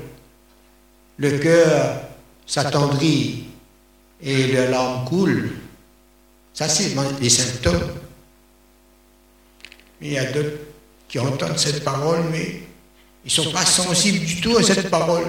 le 1.17 1.37
cœur 1.39 2.01
s'attendrit 2.45 3.45
et 4.21 4.47
les 4.47 4.67
larmes 4.67 5.05
coulent. 5.05 5.51
Ça, 6.53 6.67
c'est 6.67 6.95
les 7.19 7.29
symptômes. 7.29 7.91
Il 10.01 10.13
y 10.13 10.17
a 10.17 10.31
d'autres 10.31 10.57
qui 11.07 11.19
entendent 11.19 11.59
cette 11.59 11.83
parole, 11.83 12.23
mais 12.31 12.63
ils 13.23 13.27
ne 13.27 13.43
sont 13.43 13.51
pas 13.51 13.65
sensibles 13.65 14.25
du 14.25 14.41
tout 14.41 14.57
à 14.57 14.63
cette 14.63 14.89
parole. 14.89 15.25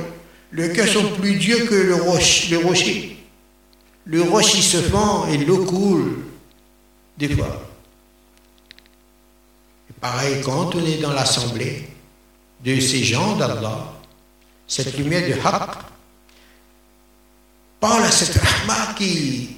Le 0.50 0.68
cœur 0.68 0.86
sont 0.86 1.12
plus 1.12 1.36
durs 1.36 1.68
que 1.68 1.74
le, 1.74 1.94
roche, 1.94 2.50
le 2.50 2.58
rocher. 2.58 3.16
Le 4.04 4.22
rocher 4.22 4.62
se 4.62 4.78
fend 4.78 5.26
et 5.28 5.38
l'eau 5.38 5.64
coule, 5.64 6.24
des 7.18 7.28
fois. 7.36 7.71
Pareil, 10.02 10.42
quand 10.44 10.74
on 10.74 10.84
est 10.84 10.96
dans 10.96 11.12
l'assemblée 11.12 11.88
de 12.64 12.80
ces 12.80 13.04
gens 13.04 13.36
d'Allah, 13.36 13.92
cette 14.66 14.98
lumière 14.98 15.28
de 15.28 15.40
Haqq 15.40 15.78
parle 17.78 18.02
à 18.02 18.10
cette 18.10 18.36
rahma 18.36 18.94
qui, 18.98 19.50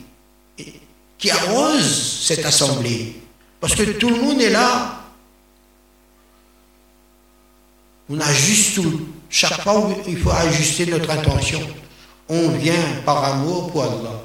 qui 1.16 1.30
arrose 1.30 2.20
cette 2.26 2.44
assemblée. 2.44 3.22
Parce 3.58 3.74
que 3.74 3.84
tout 3.92 4.10
le 4.10 4.20
monde 4.20 4.38
est 4.42 4.50
là. 4.50 5.00
On 8.10 8.20
ajuste 8.20 8.74
tout. 8.74 9.00
Chaque 9.30 9.62
fois, 9.62 9.88
il 10.06 10.18
faut 10.18 10.30
ajuster 10.30 10.84
notre 10.84 11.08
intention. 11.08 11.60
On 12.28 12.50
vient 12.50 13.00
par 13.06 13.24
amour 13.24 13.72
pour 13.72 13.84
Allah. 13.84 14.20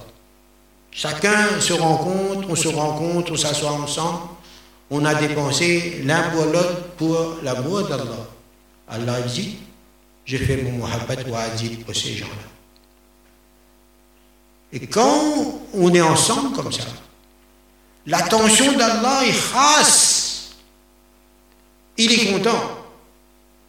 Chacun 0.91 1.61
se 1.61 1.71
rencontre, 1.71 2.49
on 2.49 2.55
se 2.57 2.67
rencontre, 2.67 3.31
on 3.31 3.37
s'assoit 3.37 3.71
ensemble. 3.71 4.19
On 4.91 5.05
a 5.05 5.13
dépensé 5.15 6.01
l'un 6.03 6.29
pour 6.31 6.45
l'autre 6.45 6.83
pour 6.97 7.37
l'amour 7.43 7.87
d'Allah. 7.87 8.27
Allah 8.87 9.21
dit, 9.21 9.57
je 10.25 10.37
fais 10.37 10.57
mon 10.57 10.71
muhabbat 10.71 11.27
wa'adid 11.29 11.85
pour 11.85 11.95
ces 11.95 12.15
gens-là. 12.15 12.49
Et 14.71 14.85
quand 14.87 15.61
on 15.73 15.93
est 15.93 16.01
ensemble 16.01 16.55
comme 16.55 16.71
ça, 16.71 16.83
l'attention 18.05 18.73
d'Allah 18.77 19.21
est 19.25 19.33
chasse. 19.33 20.55
Il 21.97 22.11
est 22.11 22.31
content. 22.33 22.77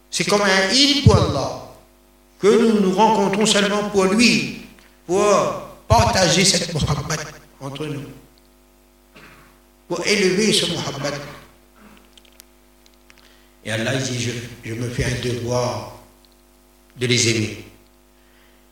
C'est 0.09 0.25
comme 0.25 0.41
un 0.41 0.71
il 0.73 1.03
pour 1.03 1.15
Allah 1.15 1.67
que 2.39 2.47
nous 2.47 2.79
nous 2.81 2.95
rencontrons 2.95 3.45
seulement 3.45 3.89
pour 3.89 4.05
lui, 4.05 4.61
pour 5.05 5.23
partager 5.87 6.43
cette 6.43 6.73
muhabbat 6.73 7.19
entre 7.59 7.85
nous, 7.85 8.01
pour 9.91 10.07
élever 10.07 10.53
ce 10.53 10.67
muhabbat. 10.67 11.19
Et 13.65 13.71
Allah 13.73 13.97
dit, 13.97 14.21
je, 14.21 14.31
je 14.63 14.73
me 14.73 14.87
fais 14.87 15.03
un 15.03 15.19
devoir 15.21 15.99
de 16.97 17.07
les 17.07 17.27
aimer. 17.27 17.65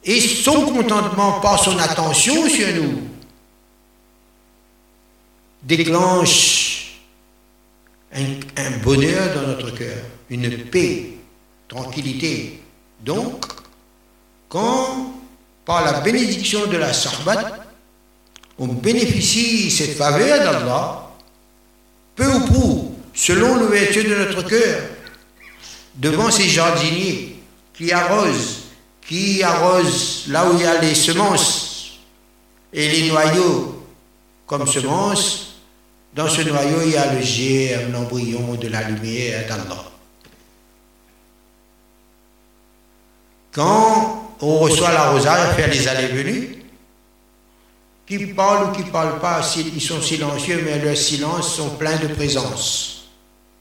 Et 0.06 0.22
son 0.22 0.62
contentement 0.62 1.42
par 1.42 1.62
son 1.62 1.78
attention 1.78 2.48
sur 2.48 2.74
nous 2.74 3.02
déclenche 5.62 7.02
un, 8.14 8.24
un 8.56 8.78
bonheur 8.78 9.36
dans 9.36 9.48
notre 9.50 9.72
cœur, 9.72 9.98
une 10.30 10.70
paix, 10.70 11.18
tranquillité. 11.68 12.62
Donc, 13.02 13.46
quand 14.48 15.16
par 15.66 15.84
la 15.84 16.00
bénédiction 16.00 16.66
de 16.68 16.78
la 16.78 16.94
sarbat, 16.94 17.66
on 18.58 18.68
bénéficie 18.68 19.70
cette 19.70 19.98
faveur 19.98 20.40
d'Allah, 20.40 21.09
peu 22.20 22.28
ou 22.28 22.40
prou, 22.42 22.96
selon 23.14 23.56
l'ouverture 23.56 24.04
de 24.04 24.16
notre 24.16 24.44
cœur, 24.48 24.82
devant 25.96 26.30
ces 26.30 26.50
jardiniers 26.50 27.38
qui 27.74 27.92
arrosent 27.92 28.60
qui 29.10 29.42
arrose 29.42 30.26
là 30.28 30.48
où 30.48 30.54
il 30.56 30.62
y 30.62 30.66
a 30.68 30.80
les 30.82 30.94
semences 30.94 31.98
et 32.72 32.88
les 32.88 33.10
noyaux 33.10 33.84
comme 34.46 34.68
semences. 34.68 35.56
Dans 36.14 36.30
ce 36.30 36.42
noyau, 36.42 36.82
il 36.86 36.92
y 36.92 36.98
a 36.98 37.12
le 37.14 37.22
germe, 37.22 37.92
l'embryon 37.92 38.54
de 38.54 38.68
la 38.68 38.84
lumière 38.84 39.48
d'Allah. 39.48 39.84
Quand 43.52 44.36
on 44.42 44.60
reçoit 44.60 44.92
l'arrosage, 44.92 45.56
faire 45.56 45.70
les 45.70 45.88
allées-venues, 45.88 46.59
qui 48.10 48.26
parlent 48.26 48.72
ou 48.72 48.76
qui 48.76 48.84
ne 48.84 48.90
parlent 48.90 49.20
pas, 49.20 49.42
ils 49.56 49.82
sont 49.82 50.02
silencieux, 50.02 50.64
mais 50.66 50.80
leurs 50.80 50.98
silences 50.98 51.56
sont 51.56 51.76
pleins 51.76 51.98
de 51.98 52.08
présence 52.08 53.08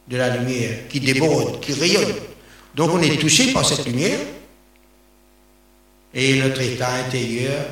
de 0.09 0.17
la 0.17 0.35
lumière, 0.39 0.89
qui 0.89 1.01
déborde, 1.01 1.61
qui 1.61 1.75
rayonne. 1.75 2.15
Donc 2.75 2.91
on 2.95 3.03
est 3.03 3.19
touché 3.19 3.53
par 3.53 3.67
cette 3.67 3.85
lumière, 3.85 4.19
et 6.15 6.41
notre 6.41 6.63
état 6.63 6.95
intérieur 6.95 7.67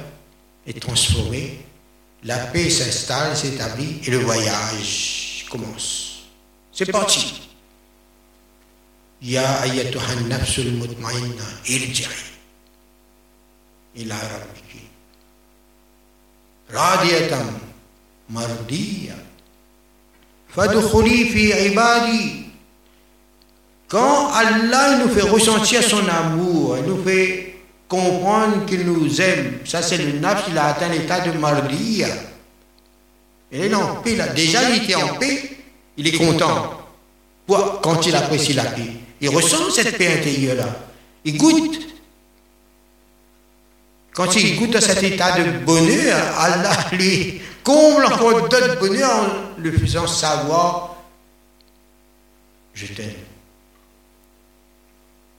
est 0.66 0.78
transformé. 0.78 1.60
La 2.24 2.36
paix 2.38 2.68
s'installe, 2.68 3.34
s'établit 3.34 4.00
et 4.06 4.10
le 4.10 4.18
voyage 4.18 5.46
commence. 5.50 6.24
C'est 6.72 6.92
parti. 6.92 7.40
Ya 9.22 9.62
ayatuha 9.62 10.14
nafsul 10.28 10.72
radiyatan 16.72 17.46
mardiya 18.28 19.14
fadkhuli 20.48 21.28
fi 21.30 21.52
ibadi 21.70 22.46
quand 23.88 24.32
Allah 24.32 24.98
nous 24.98 25.14
fait 25.14 25.22
ressentir 25.22 25.82
son 25.82 26.08
amour, 26.08 26.76
il 26.78 26.86
nous 26.86 27.02
fait 27.04 27.54
comprendre 27.86 28.66
qu'il 28.66 28.84
nous 28.84 29.20
aime. 29.20 29.60
Ça, 29.64 29.80
c'est 29.80 29.98
le 29.98 30.18
nafs, 30.18 30.46
il 30.50 30.58
a 30.58 30.66
atteint 30.66 30.88
l'état 30.88 31.20
de 31.20 31.30
mardia. 31.38 32.08
Il 33.52 33.60
est 33.60 33.74
en 33.74 33.96
paix, 33.96 34.16
là. 34.16 34.28
Déjà, 34.28 34.70
il 34.70 34.82
était 34.82 34.96
en 34.96 35.14
paix, 35.14 35.50
il 35.96 36.08
est 36.08 36.18
content. 36.18 36.80
Quand 37.46 38.04
il 38.06 38.16
apprécie 38.16 38.54
la 38.54 38.64
paix. 38.64 38.90
Il 39.20 39.28
ressent 39.28 39.70
cette 39.70 39.96
paix 39.96 40.18
intérieure-là. 40.18 40.76
Il 41.24 41.38
goûte. 41.38 41.78
Quand 44.16 44.34
il 44.34 44.56
goûte 44.58 44.74
à 44.74 44.80
cet 44.80 45.02
état 45.02 45.38
de 45.38 45.58
bonheur, 45.58 46.16
Allah 46.38 46.74
lui 46.92 47.38
comble 47.62 48.06
encore 48.06 48.48
d'autres 48.48 48.80
bonheur 48.80 49.10
en 49.10 49.60
le 49.60 49.70
faisant 49.72 50.06
savoir 50.06 50.96
Je 52.72 52.86
t'aime. 52.86 53.12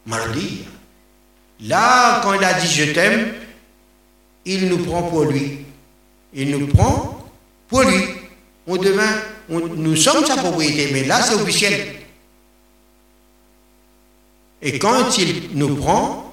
Mardia. 0.06 0.66
Là, 1.62 2.22
quand 2.22 2.36
il 2.36 2.44
a 2.44 2.54
dit 2.54 2.68
je 2.68 2.94
t'aime, 2.94 3.34
il 4.46 4.70
nous 4.70 4.86
prend 4.86 5.02
pour 5.02 5.24
lui. 5.24 5.66
Il 6.36 6.52
nous 6.52 6.68
prend 6.68 7.28
pour 7.68 7.82
lui. 7.82 8.04
On 8.68 8.78
devint, 8.78 9.22
nous 9.50 9.96
sommes 9.96 10.24
sa 10.24 10.38
propriété, 10.38 10.92
mais 10.94 11.04
là 11.06 11.24
c'est 11.24 11.34
officiel. 11.34 11.96
Et 14.62 14.78
quand 14.78 15.18
il 15.18 15.50
nous 15.58 15.76
prend, 15.78 16.27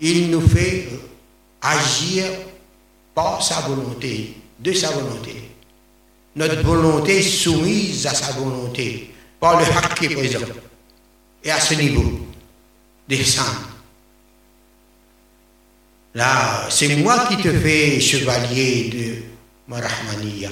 il 0.00 0.30
nous 0.30 0.46
fait 0.46 0.88
agir 1.60 2.26
par 3.14 3.42
sa 3.42 3.60
volonté, 3.60 4.34
de 4.58 4.72
sa 4.72 4.90
volonté. 4.90 5.42
Notre 6.34 6.62
volonté 6.62 7.22
soumise 7.22 8.06
à 8.06 8.14
sa 8.14 8.32
volonté, 8.32 9.10
par 9.40 9.58
le 9.58 9.64
haq 9.64 9.94
qui 9.94 10.06
est 10.06 10.14
présent. 10.14 10.46
Et 11.42 11.50
à 11.50 11.60
ce 11.60 11.74
niveau 11.74 12.26
descendre. 13.08 13.68
Là, 16.14 16.66
c'est 16.70 16.96
moi 16.96 17.26
qui 17.28 17.36
te 17.36 17.52
fais 17.52 18.00
chevalier 18.00 18.88
de 18.88 19.22
Marahmaniya. 19.68 20.50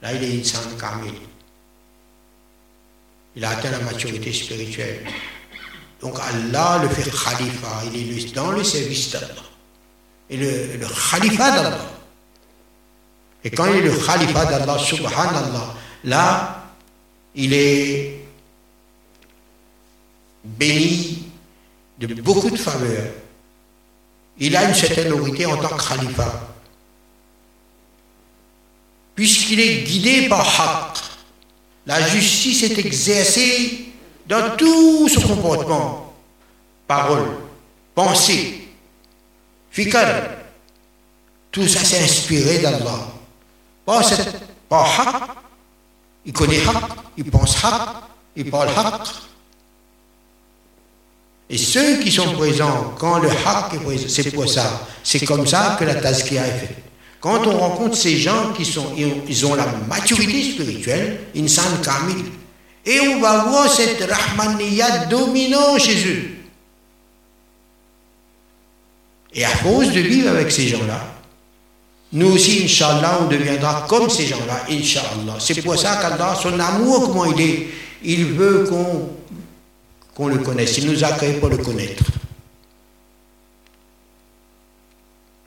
Là, 0.00 0.12
il 0.14 0.22
est 0.24 0.40
insan 0.40 0.76
kamil. 0.78 1.14
Il 3.34 3.44
a 3.44 3.50
atteint 3.50 3.70
la 3.70 3.80
maturité 3.80 4.32
spirituelle. 4.32 5.04
Donc 6.02 6.18
Allah 6.18 6.80
le 6.82 6.88
fait 6.88 7.08
khalifa, 7.08 7.82
il 7.94 8.18
est 8.18 8.34
dans 8.34 8.50
le 8.50 8.64
service 8.64 9.12
d'Allah. 9.12 9.28
Et 10.28 10.36
le, 10.36 10.78
khalifa 11.10 11.50
d'Allah. 11.52 11.78
Et 13.44 13.50
quand 13.50 13.66
il 13.66 13.76
est 13.76 13.82
le 13.82 13.96
khalifa 13.96 14.44
d'Allah, 14.46 14.78
subhanallah, 14.78 15.74
là, 16.04 16.64
il 17.36 17.54
est 17.54 18.20
béni 20.44 21.28
de 21.98 22.20
beaucoup 22.20 22.50
de 22.50 22.56
faveurs. 22.56 23.12
il 24.38 24.56
a 24.56 24.68
une 24.68 24.74
certaine 24.74 25.12
autorité 25.12 25.46
en 25.46 25.56
tant 25.56 25.76
que 25.76 25.88
khalifa. 25.88 26.48
Puisqu'il 29.14 29.60
est 29.60 29.82
guidé 29.84 30.28
par 30.28 30.40
Haqq, 30.40 30.98
la 31.86 32.04
justice 32.08 32.64
est 32.64 32.78
exercée 32.78 33.91
dans 34.26 34.56
tout 34.56 35.08
son 35.08 35.20
comportement, 35.28 36.14
parole, 36.86 37.28
pensée, 37.94 38.68
fikar. 39.70 40.06
Tout 41.50 41.66
ça 41.68 41.80
c'est 41.84 42.02
inspiré 42.02 42.58
d'Allah. 42.58 43.08
Par, 43.84 44.02
par 44.68 45.00
Haqq, 45.00 45.30
il 46.24 46.32
connaît 46.32 46.60
Haqq, 46.60 46.96
il 47.16 47.24
pense 47.24 47.62
Haqq, 47.64 47.88
il 48.36 48.50
parle 48.50 48.68
Haqq. 48.68 49.08
Et 51.50 51.58
ceux 51.58 51.98
qui 51.98 52.10
sont 52.10 52.32
présents 52.32 52.94
quand 52.98 53.18
le 53.18 53.28
haq 53.28 53.74
est 53.74 53.84
présent, 53.84 54.06
c'est 54.08 54.30
pour 54.30 54.48
ça? 54.48 54.86
C'est 55.04 55.26
comme 55.26 55.46
ça 55.46 55.76
que 55.78 55.84
la 55.84 55.96
tazkia 55.96 56.46
est 56.46 56.58
faite. 56.60 56.76
Quand 57.20 57.46
on 57.46 57.58
rencontre 57.58 57.94
ces 57.94 58.16
gens 58.16 58.52
qui 58.56 58.64
sont, 58.64 58.94
ils 58.96 59.46
ont 59.46 59.54
la 59.54 59.66
maturité 59.86 60.42
spirituelle, 60.52 61.20
insan 61.36 61.82
kamil, 61.84 62.24
et 62.84 63.00
on 63.00 63.20
va 63.20 63.44
voir 63.44 63.68
cette 63.70 64.02
rahmaniyat 64.02 65.06
dominant 65.06 65.78
chez 65.78 66.06
eux. 66.08 66.28
Et 69.34 69.44
à 69.44 69.52
cause 69.62 69.92
de 69.92 70.00
vivre 70.00 70.30
avec 70.30 70.50
ces 70.50 70.68
gens-là, 70.68 71.00
nous 72.12 72.32
aussi, 72.32 72.64
Inch'Allah, 72.64 73.20
on 73.22 73.28
deviendra 73.28 73.86
comme 73.88 74.10
ces 74.10 74.26
gens-là, 74.26 74.64
Inch'Allah. 74.68 75.36
C'est 75.38 75.62
pour 75.62 75.78
ça 75.78 75.96
qu'Allah, 75.96 76.36
son 76.40 76.58
amour, 76.60 77.08
comment 77.08 77.24
il 77.32 77.40
est, 77.40 77.68
il 78.02 78.26
veut 78.26 78.64
qu'on 78.68 79.08
qu'on 80.14 80.28
le 80.28 80.38
connaisse. 80.38 80.78
Il 80.78 80.90
nous 80.90 81.04
a 81.04 81.12
créés 81.12 81.34
pour 81.34 81.48
le 81.48 81.58
connaître. 81.58 82.04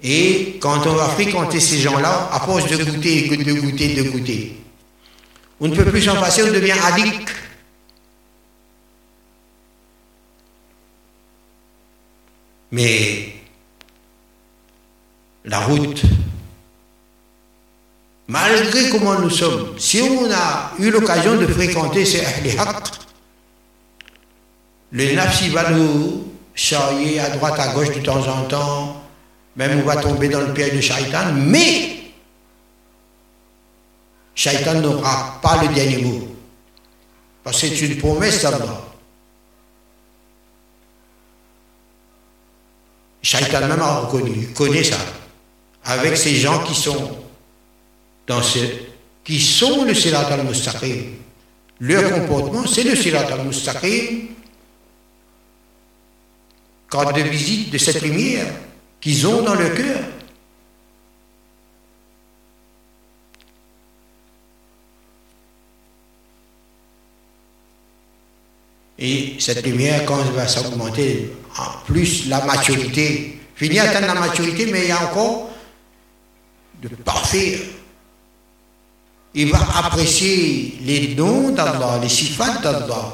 Et 0.01 0.57
quand 0.59 0.85
on 0.87 0.93
va 0.93 1.09
fréquenter 1.09 1.59
ces 1.59 1.79
gens-là, 1.79 2.29
à 2.31 2.39
force 2.39 2.67
de 2.67 2.83
goûter, 2.83 3.29
de 3.29 3.53
goûter, 3.53 3.95
de 3.95 4.09
goûter, 4.09 4.55
on 5.59 5.67
ne 5.67 5.75
peut 5.75 5.85
plus 5.85 6.01
s'en 6.01 6.15
passer, 6.15 6.43
on 6.43 6.51
devient 6.51 6.71
addict. 6.71 7.29
Mais 12.71 13.33
la 15.45 15.59
route, 15.59 16.01
malgré 18.27 18.89
comment 18.89 19.19
nous 19.19 19.29
sommes, 19.29 19.77
si 19.77 20.01
on 20.01 20.29
a 20.31 20.73
eu 20.79 20.89
l'occasion 20.89 21.35
de 21.39 21.47
fréquenter 21.47 22.03
ces 22.03 22.21
Haqq, 22.57 22.87
le 24.91 25.13
nafsi 25.13 25.49
va 25.49 25.69
nous 25.71 26.27
charrier 26.53 27.19
à 27.19 27.29
droite, 27.29 27.59
à 27.59 27.73
gauche 27.73 27.93
de 27.95 28.01
temps 28.01 28.27
en 28.27 28.43
temps, 28.43 29.03
même 29.55 29.79
on 29.79 29.85
va 29.85 29.97
tomber 29.97 30.27
dans 30.27 30.41
le 30.41 30.53
piège 30.53 30.73
de 30.73 30.81
Shaitan, 30.81 31.33
mais 31.33 32.04
Shaitan 34.35 34.81
n'aura 34.81 35.39
pas 35.41 35.63
le 35.63 35.73
dernier 35.73 36.03
mot. 36.03 36.27
Parce 37.43 37.61
que 37.61 37.67
c'est 37.67 37.79
une 37.85 37.97
promesse 37.97 38.41
d'Allah. 38.43 38.81
Shaitan 43.21 43.61
même 43.67 43.81
a 43.81 43.99
reconnu, 44.01 44.47
connaît 44.49 44.83
ça. 44.83 44.97
Avec 45.85 46.17
ces 46.17 46.35
gens 46.35 46.63
qui 46.63 46.75
sont 46.75 47.17
dans 48.27 48.41
ce, 48.41 48.59
qui 49.23 49.39
sont 49.39 49.85
le 49.85 49.93
Sirat 49.93 50.27
al-Mustaqim. 50.27 51.13
Leur 51.79 52.11
comportement, 52.13 52.67
c'est 52.67 52.83
le 52.83 52.95
Sirat 52.95 53.31
al-Mustaqim 53.31 54.27
quand 56.87 57.11
de 57.11 57.21
visite 57.21 57.71
de 57.71 57.77
cette 57.77 58.01
lumière 58.01 58.47
qu'ils 59.01 59.27
ont 59.27 59.41
dans 59.41 59.55
le 59.55 59.69
cœur. 59.69 59.99
Et 69.05 69.35
cette 69.37 69.63
lumière, 69.63 70.03
quand 70.05 70.17
elle 70.19 70.33
va 70.33 70.47
s'augmenter, 70.47 71.31
en 71.59 71.85
plus 71.85 72.27
la 72.27 72.43
maturité, 72.43 73.39
finit 73.55 73.77
atteindre 73.77 74.07
la 74.07 74.19
maturité, 74.19 74.65
mais 74.71 74.81
il 74.81 74.87
y 74.87 74.91
a 74.91 75.03
encore 75.03 75.51
de 76.81 76.87
parfait. 76.87 77.61
Il 79.35 79.51
va 79.51 79.59
apprécier 79.75 80.79
les 80.81 81.07
dons 81.13 81.51
d'Allah, 81.51 81.99
les 82.01 82.09
sifats 82.09 82.57
d'Allah, 82.63 83.13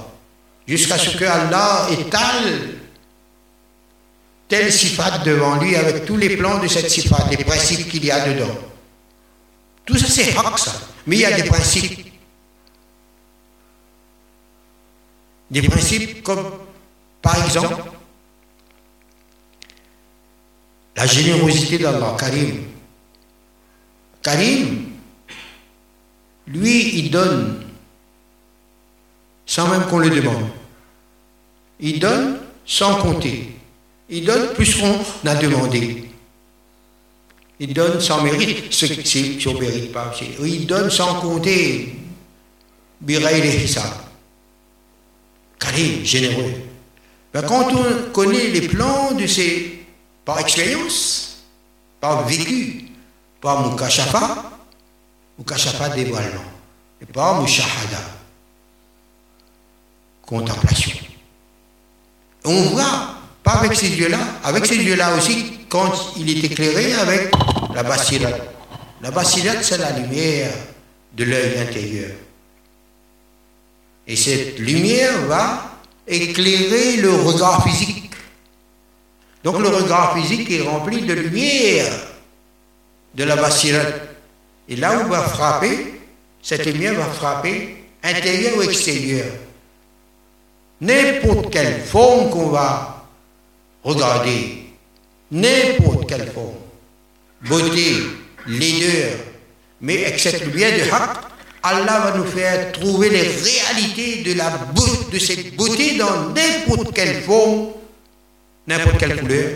jusqu'à 0.66 0.98
ce 0.98 1.18
que 1.18 1.26
Allah 1.26 1.88
étale 1.92 2.78
tel 4.48 4.72
sifat 4.72 5.18
devant 5.26 5.58
lui 5.58 5.76
avec 5.76 6.06
tous 6.06 6.16
les 6.16 6.38
plans 6.38 6.60
de 6.60 6.68
cette 6.68 6.90
sifat, 6.90 7.28
les 7.32 7.44
principes 7.44 7.90
qu'il 7.90 8.06
y 8.06 8.12
a 8.12 8.30
dedans. 8.30 8.56
Tout 9.86 9.98
ça 9.98 10.08
c'est 10.08 10.38
haq 10.38 10.58
ça, 10.58 10.72
mais 11.06 11.18
il 11.18 11.22
y 11.22 11.26
a 11.26 11.32
des 11.32 11.44
principes. 11.44 12.11
Des 15.52 15.62
principes 15.64 16.24
comme, 16.24 16.50
par 17.22 17.44
exemple, 17.44 17.76
la 20.96 21.06
générosité 21.06 21.78
d'Allah, 21.78 22.16
Karim. 22.18 22.64
Karim, 24.24 24.86
lui, 26.48 27.00
il 27.00 27.12
donne 27.12 27.66
sans 29.46 29.68
même 29.68 29.86
qu'on 29.88 30.00
le 30.00 30.10
demande. 30.10 30.48
Il 31.82 32.00
donne 32.00 32.40
sans 32.66 33.02
compter. 33.02 33.50
Il 34.10 34.24
donne 34.24 34.54
plus 34.54 34.80
qu'on 34.80 35.28
a 35.28 35.36
demandé. 35.36 36.06
Il 37.60 37.74
donne 37.74 38.00
sans 38.00 38.24
mérite, 38.24 38.72
ce 38.72 38.86
qui 38.86 39.46
ne 39.46 39.60
mérite 39.60 39.92
pas. 39.92 40.14
Il 40.42 40.66
donne 40.66 40.90
sans 40.90 41.20
compter. 41.20 41.94
Biraïl 43.02 43.68
ça. 43.68 44.11
Karim, 45.62 46.04
généreux. 46.04 46.54
Ben, 47.32 47.44
quand 47.44 47.72
on 47.72 48.12
connaît 48.12 48.48
les 48.48 48.68
plans 48.68 49.12
de 49.12 49.28
ces, 49.28 49.86
par 50.26 50.40
expérience, 50.40 51.44
par 52.02 52.28
vécu, 52.28 52.88
par 53.40 53.70
Mukashafa, 53.70 54.52
Mukashafa 55.38 55.90
dévoilement, 55.90 56.44
et 57.00 57.06
par 57.06 57.42
Mushahada, 57.42 58.02
contemplation. 60.26 60.98
On 62.44 62.62
voit 62.64 63.16
pas 63.44 63.52
avec 63.52 63.76
ces 63.76 63.90
yeux-là, 63.90 64.20
avec 64.44 64.66
ces 64.66 64.78
yeux-là 64.78 65.16
aussi, 65.16 65.60
quand 65.70 65.92
il 66.18 66.30
est 66.30 66.44
éclairé 66.44 66.94
avec 66.96 67.32
la 67.74 67.84
basirat. 67.84 68.38
La 69.02 69.12
basirat, 69.12 69.62
c'est 69.62 69.78
la 69.78 69.92
lumière 69.92 70.54
de 71.14 71.24
l'œil 71.24 71.60
intérieur. 71.60 72.12
Et 74.08 74.16
cette 74.16 74.60
lumière 74.60 75.26
va 75.28 75.80
éclairer 76.08 76.98
le 76.98 77.14
regard 77.14 77.64
physique. 77.64 78.12
Donc 79.44 79.60
le 79.60 79.70
regard 79.70 80.16
physique 80.16 80.50
est 80.52 80.62
rempli 80.62 81.02
de 81.02 81.14
lumière 81.14 81.92
de 83.16 83.24
la 83.24 83.36
basirat. 83.36 83.86
Et 84.70 84.76
là 84.76 85.04
où 85.04 85.10
va 85.10 85.22
frapper, 85.22 86.00
cette 86.42 86.66
lumière 86.66 86.96
va 86.96 87.06
frapper 87.06 87.84
intérieur 88.04 88.58
ou 88.58 88.62
extérieur. 88.62 89.26
N'importe 90.82 91.52
quelle 91.52 91.82
forme 91.82 92.30
qu'on 92.30 92.48
va 92.48 92.92
Regardez, 93.84 94.66
n'importe 95.32 96.08
quelle 96.08 96.32
forme, 96.32 96.54
beauté, 97.42 97.96
laideur, 98.46 99.18
mais 99.82 100.06
avec 100.06 100.20
cette 100.20 100.46
lumière 100.46 100.78
de 100.78 100.92
Haq, 100.92 101.31
Allah 101.64 102.00
va 102.00 102.18
nous 102.18 102.26
faire 102.26 102.72
trouver 102.72 103.10
les 103.10 103.22
réalités 103.22 104.24
de, 104.24 104.34
la 104.34 104.50
beauté, 104.50 105.12
de 105.14 105.20
cette 105.20 105.56
beauté 105.56 105.98
dans 105.98 106.30
n'importe 106.30 106.94
quelle 106.94 107.22
forme, 107.22 107.68
n'importe 108.68 108.98
quelle 108.98 109.20
couleur, 109.20 109.52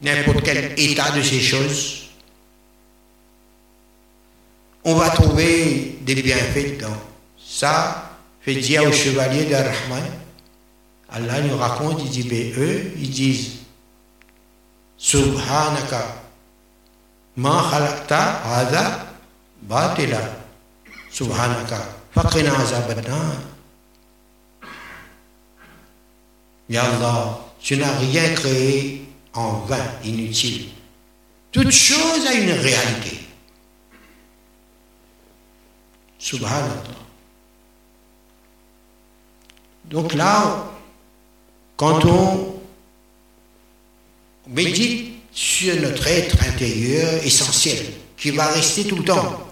n'importe 0.00 0.42
quel 0.42 0.74
état 0.76 1.10
de 1.12 1.22
ces 1.22 1.40
choses. 1.40 2.08
On 4.84 4.94
va 4.94 5.10
trouver 5.10 5.98
des 6.00 6.16
bienfaits 6.16 6.78
dedans. 6.78 7.00
Ça 7.38 8.10
fait 8.40 8.56
dire 8.56 8.84
au 8.84 8.92
chevalier 8.92 9.44
de 9.44 9.54
Rahman 9.54 10.02
Allah 11.14 11.40
nous 11.42 11.56
raconte, 11.58 12.00
il 12.04 12.10
dit, 12.10 12.22
ben 12.22 12.52
eux, 12.56 12.90
ils 12.96 13.10
disent, 13.10 13.58
Subhanaka, 14.96 16.16
ma 17.36 17.62
khalaqta 17.70 18.40
hadha 18.44 19.06
batila. 19.62 20.41
Subhanaka, 21.12 21.78
faqina 22.14 22.56
azabadan. 22.58 23.36
Ya 26.68 26.84
Allah, 26.84 27.38
tu 27.60 27.76
n'as 27.76 27.98
rien 27.98 28.32
créé 28.34 29.04
en 29.34 29.60
vain, 29.60 29.84
inutile. 30.04 30.68
Toute 31.50 31.70
chose 31.70 32.26
a 32.26 32.32
une 32.32 32.52
réalité. 32.52 33.18
Subhanallah. 36.18 37.02
Donc 39.84 40.14
là, 40.14 40.64
quand 41.76 42.04
on 42.06 42.60
médite 44.48 45.12
sur 45.32 45.78
notre 45.80 46.06
être 46.06 46.42
intérieur 46.42 47.22
essentiel, 47.22 47.84
qui 48.16 48.30
va 48.30 48.46
rester 48.46 48.84
tout 48.84 48.96
le 48.96 49.04
temps. 49.04 49.51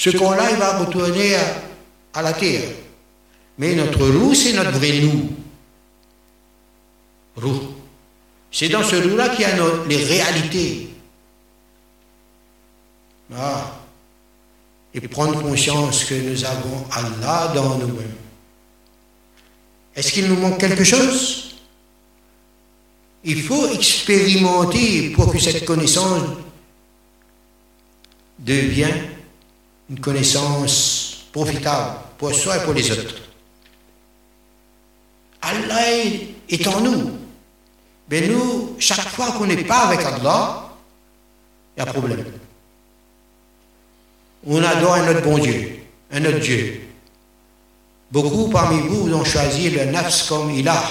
Ce 0.00 0.08
qu'on 0.08 0.30
a, 0.30 0.50
il 0.50 0.56
va 0.56 0.78
retourner 0.78 1.34
à, 2.14 2.22
la 2.22 2.32
terre. 2.32 2.62
Mais 3.58 3.74
notre 3.74 4.08
roue, 4.08 4.34
c'est 4.34 4.54
notre 4.54 4.70
vrai 4.70 4.98
nous. 5.00 5.28
Roue. 7.36 7.74
C'est 8.50 8.70
dans 8.70 8.82
ce 8.82 8.96
roue-là 8.96 9.28
qu'il 9.28 9.42
y 9.42 9.44
a 9.44 9.54
les 9.86 10.02
réalités. 10.02 10.88
Ah. 13.36 13.78
Et 14.94 15.02
prendre 15.02 15.42
conscience 15.42 16.06
que 16.06 16.14
nous 16.14 16.46
avons 16.46 16.86
Allah 16.92 17.52
dans 17.54 17.76
nous-mêmes. 17.76 18.16
Est-ce 19.94 20.12
qu'il 20.12 20.28
nous 20.28 20.36
manque 20.36 20.58
quelque 20.58 20.82
chose? 20.82 21.56
Il 23.22 23.42
faut 23.42 23.70
expérimenter 23.74 25.10
pour 25.10 25.30
que 25.30 25.38
cette 25.38 25.66
connaissance 25.66 26.22
devienne 28.38 29.19
une 29.90 29.98
connaissance 29.98 31.26
profitable 31.32 31.96
pour 32.16 32.32
soi 32.32 32.58
et 32.58 32.60
pour 32.60 32.72
les 32.74 32.90
autres. 32.92 33.16
Allah 35.42 35.80
est 36.48 36.66
en 36.68 36.80
nous. 36.80 37.10
Mais 38.08 38.26
nous, 38.28 38.76
chaque 38.78 39.08
fois 39.08 39.32
qu'on 39.32 39.46
n'est 39.46 39.64
pas 39.64 39.88
avec 39.88 40.00
Allah, 40.00 40.70
il 41.76 41.80
y 41.80 41.82
a 41.82 41.86
problème. 41.86 42.24
On 44.46 44.62
adore 44.62 44.94
un 44.94 45.08
autre 45.10 45.22
bon 45.22 45.38
Dieu, 45.38 45.80
un 46.12 46.24
autre 46.24 46.38
Dieu. 46.38 46.82
Beaucoup 48.10 48.48
parmi 48.48 48.80
vous 48.88 49.12
ont 49.12 49.24
choisi 49.24 49.70
le 49.70 49.84
nafs 49.86 50.28
comme 50.28 50.50
ilah. 50.50 50.82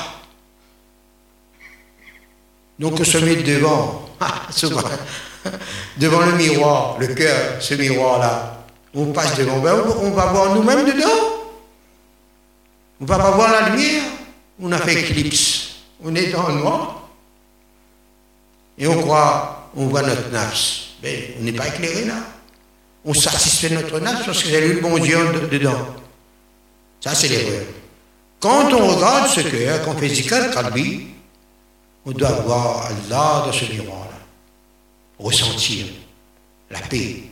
Donc 2.80 3.00
on 3.00 3.04
se 3.04 3.18
met 3.18 3.36
devant, 3.38 4.10
devant 5.98 6.22
le 6.26 6.34
miroir, 6.34 6.98
le 7.00 7.08
cœur, 7.08 7.62
ce 7.62 7.74
miroir-là. 7.74 8.59
On 8.94 9.12
passe 9.12 9.38
devant, 9.38 9.60
ben, 9.60 9.76
on 10.02 10.12
va 10.12 10.26
voir 10.28 10.56
nous-mêmes 10.56 10.86
dedans. 10.86 11.08
On 13.02 13.06
va 13.06 13.18
pas 13.18 13.32
voir 13.32 13.52
la 13.52 13.70
lumière. 13.70 14.04
On 14.62 14.72
a 14.72 14.78
fait 14.80 15.00
éclipse. 15.02 15.76
On 16.04 16.14
est 16.16 16.28
dans 16.28 16.48
le 16.48 16.56
noir. 16.56 17.10
Et 18.78 18.88
on 18.88 19.02
croit, 19.02 19.70
on 19.76 19.88
voit 19.88 20.02
notre 20.02 20.30
nafs. 20.32 20.88
Mais 21.04 21.18
ben, 21.18 21.36
on 21.40 21.44
n'est 21.44 21.54
pas 21.54 21.68
éclairé 21.68 22.06
là. 22.06 22.16
On 23.06 23.14
satisfait 23.14 23.70
notre 23.70 24.00
nafs 24.00 24.26
parce 24.26 24.44
que 24.44 24.50
j'ai 24.50 24.68
lu 24.68 24.74
le 24.76 24.82
bon 24.82 24.98
Dieu 24.98 25.18
dedans. 25.52 25.86
Ça, 27.00 27.16
c'est 27.16 27.28
l'erreur. 27.28 27.66
Quand 28.40 28.74
on 28.74 28.96
regarde 28.96 29.28
ce 29.28 29.42
cœur, 29.42 29.84
quand 29.84 29.92
on 29.92 29.98
fait 29.98 30.10
zikr 30.10 30.52
kalbi, 30.52 31.08
on 32.06 32.12
doit 32.12 32.32
voir 32.32 32.86
Allah 32.86 33.44
dans 33.46 33.52
ce 33.52 33.66
miroir-là. 33.66 34.18
Ressentir 35.20 35.86
la 36.70 36.80
paix. 36.80 37.29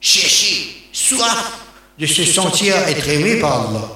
Chercher, 0.00 0.88
soif 0.92 1.66
de 1.98 2.06
se 2.06 2.24
sentir 2.24 2.76
être 2.76 3.08
aimé 3.08 3.40
par 3.40 3.68
Allah. 3.68 3.90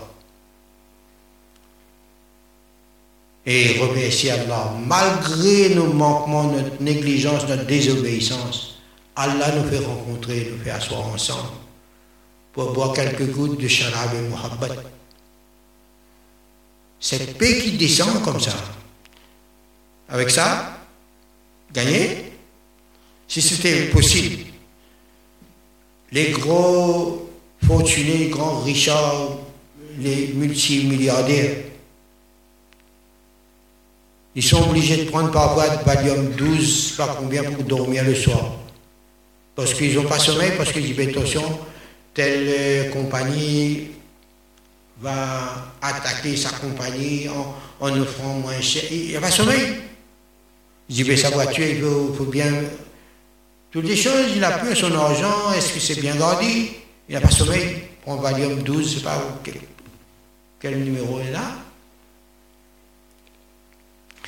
Et 3.44 3.78
remercier 3.80 4.30
Allah, 4.30 4.72
malgré 4.86 5.74
nos 5.74 5.92
manquements, 5.92 6.44
notre 6.44 6.80
négligence, 6.80 7.46
notre 7.48 7.66
désobéissance, 7.66 8.78
Allah 9.16 9.54
nous 9.56 9.68
fait 9.68 9.84
rencontrer, 9.84 10.52
nous 10.52 10.62
fait 10.62 10.70
asseoir 10.70 11.06
ensemble 11.08 11.48
pour 12.52 12.72
boire 12.72 12.92
quelques 12.92 13.30
gouttes 13.30 13.60
de 13.60 13.68
sharab 13.68 14.10
et 14.14 14.28
muhabbat. 14.28 14.82
Cette 17.00 17.36
paix 17.36 17.58
qui 17.58 17.72
descend 17.72 18.22
comme 18.22 18.40
ça, 18.40 18.54
avec 20.08 20.30
ça, 20.30 20.78
gagner, 21.72 22.32
si 23.26 23.42
c'était 23.42 23.86
possible, 23.86 24.51
les 26.12 26.30
gros 26.30 27.30
fortunés, 27.66 28.18
les 28.18 28.28
grands 28.28 28.60
richards, 28.60 29.38
les 29.98 30.28
multimilliardaires, 30.34 31.56
ils 34.34 34.42
sont 34.42 34.68
obligés 34.68 35.04
de 35.04 35.10
prendre 35.10 35.30
parfois 35.30 35.68
de 35.68 35.84
Valium 35.84 36.30
12, 36.30 36.94
pas 36.96 37.16
combien, 37.18 37.42
pour 37.44 37.64
dormir 37.64 38.04
le 38.04 38.14
soir. 38.14 38.56
Parce 39.54 39.74
qu'ils 39.74 39.94
n'ont 39.94 40.04
pas 40.04 40.18
sommeil, 40.18 40.52
parce 40.56 40.72
qu'ils 40.72 40.94
disent, 40.94 41.08
attention, 41.08 41.42
telle 42.14 42.46
euh, 42.48 42.90
compagnie 42.90 43.88
va 45.02 45.72
attaquer 45.82 46.36
sa 46.36 46.50
compagnie 46.50 47.26
en, 47.80 48.00
offrant 48.00 48.34
moins 48.34 48.60
cher. 48.60 48.84
Il 48.90 49.18
va 49.18 49.30
sommeil. 49.30 49.76
Il 50.88 50.96
dit, 50.96 51.04
mais 51.04 51.16
sa 51.16 51.28
voiture, 51.30 51.66
il 51.66 51.80
faut, 52.16 52.24
bien. 52.24 52.52
Toutes 53.72 53.86
les 53.86 53.96
choses, 53.96 54.32
il 54.36 54.44
a 54.44 54.58
plus 54.58 54.76
son 54.76 54.94
argent, 54.94 55.50
est-ce 55.56 55.72
que 55.72 55.80
c'est 55.80 55.98
bien 55.98 56.14
gardé? 56.14 56.78
Il 57.08 57.14
n'a 57.14 57.22
pas 57.22 57.30
sommeil. 57.30 57.84
Prend 58.02 58.16
Valium 58.16 58.62
12, 58.62 58.76
je 58.76 58.94
ne 58.94 58.98
sais 58.98 59.04
pas 59.04 59.40
quel, 60.60 60.78
numéro 60.78 61.20
est 61.20 61.30
là. 61.30 61.56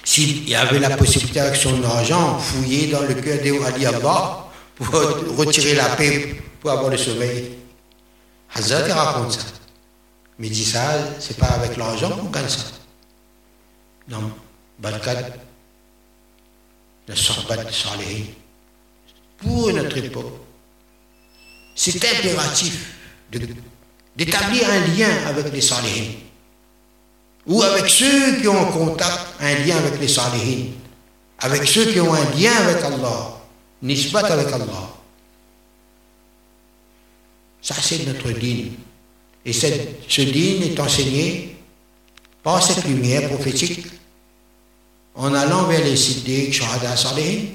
S'il 0.02 0.48
y 0.48 0.54
avait 0.54 0.78
la 0.78 0.96
possibilité 0.96 1.40
avec 1.40 1.56
son 1.56 1.82
argent, 1.84 2.38
fouiller 2.38 2.86
dans 2.86 3.02
le 3.02 3.14
cœur 3.14 3.42
des 3.42 3.62
Ali 3.64 3.86
pour 4.76 4.88
retirer 5.36 5.74
la 5.74 5.90
paix, 5.90 6.36
pour 6.60 6.70
avoir 6.70 6.90
le 6.90 6.96
sommeil. 6.96 7.52
Hazrat 8.54 8.94
raconte 8.94 9.32
ça. 9.32 9.46
Mais 10.38 10.46
il 10.46 10.52
dit 10.52 10.64
ça, 10.64 10.82
c'est 11.18 11.36
pas 11.36 11.46
avec 11.46 11.76
l'argent 11.76 12.10
qu'on 12.10 12.30
gagne 12.30 12.48
ça. 12.48 12.64
Non, 14.08 14.32
Balkad, 14.78 15.32
le 17.08 17.14
Sorbat 17.14 17.70
Salihin. 17.70 18.24
Pour 19.38 19.72
notre 19.72 19.96
époque, 19.98 20.32
c'est 21.74 22.02
impératif 22.04 22.94
d'établir 24.16 24.68
un 24.70 24.86
lien 24.96 25.26
avec 25.26 25.52
les 25.52 25.60
Salihin. 25.60 26.12
Ou 27.46 27.62
avec 27.62 27.88
ceux 27.88 28.40
qui 28.40 28.48
ont 28.48 28.58
en 28.58 28.72
contact 28.72 29.20
un 29.40 29.54
lien 29.66 29.76
avec 29.76 30.00
les 30.00 30.08
Salihin. 30.08 30.66
Avec 31.40 31.66
ceux 31.66 31.92
qui 31.92 32.00
ont 32.00 32.14
un 32.14 32.30
lien 32.30 32.52
avec 32.52 32.82
Allah. 32.82 33.40
Nisbat 33.82 34.24
avec 34.24 34.46
Allah? 34.46 34.90
Ça, 37.60 37.74
c'est 37.80 38.06
notre 38.06 38.30
dîne. 38.30 38.72
Et 39.44 39.52
ce 39.52 40.22
dîne 40.22 40.62
est 40.62 40.80
enseigné 40.80 41.56
par 42.42 42.62
cette 42.62 42.84
lumière 42.84 43.28
prophétique 43.28 43.86
en 45.14 45.34
allant 45.34 45.64
vers 45.64 45.84
les 45.84 45.96
cités 45.96 46.50
Shahada 46.52 46.96
Saleh. 46.96 47.48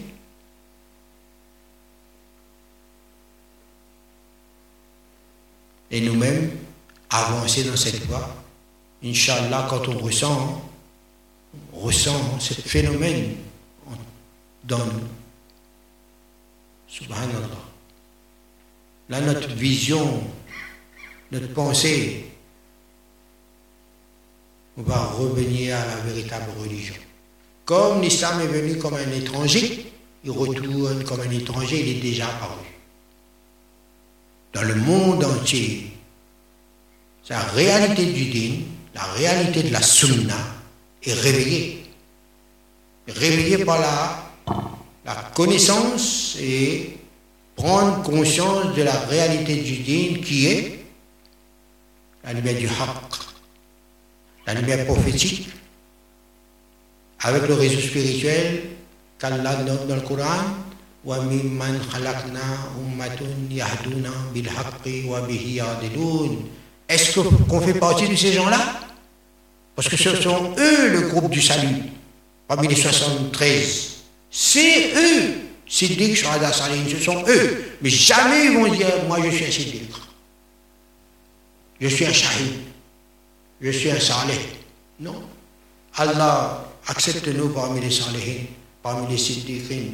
Et 5.92 6.02
nous-mêmes, 6.02 6.52
avancer 7.10 7.64
dans 7.64 7.76
cette 7.76 8.04
voie. 8.06 8.36
Inch'Allah, 9.04 9.68
quand 9.70 9.88
on 9.88 9.98
ressent, 9.98 10.62
on 11.74 11.80
ressent 11.80 12.40
ce 12.40 12.54
phénomène 12.54 13.36
dans 14.64 14.86
nous. 14.86 15.08
Subhanallah. 16.88 17.48
Là, 19.10 19.22
notre 19.22 19.50
vision, 19.54 20.24
notre 21.32 21.54
pensée, 21.54 22.26
on 24.78 24.84
va 24.84 25.06
revenir 25.08 25.76
à 25.76 25.86
la 25.86 25.96
véritable 25.98 26.52
religion. 26.60 26.96
Comme 27.66 28.02
l'islam 28.02 28.42
est 28.42 28.48
venu 28.48 28.78
comme 28.78 28.96
un 28.96 29.12
étranger, 29.12 29.92
il 30.24 30.32
retourne 30.32 31.04
comme 31.04 31.22
un 31.22 31.32
étranger, 31.32 31.82
il 31.82 31.98
est 31.98 32.02
déjà 32.02 32.28
apparu. 32.28 32.66
Dans 34.60 34.68
le 34.68 34.76
monde 34.76 35.24
entier, 35.24 35.90
la 37.30 37.40
réalité 37.40 38.06
du 38.08 38.26
din, 38.26 38.56
la 38.94 39.04
réalité 39.04 39.64
de 39.64 39.72
la 39.72 39.82
sunna 39.82 40.36
est 41.02 41.14
réveillée. 41.14 41.86
Réveillée 43.08 43.64
par 43.64 43.80
la, 43.80 44.34
la 45.06 45.16
connaissance 45.34 46.36
et 46.42 46.98
prendre 47.56 48.04
conscience 48.04 48.76
de 48.76 48.82
la 48.82 49.00
réalité 49.00 49.56
du 49.56 49.78
din 49.78 50.22
qui 50.22 50.48
est 50.48 50.80
la 52.26 52.34
lumière 52.34 52.58
du 52.58 52.68
haqq, 52.68 53.16
la 54.46 54.56
lumière 54.56 54.86
prophétique, 54.86 55.48
avec 57.22 57.48
le 57.48 57.54
réseau 57.54 57.80
spirituel 57.80 58.64
qu'Allah 59.20 59.64
note 59.64 59.88
dans 59.88 59.96
le 59.96 60.02
Coran, 60.02 60.44
Est-ce 66.88 67.20
qu'on 67.48 67.62
fait 67.62 67.74
partie 67.74 68.10
de 68.10 68.16
ces 68.16 68.34
gens-là? 68.34 68.60
Parce 69.76 69.88
que 69.88 69.96
ce 69.98 70.16
sont 70.16 70.54
eux 70.58 70.90
le 70.90 71.02
groupe 71.10 71.30
du 71.30 71.42
salut, 71.42 71.84
parmi 72.48 72.68
les 72.68 72.76
73. 72.76 74.04
C'est 74.30 74.92
eux 74.96 75.36
Siddiq, 75.66 76.16
Shahada, 76.16 76.52
Salim, 76.52 76.90
ce 76.90 76.98
sont 76.98 77.24
eux. 77.28 77.64
Mais 77.82 77.90
jamais 77.90 78.46
ils 78.46 78.58
vont 78.58 78.74
dire, 78.74 78.88
moi 79.08 79.20
je 79.24 79.30
suis 79.30 79.46
un 79.46 79.52
Siddiq. 79.52 79.92
Je 81.80 81.88
suis 81.88 82.06
un 82.06 82.14
Shahid. 82.14 82.54
Je 83.62 83.72
suis 83.72 83.92
un 83.92 84.00
Saleh. 84.00 84.40
Non. 85.00 85.24
Allah, 85.96 86.66
accepte-nous 86.88 87.50
parmi 87.50 87.80
les 87.82 87.92
Salihin. 87.92 88.46
parmi 88.82 89.08
les 89.12 89.18
siddiqines, 89.18 89.94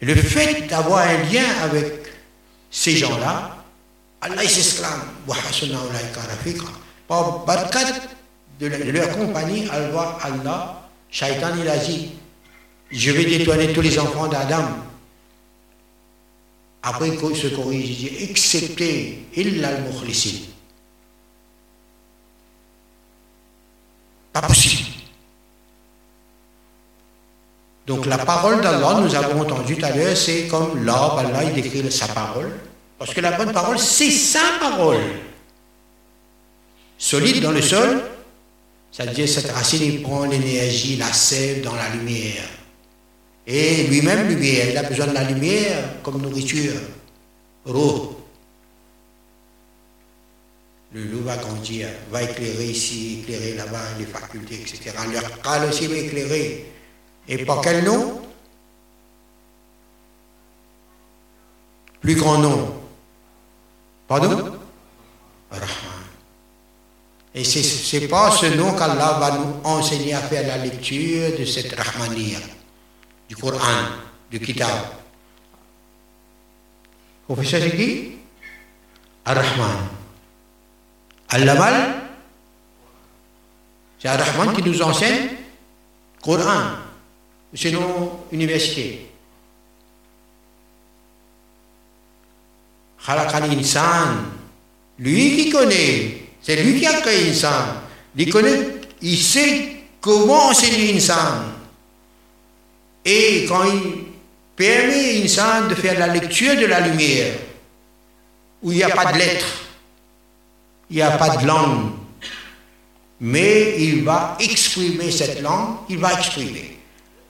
Le 0.00 0.14
fait 0.14 0.66
d'avoir 0.68 1.06
un 1.08 1.16
lien 1.24 1.44
avec 1.62 1.92
ces 2.70 2.96
gens-là, 2.96 3.56
Allah 4.20 4.46
s'exclame, 4.46 5.02
par 7.08 7.44
barkat 7.44 7.92
de 8.60 8.66
leur 8.66 9.16
compagnie, 9.16 9.68
Allah, 9.70 10.88
Shaitan 11.10 11.56
il 11.60 11.68
a 11.68 11.78
dit, 11.78 12.12
je 12.90 13.10
vais 13.10 13.24
détourner 13.24 13.72
tous 13.72 13.80
les 13.80 13.98
enfants 13.98 14.28
d'Adam. 14.28 14.68
Après 16.82 17.08
il 17.08 17.36
se 17.36 17.48
corrige, 17.48 17.88
il 17.88 17.96
dit, 17.96 18.24
excepté 18.30 19.26
illa 19.36 19.68
al 19.68 19.84
Pas 24.32 24.42
possible. 24.42 24.93
Donc 27.86 28.06
la 28.06 28.18
parole 28.18 28.60
d'Allah, 28.62 29.00
nous 29.00 29.14
avons 29.14 29.42
entendu 29.42 29.76
tout 29.76 29.84
à 29.84 29.90
l'heure, 29.90 30.16
c'est 30.16 30.46
comme 30.46 30.84
l'arbre, 30.84 31.18
Allah, 31.18 31.44
il 31.44 31.52
décrit 31.52 31.90
sa 31.92 32.08
parole. 32.08 32.50
Parce 32.98 33.12
que 33.12 33.20
la 33.20 33.32
bonne 33.32 33.52
parole, 33.52 33.78
c'est 33.78 34.10
sa 34.10 34.40
parole. 34.58 35.00
Solide 36.96 37.42
dans 37.42 37.50
le 37.50 37.60
sol, 37.60 38.02
c'est-à-dire 38.90 39.28
cette 39.28 39.50
racine, 39.50 39.82
il 39.82 40.02
prend 40.02 40.24
l'énergie, 40.24 40.96
la 40.96 41.12
sève 41.12 41.62
dans 41.62 41.74
la 41.74 41.88
lumière. 41.90 42.48
Et 43.46 43.84
lui-même, 43.88 44.28
lumière, 44.28 44.70
il 44.70 44.78
a 44.78 44.84
besoin 44.84 45.08
de 45.08 45.14
la 45.14 45.24
lumière 45.24 46.02
comme 46.02 46.22
nourriture. 46.22 46.72
Roh. 47.66 48.20
Le 50.92 51.02
loup 51.02 51.24
va 51.24 51.36
grandir, 51.36 51.88
va 52.10 52.22
éclairer 52.22 52.66
ici, 52.66 53.20
éclairer 53.20 53.54
là-bas, 53.54 53.82
les 53.98 54.06
facultés, 54.06 54.60
etc. 54.60 54.96
Leur 55.12 55.40
crâne 55.42 55.68
aussi 55.68 55.88
va 55.88 55.96
éclairer. 55.96 56.73
Et 57.28 57.44
par 57.44 57.60
quel 57.60 57.84
nom? 57.84 58.20
Plus 62.00 62.14
grand 62.16 62.38
nom. 62.38 62.80
Pardon? 64.06 64.58
Rahman. 65.50 65.94
Et 67.34 67.42
ce 67.42 67.96
n'est 67.96 68.08
pas 68.08 68.30
ce 68.30 68.46
nom 68.46 68.74
qu'Allah 68.74 69.16
va 69.18 69.38
nous 69.38 69.54
enseigner 69.64 70.14
à 70.14 70.20
faire 70.20 70.46
la 70.46 70.58
lecture 70.58 71.36
de 71.38 71.44
cette 71.44 71.74
Rahmaniya, 71.74 72.38
du 73.28 73.34
Coran, 73.34 73.58
du 74.30 74.38
Kitab. 74.38 74.70
Professeur, 77.24 77.62
c'est 77.62 77.76
qui 77.76 78.12
Ar-Rahman. 79.24 79.88
Al-Lamal, 81.30 81.94
c'est 83.98 84.08
Ar-Rahman 84.08 84.54
qui 84.54 84.62
nous 84.62 84.82
enseigne 84.82 85.30
Coran. 86.22 86.76
C'est 87.54 87.70
nos 87.70 88.26
universités. 88.32 89.06
Khalaqal 93.04 93.44
insan. 93.44 94.24
Lui 94.98 95.36
qui 95.36 95.50
connaît, 95.50 96.18
c'est 96.42 96.62
lui 96.62 96.80
qui 96.80 96.86
a 96.86 97.00
créé 97.00 97.26
l'insan. 97.26 97.82
Il 98.16 98.32
connaît, 98.32 98.58
il 99.02 99.18
sait 99.18 99.76
comment 100.00 100.48
enseigner 100.48 100.92
l'insan. 100.92 101.52
Et 103.04 103.44
quand 103.48 103.64
il 103.64 104.04
permet 104.56 105.20
l'insan 105.20 105.68
de 105.68 105.74
faire 105.74 105.98
la 105.98 106.08
lecture 106.08 106.56
de 106.56 106.66
la 106.66 106.80
lumière, 106.80 107.34
où 108.62 108.72
il 108.72 108.78
n'y 108.78 108.84
a 108.84 108.90
pas 108.90 109.12
de 109.12 109.18
lettres, 109.18 109.64
il 110.90 110.96
n'y 110.96 111.02
a 111.02 111.12
pas 111.12 111.36
de 111.36 111.46
langue, 111.46 111.90
mais 113.20 113.76
il 113.78 114.04
va 114.04 114.36
exprimer 114.40 115.10
cette 115.10 115.40
langue, 115.40 115.76
il 115.88 115.98
va 115.98 116.14
exprimer. 116.14 116.73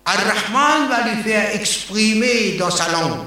Ar-Rahman 0.04 0.88
va 0.88 1.08
lui 1.08 1.22
faire 1.22 1.54
exprimer 1.54 2.56
dans 2.58 2.70
sa 2.70 2.90
langue. 2.92 3.20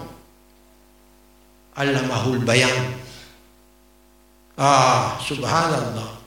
Mahul 1.77 2.39
Bayan. 2.39 2.67
Ah, 4.57 5.17
subhanallah. 5.25 6.17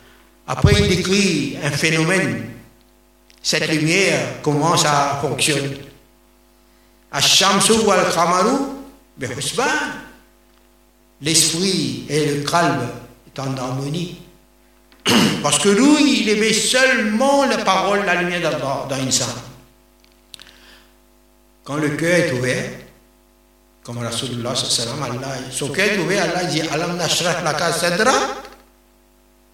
Après, 0.47 0.75
il 0.81 0.89
décrit 0.97 1.59
un 1.63 1.71
phénomène. 1.71 2.51
Cette 3.43 3.69
lumière, 3.69 4.41
comment 4.43 4.77
ça 4.77 5.19
fonctionne. 5.21 5.77
Ash-Shamsu 7.13 7.85
wal-Khamaru, 7.85 8.77
L'esprit 11.23 12.07
et 12.09 12.27
le 12.27 12.45
calme 12.45 12.89
est 13.27 13.39
en 13.41 13.57
harmonie. 13.57 14.19
Parce 15.43 15.59
que 15.59 15.69
lui, 15.69 16.23
il 16.23 16.29
aimait 16.29 16.53
seulement 16.53 17.45
la 17.47 17.59
parole, 17.59 18.05
la 18.07 18.23
lumière 18.23 18.59
dans 18.89 18.97
une 18.97 19.13
Quand 21.71 21.77
le 21.77 21.91
cœur 21.91 22.17
est 22.17 22.33
ouvert, 22.33 22.69
comme 23.85 23.99
Rasulullah 23.99 24.57
sallam, 24.57 25.01
Allah, 25.05 25.37
son 25.53 25.69
cœur 25.69 25.87
est 25.87 25.99
ouvert, 25.99 26.25
Allah 26.25 26.43
dit 26.47 26.63
Alam 26.63 26.97
nashrah 26.97 27.43
laka 27.43 27.73
sadra 27.73 28.13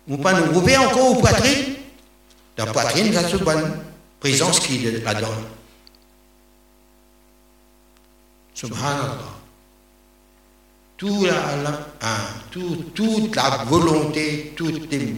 Vous 0.07 0.17
pas 0.17 0.33
nous 0.33 0.57
ouvrir 0.57 0.81
encore 0.81 1.11
aux 1.11 1.17
poitrines 1.17 1.75
La 2.57 2.65
poitrine, 2.65 3.13
c'est 3.13 3.33
une 3.37 3.45
bonne 3.45 3.71
présence 4.19 4.61
qui 4.61 4.87
est 4.87 5.05
là-dedans. 5.05 5.29
Subhanallah. 8.55 9.19
Tout 10.97 11.27
la, 11.27 11.69
hein, 12.01 12.17
tout, 12.51 12.77
toute 12.95 13.37
la 13.37 13.63
volonté, 13.67 14.55
toutes 14.57 14.91
les 14.91 15.17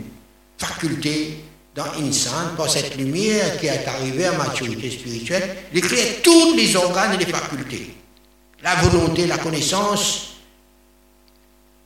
facultés 0.59 1.45
dans 1.79 1.93
Insan, 2.03 2.57
par 2.57 2.69
cette 2.69 2.97
lumière 2.97 3.57
qui 3.61 3.69
est 3.69 3.87
arrivée 3.87 4.27
à 4.27 4.33
maturité 4.33 4.91
spirituelle, 4.91 5.57
il 5.73 5.81
crée 5.81 6.19
tous 6.25 6.55
les 6.57 6.75
organes 6.75 7.15
et 7.15 7.25
les 7.25 7.33
facultés 7.33 7.95
la 8.63 8.75
volonté, 8.77 9.27
la 9.27 9.39
connaissance, 9.39 10.35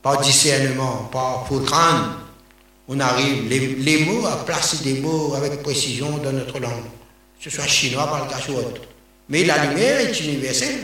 par 0.01 0.20
discernement, 0.20 1.09
par 1.12 1.47
crâne, 1.66 2.14
on 2.89 2.98
arrive, 2.98 3.48
les, 3.48 4.05
mots, 4.05 4.27
à 4.27 4.44
placer 4.44 4.82
des 4.82 5.01
mots 5.01 5.35
avec 5.35 5.62
précision 5.62 6.19
dans 6.19 6.32
notre 6.32 6.59
langue, 6.59 6.85
que 7.39 7.44
ce 7.44 7.51
soit 7.51 7.66
chinois, 7.66 8.27
le 8.48 8.55
ou 8.55 8.56
autre. 8.59 8.82
Mais 9.28 9.44
la 9.44 9.66
lumière 9.66 10.01
est 10.01 10.20
universelle. 10.20 10.78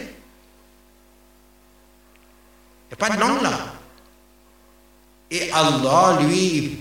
Il 2.90 2.96
n'y 2.96 3.02
a 3.02 3.08
pas 3.08 3.16
de 3.16 3.20
langue 3.20 3.42
là. 3.42 3.74
Et 5.30 5.50
Allah, 5.50 6.20
lui, 6.22 6.78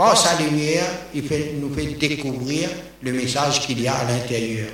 par 0.00 0.16
sa 0.16 0.40
lumière, 0.40 0.86
il 1.14 1.22
nous 1.60 1.74
fait 1.74 1.84
découvrir 1.84 2.70
le 3.02 3.12
message 3.12 3.60
qu'il 3.60 3.82
y 3.82 3.86
a 3.86 3.96
à 3.96 4.04
l'intérieur. 4.04 4.70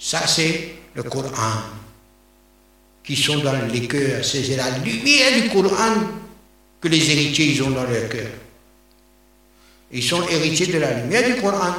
Ça, 0.00 0.26
c'est 0.26 0.72
le 0.96 1.04
Coran 1.04 1.62
qui 3.04 3.14
sont 3.14 3.38
dans 3.38 3.54
les 3.72 3.86
cœurs. 3.86 4.24
C'est 4.24 4.56
la 4.56 4.68
lumière 4.78 5.40
du 5.40 5.48
Coran 5.50 5.94
que 6.80 6.88
les 6.88 7.08
héritiers 7.08 7.52
ils 7.52 7.62
ont 7.62 7.70
dans 7.70 7.84
leur 7.84 8.08
cœur. 8.08 8.26
Ils 9.92 10.02
sont 10.02 10.26
héritiers 10.26 10.66
de 10.66 10.78
la 10.78 10.92
lumière 11.02 11.32
du 11.32 11.40
Coran. 11.40 11.72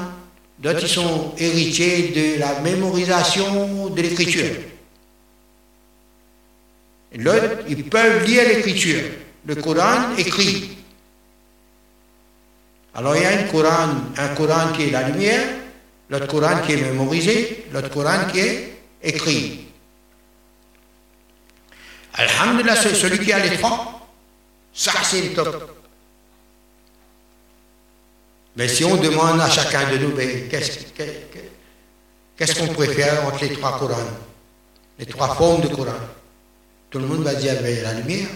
D'autres, 0.57 0.87
sont 0.87 1.33
héritiers 1.37 2.13
de 2.15 2.39
la 2.39 2.61
mémorisation 2.61 3.89
de 3.89 4.01
l'écriture. 4.01 4.55
L'autre, 7.13 7.65
ils 7.67 7.83
peuvent 7.83 8.23
lire 8.25 8.47
l'écriture. 8.47 9.01
Le 9.45 9.55
Coran 9.55 10.15
écrit. 10.17 10.77
Alors 12.93 13.15
il 13.15 13.23
y 13.23 13.25
a 13.25 13.29
un 13.29 13.43
Coran, 13.43 13.89
un 14.17 14.27
Coran 14.35 14.73
qui 14.75 14.83
est 14.83 14.91
la 14.91 15.07
lumière, 15.07 15.47
l'autre 16.09 16.27
Coran 16.27 16.59
qui 16.65 16.73
est 16.73 16.81
mémorisé, 16.81 17.65
l'autre 17.71 17.89
Coran 17.89 18.25
qui 18.31 18.39
est 18.39 18.73
écrit. 19.01 19.67
Alhamdulillah, 22.13 22.75
celui 22.75 23.19
qui 23.19 23.31
a 23.31 23.39
les 23.39 23.57
trois, 23.57 24.09
ça 24.73 24.91
c'est 25.03 25.21
le 25.21 25.33
top. 25.33 25.77
Mais 28.57 28.67
si 28.67 28.83
on 28.83 28.97
demande 28.97 29.39
à 29.39 29.49
chacun 29.49 29.89
de 29.89 29.97
nous, 29.97 30.11
ben, 30.11 30.49
qu'est-ce 30.49 30.79
qu'on 32.59 32.73
préfère 32.73 33.25
entre 33.25 33.45
les 33.45 33.53
trois 33.53 33.79
Corans, 33.79 33.95
les 34.99 35.05
trois 35.05 35.33
formes 35.35 35.61
de 35.61 35.69
Coran 35.69 35.93
Tout 36.89 36.99
le 36.99 37.05
monde 37.05 37.23
va 37.23 37.35
dire 37.35 37.55
ben, 37.61 37.81
la 37.81 37.93
lumière. 37.93 38.27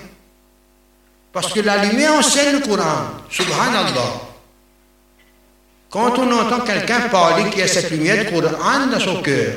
Parce 1.34 1.52
que 1.52 1.60
la 1.60 1.84
lumière 1.84 2.14
enseigne 2.14 2.54
le 2.54 2.60
Coran. 2.66 3.08
Subhanallah. 3.30 4.25
Quand 5.96 6.20
on 6.20 6.30
entend 6.30 6.60
quelqu'un 6.60 7.08
parler 7.08 7.50
qui 7.50 7.62
a 7.62 7.70
cette 7.70 7.90
lumière 7.90 8.26
du 8.26 8.30
Coran 8.30 8.88
dans 8.92 9.00
son 9.00 9.22
cœur, 9.22 9.56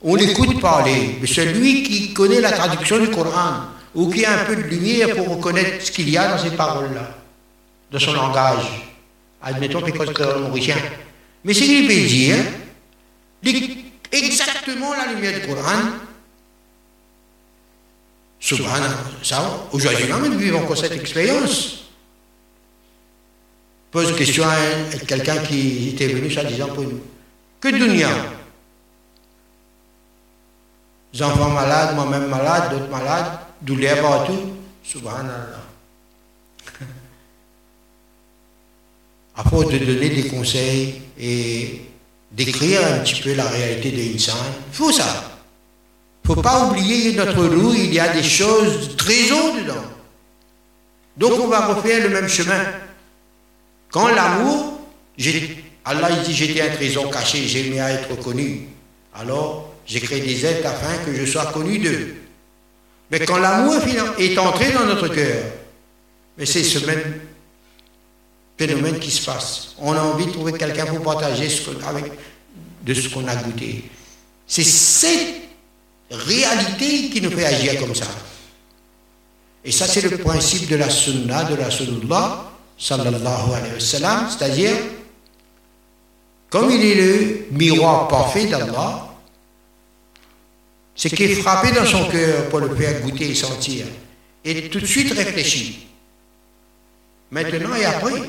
on 0.00 0.14
l'écoute 0.14 0.60
parler, 0.60 1.16
mais 1.20 1.26
celui 1.26 1.82
qui 1.82 2.14
connaît 2.14 2.40
la 2.40 2.52
traduction 2.52 3.00
du 3.00 3.10
Coran, 3.10 3.64
ou 3.96 4.08
qui 4.08 4.24
a 4.24 4.40
un 4.40 4.44
peu 4.44 4.54
de 4.54 4.62
lumière 4.62 5.16
pour 5.16 5.28
reconnaître 5.28 5.84
ce 5.84 5.90
qu'il 5.90 6.08
y 6.08 6.16
a 6.16 6.28
dans 6.28 6.38
ces 6.38 6.52
paroles-là, 6.52 7.10
de 7.90 7.98
son 7.98 8.12
langage, 8.12 8.84
admettons 9.42 9.82
qu'il 9.82 9.92
que 9.94 10.38
mauricien. 10.38 10.76
Mais 11.42 11.54
c'est 11.54 11.64
qu'il 11.64 11.88
peut 11.88 12.06
dire 12.06 12.36
exactement 14.12 14.94
la 14.94 15.12
lumière 15.12 15.40
du 15.40 15.44
Coran. 15.44 15.90
Souvent, 18.38 18.68
ça, 19.24 19.42
aujourd'hui, 19.72 20.06
nous 20.08 20.38
vivons 20.38 20.60
encore 20.60 20.76
cette 20.76 20.92
expérience. 20.92 21.89
Pose 23.90 24.14
question 24.16 24.44
à 24.44 24.56
quelqu'un 25.06 25.38
qui 25.38 25.90
était 25.90 26.08
venu 26.08 26.30
soi-disant 26.30 26.68
pour 26.68 26.84
nous. 26.84 27.00
Que 27.60 27.68
dunya 27.68 28.08
Les 31.12 31.22
enfants 31.22 31.50
malades, 31.50 31.94
moi-même 31.94 32.28
malade, 32.28 32.70
d'autres 32.70 32.90
malades, 32.90 33.38
douleur 33.60 34.00
partout. 34.00 34.56
Subhanallah. 34.82 35.60
À 39.36 39.44
force 39.44 39.68
de 39.72 39.78
donner 39.78 40.10
des 40.10 40.28
conseils 40.28 41.02
et 41.18 41.82
d'écrire 42.30 42.80
un 42.84 42.98
petit 42.98 43.22
peu 43.22 43.34
la 43.34 43.46
réalité 43.48 43.90
de 43.90 43.96
l'insan, 43.96 44.36
il 44.70 44.74
faut 44.76 44.92
ça. 44.92 45.30
Il 46.24 46.30
ne 46.30 46.34
faut 46.34 46.42
pas 46.42 46.66
oublier 46.66 47.14
notre 47.14 47.44
loup, 47.44 47.72
il 47.74 47.92
y 47.92 47.98
a 47.98 48.08
des 48.12 48.22
choses 48.22 48.96
très 48.96 49.32
hautes 49.32 49.62
dedans. 49.62 49.84
Donc 51.16 51.32
on 51.40 51.48
va 51.48 51.66
refaire 51.66 52.02
le 52.02 52.10
même 52.10 52.28
chemin. 52.28 52.62
Quand 53.90 54.08
l'amour, 54.08 54.80
Allah 55.84 56.10
dit 56.24 56.34
j'étais 56.34 56.60
un 56.62 56.74
trésor 56.74 57.10
caché, 57.10 57.46
j'aimais 57.46 57.80
à 57.80 57.92
être 57.92 58.16
connu. 58.16 58.68
Alors 59.14 59.72
j'ai 59.86 60.00
créé 60.00 60.20
des 60.20 60.46
êtres 60.46 60.66
afin 60.66 60.96
que 61.04 61.14
je 61.14 61.24
sois 61.24 61.46
connu 61.46 61.78
d'eux. 61.78 62.16
Mais 63.10 63.18
quand 63.20 63.38
l'amour 63.38 63.82
est 64.18 64.38
entré 64.38 64.72
dans 64.72 64.86
notre 64.86 65.08
cœur, 65.08 65.42
mais 66.38 66.46
c'est 66.46 66.62
ce 66.62 66.86
même 66.86 67.20
phénomène 68.56 68.98
qui 68.98 69.10
se 69.10 69.24
passe. 69.24 69.74
On 69.78 69.92
a 69.92 70.00
envie 70.00 70.26
de 70.26 70.32
trouver 70.32 70.52
quelqu'un 70.52 70.86
pour 70.86 71.02
partager 71.02 71.48
avec, 71.88 72.12
de 72.82 72.94
ce 72.94 73.08
qu'on 73.08 73.26
a 73.26 73.34
goûté. 73.34 73.84
C'est 74.46 74.64
cette 74.64 75.42
réalité 76.10 77.08
qui 77.10 77.20
nous 77.20 77.30
fait 77.30 77.46
agir 77.46 77.80
comme 77.80 77.94
ça. 77.94 78.06
Et 79.64 79.72
ça, 79.72 79.86
c'est 79.86 80.02
le 80.02 80.18
principe 80.18 80.68
de 80.68 80.76
la 80.76 80.88
sunna, 80.88 81.44
de 81.44 81.54
la 81.54 81.70
sunnah, 81.70 82.50
sallallahu 82.80 83.52
alayhi 83.54 83.74
wa 83.74 83.80
sallam, 83.80 84.26
c'est-à-dire, 84.30 84.72
comme 86.48 86.70
il 86.70 86.82
est 86.82 86.94
le 86.94 87.46
miroir 87.52 88.08
parfait 88.08 88.46
d'Allah, 88.46 89.06
c'est 90.96 91.10
qu'il 91.10 91.30
est 91.30 91.34
frappé 91.34 91.70
dans 91.72 91.84
son 91.84 92.08
cœur 92.08 92.48
pour 92.48 92.60
le 92.60 92.74
faire 92.74 93.00
goûter 93.02 93.30
et 93.30 93.34
sentir, 93.34 93.86
et 94.44 94.68
tout 94.68 94.80
de 94.80 94.86
suite 94.86 95.12
réfléchir. 95.12 95.74
Maintenant 97.30 97.74
et 97.76 97.84
après, 97.84 98.20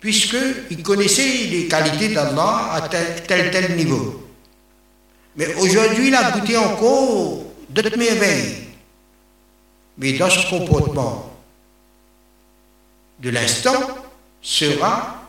puisqu'il 0.00 0.82
connaissait 0.82 1.46
les 1.50 1.68
qualités 1.68 2.08
d'Allah 2.14 2.70
à 2.72 2.88
tel, 2.88 3.22
tel, 3.26 3.50
tel 3.50 3.76
niveau. 3.76 4.30
Mais 5.36 5.54
aujourd'hui, 5.56 6.08
il 6.08 6.14
a 6.14 6.30
goûté 6.30 6.56
encore 6.56 7.44
d'autres 7.68 7.98
merveilles 7.98 8.62
mais 9.98 10.12
dans 10.14 10.30
ce 10.30 10.48
comportement 10.48 11.31
de 13.22 13.30
l'instant 13.30 13.80
sera 14.42 15.22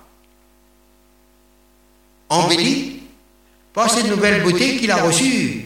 embelli 2.27 3.03
par 3.71 3.89
cette 3.89 4.07
nouvelle 4.07 4.43
beauté 4.43 4.77
qu'il 4.77 4.89
a 4.91 5.03
reçue 5.03 5.65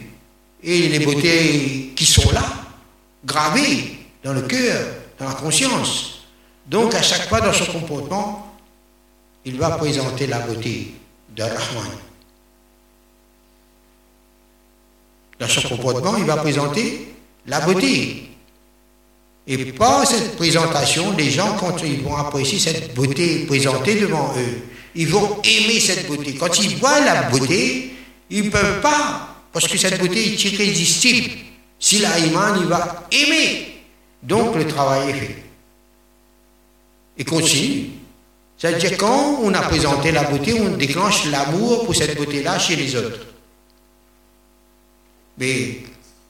et 0.62 0.90
les 0.90 1.00
beautés 1.00 1.94
qui 1.96 2.06
sont 2.06 2.30
là, 2.32 2.44
gravées 3.26 3.98
dans 4.24 4.34
le 4.34 4.42
cœur, 4.42 4.88
dans 5.18 5.26
la 5.26 5.36
conscience. 5.36 6.26
Donc 6.66 6.94
à 6.94 7.02
chaque 7.02 7.30
fois 7.30 7.40
dans 7.40 7.54
son 7.54 7.66
comportement, 7.72 8.56
il 9.46 9.58
va 9.58 9.72
présenter 9.72 10.28
la 10.28 10.40
beauté 10.40 10.94
de 11.30 11.44
Rahman. 11.44 11.98
Dans 15.40 15.48
son 15.48 15.70
comportement, 15.70 16.18
il 16.18 16.26
va 16.26 16.38
présenter 16.38 17.14
la 17.46 17.62
beauté 17.62 18.28
et 19.48 19.58
par 19.72 20.06
cette 20.06 20.36
présentation, 20.36 21.16
les 21.16 21.32
gens, 21.32 21.56
quand 21.58 21.82
ils 21.82 22.02
vont 22.02 22.18
apprécier 22.18 22.60
cette 22.60 22.94
beauté 22.94 23.46
présentée 23.46 23.96
devant 23.96 24.34
eux, 24.38 24.62
ils 24.94 25.08
vont 25.08 25.42
aimer 25.42 25.80
cette 25.80 26.06
beauté. 26.08 26.36
Quand 26.36 26.60
ils 26.60 26.76
voient 26.78 27.00
la 27.00 27.24
beauté, 27.24 27.94
ils 28.30 28.46
ne 28.46 28.50
peuvent 28.50 28.82
pas, 28.82 29.36
parce 29.54 29.68
que 29.68 29.78
cette 29.78 30.00
beauté 30.00 30.34
est 30.34 30.44
irrésistible. 30.44 31.32
Si 31.80 32.00
l'Aïman, 32.00 32.58
il 32.60 32.66
va 32.66 33.08
aimer. 33.12 33.84
Donc 34.22 34.56
le 34.56 34.68
travail 34.68 35.12
est 35.12 35.14
fait. 35.14 35.44
Et 37.20 37.24
continue. 37.24 37.90
C'est-à-dire 38.58 38.98
quand 38.98 39.40
on 39.44 39.54
a 39.54 39.62
présenté 39.62 40.12
la 40.12 40.24
beauté, 40.24 40.60
on 40.60 40.76
déclenche 40.76 41.26
l'amour 41.32 41.86
pour 41.86 41.96
cette 41.96 42.18
beauté-là 42.18 42.60
chez 42.60 42.76
les 42.76 42.96
autres. 42.96 43.28
Mais 45.38 45.84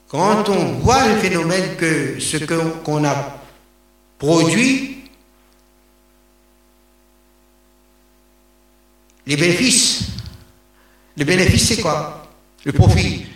quand 0.08 0.48
on 0.48 0.72
voit 0.80 1.06
le 1.06 1.16
phénomène 1.18 1.76
que 1.76 2.18
ce 2.18 2.38
qu'on 2.82 3.04
a 3.04 3.38
produit, 4.18 5.04
les 9.26 9.36
bénéfices, 9.36 10.08
le 11.16 11.24
bénéfice 11.24 11.68
c'est 11.68 11.82
quoi? 11.82 12.26
Le 12.64 12.72
profit. 12.72 13.26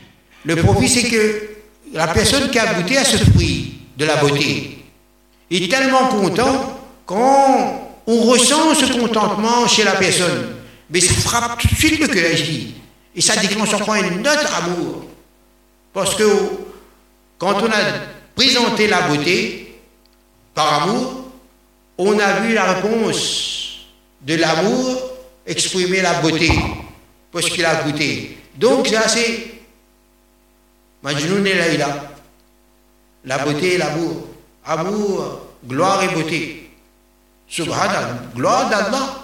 Le 0.44 0.56
profit 0.56 0.88
c'est 0.88 1.08
que 1.10 1.50
la 1.92 2.08
personne 2.08 2.50
qui 2.50 2.58
a 2.58 2.74
goûté 2.74 2.96
à 2.96 3.04
ce 3.04 3.18
fruit 3.18 3.82
de 3.98 4.06
la 4.06 4.16
beauté 4.16 4.82
est 5.50 5.70
tellement 5.70 6.08
content 6.08 6.80
quand 7.04 7.92
on 8.06 8.20
ressent 8.22 8.74
ce 8.74 8.98
contentement 8.98 9.66
chez 9.68 9.84
la 9.84 9.92
personne. 9.92 10.56
Mais 10.88 11.00
ça 11.00 11.12
frappe 11.14 11.60
tout 11.60 11.68
de 11.68 11.74
suite 11.74 12.00
le 12.00 12.08
cœur 12.08 12.30
Et 13.14 13.20
ça 13.20 13.36
déclenche 13.36 13.74
encore 13.74 13.94
un 13.94 14.20
autre 14.20 14.54
amour. 14.56 15.04
Parce 15.92 16.14
que 16.14 16.24
quand 17.42 17.60
on 17.60 17.66
a 17.72 17.80
présenté 18.36 18.86
la 18.86 19.00
beauté 19.08 19.74
par 20.54 20.84
amour, 20.84 21.24
on 21.98 22.16
a 22.16 22.38
vu 22.38 22.54
la 22.54 22.74
réponse 22.74 23.78
de 24.20 24.36
l'amour 24.36 25.10
exprimer 25.44 26.02
la 26.02 26.20
beauté 26.20 26.52
parce 27.32 27.46
qu'il 27.50 27.64
a 27.64 27.82
goûté. 27.82 28.38
Donc 28.54 28.86
c'est 28.86 28.94
assez. 28.94 29.60
Majnoun 31.02 31.44
et. 31.44 31.78
La 33.24 33.38
beauté 33.38 33.74
et 33.74 33.78
l'amour. 33.78 34.28
Amour, 34.64 35.48
gloire 35.66 36.04
et 36.04 36.14
beauté. 36.14 36.70
Subhanallah, 37.48 38.18
gloire 38.36 38.70
d'Allah. 38.70 39.18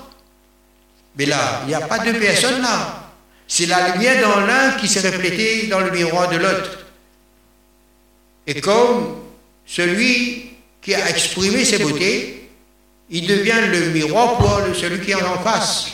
Mais 1.16 1.26
là, 1.26 1.60
il 1.62 1.68
n'y 1.68 1.74
a 1.74 1.82
pas 1.82 2.00
deux 2.00 2.18
personnes 2.18 2.62
là. 2.62 3.10
C'est 3.46 3.66
la 3.66 3.90
lumière 3.90 4.28
dans 4.28 4.40
l'un 4.40 4.72
qui 4.72 4.88
s'est 4.88 5.08
reflétée 5.08 5.68
dans 5.68 5.78
le 5.78 5.92
miroir 5.92 6.28
de 6.28 6.36
l'autre. 6.38 6.87
Et 8.48 8.62
comme 8.62 9.14
celui 9.66 10.52
qui 10.80 10.94
a 10.94 11.10
exprimé 11.10 11.66
ses 11.66 11.78
beautés, 11.78 12.48
il 13.10 13.26
devient 13.26 13.60
le 13.70 13.90
miroir 13.90 14.38
pour 14.38 14.74
celui 14.74 15.04
qui 15.04 15.10
est 15.10 15.22
en 15.22 15.38
face. 15.40 15.88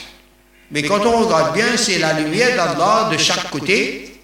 Mais 0.71 0.83
quand 0.83 1.05
on 1.05 1.25
regarde 1.25 1.53
bien, 1.53 1.77
c'est 1.77 1.99
la 1.99 2.13
lumière 2.13 2.57
d'Allah 2.57 3.09
de 3.11 3.19
chaque 3.19 3.51
côté 3.51 4.21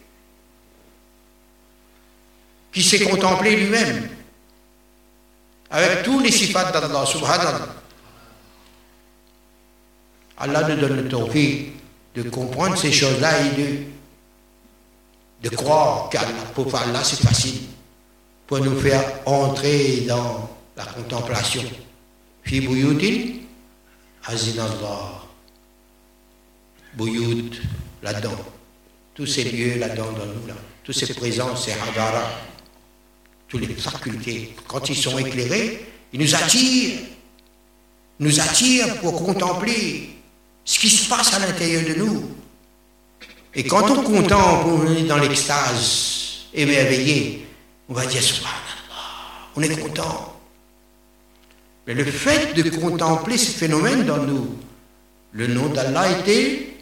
qui 2.72 2.84
s'est 2.84 3.00
contemplé 3.00 3.56
lui-même 3.56 4.08
avec 5.68 6.04
tous 6.04 6.20
les 6.20 6.30
sifats 6.30 6.70
d'Allah, 6.70 7.04
subhanallah. 7.06 7.74
Allah 10.38 10.68
nous 10.68 10.76
donne 10.76 10.96
le 11.02 11.08
tawfiq 11.08 11.72
de 12.14 12.22
comprendre 12.30 12.76
ces 12.78 12.92
choses-là 12.92 13.32
et 13.40 13.60
de, 13.60 15.48
de 15.50 15.56
croire 15.56 16.08
qu'Allah, 16.10 16.28
pour 16.54 16.72
Allah, 16.74 17.02
c'est 17.02 17.20
facile, 17.20 17.62
pour 18.50 18.58
nous 18.58 18.80
faire 18.80 19.04
entrer 19.26 20.06
dans 20.08 20.50
la 20.76 20.84
contemplation. 20.84 21.62
Fi 22.42 22.60
buyutin 22.60 23.36
azinallah. 24.26 25.22
Buyut, 26.94 27.62
là-dedans. 28.02 28.44
Tous 29.14 29.26
ces 29.26 29.44
lieux 29.44 29.78
là-dedans, 29.78 30.10
dans 30.18 30.26
nous, 30.26 30.48
là. 30.48 30.54
Tous 30.82 30.92
ces 30.92 31.14
présences, 31.14 31.66
ces 31.66 31.74
hadara, 31.74 32.28
toutes 33.46 33.68
les 33.68 33.74
facultés, 33.74 34.56
quand 34.66 34.88
ils 34.88 34.96
sont 34.96 35.16
éclairés, 35.16 35.86
ils 36.12 36.18
nous 36.18 36.34
attirent, 36.34 37.02
nous 38.18 38.40
attirent 38.40 38.96
pour 38.96 39.24
contempler 39.24 40.10
ce 40.64 40.80
qui 40.80 40.90
se 40.90 41.08
passe 41.08 41.32
à 41.34 41.38
l'intérieur 41.38 41.84
de 41.84 41.94
nous. 42.02 42.34
Et 43.54 43.62
quand 43.62 43.88
on 43.88 44.02
contemple, 44.02 44.70
on 44.70 44.92
est 44.92 45.04
dans 45.04 45.18
l'extase, 45.18 46.46
émerveillé, 46.52 47.46
on 47.90 47.94
va 47.94 48.06
dire 48.06 48.22
Subhanallah, 48.22 48.54
on 49.56 49.62
est 49.62 49.80
content. 49.80 50.36
Mais 51.86 51.94
le 51.94 52.04
fait 52.04 52.54
de 52.54 52.70
contempler 52.70 53.36
ce 53.36 53.50
phénomène 53.50 54.04
dans 54.04 54.22
nous, 54.22 54.56
le 55.32 55.48
nom 55.48 55.66
d'Allah 55.68 56.02
a 56.02 56.18
été 56.20 56.78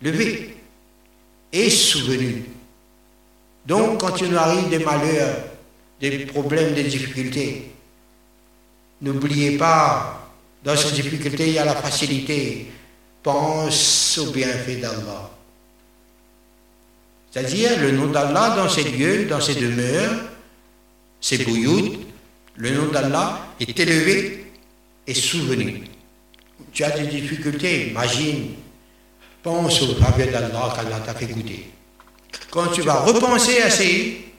levé 0.00 0.56
et 1.52 1.70
souvenu. 1.70 2.44
Donc, 3.66 4.00
quand 4.00 4.20
il 4.20 4.30
nous 4.30 4.38
arrive 4.38 4.68
des 4.68 4.78
malheurs, 4.78 5.36
des 6.00 6.26
problèmes, 6.26 6.74
des 6.74 6.84
difficultés, 6.84 7.72
n'oubliez 9.00 9.56
pas, 9.56 10.30
dans 10.62 10.76
ces 10.76 10.92
difficultés, 10.92 11.48
il 11.48 11.54
y 11.54 11.58
a 11.58 11.64
la 11.64 11.74
facilité, 11.74 12.70
pense 13.22 14.18
au 14.18 14.30
bienfait 14.30 14.76
d'Allah. 14.76 15.30
C'est-à-dire 17.30 17.80
le 17.80 17.90
nom 17.90 18.06
d'Allah 18.06 18.54
dans 18.56 18.68
ces 18.68 18.84
lieux, 18.84 19.24
dans 19.24 19.40
ces 19.40 19.54
demeures, 19.56 20.33
ces 21.24 21.38
bouilloutes, 21.38 22.00
le 22.56 22.70
nom 22.72 22.92
d'Allah 22.92 23.46
est 23.58 23.80
élevé 23.80 24.44
et 25.06 25.14
souvenu. 25.14 25.80
tu 26.70 26.84
as 26.84 26.90
des 26.90 27.06
difficultés, 27.06 27.88
imagine, 27.88 28.50
pense 29.42 29.80
au 29.80 29.94
faveur 29.94 30.30
d'Allah 30.30 30.74
qu'Allah 30.76 31.00
t'a 31.00 31.14
fait 31.14 31.24
goûter. 31.24 31.70
Quand 32.50 32.66
tu 32.66 32.82
vas 32.82 33.00
repenser 33.00 33.62
à 33.62 33.70
ces 33.70 34.34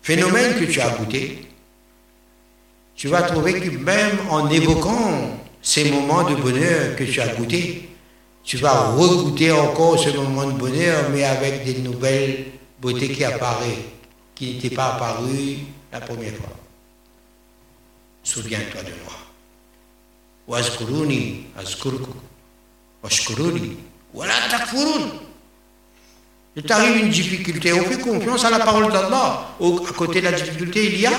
phénomènes 0.00 0.58
que 0.58 0.64
tu 0.64 0.80
as 0.80 0.88
goûtés, 0.88 1.46
tu 2.94 3.08
vas 3.08 3.20
trouver 3.20 3.60
que 3.60 3.76
même 3.76 4.20
en 4.30 4.48
évoquant 4.48 5.38
ces 5.60 5.90
moments 5.90 6.30
de 6.30 6.36
bonheur 6.36 6.96
que 6.96 7.04
tu 7.04 7.20
as 7.20 7.28
goûtés, 7.34 7.90
tu 8.42 8.56
vas 8.56 8.92
regoûter 8.92 9.52
encore 9.52 10.02
ce 10.02 10.16
moment 10.16 10.46
de 10.46 10.52
bonheur, 10.52 11.10
mais 11.12 11.24
avec 11.24 11.64
des 11.66 11.82
nouvelles 11.82 12.46
beautés 12.80 13.10
qui 13.10 13.22
apparaissent, 13.22 13.99
qui 14.40 14.54
n'étaient 14.54 14.74
pas 14.74 14.94
apparues 14.94 15.58
la 15.92 16.00
première 16.00 16.34
fois. 16.34 16.56
Souviens-toi 18.22 18.82
de 18.84 18.92
moi. 19.04 19.12
Wazkuruni, 20.48 21.48
azkurku. 21.58 22.14
Washkuruni, 23.02 23.76
voilà 24.14 24.32
takfurun. 24.50 25.10
Il 26.56 26.62
t'arrive 26.62 27.04
une 27.04 27.10
difficulté, 27.10 27.74
on 27.74 27.84
fait 27.84 28.00
confiance 28.00 28.42
à 28.46 28.50
la 28.50 28.60
parole 28.60 28.90
d'Allah. 28.90 29.56
À 29.60 29.92
côté 29.92 30.22
de 30.22 30.28
la 30.30 30.32
difficulté, 30.32 30.86
il 30.86 31.00
y 31.02 31.06
a 31.06 31.12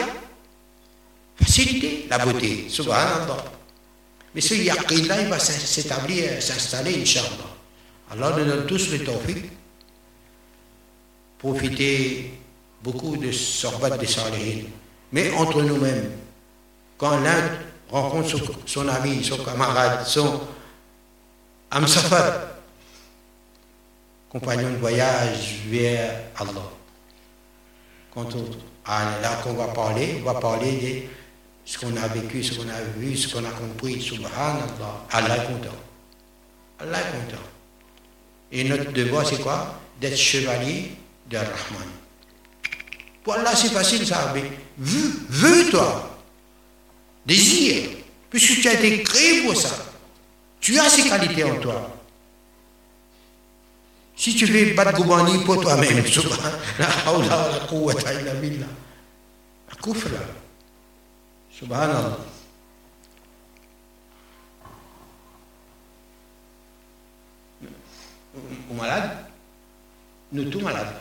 facilité, 1.39 2.07
la 2.09 2.17
beauté. 2.17 2.65
Subhanallah. 2.69 3.45
Mais 4.33 4.41
ce 4.41 4.55
yaqin-là, 4.55 5.21
il 5.21 5.27
va 5.27 5.37
s'établir, 5.37 6.41
s'installer, 6.41 6.99
Inch'Allah. 7.01 7.51
Allah 8.11 8.35
nous 8.35 8.45
donne 8.45 8.65
tous 8.65 8.89
le 8.89 9.03
tawfiq. 9.03 9.45
Profiter 11.37 12.40
beaucoup 12.83 13.17
de 13.17 13.31
sorbat 13.31 13.97
des 13.97 14.07
salihin. 14.07 14.65
Mais 15.11 15.31
entre 15.33 15.61
nous-mêmes, 15.61 16.11
quand 16.97 17.19
l'un 17.19 17.41
rencontre 17.89 18.37
son, 18.65 18.87
ami, 18.87 19.23
son 19.23 19.37
camarade, 19.37 20.05
son 20.05 20.41
amsafar, 21.69 22.33
compagnon 24.29 24.71
de 24.71 24.77
voyage 24.77 25.61
vers 25.67 26.21
Allah, 26.35 26.69
quand 28.13 28.35
on, 28.35 28.45
ah, 28.85 29.17
là 29.21 29.35
qu'on 29.43 29.53
va 29.53 29.67
parler, 29.67 30.21
on 30.21 30.25
va 30.25 30.39
parler 30.39 30.71
de 30.71 31.07
ce 31.65 31.77
qu'on 31.77 31.95
a 31.97 32.07
vécu, 32.07 32.43
ce 32.43 32.55
qu'on 32.55 32.69
a 32.69 32.81
vu, 32.97 33.15
ce 33.15 33.33
qu'on 33.33 33.45
a 33.45 33.51
compris, 33.51 34.01
subhanallah, 34.01 35.05
Allah 35.11 35.37
est 35.37 35.47
content. 35.47 35.77
Allah 36.79 36.99
est 36.99 37.11
content. 37.11 37.43
Et 38.51 38.63
notre 38.63 38.91
devoir, 38.91 39.25
c'est 39.25 39.41
quoi? 39.41 39.79
D'être 39.99 40.17
chevalier 40.17 40.91
de 41.29 41.37
Rahman. 41.37 41.87
Pour 43.23 43.33
Allah, 43.35 43.55
c'est 43.55 43.69
facile 43.71 44.05
ça, 44.05 44.31
mais 44.33 44.43
veux, 44.77 45.11
veux 45.29 45.69
toi. 45.69 46.19
Désir, 47.25 47.89
puisque 48.29 48.61
tu 48.61 48.67
as 48.67 48.73
été 48.73 49.03
créé 49.03 49.43
pour 49.43 49.55
ça. 49.55 49.75
Tu 50.59 50.77
as 50.79 50.89
ces 50.89 51.07
qualités 51.07 51.43
en 51.43 51.59
toi. 51.59 51.97
Si 54.15 54.35
tu 54.35 54.45
fais 54.47 54.73
pas 54.73 54.85
de 54.91 54.97
goubani 54.97 55.43
pour 55.43 55.61
toi-même, 55.61 56.03
subhanallah. 56.05 56.57
Subhanallah. 61.51 62.17
Malade? 68.73 69.09
Nous 70.31 70.49
tous 70.49 70.61
malades. 70.61 70.95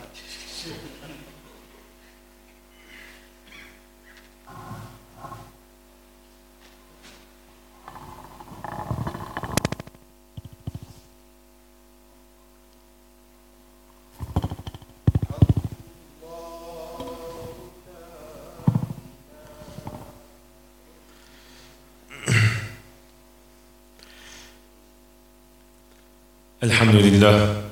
الحمد 27.20 27.36
لله. 27.36 27.62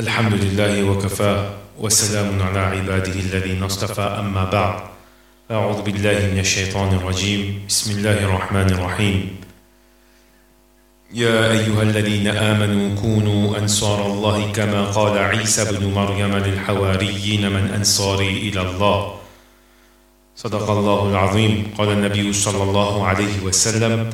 الحمد 0.00 0.34
لله 0.34 0.82
وكفى 0.82 1.50
وسلام 1.78 2.42
على 2.42 2.58
عباده 2.58 3.12
الذين 3.12 3.62
اصطفى. 3.62 4.02
أما 4.02 4.44
بعد 4.50 4.82
أعوذ 5.50 5.82
بالله 5.82 6.34
من 6.34 6.38
الشيطان 6.38 6.94
الرجيم. 6.98 7.62
بسم 7.68 7.98
الله 7.98 8.18
الرحمن 8.24 8.70
الرحيم. 8.70 9.36
يا 11.14 11.50
أيها 11.54 11.82
الذين 11.82 12.26
آمنوا 12.26 13.00
كونوا 13.00 13.58
أنصار 13.58 14.06
الله 14.06 14.52
كما 14.52 14.84
قال 14.90 15.18
عيسى 15.18 15.78
بن 15.78 15.86
مريم 15.94 16.36
للحواريين 16.36 17.52
من 17.52 17.70
أنصاري 17.78 18.50
إلى 18.50 18.60
الله. 18.60 19.14
صدق 20.36 20.70
الله 20.70 21.08
العظيم. 21.08 21.74
قال 21.78 21.88
النبي 21.88 22.32
صلى 22.32 22.62
الله 22.62 23.06
عليه 23.06 23.34
وسلم 23.46 24.10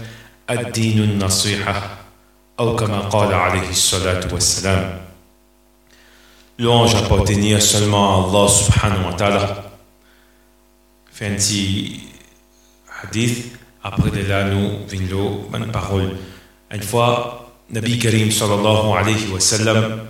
الدين 0.50 0.98
النصيحة. 0.98 2.01
أو 2.60 2.76
كما 2.76 3.00
قال 3.00 3.34
عليه 3.34 3.70
الصلاة 3.70 4.32
والسلام. 4.32 5.02
لونج 6.58 6.94
أبوتيني 6.94 7.60
سلما 7.60 8.18
الله 8.18 8.48
سبحانه 8.48 9.08
وتعالى 9.08 9.64
فانتي 11.12 12.00
حديث 12.88 13.46
أبري 13.84 14.10
دي 14.10 14.22
لانو 14.22 14.86
فين 14.86 15.08
لو 15.08 15.48
من 15.52 15.70
بقول 15.70 16.16
أن 16.72 16.80
فوا 16.80 17.40
نبي 17.70 17.96
كريم 17.96 18.30
صلى 18.30 18.54
الله 18.54 18.96
عليه 18.96 19.32
وسلم 19.32 20.06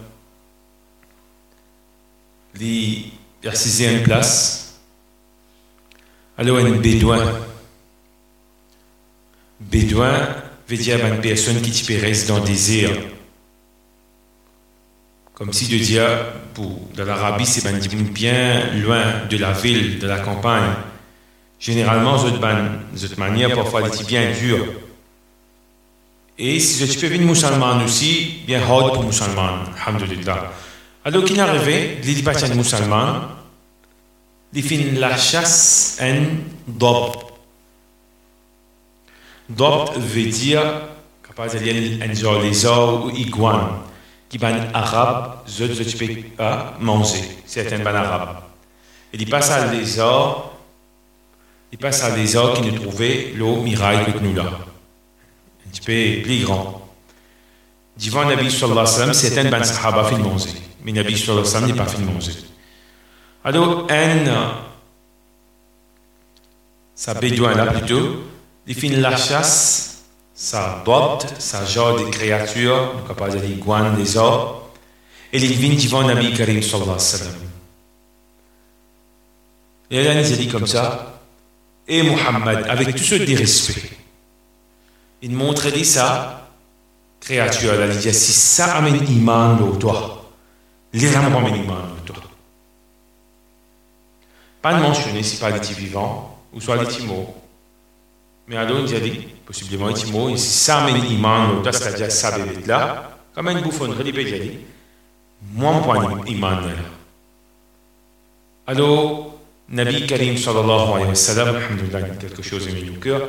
لي 2.55 3.05
يحسيزي 3.45 3.97
ان 3.97 4.05
بلاس 4.05 4.63
ألو 6.41 6.79
بدوان 6.79 7.43
بدوان 9.61 10.42
veut 10.73 10.83
dire 10.83 11.05
une 11.07 11.21
personne 11.21 11.61
qui 11.61 11.71
te 11.71 11.93
reste 11.93 12.29
dans 12.29 12.39
le 12.39 12.45
désir. 12.45 12.91
Comme 15.35 15.53
si 15.53 15.67
de 15.69 15.77
dire, 15.77 16.07
pour, 16.55 16.89
dans 16.97 17.05
l'Arabie, 17.05 17.47
c'est 17.47 17.63
bien 18.13 18.73
loin 18.77 19.27
de 19.29 19.37
la 19.37 19.53
ville, 19.53 19.99
de 19.99 20.07
la 20.07 20.21
campagne. 20.21 20.73
Généralement, 21.59 22.17
cette 22.97 23.19
manière, 23.19 23.55
parfois, 23.55 23.83
est 23.83 24.07
bien 24.07 24.31
dure. 24.33 24.67
Et 26.39 26.59
si 26.59 26.87
je 26.87 26.99
peux 26.99 27.09
venir 27.09 27.27
musulman 27.27 27.85
aussi, 27.85 28.41
bien 28.47 28.63
hard 28.63 28.95
pour 28.95 29.05
musulman, 29.05 29.65
alhamdulillah. 29.85 30.53
Alors 31.05 31.25
qu'il 31.25 31.37
est 31.37 31.41
arrivé, 31.41 31.99
il 32.03 32.15
dit 32.15 32.23
pas 32.23 32.33
musulman, 32.55 33.29
il 34.55 34.63
fait 34.63 34.77
la 34.99 35.17
chasse 35.17 35.99
en 36.01 36.23
dob. 36.67 37.32
Dob 39.57 39.91
veut 39.97 40.25
dire, 40.25 40.63
capaz 41.27 41.55
de 41.55 41.59
dire 41.59 42.01
un 42.03 43.03
ou 43.03 43.11
iguane, 43.11 43.69
qui 44.29 44.39
ban 44.39 44.57
arabe, 44.73 45.41
je 45.47 45.67
je 45.67 45.97
peux 45.97 46.23
pas 46.37 46.75
manger. 46.81 47.23
C'est 47.45 47.71
un 47.73 47.81
ban 47.81 47.95
arabe. 47.95 48.39
Et 49.13 49.19
il 49.19 49.29
passe 49.29 49.51
à 49.51 49.71
lézard, 49.73 50.53
il 51.71 51.79
passe 51.79 52.03
à 52.03 52.17
lézard 52.17 52.55
qui 52.55 52.63
nous 52.63 52.79
trouvait 52.79 53.33
l'eau 53.37 53.57
miraille 53.57 54.07
que 54.07 54.19
nous 54.19 54.35
là. 54.35 54.45
Un 55.67 55.71
petit 55.71 55.81
peu 55.81 56.23
plus 56.23 56.45
grand. 56.45 56.89
Devant 58.03 58.25
Nabi 58.25 58.51
sallallahu 58.51 58.79
alayhi 58.79 58.81
wa 58.81 58.87
sallam, 58.87 59.13
c'est 59.15 59.39
un 59.39 59.51
ban 59.51 59.65
sahaba 59.65 60.05
fait 60.05 60.17
manger. 60.17 60.49
Mais 60.83 60.93
Nabi 60.93 61.17
sallallahu 61.19 61.47
alayhi 61.47 61.55
wa 61.55 61.61
sallam 61.61 61.71
n'est 61.71 61.77
pas 61.77 61.87
fait 61.87 62.03
manger. 62.03 62.33
Alors, 63.45 63.87
un, 63.91 64.55
ça 66.95 67.13
bédouin 67.15 67.55
là 67.55 67.67
plutôt, 67.67 68.23
il 68.67 68.75
finit 68.75 68.97
la 68.97 69.17
chasse, 69.17 70.05
ça 70.35 70.83
botte, 70.85 71.27
ça 71.39 71.65
genre 71.65 71.97
des 71.97 72.11
créatures, 72.11 72.95
nous 72.97 73.05
capable 73.07 73.41
de 73.41 73.47
iguanes, 73.47 73.97
des 73.97 74.17
or, 74.17 74.71
et 75.33 75.39
il 75.39 75.53
vient 75.55 75.75
devant 75.75 76.05
Nabi 76.05 76.33
Karim 76.33 76.63
sallallahu 76.63 76.91
alayhi 76.91 76.95
wa 76.95 76.99
sallam. 76.99 77.35
Et 79.91 80.05
là, 80.05 80.21
il 80.21 80.37
dit 80.37 80.49
comme 80.49 80.67
ça, 80.67 81.21
et 81.87 82.03
Muhammad, 82.03 82.67
avec 82.69 82.95
tout 82.95 83.03
ce 83.03 83.17
dérespect, 83.17 83.91
il 85.23 85.33
montre 85.33 85.71
dit 85.71 85.85
ça, 85.85 86.49
créature, 87.21 87.75
il 87.85 87.99
dit, 87.99 88.15
si 88.15 88.33
ça 88.33 88.77
amène 88.77 89.07
iman 89.11 89.61
au 89.61 89.77
toi, 89.77 90.31
les 90.93 91.11
rames 91.11 91.35
amène 91.35 91.57
iman 91.57 91.77
au 91.97 92.07
toi. 92.07 92.17
Pas 94.61 94.75
de 94.75 94.81
mentionner 94.81 95.23
si 95.23 95.37
pas 95.37 95.53
des 95.53 95.75
vivants, 95.75 96.39
ou 96.53 96.61
soit 96.61 96.79
des 96.79 96.87
timos, 96.87 97.35
a 98.51 99.01
dit, 99.01 99.29
possiblement, 99.47 99.89
il 99.91 100.13
mot, 100.13 100.37
si 100.37 100.49
ça 100.49 100.79
amène 100.79 101.05
iman, 101.11 101.61
ou 101.61 101.65
c'est-à-dire 101.65 102.11
ça 102.11 102.37
bébé 102.39 102.67
là, 102.67 103.11
comme 103.35 103.49
une 103.49 103.61
bouffonnerie, 103.61 104.13
il 104.15 104.35
a 104.35 104.39
dit, 104.39 104.59
moi, 105.55 105.73
mon 105.73 105.83
point 105.83 106.21
iman. 106.27 106.61
Alors, 108.67 109.39
Nabi 109.69 110.07
Karim 110.07 110.37
sallallahu 110.37 110.95
alayhi 110.95 111.09
wa 111.09 111.15
sallam, 111.15 111.57
quelque 112.21 112.43
chose 112.43 112.69
est 112.69 112.73
mis 112.73 112.91
au 112.91 113.01
cœur, 113.01 113.23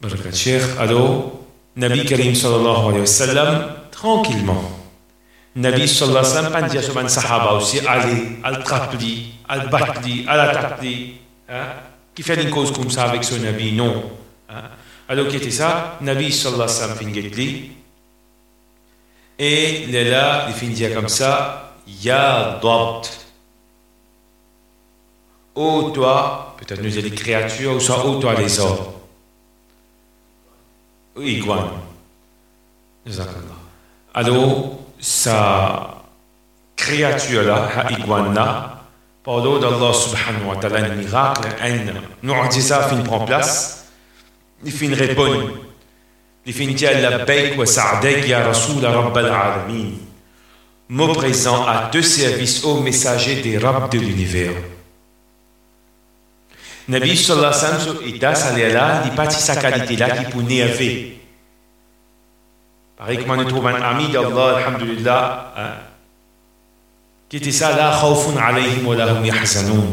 Barakat 0.00 0.32
Cheikh. 0.32 0.62
Alors, 0.78 1.40
Nabi 1.76 2.04
Karim 2.04 2.34
sallallahu 2.34 2.88
alayhi 2.88 3.00
wa 3.00 3.06
sallam, 3.06 3.74
tranquillement. 3.90 4.62
Nabi 5.54 5.86
sallallahu 5.86 6.24
alayhi 6.24 6.34
wa 6.34 6.42
sallam, 6.42 6.52
pas 6.52 6.68
dire 6.68 7.08
sahaba 7.10 7.54
aussi, 7.54 7.80
allez, 7.86 8.38
al 8.42 8.62
trapli, 8.64 9.34
al 9.48 9.68
batli, 9.68 10.24
al 10.26 10.40
attaquer, 10.40 11.14
hein, 11.48 11.66
qui 12.14 12.22
fait 12.22 12.42
une 12.42 12.50
cause 12.50 12.72
comme 12.72 12.90
ça 12.90 13.04
avec 13.04 13.24
son 13.24 13.38
Nabi, 13.38 13.72
non. 13.72 14.10
Hein? 14.48 14.62
Alors, 15.08 15.28
qui 15.28 15.36
était 15.36 15.50
ça? 15.50 15.98
Nabi 16.00 16.32
sallallahu 16.32 16.68
alayhi 16.68 16.78
wa 16.78 17.36
sallam. 17.36 17.70
Et 19.38 19.86
là, 19.86 20.46
il 20.48 20.54
finit 20.54 20.94
comme 20.94 21.08
ça, 21.08 21.74
Ya 21.86 22.60
Dabt. 22.62 23.26
Ô 25.54 25.90
toi, 25.90 26.54
peut-être 26.58 26.80
nous 26.82 26.96
avons 26.96 27.08
des 27.08 27.14
créatures, 27.14 27.76
ou 27.76 27.80
soit 27.80 28.06
ô 28.06 28.18
toi 28.20 28.34
les 28.34 28.58
hommes. 28.60 28.78
Iguane. 31.18 31.70
Alors, 34.14 34.78
sa 34.98 36.04
créature-là, 36.76 37.90
iguane-là, 37.90 38.81
par 39.24 39.38
l'eau 39.38 39.58
d'Allah 39.58 39.92
subhanahu 39.92 40.46
wa 40.48 40.56
ta'ala, 40.56 40.86
un 40.86 40.96
miracle, 40.96 41.48
un 41.60 42.02
mu'jiza 42.22 42.82
fin 42.88 42.96
prend 43.02 43.24
place, 43.24 43.86
il 44.64 44.72
fin 44.72 44.94
répond, 44.94 45.50
il 46.44 46.52
fin 46.52 46.66
dire 46.66 47.00
labbaik 47.00 47.58
wa 47.58 47.66
sa'dak 47.66 48.26
ya 48.26 48.44
rasoul 48.44 48.84
rabbal 48.84 49.26
alamin. 49.26 49.92
Mot 50.88 51.14
présent 51.14 51.64
à 51.66 51.88
deux 51.90 52.02
services 52.02 52.64
aux 52.64 52.80
messagers 52.80 53.40
des 53.40 53.56
rabbes 53.56 53.90
de 53.90 53.98
l'univers. 53.98 54.52
Nabi 56.88 57.16
sallallahu 57.16 57.54
alaihi 57.54 57.74
wasallam 57.78 58.06
ita 58.06 58.34
salela 58.34 59.02
di 59.04 59.10
pati 59.10 59.40
sa 59.40 59.56
qualité 59.56 59.96
là 59.96 60.10
qui 60.10 60.24
pour 60.30 60.42
nerver. 60.42 61.18
Pareil 62.98 63.18
que 63.18 63.24
nous 63.24 63.44
trouvons 63.44 63.68
un 63.68 63.82
ami 63.82 64.08
d'Allah, 64.08 64.58
alhamdulillah, 64.58 65.52
qui 67.32 67.38
était 67.38 67.50
ça 67.50 67.74
là, 67.74 67.98
khawfun 67.98 68.36
alayhim 68.36 68.86
wa 68.86 68.94
lahum 68.94 69.24
yahzanun. 69.24 69.86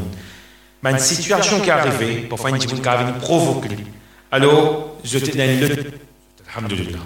Mais 0.83 0.91
une 0.91 0.99
situation 0.99 1.61
qui 1.61 1.69
est 1.69 1.71
arrivée, 1.71 2.15
pour 2.27 2.37
faire 2.37 2.49
une 2.49 2.57
petite 2.57 2.81
qui 2.81 2.89
a 2.89 2.97
provoqué. 3.13 3.77
Alors, 4.29 4.97
je 5.05 5.19
te 5.19 5.37
donne 5.37 5.57
le, 5.61 5.93
alhamdulillah. 6.53 6.99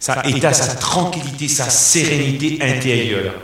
Sa 0.00 0.26
état, 0.26 0.54
sa 0.54 0.76
tranquillité, 0.76 1.46
sa 1.46 1.68
sérénité 1.68 2.58
intérieure. 2.62 3.34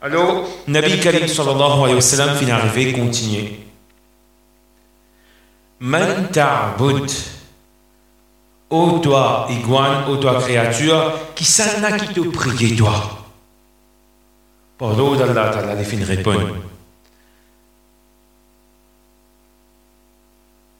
Alors, 0.00 0.48
Nabi 0.66 0.98
Karim 1.00 1.28
sallallahu 1.28 1.82
alayhi 1.82 1.94
wa 1.96 2.00
sallam 2.00 2.34
finit 2.38 2.52
arrivé, 2.52 2.92
continuer. 2.94 3.60
Man 5.80 6.28
ta'bud. 6.32 7.10
Ô 8.70 9.00
toi, 9.00 9.48
iguane, 9.50 10.08
ô 10.08 10.16
toi, 10.16 10.40
créature, 10.40 11.12
qui 11.34 11.44
s'en 11.44 11.84
a 11.84 11.92
qui 11.98 12.14
te 12.14 12.20
prie, 12.20 12.74
toi? 12.74 13.21
L'eau 14.82 15.14
d'Allah, 15.14 15.50
t'as 15.52 15.74
les 15.74 15.84
fins 15.84 16.04
répondre. 16.04 16.56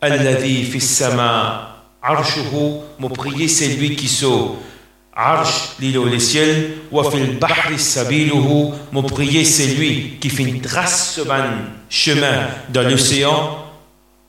Alladhi 0.00 0.64
fi 0.64 0.80
sama 0.80 1.78
arshuhu, 2.02 2.80
me 2.98 3.08
prier 3.08 3.46
c'est 3.46 3.76
lui 3.76 3.94
qui 3.94 4.08
saut. 4.08 4.58
Arsh, 5.14 5.76
l'île 5.78 6.00
les 6.10 6.18
ciels, 6.18 6.78
wa 6.90 7.08
fil 7.08 7.38
bahri 7.38 7.78
sabiluhu, 7.78 8.72
me 8.92 9.02
prier 9.02 9.44
c'est 9.44 9.74
lui 9.74 10.16
qui 10.20 10.30
fait 10.30 10.42
une 10.42 10.60
trace 10.60 11.20
chemin 11.88 12.48
dans 12.70 12.88
l'océan 12.88 13.62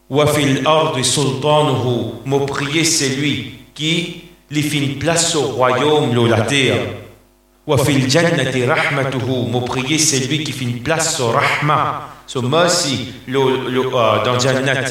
Wafil 0.10 0.62
ard 0.66 0.95
sultanuhu, 1.04 2.22
me 2.26 2.45
prier 2.45 2.84
c'est 2.84 3.16
lui 3.16 3.56
qui 3.74 4.22
lui 4.52 4.62
fait 4.62 4.78
une 4.78 5.00
place 5.00 5.36
au 5.36 5.41
royaume, 5.41 6.14
de 6.14 6.30
la 6.30 6.41
terre. 6.41 7.02
Wafil 7.65 8.10
jannati 8.10 8.65
rahmatuhu, 8.65 9.49
prier 9.65 9.98
c'est 9.98 10.27
lui 10.27 10.44
qui 10.44 10.52
fait 10.52 10.65
une 10.65 10.84
place 10.84 11.19
au 11.22 11.31
rahma, 11.31 12.10
so 12.27 12.41
mercy 12.41 13.14
dans 13.27 14.38
jannat. 14.38 14.84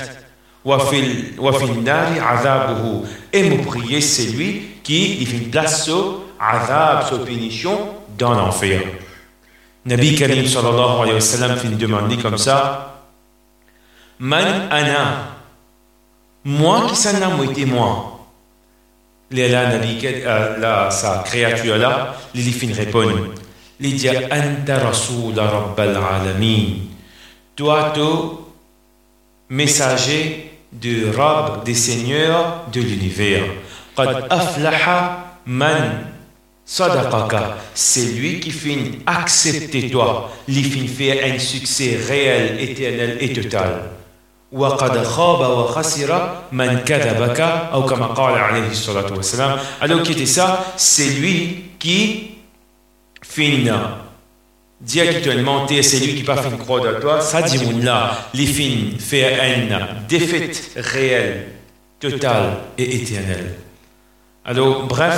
Wafil 0.65 1.35
wafil 1.39 1.83
nari 1.83 2.19
azabuhu, 2.19 3.07
et 3.33 3.51
prier 3.59 4.01
c'est 4.01 4.33
lui 4.33 4.63
qui 4.83 5.27
fait 5.27 5.37
une 5.37 5.51
place 5.51 5.89
au 5.91 6.25
azab, 6.41 7.11
sa 7.11 7.19
punition 7.19 7.79
dans 8.17 8.33
l'enfer. 8.33 8.81
Nabi 9.85 10.15
Karim 10.15 10.47
sallallahu 10.47 11.03
alayhi 11.03 11.15
wa 11.15 11.21
sallam 11.21 11.57
fait 11.59 11.69
une 11.69 11.77
demande 11.77 12.23
comme 12.23 12.39
ça. 12.39 13.05
Man 14.19 14.69
ana. 14.71 15.29
Moi 16.45 16.87
qui 16.89 16.97
s'en 16.97 17.21
a 17.21 17.29
moi. 17.67 18.12
Léla 19.33 19.69
Nabi, 19.69 19.99
là, 20.61 20.91
sa 20.91 21.23
créature 21.25 21.77
là, 21.79 22.15
les 22.35 22.43
fin 22.43 22.73
répond. 22.73 23.11
Dit 23.81 24.09
Anta 24.09 24.79
Rasoul 24.79 25.39
Rabbal 25.39 25.97
Alamin. 25.97 26.77
Toi, 27.57 27.93
tu, 27.95 28.01
messager 29.49 30.51
du 30.73 31.11
Rab, 31.11 31.65
des 31.65 31.75
seigneurs 31.75 32.67
de 32.73 32.81
l'univers. 32.81 33.45
Man. 35.45 36.07
C'est 37.75 38.05
lui 38.15 38.41
qui 38.41 38.51
finit 38.53 39.01
accepter 39.05 39.91
toi, 39.91 40.31
lui 40.47 40.63
finit 40.63 40.89
faire 40.89 41.35
un 41.35 41.39
succès 41.39 41.99
réel, 42.09 42.61
éternel 42.61 43.19
et 43.21 43.33
total. 43.33 43.83
وقد 44.52 45.04
خاب 45.04 45.40
وخسر 45.40 46.42
من 46.52 46.80
كذبك 46.80 47.40
أو 47.74 47.86
كما 47.86 48.06
قال 48.06 48.38
عليه 48.38 48.68
الصلاة 48.68 49.14
والسلام 49.14 49.60
alors 49.82 50.04
qui 50.04 50.14
était 50.14 50.26
ça 50.26 50.64
c'est 50.78 51.10
lui 51.20 51.66
qui 51.80 52.30
finit 53.22 53.70
dire 54.80 55.10
qu'il 55.10 55.22
t'a 55.22 55.42
menté 55.42 55.84
c'est 55.84 56.00
lui 56.00 56.16
qui 56.16 56.24
pas 56.24 56.38
fait 56.38 56.58
croire 56.58 56.82
de 56.82 57.00
toi 57.02 57.20
ça 57.20 57.42
dit 57.42 57.58
mon 57.66 57.80
là 57.80 58.18
les 58.34 58.46
fin 58.46 58.98
fait 59.00 59.58
une 59.58 59.78
défaite 60.08 60.72
réelle 60.78 61.48
totale 62.00 62.58
et 62.78 62.96
éternelle 62.96 63.56
alors 64.46 64.84
bref 64.84 65.18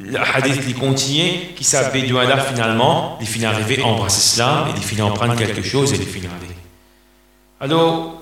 le 0.00 0.18
hadith 0.18 0.62
il 0.66 0.74
continue 0.74 1.54
qui 1.54 1.62
s'appelle 1.62 2.12
là 2.12 2.38
finalement 2.38 3.18
il 3.20 3.26
finit 3.26 3.46
arriver 3.46 3.80
à 3.82 3.86
embrasser 3.86 4.36
cela 4.36 4.66
et 4.68 4.72
il 4.76 4.82
finit 4.82 5.02
en 5.02 5.12
prendre 5.12 5.36
quelque 5.36 5.62
chose 5.62 5.92
et 5.92 5.96
il 5.96 6.06
finit 6.06 6.26
arriver 6.26 6.56
alors 7.60 8.18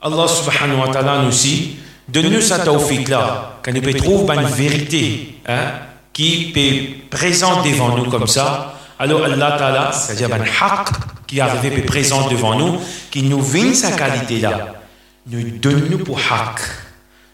Allah 0.00 0.28
subhanahu 0.28 0.80
wa 0.80 0.88
ta'ala 0.92 1.22
nous 1.22 1.30
dit, 1.30 1.76
donne-nous 2.08 2.40
sa 2.42 2.58
tawfiq 2.58 3.08
là, 3.08 3.58
qu'on 3.64 3.72
peut 3.72 3.94
trouver 3.94 4.34
une 4.34 4.46
vérité 4.46 5.38
hein, 5.48 5.72
qui 6.12 6.52
peut 6.52 7.16
présente 7.16 7.64
devant 7.64 7.96
nous 7.96 8.10
comme 8.10 8.26
ça. 8.26 8.74
Alors 8.98 9.24
Allah 9.24 9.56
ta'ala, 9.58 9.92
c'est-à-dire 9.92 10.34
un 10.34 10.42
haq 10.42 10.88
qui 11.26 11.38
est 11.38 11.40
arrivé 11.40 11.82
présent 11.82 12.28
devant 12.28 12.54
nous, 12.58 12.78
qui 13.10 13.22
nous 13.22 13.42
vient 13.42 13.74
sa 13.74 13.92
qualité 13.92 14.40
là, 14.40 14.74
nous 15.26 15.58
donne-nous 15.58 15.98
pour 15.98 16.18
haq, 16.18 16.60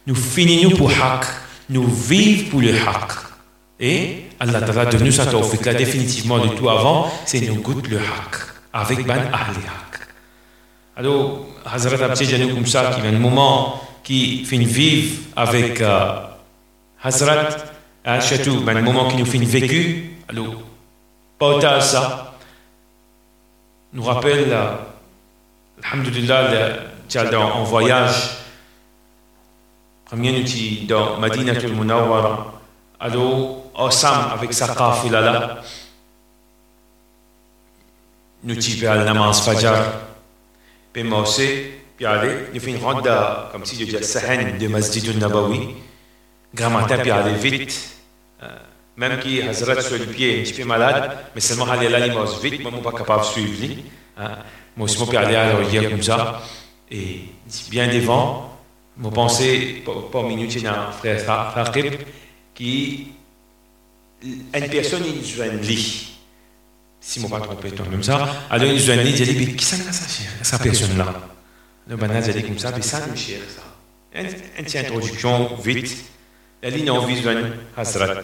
nous 0.06 0.14
finissons 0.14 0.70
pour 0.76 0.90
haq, 0.90 1.26
nous 1.68 1.86
vivons 1.86 2.50
pour 2.50 2.60
le 2.60 2.70
haq. 2.74 3.12
Et 3.80 4.24
Allah 4.38 4.60
ta'ala 4.60 4.86
donne-nous 4.86 5.12
sa 5.12 5.26
tawfiq 5.26 5.66
là, 5.66 5.74
définitivement 5.74 6.38
de 6.38 6.48
tout 6.48 6.68
avant, 6.68 7.12
c'est 7.26 7.40
nous 7.40 7.56
goûter 7.56 7.90
le 7.90 7.98
haq, 7.98 8.36
avec 8.72 9.04
ban 9.04 9.14
ahli 9.14 9.60
haq. 9.66 9.91
Alors, 10.94 11.46
Hazrat 11.64 12.04
Abtijani 12.04 12.52
comme 12.52 12.66
ça, 12.66 12.90
qui 12.94 13.06
un 13.06 13.12
moment 13.18 13.80
qui 14.04 14.44
finit 14.44 14.66
vivre 14.66 15.22
avec 15.36 15.80
euh, 15.80 16.20
Hazrat, 17.02 17.48
un 18.04 18.82
moment 18.82 19.08
qui 19.08 19.16
nous 19.16 19.24
finit 19.24 19.46
vécu, 19.46 20.16
alors, 20.28 20.54
pas 21.38 21.80
ça, 21.80 22.34
nous 23.94 24.02
rappelle, 24.02 24.52
euh, 24.52 24.74
Alhamdulillah, 25.82 26.50
en 27.36 27.64
voyage, 27.64 28.30
premier 30.04 30.32
nous 30.32 30.86
dans 30.86 31.18
Madinah 31.18 31.52
al-Munawwara, 31.52 32.52
alors, 33.00 33.62
ensemble 33.74 34.32
avec 34.34 34.52
sa 34.52 34.68
kafila 34.74 35.20
là, 35.22 35.56
nous 38.44 38.54
la 38.82 39.04
namaz 39.04 39.40
Fajr, 39.42 39.74
puis 40.92 41.02
aussi, 41.12 41.48
puis 41.96 42.06
aller, 42.06 42.34
nous 42.52 42.60
faisons 42.60 42.76
une 42.76 42.84
ronde 42.84 43.10
comme 43.50 43.64
si 43.64 43.78
je 43.78 43.84
disais 43.84 44.02
Sahan 44.02 44.58
de 44.58 44.68
Masjid 44.68 45.08
al-Nabawi, 45.08 45.68
grand 46.54 46.70
matin, 46.70 46.98
puis 46.98 47.10
aller 47.10 47.34
vite. 47.34 47.88
Même 48.96 49.18
qui 49.20 49.40
Hazrat 49.40 49.80
sur 49.80 49.96
le 49.96 50.04
pied, 50.04 50.40
un 50.40 50.42
petit 50.42 50.52
peu 50.52 50.64
malade, 50.64 51.16
mais 51.34 51.40
seulement 51.40 51.64
aller 51.64 51.88
là, 51.88 52.06
il 52.06 52.12
marche 52.12 52.38
vite, 52.42 52.60
moi, 52.60 52.70
je 52.70 52.76
ne 52.76 52.82
suis 52.82 52.90
pas 52.90 52.98
capable 52.98 53.22
de 53.22 53.26
suivre. 53.26 53.82
Moi 54.76 54.84
aussi, 54.84 54.98
je 54.98 55.04
peux 55.04 55.16
aller 55.16 55.34
à 55.34 55.52
l'orient 55.52 55.90
comme 55.90 56.02
ça, 56.02 56.42
et 56.90 57.20
bien 57.70 57.88
devant, 57.88 58.58
je 59.02 59.08
pour 59.82 60.20
une 60.20 60.28
minute, 60.28 60.54
il 60.54 60.62
y 60.62 60.66
a 60.66 60.88
un 60.88 60.92
frère 60.92 61.52
Fakib, 61.54 61.94
qui, 62.54 63.12
une 64.22 64.68
personne, 64.70 65.04
il 65.06 65.26
joue 65.26 65.42
un 65.42 65.56
lit 65.56 66.11
si 67.02 67.20
trompe 67.20 67.40
pas, 67.40 67.84
même 67.90 68.02
ça. 68.02 68.28
Alors, 68.48 68.68
ils 68.68 68.90
ont 68.90 68.96
dit, 69.02 69.12
dit, 69.12 69.56
qui 69.56 69.64
ça, 69.64 69.76
ça, 69.76 70.06
ça 70.42 70.58
personne-là 70.58 71.12
Le 71.88 71.96
banane, 71.96 72.22
dit 72.22 72.42
comme 72.44 72.58
ça, 72.58 72.70
mais 72.74 72.80
ça, 72.80 73.04
nous 73.08 73.16
cher, 73.16 73.40
ça. 73.54 74.20
une 74.20 74.28
petite 74.64 74.76
introduction 74.76 75.56
vite. 75.56 76.04
La 76.62 76.70
ligne 76.70 76.90
en 76.90 77.04
vision 77.04 77.32
Hazrat. 77.76 78.22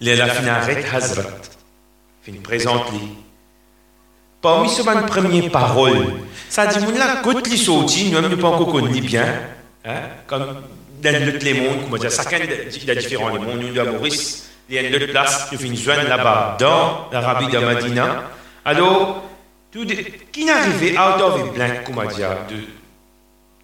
La 0.00 0.26
fin 0.28 0.46
arrête 0.46 0.86
Hazrat. 0.92 1.24
Fin 2.22 2.32
présente. 2.42 2.90
Parmi 4.40 4.70
ce 4.70 4.80
premier 4.82 5.50
parole, 5.50 6.20
ça 6.48 6.66
dit, 6.66 6.78
mon 6.84 6.92
là, 6.92 7.20
côté 7.22 7.50
li 7.50 7.58
sorti, 7.58 8.10
nous 8.10 8.20
ne 8.20 8.34
pas 8.34 8.48
encore 8.48 8.72
connu 8.72 9.00
bien, 9.02 9.40
hein, 9.84 10.00
comme 10.26 10.62
dans 11.02 11.38
les 11.42 11.54
mondes, 11.54 11.82
comment 11.84 11.96
dire, 11.98 12.10
chacun 12.10 12.38
a 12.38 12.94
différents 12.94 13.28
les 13.28 13.38
mondes, 13.38 13.60
nous, 13.60 13.78
à 13.80 13.84
Maurice, 13.84 14.53
il 14.68 14.74
y 14.74 14.78
a 14.78 14.82
une 14.82 15.06
place, 15.08 15.48
nous 15.52 15.58
finissons 15.58 15.90
là-bas, 16.08 16.56
dans 16.58 17.08
l'Arabie 17.12 17.48
de 17.48 17.58
Madina. 17.58 18.24
Alors, 18.64 19.24
tout 19.70 19.84
de, 19.84 19.94
qui 20.32 20.44
n'arrivait 20.44 20.92
out 20.96 21.20
of 21.20 21.40
a 21.40 21.52
blank, 21.52 21.84
comment 21.84 22.04
dire, 22.06 22.36
de, 22.48 22.56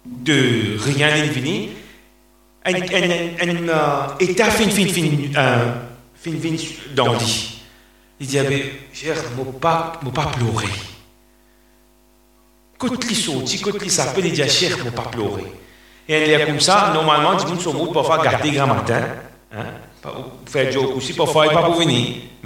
de 0.05 0.77
rien 0.83 1.09
d'infini, 1.09 1.71
un, 2.65 2.73
un, 2.73 2.79
un, 2.79 3.49
un 3.49 4.17
état 4.19 4.45
fin, 4.45 4.69
fin, 4.69 4.85
fin, 4.87 5.01
euh, 5.37 5.73
fin, 6.13 6.31
fin, 6.31 6.55
d'Andy. 6.93 7.61
Il 8.19 8.27
dit, 8.27 8.37
cher, 8.93 9.15
ne 9.35 9.43
pas, 9.53 9.93
pas 10.13 10.25
pleurer. 10.27 10.67
Quand 12.77 13.09
il 13.09 13.15
sorti, 13.15 13.59
quand 13.59 13.81
il 13.81 13.89
s'appelle, 13.89 14.27
il 14.27 14.33
dit, 14.33 14.47
cher, 14.47 14.77
ne 14.85 14.91
pas 14.91 15.03
pleurer. 15.03 15.51
Et 16.07 16.13
elle 16.13 16.41
est 16.41 16.45
comme 16.45 16.59
ça, 16.59 16.91
normalement, 16.93 17.31
les 17.31 17.39
gens 17.39 17.59
sont 17.59 17.73
morts 17.73 17.91
pour 17.91 18.05
faire 18.05 18.21
garder 18.21 18.51
grand 18.51 18.67
matin. 18.67 19.01
Hein? 19.51 19.65
Il 20.03 20.59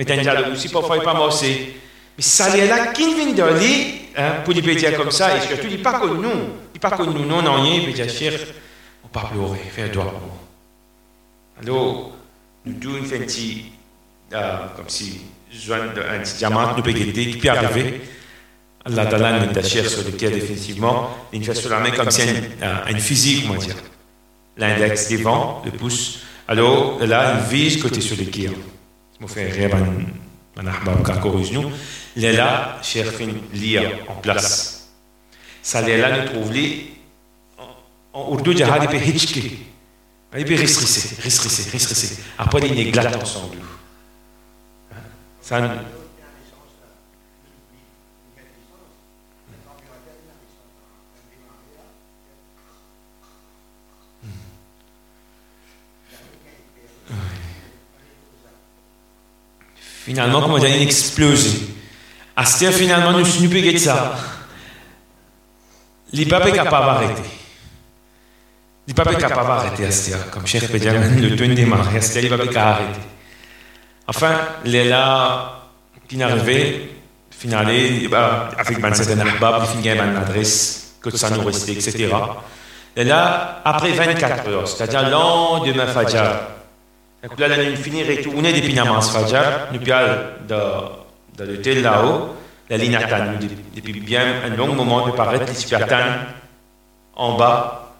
ne 0.07 1.03
pas 1.03 1.13
morcer. 1.13 1.75
Mais 2.17 2.23
ça, 2.23 2.55
est 2.57 2.67
là, 2.67 2.87
qui 2.87 3.13
vient 3.13 3.33
de 3.33 3.59
lui, 3.59 4.01
hein, 4.17 4.35
pour 4.43 4.53
lui 4.53 4.75
dire 4.75 4.95
comme 4.95 5.11
ça, 5.11 5.37
et 5.37 5.41
surtout, 5.41 5.67
il 5.69 5.81
pas 5.81 6.01
nous. 6.05 6.29
Il 6.73 6.79
pas 6.79 6.97
nous, 6.97 7.25
non, 7.25 7.41
non, 7.41 7.65
il 7.65 7.95
cher, 8.09 8.31
ne 8.33 9.09
pas 9.09 9.29
pleurer, 9.31 9.59
faire 9.69 9.91
droit. 9.91 10.13
Alors, 11.61 12.11
nous 12.65 12.73
devons 12.73 13.03
faire 13.03 13.21
un 13.21 13.25
petit, 13.25 13.65
euh, 14.33 14.57
comme 14.75 14.89
si, 14.89 15.21
un 15.71 16.19
petit 16.19 16.37
diamant, 16.37 16.75
nous 16.75 16.83
qui 16.83 17.37
peut 17.37 17.49
arriver. 17.49 18.01
Ta'ala 18.85 19.39
nous 19.39 19.51
déchire 19.51 19.89
sur 19.89 20.03
lequel 20.03 20.33
définitivement, 20.33 21.09
il 21.33 21.43
fait 21.43 21.55
sur 21.55 21.71
la 21.71 21.79
main 21.79 21.91
comme 21.91 22.11
si 22.11 22.21
un, 22.61 22.87
une 22.87 22.99
physique, 22.99 23.45
on 23.49 23.53
va 23.53 23.59
dire. 23.59 23.75
L'index 24.57 25.09
le 25.11 25.71
pouce. 25.71 26.24
Alors 26.47 26.99
là, 26.99 27.39
il 27.39 27.55
vise 27.55 27.81
côté 27.81 28.01
sur 28.01 28.17
le 28.17 28.25
cœur. 28.25 28.53
Je 29.17 29.23
me 29.23 29.27
fais 29.27 29.49
rêver 29.49 29.73
un 30.57 30.67
ahbab 30.67 31.05
kakoruz 31.05 31.51
nous. 31.51 31.71
Il 32.15 32.23
est 32.23 32.33
là, 32.33 32.79
cher 32.81 33.05
fin, 33.11 33.27
lire 33.53 33.83
en 34.07 34.15
place. 34.15 34.89
Ça, 35.61 35.81
là, 35.81 36.17
nous 36.21 36.29
trouve 36.29 36.53
les, 36.53 36.91
en 38.13 38.31
urdu, 38.31 38.51
il 38.51 38.87
des 38.87 39.09
hitchki. 39.09 39.59
Il 40.37 40.45
peut. 40.45 40.55
Après, 42.37 42.67
il 42.67 42.99
ensemble. 42.99 43.57
Ça, 45.41 45.61
Finalement, 60.05 60.39
comment 60.39 60.59
dire, 60.59 60.69
une 60.69 60.83
explosion. 60.83 61.61
Astir, 62.35 62.71
finalement, 62.71 63.11
nous 63.11 63.25
sommes 63.25 63.49
pas 63.49 63.77
ça. 63.79 64.15
Les 66.13 66.27
papes 66.27 66.53
capable 66.53 66.85
d'arrêter. 66.85 67.29
Les 68.87 68.93
papes 68.93 69.19
d'arrêter 69.19 69.85
Astir. 69.87 70.29
Comme 70.29 70.45
Cheikh 70.45 70.71
Benjamin, 70.71 71.19
le 71.19 71.35
tour 71.35 71.47
démarre. 71.47 71.89
Astir, 71.95 72.21
les 72.21 72.29
papes 72.29 72.49
capable 72.49 72.53
d'arrêter. 72.53 72.99
Enfin, 74.07 74.33
les 74.63 74.83
là, 74.83 75.63
qui 76.07 76.17
n'arrivait, 76.17 76.87
finalement, 77.31 77.71
avec 78.59 78.83
un 78.83 78.93
certain 78.93 79.27
ahbab, 79.27 79.65
finit 79.65 79.89
une 79.89 80.17
adresse, 80.17 80.97
que 81.01 81.09
ça 81.17 81.31
nous 81.31 81.43
restait, 81.43 81.73
etc. 81.73 82.09
Et 82.95 83.03
là, 83.03 83.61
après 83.65 83.89
24 83.89 84.49
heures, 84.49 84.67
c'est-à-dire 84.67 85.09
lendemain 85.09 85.87
Fajr, 85.87 86.21
donc 86.21 86.64
là, 87.37 87.47
nous 87.69 87.75
finir 87.75 88.05
retourner 88.07 88.53
depuis 88.53 88.73
Namas 88.73 89.11
nous 89.73 89.93
allons 89.93 90.17
dans 91.37 91.45
l'hôtel 91.45 91.81
là-haut, 91.81 92.35
la 92.69 92.77
ligne 92.77 92.97
depuis 93.75 93.99
bien 93.99 94.21
un 94.45 94.55
long 94.55 94.73
moment 94.73 95.07
de 95.07 95.11
attend 95.75 95.95
en 97.15 97.37
bas, 97.37 97.93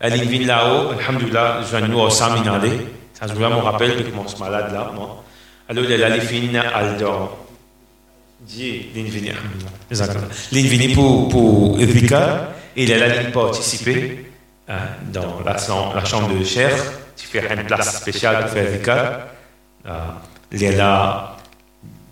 la 0.00 0.08
ligne 0.08 0.24
vient 0.24 0.46
là-haut, 0.46 0.90
alhamdoulilah, 0.90 1.62
je 1.62 1.76
viens 1.76 1.88
nous 1.88 1.98
au 1.98 2.10
ça 2.10 3.26
je 3.26 3.34
me 3.34 3.44
rappelle 3.46 3.96
suis 4.28 4.40
malade 4.40 4.72
là. 4.72 4.90
Alors, 5.68 5.84
la 5.88 6.16
ligne. 6.16 6.60
Dieu, 8.40 8.82
ligne 8.94 9.10
alhamdoulilah. 9.30 10.12
Ligne 10.52 10.66
pour, 10.94 11.80
Evika, 11.80 12.50
et 12.76 12.86
la 12.86 13.08
ligne 13.08 13.30
participer 13.32 14.26
hein, 14.68 14.74
dans 15.12 15.40
la, 15.44 15.56
la 15.94 16.04
chambre 16.04 16.38
de 16.38 16.44
chair 16.44 16.72
tu 17.16 17.26
fais 17.26 17.54
une 17.54 17.64
place 17.64 18.00
spéciale 18.00 18.42
pour 18.42 18.50
faire 18.50 18.70
Vikar. 18.70 19.18
Euh, 19.86 19.90
Léla 20.52 21.36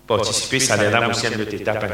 participer, 0.07 0.59
ça 0.59 0.77
Léla 0.77 1.07
aussi 1.07 1.27
une 1.27 1.41
autre 1.41 1.53
étape, 1.53 1.85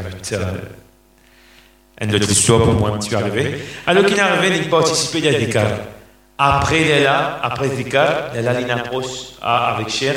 une 2.00 2.14
autre 2.14 2.30
histoire 2.30 2.62
pour 2.62 2.74
moi, 2.74 2.98
tu 2.98 3.12
es 3.12 3.16
arrivé. 3.16 3.62
Alors 3.86 4.04
qu'il 4.04 4.16
est 4.16 4.20
arrivé, 4.20 4.58
il 4.58 4.68
participer 4.68 5.28
à 5.28 5.38
Vikar. 5.38 5.70
Après 6.38 6.80
Léla, 6.84 7.38
après 7.42 7.68
Vikar, 7.68 8.32
Léla, 8.34 8.60
il 8.60 8.70
approche 8.70 9.34
avec 9.42 9.90
Cher, 9.90 10.14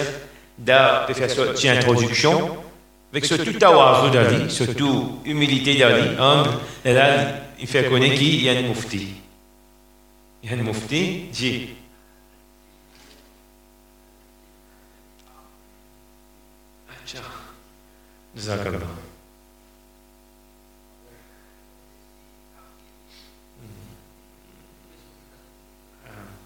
de 0.57 1.13
faire 1.13 1.29
cette 1.29 1.65
introduction, 1.65 2.57
avec 3.11 3.25
ce 3.25 3.35
tout 3.35 3.63
awazo 3.63 4.09
d'Ali, 4.09 4.49
surtout 4.49 5.19
humilité 5.25 5.75
d'Ali, 5.75 6.09
humble, 6.17 6.49
Léla, 6.85 7.05
il 7.59 7.67
fait 7.67 7.85
connaître 7.89 8.15
qu'il 8.15 8.43
y 8.43 8.49
a 8.49 8.53
une 8.53 8.67
moufti. 8.67 9.07
Il 10.43 10.51
a 10.51 10.55
moufti, 10.57 11.25
dit, 11.31 11.69
جزاك 18.35 18.67
الله 18.67 18.77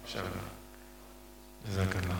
ان 0.04 0.12
شاء 0.12 0.22
الله 0.22 0.42
جزاك 1.70 1.96
الله. 1.96 2.18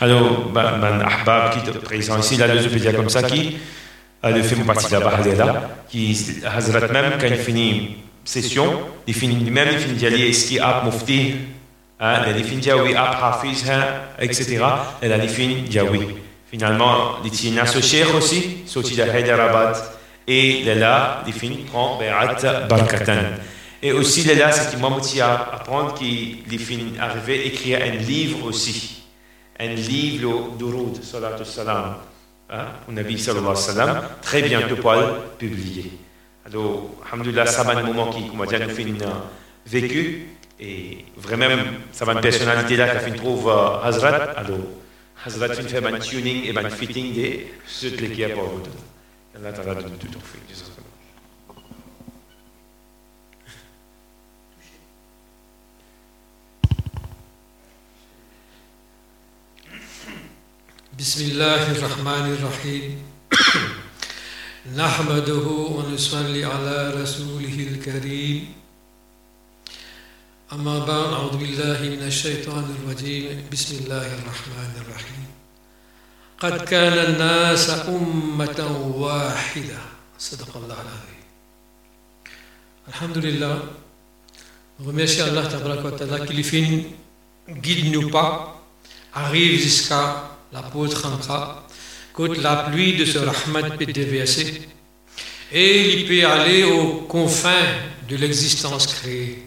Alors, 0.00 0.50
ben, 0.50 0.78
ben, 0.78 1.00
Ahbab 1.00 1.52
qui 1.52 1.70
est 1.70 1.72
présent 1.80 2.18
ici, 2.18 2.36
là, 2.36 2.56
je 2.56 2.68
peux 2.68 2.76
dire 2.78 2.96
comme 2.96 3.08
ça, 3.08 3.22
qui 3.22 3.58
a 4.22 4.30
le 4.30 4.42
fait 4.42 4.56
partie 4.64 4.92
là-bas, 4.92 5.20
qui, 5.88 6.40
Hazrat 6.44 6.88
même, 6.88 7.18
quand 7.20 7.26
il 7.26 7.36
finit 7.36 7.98
session. 8.26 8.80
Même 9.06 9.68
il 9.72 9.78
finit 9.78 9.94
d'y 9.94 10.34
ski 10.34 10.58
ap 10.58 10.84
mufti 10.84 11.36
elle 11.98 12.44
finit 12.44 12.60
d'y 12.60 12.70
ap 12.70 13.16
hafizha 13.22 14.12
etc 14.18 14.58
a 15.02 15.28
finit 15.28 15.62
d'y 15.62 15.78
finalement 16.50 17.16
il 17.24 17.30
tient 17.30 17.56
associé 17.62 18.04
aussi 18.04 18.58
sorti 18.66 18.94
de 18.96 19.02
Hyderabad 19.02 19.76
et 20.26 20.64
là 20.64 21.22
prend 21.70 21.98
Be'at 21.98 22.66
Barkatan 22.68 23.38
et 23.82 23.92
aussi 23.92 24.24
là 24.24 24.52
c'est 24.52 24.74
qui 24.74 24.82
m'a 24.82 24.90
motivé 24.90 25.22
à 25.22 25.34
apprendre 25.54 25.94
qu'il 25.94 26.38
à 27.00 27.32
écrire 27.32 27.80
un 27.82 27.96
livre 27.96 28.46
aussi. 28.46 29.02
Un 29.58 29.68
livre 29.68 30.50
salam 31.44 31.96
au 32.88 32.92
Nabi 32.92 33.18
sallallahu 33.18 33.56
alayhi 33.70 33.90
wa 33.90 34.02
très 34.20 34.42
bientôt 34.42 34.76
pour 34.76 34.92
le 34.92 35.06
publier 35.38 35.90
alors, 36.45 36.89
alhamdoulilah, 37.07 37.45
ça 37.45 37.63
va 37.63 37.77
un 37.77 37.83
moment 37.83 38.09
qui, 38.11 38.27
comment 38.27 38.45
dire, 38.45 38.67
nous 38.67 38.73
fait 38.73 38.83
une 38.83 39.05
vécu. 39.65 40.27
Et 40.59 41.05
vraiment, 41.17 41.47
ça 41.91 42.05
va 42.05 42.13
une 42.13 42.21
personnalité 42.21 42.75
là 42.77 42.89
qui 42.89 42.97
a 42.97 42.99
fait 42.99 43.09
une 43.09 43.15
trouve 43.15 43.45
uh, 43.45 43.85
Hazrat. 43.85 44.31
Alors, 44.37 44.57
Hazrat 45.25 45.53
fait 45.53 45.85
un 45.85 45.99
tuning 45.99 46.45
et 46.45 46.57
un 46.57 46.69
fitting 46.69 47.13
de 47.13 47.39
ce 47.65 47.87
qui 47.87 48.21
est 48.21 48.29
pour 48.29 48.43
vous. 48.43 48.63
Allah 49.35 49.53
t'ala 49.53 49.75
de 49.75 49.89
tout 49.89 50.19
fait. 50.19 50.39
بسم 60.99 61.21
الله 61.31 61.71
الرحمن 61.71 62.25
الرحيم 62.37 63.03
نحمده 64.74 65.46
ونصلي 65.46 66.44
على 66.44 66.90
رسوله 67.02 67.54
الكريم. 67.70 68.52
أما 70.52 70.78
بعد 70.78 71.12
أعوذ 71.12 71.36
بالله 71.36 71.78
من 71.94 72.02
الشيطان 72.02 72.74
الرجيم. 72.74 73.46
بسم 73.52 73.84
الله 73.84 74.06
الرحمن 74.18 74.72
الرحيم. 74.82 75.26
قد 76.42 76.64
كان 76.66 76.98
الناس 76.98 77.70
أمة 77.70 78.60
واحدة. 78.96 79.78
صدق 80.18 80.56
الله 80.56 80.78
العظيم. 80.86 81.22
الحمد 82.88 83.18
لله 83.18 83.62
remercie 84.82 85.22
Allah 85.22 85.46
Ta'ala 85.46 86.26
qui 86.26 86.34
les 86.34 86.42
films 86.42 86.82
guide-nous 87.48 88.10
pas 88.10 88.60
arrive 89.14 89.62
jusqu'à 89.62 90.28
la 90.52 90.62
pause 90.62 90.94
Quand 92.16 92.34
la 92.38 92.56
pluie 92.56 92.96
de 92.96 93.04
ce 93.04 93.18
Rahmat 93.18 93.76
déverser 93.84 94.62
et 95.52 95.92
il 95.92 96.06
peut 96.06 96.26
aller 96.26 96.64
aux 96.64 97.02
confins 97.08 97.68
de 98.08 98.16
l'existence 98.16 98.86
créée. 98.86 99.42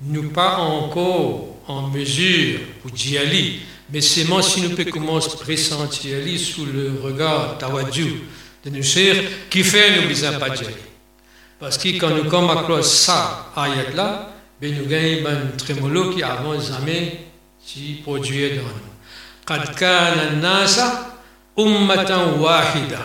Nous 0.00 0.30
pas 0.30 0.56
encore 0.56 1.56
en 1.68 1.88
mesure 1.88 2.60
d'y 2.92 3.18
aller, 3.18 3.60
mais 3.92 4.00
seulement 4.00 4.40
si 4.40 4.62
nous 4.62 4.84
commencer 4.90 5.36
à 5.72 6.38
sous 6.38 6.66
le 6.66 7.00
regard 7.02 7.58
tawadju 7.58 8.22
de 8.64 8.82
chers 8.82 9.22
qui 9.50 9.62
fait 9.62 10.00
nous 10.00 10.38
pas. 10.38 10.48
Parce 11.60 11.78
que 11.78 11.88
quand 11.98 12.10
nous 12.10 12.30
comme 12.30 12.82
ça, 12.82 13.52
ayat 13.56 14.30
ben 14.60 14.74
nous 14.74 14.86
gagnons 14.86 15.28
un 15.28 15.56
trémolo 15.58 16.14
qui 16.14 16.22
avant 16.22 16.58
jamais 16.58 17.20
produit 18.02 18.48
dans 18.50 18.62
nous. 18.62 18.94
قد 19.46 19.74
ummatan 21.56 22.38
wahida. 22.40 23.00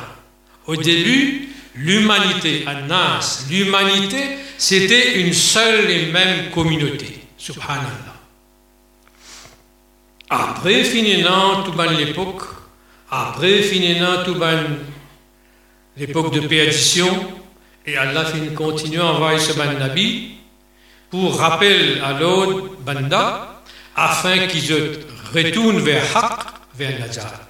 Au 0.68 0.76
début, 0.76 1.50
l'humanité, 1.76 2.64
Anas, 2.68 3.46
l'humanité, 3.50 4.38
c'était 4.58 5.22
une 5.22 5.34
seule 5.34 5.90
et 5.90 6.12
même 6.12 6.50
communauté. 6.52 7.20
Subhanallah. 7.38 8.16
Après 10.30 10.84
finina 10.84 11.64
Touban 11.66 11.92
l'époque, 11.92 12.44
après 13.10 13.64
finina 13.64 14.24
Touban 14.24 14.64
l'époque 15.98 16.34
de 16.34 16.42
perdition, 16.42 17.08
et 17.86 17.98
Allah 17.98 18.26
continue 18.56 19.00
à 19.00 19.08
envoyer 19.08 19.40
ce 19.40 19.54
Ban 19.54 19.74
Nabi 19.80 20.36
pour 21.10 21.38
rappel 21.40 22.02
à 22.04 22.20
l'autre 22.20 22.76
Banda, 22.86 23.62
afin 23.96 24.48
qu'ils 24.48 25.00
retournent 25.34 25.80
vers 25.80 26.16
Haq, 26.16 26.40
vers 26.76 27.00
Nazar. 27.00 27.49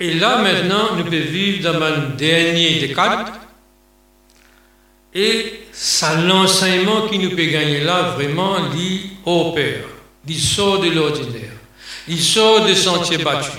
Et 0.00 0.14
là, 0.14 0.38
maintenant, 0.38 0.96
nous 0.96 1.04
pouvons 1.04 1.16
vivre 1.16 1.72
dans 1.72 1.80
un 1.80 2.10
dernier 2.16 2.80
décade. 2.80 3.28
Et 5.14 5.60
c'est 5.72 6.22
l'enseignement 6.22 7.08
qui 7.08 7.18
nous 7.18 7.30
peut 7.30 7.46
gagner 7.46 7.80
là, 7.80 8.14
vraiment, 8.16 8.56
il 8.76 9.10
opère. 9.24 9.84
Il 10.26 10.40
sort 10.40 10.80
de 10.80 10.90
l'ordinaire. 10.90 11.52
Il 12.08 12.20
sort 12.20 12.64
des 12.64 12.74
sentiers 12.74 13.18
battus. 13.18 13.52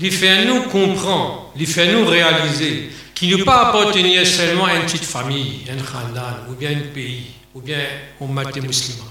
Il 0.00 0.12
fait 0.12 0.44
nous 0.44 0.62
comprendre, 0.62 1.52
il 1.56 1.66
fait 1.66 1.92
nous 1.92 2.06
réaliser 2.06 2.90
qu'il 3.14 3.36
ne 3.36 3.42
pas 3.42 3.68
appartenir 3.68 4.24
seulement 4.24 4.66
à 4.66 4.74
une 4.76 4.82
petite 4.82 5.04
famille, 5.04 5.62
un 5.68 5.74
khandan, 5.74 6.46
ou 6.48 6.54
bien 6.54 6.70
un 6.70 6.94
pays, 6.94 7.26
ou 7.52 7.60
bien 7.60 7.80
au 8.20 8.26
maté 8.26 8.60
musulman. 8.60 9.10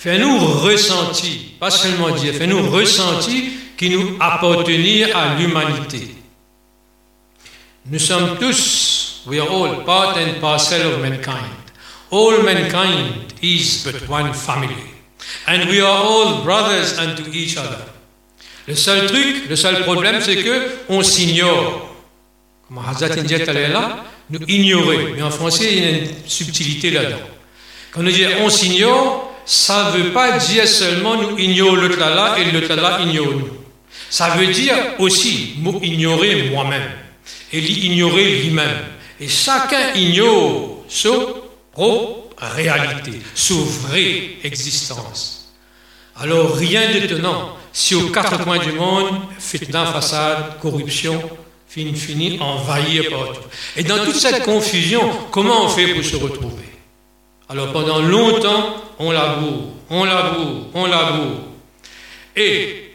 Fait 0.00 0.18
nous 0.18 0.38
ressentir, 0.38 1.32
pas 1.60 1.70
seulement 1.70 2.10
dire, 2.10 2.34
fait 2.34 2.48
nous 2.48 2.68
ressentir 2.70 3.44
qui 3.76 3.90
nous 3.90 4.16
appartenir 4.20 5.16
à 5.16 5.34
l'humanité. 5.38 6.14
Nous 7.88 7.98
sommes 7.98 8.36
tous, 8.38 9.22
we 9.26 9.38
are 9.38 9.48
all 9.48 9.84
part 9.84 10.16
and 10.16 10.40
parcel 10.40 10.92
of 10.92 11.00
mankind. 11.00 11.54
All 12.10 12.42
mankind 12.42 13.34
is 13.42 13.84
but 13.84 14.08
one 14.08 14.32
family. 14.32 14.76
And 15.46 15.68
we 15.68 15.80
are 15.80 16.04
all 16.04 16.42
brothers 16.42 16.98
unto 16.98 17.30
each 17.32 17.56
other. 17.56 17.84
Le 18.66 18.74
seul 18.74 19.06
truc, 19.06 19.48
le 19.48 19.56
seul 19.56 19.82
problème, 19.84 20.20
c'est 20.20 20.36
que 20.36 20.70
on 20.88 21.02
s'ignore. 21.02 21.94
Comme 22.66 22.78
Hazrat 22.78 23.16
India 23.16 23.38
là, 23.68 24.04
nous 24.28 24.40
ignorer. 24.48 25.12
Mais 25.14 25.22
en 25.22 25.30
français, 25.30 25.72
il 25.72 25.82
y 25.82 25.86
a 25.86 25.90
une 25.90 26.08
subtilité 26.26 26.90
là-dedans. 26.90 27.22
Quand 27.92 28.00
on 28.00 28.04
dit 28.04 28.26
on 28.40 28.50
s'ignore, 28.50 29.32
ça 29.44 29.92
ne 29.92 30.02
veut 30.02 30.12
pas 30.12 30.38
dire 30.38 30.66
seulement 30.66 31.14
nous 31.16 31.38
ignorons 31.38 31.76
le 31.76 31.96
là 31.96 32.36
et 32.38 32.50
le 32.50 32.66
là 32.74 32.98
ignore 33.00 33.26
nous. 33.26 33.55
Ça 34.10 34.30
veut 34.30 34.46
dire 34.48 34.76
aussi 34.98 35.56
ignorer 35.82 36.50
moi-même 36.50 36.90
et 37.52 37.58
ignorer 37.58 38.42
lui-même. 38.42 38.84
Et 39.20 39.28
chacun 39.28 39.94
ignore 39.94 40.84
sa 40.88 41.10
propre 41.72 42.34
réalité, 42.38 43.20
sa 43.34 43.54
vraie 43.54 44.36
existence. 44.44 45.54
Alors 46.18 46.54
rien 46.56 46.90
d'étonnant 46.92 47.56
si 47.72 47.94
aux 47.94 48.08
quatre 48.08 48.42
coins 48.42 48.58
du 48.58 48.72
monde, 48.72 49.20
fitna, 49.38 49.86
façade, 49.86 50.58
corruption, 50.60 51.22
fini, 51.68 51.94
fini, 51.94 52.38
envahir 52.40 53.10
partout. 53.10 53.42
Et 53.76 53.82
dans 53.82 54.02
toute 54.04 54.16
cette 54.16 54.42
confusion, 54.44 55.10
comment 55.30 55.64
on 55.66 55.68
fait 55.68 55.94
pour 55.94 56.04
se 56.04 56.16
retrouver? 56.16 56.64
Alors 57.48 57.72
pendant 57.72 58.00
longtemps, 58.00 58.76
on 58.98 59.10
laboure, 59.10 59.72
on 59.90 60.04
laboure, 60.04 60.66
on 60.74 60.86
laboure. 60.86 61.40
Et 62.34 62.85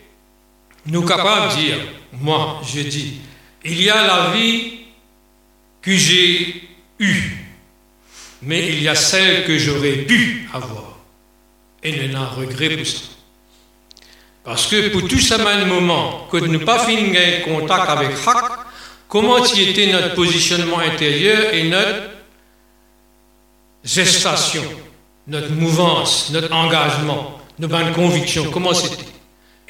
nous 0.86 1.06
capables 1.06 1.56
de 1.56 1.62
dire, 1.62 1.78
moi 2.14 2.62
je 2.66 2.82
dis, 2.82 3.22
il 3.64 3.82
y 3.82 3.90
a 3.90 4.06
la 4.06 4.32
vie 4.32 4.80
que 5.82 5.95
j'ai 5.95 6.70
eue, 6.99 7.38
mais 8.41 8.68
il 8.70 8.84
y 8.84 8.88
a 8.88 8.95
celle 8.95 9.45
que 9.45 9.58
j'aurais 9.58 9.98
pu 9.98 10.49
avoir. 10.53 10.98
Et 11.84 11.91
ne 11.94 12.14
n'en 12.14 12.30
regret 12.30 12.78
pour 12.78 12.86
ça. 12.86 12.99
Parce 14.44 14.68
que 14.68 14.90
pour 14.90 15.08
tout 15.08 15.20
ce 15.20 15.36
même 15.36 15.68
moment, 15.68 16.28
que 16.32 16.38
nous 16.38 16.60
pas 16.60 16.86
fini 16.86 17.14
contact 17.44 17.90
avec 17.90 18.12
Hak, 18.26 18.52
comment 19.08 19.44
était 19.44 19.91
notre 19.91 20.16
positionnement 20.16 20.80
intérieur 20.80 21.53
et 21.53 21.70
notre 21.70 22.10
gestation, 23.84 24.64
notre 25.28 25.52
mouvance, 25.52 26.30
notre 26.32 26.53
engagement, 26.53 27.40
nos 27.60 27.68
bonnes 27.68 27.94
convictions, 27.94 28.49
comment 28.52 28.74
c'était? 28.74 29.11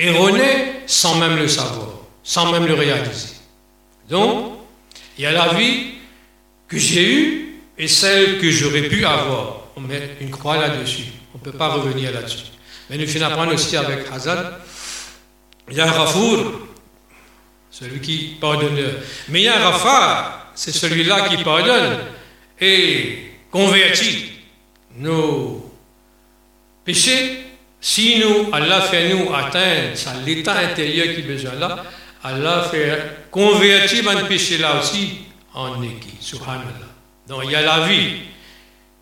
Erroné 0.02 0.82
sans 0.88 1.16
même 1.16 1.38
le 1.38 1.48
savoir, 1.48 1.90
sans 2.24 2.52
même 2.52 2.66
le 2.66 2.74
réaliser. 2.74 3.36
Donc, 4.10 4.54
il 5.18 5.24
y 5.24 5.28
a 5.28 5.32
la 5.32 5.54
vie 5.54 5.94
que 6.68 6.78
j'ai 6.78 7.14
eue 7.14 7.60
et 7.78 7.88
celle 7.88 8.40
que 8.40 8.50
j'aurais 8.50 8.84
pu 8.84 9.06
avoir. 9.06 9.62
On 9.76 9.82
met 9.82 10.18
une 10.20 10.32
croix 10.32 10.58
là-dessus. 10.58 11.06
On 11.34 11.38
ne 11.38 11.44
peut 11.44 11.58
pas 11.58 11.70
revenir 11.70 12.12
là-dessus. 12.12 12.46
Mais 12.90 12.98
nous 12.98 13.08
finissons 13.08 13.48
aussi 13.54 13.78
avec 13.78 14.12
Hazad. 14.12 14.60
Il 15.70 15.78
y 15.78 15.82
a 15.82 15.86
Rafour, 15.86 16.60
celui 17.70 18.02
qui 18.02 18.38
pardonne. 18.42 18.78
Mais 19.30 19.42
il 19.42 19.46
y 19.46 19.48
a 19.48 19.70
Rafar, 19.70 20.52
c'est 20.56 20.74
celui-là 20.74 21.30
qui 21.30 21.42
pardonne 21.44 22.00
et 22.60 23.32
convertit 23.50 24.34
nos 24.98 25.72
péchés 26.84 27.41
si 27.84 28.20
nous, 28.20 28.54
Allah 28.54 28.82
fait 28.82 29.10
nous 29.10 29.34
atteindre 29.34 29.98
l'état 30.24 30.60
intérieur 30.60 31.16
qui 31.16 31.22
est 31.22 31.24
besoin 31.24 31.56
là, 31.56 31.84
Allah 32.24 32.68
fait 32.70 33.28
convertir 33.32 34.08
un 34.08 34.26
péché 34.26 34.60
là 34.60 34.80
aussi 34.80 35.24
en 35.56 35.82
équipe. 35.82 36.22
Subhanallah. 36.22 36.92
Donc 37.28 37.42
il 37.46 37.52
y 37.52 37.56
a 37.56 37.62
la 37.62 37.88
vie 37.88 38.18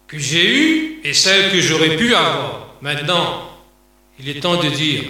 que 0.07 0.17
j'ai 0.17 0.49
eue 0.49 1.01
et 1.03 1.13
celle 1.13 1.51
que 1.51 1.59
j'aurais 1.59 1.97
pu 1.97 2.15
avoir. 2.15 2.75
Maintenant, 2.81 3.49
il 4.17 4.29
est 4.29 4.39
temps 4.39 4.63
de 4.63 4.69
dire, 4.69 5.03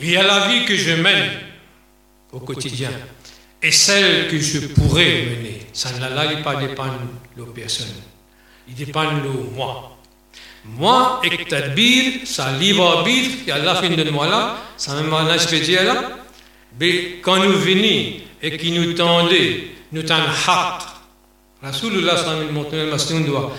il 0.00 0.10
y 0.10 0.16
a 0.16 0.22
la 0.22 0.48
vie 0.48 0.64
que 0.64 0.76
je 0.76 0.92
mène 0.92 1.30
au 2.30 2.38
quotidien 2.38 2.90
et 3.60 3.72
celle 3.72 4.28
que 4.28 4.38
je 4.38 4.60
pourrais 4.68 5.22
mener. 5.22 5.62
Ça 5.72 5.90
ne 5.92 6.42
pas 6.42 6.56
dépendre 6.56 7.00
de 7.36 7.42
personne. 7.44 7.94
Il 8.68 8.74
dépend 8.74 9.04
de 9.04 9.28
moi. 9.56 9.98
Moi, 10.64 11.20
et 11.24 11.44
tadbir, 11.44 12.20
ça 12.24 12.52
libre 12.52 12.98
arbitre, 12.98 13.48
et 13.48 13.52
Allah 13.52 13.74
fin 13.76 13.88
de 13.88 14.10
moi 14.10 14.28
là, 14.28 14.56
ça 14.76 14.94
même 14.94 15.12
un 15.12 15.36
dire 15.36 15.82
là, 15.84 15.94
mais 16.78 17.18
quand 17.20 17.36
nous 17.36 17.58
venons 17.58 18.20
et 18.40 18.56
qui 18.56 18.70
nous 18.70 18.92
tendait, 18.92 19.72
nous 19.90 20.02
haq. 20.02 20.82
Rasulullah 21.62 22.16
sallallahu. 22.16 23.50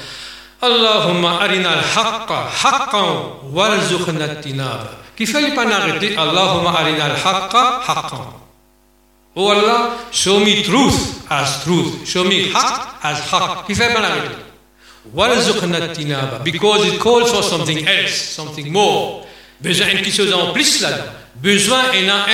Allahumma 0.62 1.40
arina 1.42 1.72
al-haqqa 1.72 2.48
haqqan 2.64 3.50
warzuqna. 3.52 4.28
Qui 5.16 5.26
fait 5.26 5.54
pas 5.54 5.68
arrêter 5.68 6.16
Allahumma 6.18 6.72
arina 6.80 7.06
al-haqqa 7.06 7.82
haqqan. 7.86 8.34
Oh 9.36 9.50
Allah, 9.50 9.92
show 10.12 10.40
me 10.40 10.64
truth 10.64 11.26
as 11.30 11.64
truth. 11.64 12.06
Show 12.06 12.24
me 12.24 12.50
haqq 12.54 12.82
as 13.04 13.20
haqq. 13.32 13.68
Qui 13.68 13.76
fait 13.76 13.94
pas 13.94 14.00
arrêter. 14.00 14.36
Because 16.44 16.88
it 16.88 17.00
calls 17.00 17.32
for 17.32 17.44
something 17.44 17.86
else, 17.88 18.14
something 18.14 18.72
more. 18.72 19.26
Besoin 19.60 19.94
d'une 19.94 20.12
chose 20.12 20.34
en 20.34 20.54
plus 20.54 20.82
là-dedans. 20.82 21.04
Besoin 21.36 21.92
et 21.94 22.08
un 22.10 22.26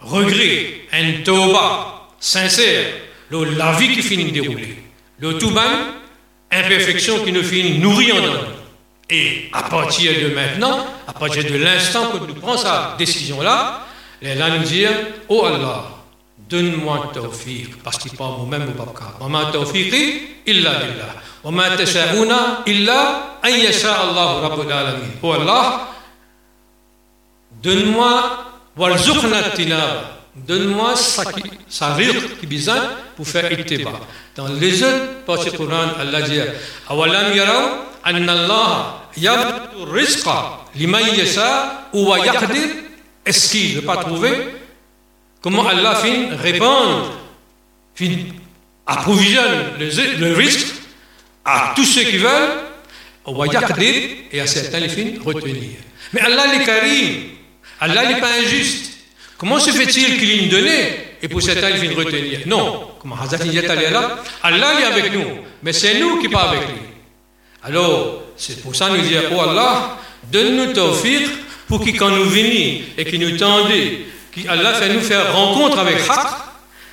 regret, 0.00 0.82
un 0.92 1.22
tauba 1.24 2.08
sincère. 2.20 2.86
La 3.30 3.72
vie 3.72 3.92
qui 3.94 4.02
finit 4.02 4.32
dérouler. 4.32 4.76
Le 5.18 5.38
tout 5.38 5.52
imperfection 6.50 7.24
qui 7.24 7.32
nous 7.32 7.42
finit 7.42 7.78
nourrir 7.78 8.16
en 8.16 8.20
nous. 8.20 8.32
Et 9.10 9.48
à 9.52 9.64
partir 9.64 10.12
de 10.12 10.34
maintenant, 10.34 10.86
à 11.06 11.12
partir 11.12 11.44
de 11.44 11.56
l'instant 11.56 12.10
que 12.12 12.18
nous 12.18 12.34
prenons 12.34 12.56
cette 12.56 12.98
décision-là, 12.98 13.86
Et 14.20 14.34
là 14.34 14.58
nous 14.58 14.64
dire, 14.64 14.90
oh 15.28 15.44
Allah, 15.44 15.84
donne-moi 16.48 17.10
tawfiq, 17.12 17.82
parce 17.82 17.98
qu'il 17.98 18.12
parle 18.12 18.38
moi-même 18.38 18.68
au 18.68 18.72
babka. 18.72 19.14
Wa 19.20 19.28
ma 19.28 19.52
tawfiqi 19.52 20.22
illa 20.46 20.70
billah. 20.80 21.14
Wa 21.44 21.50
ma 21.50 21.76
tasha'una 21.76 22.62
illa 22.66 23.38
an 23.42 23.48
yasha 23.50 23.92
Allah 23.94 24.48
rabbul 24.48 24.72
alamin. 24.72 25.10
Oh 25.22 25.32
Allah, 25.32 25.88
donne-moi 27.62 28.22
warzuqna 28.76 29.50
tinab. 29.54 30.16
Donne-moi 30.34 30.94
sa, 30.94 31.24
sa 31.68 31.94
rizq 31.94 32.38
qui 32.38 32.46
besoin 32.46 32.80
pour 33.16 33.26
faire 33.26 33.50
ittiba. 33.52 33.90
Dans 34.36 34.46
les 34.46 34.82
autres 34.84 35.24
parties 35.26 35.50
du 35.50 35.56
Coran, 35.56 35.88
Allah 35.98 36.22
dit 36.22 36.38
Awalam 36.88 37.34
yaraw 37.34 37.70
anna 38.04 38.32
Allah 38.32 39.00
yabtu 39.16 39.84
rizqa 39.92 40.60
liman 40.76 41.02
yasha 41.16 41.88
wa 41.92 42.18
yaqdir. 42.20 42.68
Est-ce 43.26 43.50
qu'il 43.50 43.76
ne 43.76 43.80
pas 43.80 43.96
trouver 43.96 44.57
comment 45.40 45.66
Allah 45.66 45.94
fin 45.96 46.36
répandre, 46.36 47.12
fin 47.94 48.10
approvisionne 48.86 49.72
le, 49.78 50.16
le 50.18 50.34
risque 50.34 50.74
à 51.44 51.72
tous 51.76 51.84
ceux 51.84 52.02
qui 52.04 52.18
veulent, 52.18 52.58
yaqdir, 53.52 53.94
et 54.32 54.40
à 54.40 54.46
certains 54.46 54.80
les 54.80 54.88
fin 54.88 55.22
retenir. 55.24 55.78
Mais 56.12 56.20
Allah 56.20 56.54
est 56.54 56.64
karim, 56.64 57.14
Allah 57.80 58.06
n'est 58.06 58.20
pas 58.20 58.32
injuste. 58.40 58.92
Comment 59.36 59.60
se 59.60 59.70
fait-il 59.70 60.18
qu'il 60.18 60.30
ait 60.30 60.48
donné 60.48 60.72
et 61.22 61.28
pour 61.28 61.42
certains 61.42 61.70
il 61.70 61.76
vient 61.76 61.96
retenir? 61.96 62.40
Non, 62.46 62.90
comme 62.98 63.12
Hazrat 63.12 63.44
là, 63.44 64.22
Allah 64.42 64.80
est 64.80 64.84
avec 64.84 65.12
nous, 65.12 65.38
mais 65.62 65.72
c'est 65.72 66.00
nous 66.00 66.20
qui 66.20 66.28
pas 66.28 66.50
avec 66.50 66.60
lui. 66.60 66.74
Alors, 67.62 68.22
c'est 68.36 68.62
pour 68.62 68.74
ça 68.74 68.88
nous 68.88 69.00
dire, 69.02 69.22
oh 69.32 69.40
Allah, 69.40 69.98
donne-nous 70.32 70.72
tawfiq 70.72 71.26
pour 71.66 71.84
que 71.84 71.90
quand 71.90 72.10
nous 72.10 72.24
venons 72.24 72.82
et 72.96 73.04
que 73.04 73.16
nous 73.16 73.36
tendons, 74.34 74.46
qu'Allah 74.46 74.74
fait 74.74 74.92
nous 74.92 75.00
faire 75.00 75.34
rencontre 75.34 75.78
avec 75.78 75.98
Haq, 76.08 76.26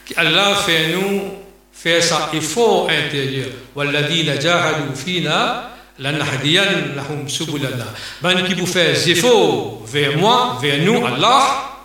qu'Allah 0.05 0.55
fait 0.55 0.93
nous 0.93 1.21
faire 1.71 2.03
ça 2.03 2.29
effort 2.33 2.89
intérieur. 2.89 3.49
Walladina 3.75 4.39
jahadu 4.39 4.95
fina 4.95 5.71
lanahdiyan 5.99 6.95
lahum 6.95 7.27
subulana. 7.27 7.85
Ben 8.21 8.43
qui 8.43 8.53
vous 8.53 8.65
fait 8.65 8.93
efforts 9.09 9.81
vers 9.85 10.17
moi, 10.17 10.57
vers 10.61 10.79
nous, 10.79 11.05
Allah, 11.05 11.75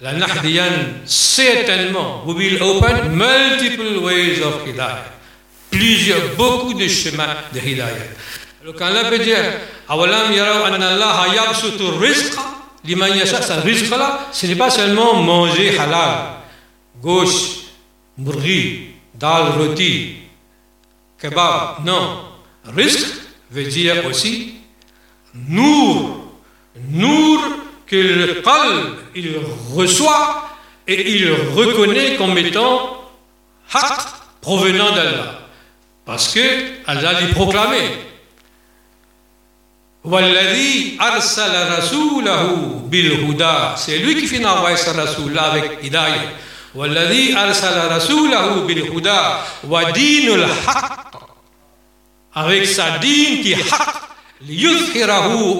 la 0.00 0.12
Nahdiyan 0.12 1.06
certainement 1.06 2.24
we 2.26 2.34
will 2.34 2.62
open 2.62 3.16
multiple 3.16 4.04
ways 4.04 4.42
of 4.42 4.66
hidayah. 4.66 5.04
Plusieurs, 5.70 6.34
beaucoup 6.36 6.74
de 6.74 6.86
chemins 6.88 7.36
de 7.52 7.60
hidayah. 7.60 7.88
Alors 8.62 8.74
quand 8.74 8.86
Allah 8.86 9.08
peut 9.08 9.18
dire 9.18 9.38
Awalam 9.88 10.32
yaraw 10.32 10.64
anna 10.64 10.88
Allah 10.88 11.34
yabsutu 11.34 11.84
rizqa? 12.00 12.42
Liman 12.84 13.08
yasha, 13.16 13.42
ce 13.42 13.52
rizq 13.52 13.90
là, 13.90 14.28
ce 14.32 14.46
n'est 14.46 14.56
pas 14.56 14.70
seulement 14.70 15.14
manger 15.14 15.78
halal, 15.78 16.36
gauche, 17.00 17.64
mourri, 18.16 18.94
dal, 19.14 19.52
roti, 19.58 20.16
kebab. 21.18 21.84
Non. 21.84 22.20
Rizq 22.64 23.06
veut 23.50 23.64
dire 23.64 24.04
aussi 24.06 24.54
nour. 25.34 26.20
Nour 26.88 27.40
que 27.86 27.96
le 27.96 28.42
qalb, 28.42 28.96
il 29.14 29.36
reçoit 29.74 30.48
et 30.86 31.12
il 31.12 31.32
reconnaît 31.54 32.16
comme 32.16 32.36
étant 32.38 33.04
haq 33.72 34.00
provenant 34.40 34.92
d'Allah. 34.92 35.38
Parce 36.04 36.34
que 36.34 36.40
Allah 36.86 37.12
l'a 37.12 37.26
proclamé. 37.28 37.78
C'est 43.76 43.98
lui 43.98 44.14
qui 44.20 44.26
finit 44.26 44.44
envoyer 44.44 44.76
sa 44.76 44.92
rasoul 44.92 45.38
avec 45.38 45.78
hidayah. 45.82 46.30
Rasulahu 46.76 48.66
bil 48.66 48.84
huda 48.92 49.40
wa 49.66 49.92
dinul 49.92 50.44
haq. 50.44 51.14
Avec 52.34 52.66
sa 52.66 52.98
dîne 52.98 53.40
qui 53.40 53.52
est 53.52 53.72
haq. 53.72 53.94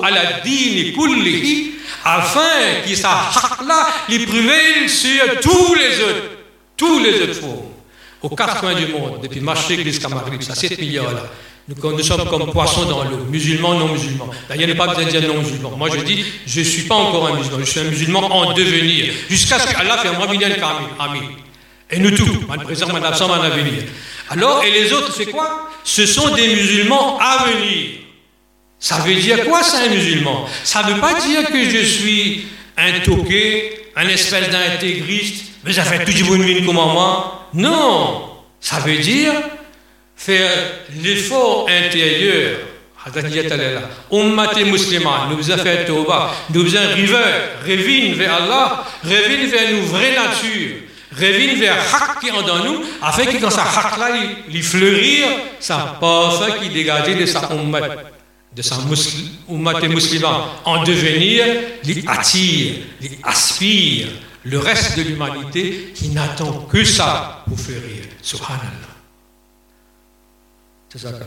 ala 0.04 0.40
dini 0.44 0.92
kullihi 0.92 1.72
afin 2.04 2.82
qu'il 2.84 2.98
sa 2.98 3.30
haq-là 3.30 3.86
les 4.10 4.26
prévaille 4.26 4.88
sur 4.88 5.40
tous 5.40 5.74
les 5.74 6.00
autres, 6.04 6.30
tous 6.76 6.98
les 6.98 7.22
autres 7.22 7.40
formes, 7.40 7.72
aux 8.20 8.28
quatre 8.28 8.60
coins 8.60 8.74
du 8.74 8.88
monde, 8.88 9.20
depuis 9.22 9.40
Mashrik 9.40 9.82
jusqu'à 9.84 10.08
Maghrib, 10.08 10.42
ça 10.42 10.54
7 10.54 10.78
milliards 10.80 11.12
là. 11.12 11.22
Nous, 11.66 12.02
sommes 12.02 12.28
comme 12.28 12.50
poissons 12.52 12.84
dans 12.84 13.04
l'eau, 13.04 13.24
musulmans, 13.30 13.74
non 13.74 13.88
musulmans. 13.88 14.28
D'ailleurs, 14.48 14.68
il 14.68 14.74
n'y 14.74 14.80
a 14.80 14.84
pas 14.84 14.94
besoin 14.94 15.04
de 15.04 15.18
dire 15.18 15.34
non 15.34 15.40
musulmans. 15.40 15.70
Moi, 15.76 15.88
je 15.96 16.04
dis, 16.04 16.24
je 16.46 16.60
ne 16.60 16.64
suis 16.64 16.82
pas 16.82 16.94
encore 16.94 17.28
un 17.28 17.36
musulman, 17.36 17.58
je 17.60 17.64
suis 17.64 17.80
un 17.80 17.84
musulman 17.84 18.20
en 18.20 18.52
devenir, 18.52 19.14
jusqu'à 19.30 19.58
ce 19.58 19.72
qu'Allah 19.72 19.96
fasse 19.96 20.16
moi 20.16 20.26
kamil. 20.26 20.58
Amin. 20.98 21.20
Et 21.90 21.98
nous 21.98 22.10
tous, 22.10 22.40
mon 22.46 22.58
présent, 22.58 22.88
mon 22.88 23.02
absent, 23.02 23.28
mon 23.28 23.40
avenir. 23.40 23.82
Alors, 24.28 24.62
et 24.62 24.70
les 24.72 24.92
autres, 24.92 25.12
c'est 25.16 25.26
quoi? 25.26 25.70
Ce 25.84 26.04
sont 26.04 26.34
des 26.34 26.48
musulmans 26.48 27.18
à 27.18 27.46
venir. 27.46 28.00
Ça 28.78 28.96
veut 28.98 29.14
dire 29.14 29.44
quoi, 29.46 29.62
c'est 29.62 29.86
un 29.86 29.88
musulman? 29.88 30.44
Ça 30.64 30.82
ne 30.82 30.92
veut 30.92 31.00
pas 31.00 31.14
dire 31.14 31.46
que 31.46 31.70
je 31.70 31.82
suis 31.82 32.46
un 32.76 33.00
toqué, 33.00 33.88
un 33.96 34.08
espèce 34.08 34.50
d'intégriste, 34.50 35.46
mais 35.64 35.72
ça 35.72 35.84
fait 35.84 36.04
tout 36.04 36.12
du 36.12 36.24
bon 36.24 36.36
comme 36.66 36.74
moi. 36.74 37.48
Non 37.54 38.28
Ça 38.60 38.80
veut 38.80 38.98
dire 38.98 39.32
faire 40.24 40.50
l'effort 41.02 41.68
intérieur. 41.68 42.58
Ummati 44.10 44.64
musulman, 44.64 45.28
nous 45.28 45.36
faisons 45.36 45.58
faire 45.58 45.84
tauba, 45.84 46.30
nous 46.48 46.64
faisons 46.64 46.78
revenir 47.66 48.16
vers 48.16 48.34
Allah, 48.36 48.84
revenir 49.04 49.50
vers 49.50 49.72
nos 49.72 49.82
vraies 49.82 50.14
natures, 50.14 50.76
revenir 51.12 51.58
vers 51.58 51.76
Hak 51.94 52.20
qui 52.20 52.28
est 52.28 52.30
dans 52.30 52.64
nous, 52.64 52.80
afin 53.02 53.26
que 53.26 53.36
dans 53.36 53.50
sa 53.50 53.64
Hak 53.64 53.98
là, 53.98 54.08
il 54.48 54.62
fleurir, 54.62 55.26
sa 55.60 55.98
parfum 56.00 56.52
qui 56.62 56.70
dégage 56.70 57.14
de 57.14 57.26
sa 57.26 57.50
ummat 57.52 57.80
de 58.56 58.62
sa 58.62 58.76
ummat 59.50 59.80
musulman 59.88 60.46
en 60.64 60.82
devenir, 60.84 61.44
il 61.84 62.08
attire, 62.08 62.76
il 63.02 63.18
aspire 63.22 64.06
le 64.44 64.58
reste 64.58 64.96
de 64.96 65.02
l'humanité 65.02 65.92
qui 65.94 66.08
n'attend 66.08 66.66
que 66.72 66.84
ça 66.84 67.44
pour 67.46 67.58
rire. 67.58 68.04
Subhanallah. 68.22 68.93
Ça 70.96 71.10
qu'Allah. 71.10 71.24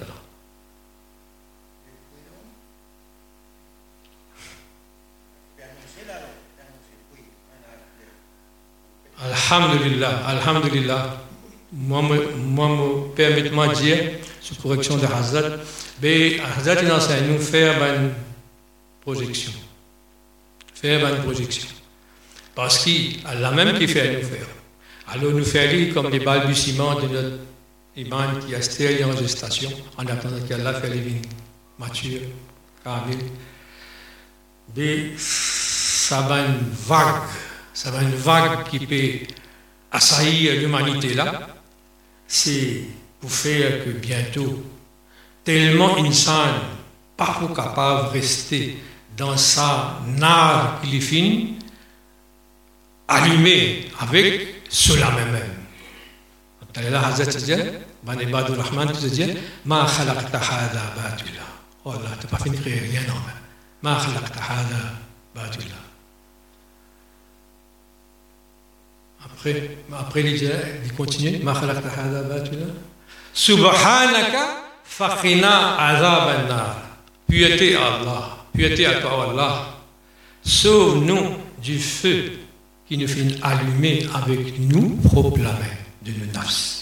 Alhamdulillah, 9.19 10.25
Alhamdulillah. 10.25 11.17
Moi, 11.73 12.01
me 12.01 13.13
permettez-moi 13.13 13.67
de 13.67 13.73
dire, 13.75 13.97
sous 14.39 14.55
correction 14.55 14.95
de 14.95 15.05
Hazrat, 15.05 15.57
mais 16.01 16.39
Hazrat 16.39 16.81
il 16.81 16.91
enseigne 16.91 17.27
nous 17.27 17.39
faire 17.39 17.75
une 17.83 18.13
projection. 19.01 19.51
Faire 20.73 21.13
une 21.13 21.23
projection. 21.23 21.67
Parce 22.55 22.85
qu'Allah 22.85 23.51
même 23.51 23.77
qui 23.77 23.87
fait 23.87 24.13
nous 24.15 24.27
faire. 24.27 24.47
Alors 25.07 25.33
nous 25.33 25.43
faire 25.43 25.93
comme 25.93 26.09
des 26.09 26.19
balbutiements 26.19 26.95
de 26.95 27.07
notre 27.07 27.37
iman 27.97 28.39
qui 28.45 28.53
est 28.53 28.61
stérile 28.61 29.05
en 29.05 29.17
gestation, 29.17 29.71
en 29.97 30.05
attendant 30.05 30.39
qu'Allah 30.47 30.73
fasse 30.73 30.89
les 30.89 30.99
vignes 30.99 31.21
matures, 31.79 32.21
carrées. 32.83 33.17
Mais 34.75 35.11
ça 35.17 36.21
va 36.21 36.41
une 36.41 36.69
vague, 36.87 37.23
ça 37.73 37.91
va 37.91 38.03
une 38.03 38.15
vague 38.15 38.69
qui 38.69 38.85
peut 38.85 39.25
assaillir 39.91 40.61
l'humanité 40.61 41.13
là. 41.13 41.47
C'est 42.27 42.83
pour 43.19 43.31
faire 43.31 43.83
que 43.83 43.89
bientôt 43.91 44.63
tellement 45.43 45.97
insan, 45.97 46.53
pas 47.15 47.39
capable 47.55 48.09
de 48.09 48.13
rester 48.13 48.77
dans 49.15 49.37
sa 49.37 49.99
nare 50.05 50.79
qu'il 50.81 51.57
allumé 53.07 53.87
avec 53.99 54.63
cela 54.69 55.11
même. 55.11 55.57
Hazrat 56.75 57.86
dit, 58.15 58.25
Ban 58.25 58.41
Ibad 58.41 58.57
Rahman 58.57 58.91
dit, 58.91 59.33
Ma 59.65 59.85
khalaqta 59.85 60.37
hada 60.37 60.81
batula. 60.95 61.45
Oh 61.85 61.91
Allah, 61.91 62.09
tu 62.19 62.25
n'as 62.25 62.31
pas 62.31 62.43
fini 62.43 62.57
de 62.57 62.61
créer 62.61 62.79
rien, 62.79 63.01
non. 63.07 63.15
Ma 63.81 63.95
khalaqta 63.95 64.39
hada 64.39 64.81
batula. 65.35 65.75
Après, 69.25 69.77
après 69.97 70.21
il 70.21 70.93
continue, 70.93 71.39
Ma 71.43 71.53
khalaqta 71.53 71.89
hada 71.89 72.21
batula. 72.23 72.67
Subhanaka 73.33 74.63
Fakhina 74.83 75.77
azab 75.77 76.47
nar. 76.47 76.75
Piété 77.27 77.75
à 77.75 77.95
Allah, 77.95 78.37
piété 78.53 78.85
à 78.85 79.01
toi 79.01 79.29
Allah. 79.29 79.65
Sauve-nous 80.43 81.35
du 81.61 81.77
feu 81.77 82.39
qui 82.87 82.97
nous 82.97 83.07
fait 83.07 83.27
allumer 83.41 84.07
avec 84.15 84.57
nous 84.59 84.95
propres 85.03 85.37
de 85.37 86.11
nos 86.11 86.31
nafs. 86.33 86.76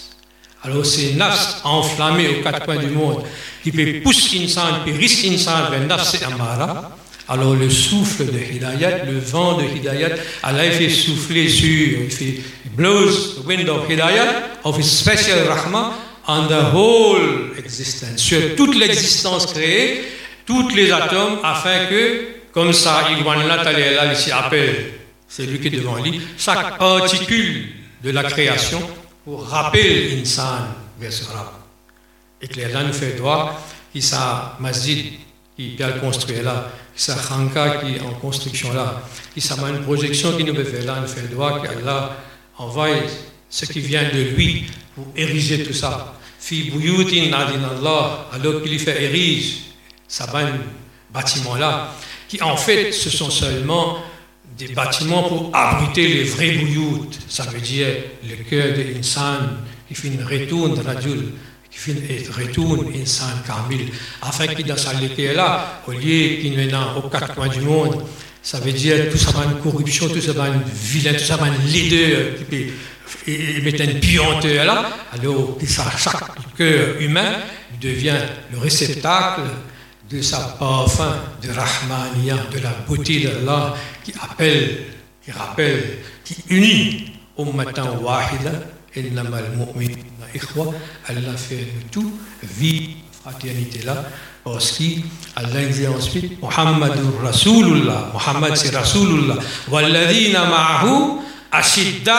Alors 0.66 0.84
ces 0.84 1.12
nafs 1.14 1.60
enflammés 1.62 2.28
aux 2.28 2.42
quatre 2.42 2.64
coins 2.64 2.76
du 2.76 2.88
monde 2.88 3.22
qui 3.62 3.70
peut 3.70 4.00
pousser 4.02 4.42
insan, 4.44 4.84
qui 4.84 4.90
risque 4.92 5.24
insan 5.26 5.70
vers 5.70 5.86
nafs 5.86 6.20
amara, 6.26 6.96
Alors 7.28 7.54
le 7.54 7.70
souffle 7.70 8.26
de 8.26 8.38
Hidayat, 8.38 9.04
le 9.04 9.18
vent 9.18 9.58
de 9.58 9.64
Hidayat, 9.64 10.10
Allah 10.42 10.70
fait 10.70 10.88
souffler 10.90 11.48
sur, 11.48 12.00
il 12.04 12.10
fait 12.10 12.40
blows 12.76 13.10
the 13.36 13.46
wind 13.46 13.68
of 13.68 13.88
Hidayat, 13.88 14.60
of 14.64 14.76
his 14.76 14.84
special 14.84 15.38
rahmah, 15.48 15.92
on 16.28 16.48
the 16.48 16.74
whole 16.74 17.52
existence, 17.58 18.18
sur 18.20 18.56
toute 18.56 18.76
l'existence 18.76 19.46
créée, 19.46 20.02
tous 20.44 20.68
les 20.70 20.90
atomes, 20.90 21.38
afin 21.44 21.86
que, 21.86 22.26
comme 22.52 22.72
ça, 22.72 23.08
Igwanla 23.16 23.58
Talela 23.58 24.12
ici 24.12 24.32
appelle, 24.32 24.92
c'est 25.28 25.46
lui 25.46 25.60
qui 25.60 25.68
est 25.68 25.78
devant 25.78 25.96
lui, 25.96 26.20
chaque 26.36 26.78
particule 26.78 27.66
de 28.02 28.10
la 28.10 28.24
création 28.24 28.80
Et 32.40 32.48
que 32.48 32.60
là 32.60 32.84
nous 32.84 32.92
fait 32.92 33.16
droit, 33.16 33.60
qui 33.92 34.00
sa 34.00 34.56
masjid, 34.60 35.14
qui 35.56 35.82
a 35.82 35.92
construit 35.92 36.42
là, 36.42 36.70
qui 36.94 37.02
sa 37.02 37.14
khanka 37.14 37.78
qui 37.78 37.96
est 37.96 38.00
en 38.02 38.12
construction 38.12 38.72
là, 38.72 39.02
qui 39.34 39.40
sa 39.40 39.56
une 39.68 39.82
projection 39.82 40.36
qui 40.36 40.44
nous 40.44 40.54
fait 40.54 40.82
là, 40.82 41.00
nous 41.00 41.08
fait 41.08 41.28
droit 41.28 41.60
qu'Allah 41.60 42.16
envoie 42.58 42.88
ce 43.50 43.64
qui 43.64 43.80
vient 43.80 44.08
de 44.08 44.20
lui 44.20 44.66
pour 44.94 45.06
ériger 45.16 45.64
tout 45.64 45.74
ça. 45.74 46.14
Fi 46.38 46.70
buyutin 46.70 47.32
Allah, 47.32 48.28
alors 48.32 48.62
qu'il 48.62 48.78
fait 48.78 49.02
érige 49.02 49.62
ça 50.06 50.26
bâtiment 51.12 51.56
là, 51.56 51.92
qui 52.28 52.40
en 52.42 52.56
fait 52.56 52.92
ce 52.92 53.10
sont 53.10 53.30
seulement 53.30 53.98
des 54.58 54.68
bâtiments 54.68 55.24
pour 55.24 55.50
abriter 55.54 56.08
les 56.08 56.24
vrais 56.24 56.52
bouilloutes. 56.52 57.18
Ça 57.28 57.44
veut 57.44 57.60
dire 57.60 57.88
le 58.28 58.36
cœur 58.48 58.76
de 58.76 58.82
l'insan 58.82 59.38
qui 59.92 60.06
une 60.06 60.24
retourne 60.24 60.80
rajul, 60.80 61.32
qui 61.70 61.90
une 61.90 62.32
retourne 62.32 62.92
insan 63.00 63.26
kamil, 63.46 63.88
afin 64.22 64.46
qu'il 64.46 64.66
dans 64.66 64.76
sa 64.76 64.92
là, 65.34 65.82
au 65.86 65.92
lieu 65.92 66.40
qu'il 66.40 66.56
n'est 66.56 66.72
aux 66.74 67.08
quatre 67.08 67.34
coins 67.34 67.48
du 67.48 67.60
monde, 67.60 68.02
ça 68.42 68.60
veut 68.60 68.72
dire 68.72 69.10
tout 69.10 69.18
ça 69.18 69.32
va 69.32 69.44
une 69.44 69.58
corruption, 69.58 70.08
tout 70.08 70.20
ça 70.20 70.32
va 70.32 70.48
une 70.48 70.62
vilain, 70.62 71.12
tout 71.12 71.24
ça 71.24 71.36
va 71.36 71.48
une 71.48 71.66
leader 71.66 72.36
qui 72.36 72.44
peut 72.44 73.62
mettre 73.62 73.82
une 73.82 74.00
puanteur 74.00 74.64
là, 74.64 74.88
alors 75.12 75.58
que 75.58 75.66
chaque 75.66 76.56
cœur 76.56 77.00
humain 77.00 77.34
devient 77.80 78.20
le 78.52 78.58
réceptacle 78.58 79.42
de 80.10 80.22
sa 80.22 80.38
parfum 80.58 81.16
de 81.42 81.48
Rahmania, 81.50 82.36
de 82.52 82.58
la 82.60 82.70
beauté 82.86 83.20
d'Allah 83.20 83.74
qui 84.04 84.12
appelle, 84.20 84.84
qui 85.24 85.32
rappelle, 85.32 85.98
qui 86.24 86.36
unit 86.48 87.12
ummatan 87.38 87.98
wahida, 88.00 88.52
innamal 88.94 89.44
mu'minuna 89.56 90.26
ikhwa, 90.34 90.72
Allah 91.08 91.36
fait 91.36 91.66
tout, 91.90 92.12
vie, 92.42 92.96
fraternité 93.22 93.82
là, 93.84 94.04
parce 94.44 94.78
qu'Allah 94.78 95.64
dit 95.66 95.86
ensuite, 95.88 96.40
Muhammadur 96.40 97.20
Rasulullah, 97.22 98.10
Muhammad 98.12 98.56
c'est 98.56 98.74
Rasulullah, 98.74 99.36
walladhina 99.68 100.44
ma'ahu 100.46 101.18
ashidda 101.50 102.14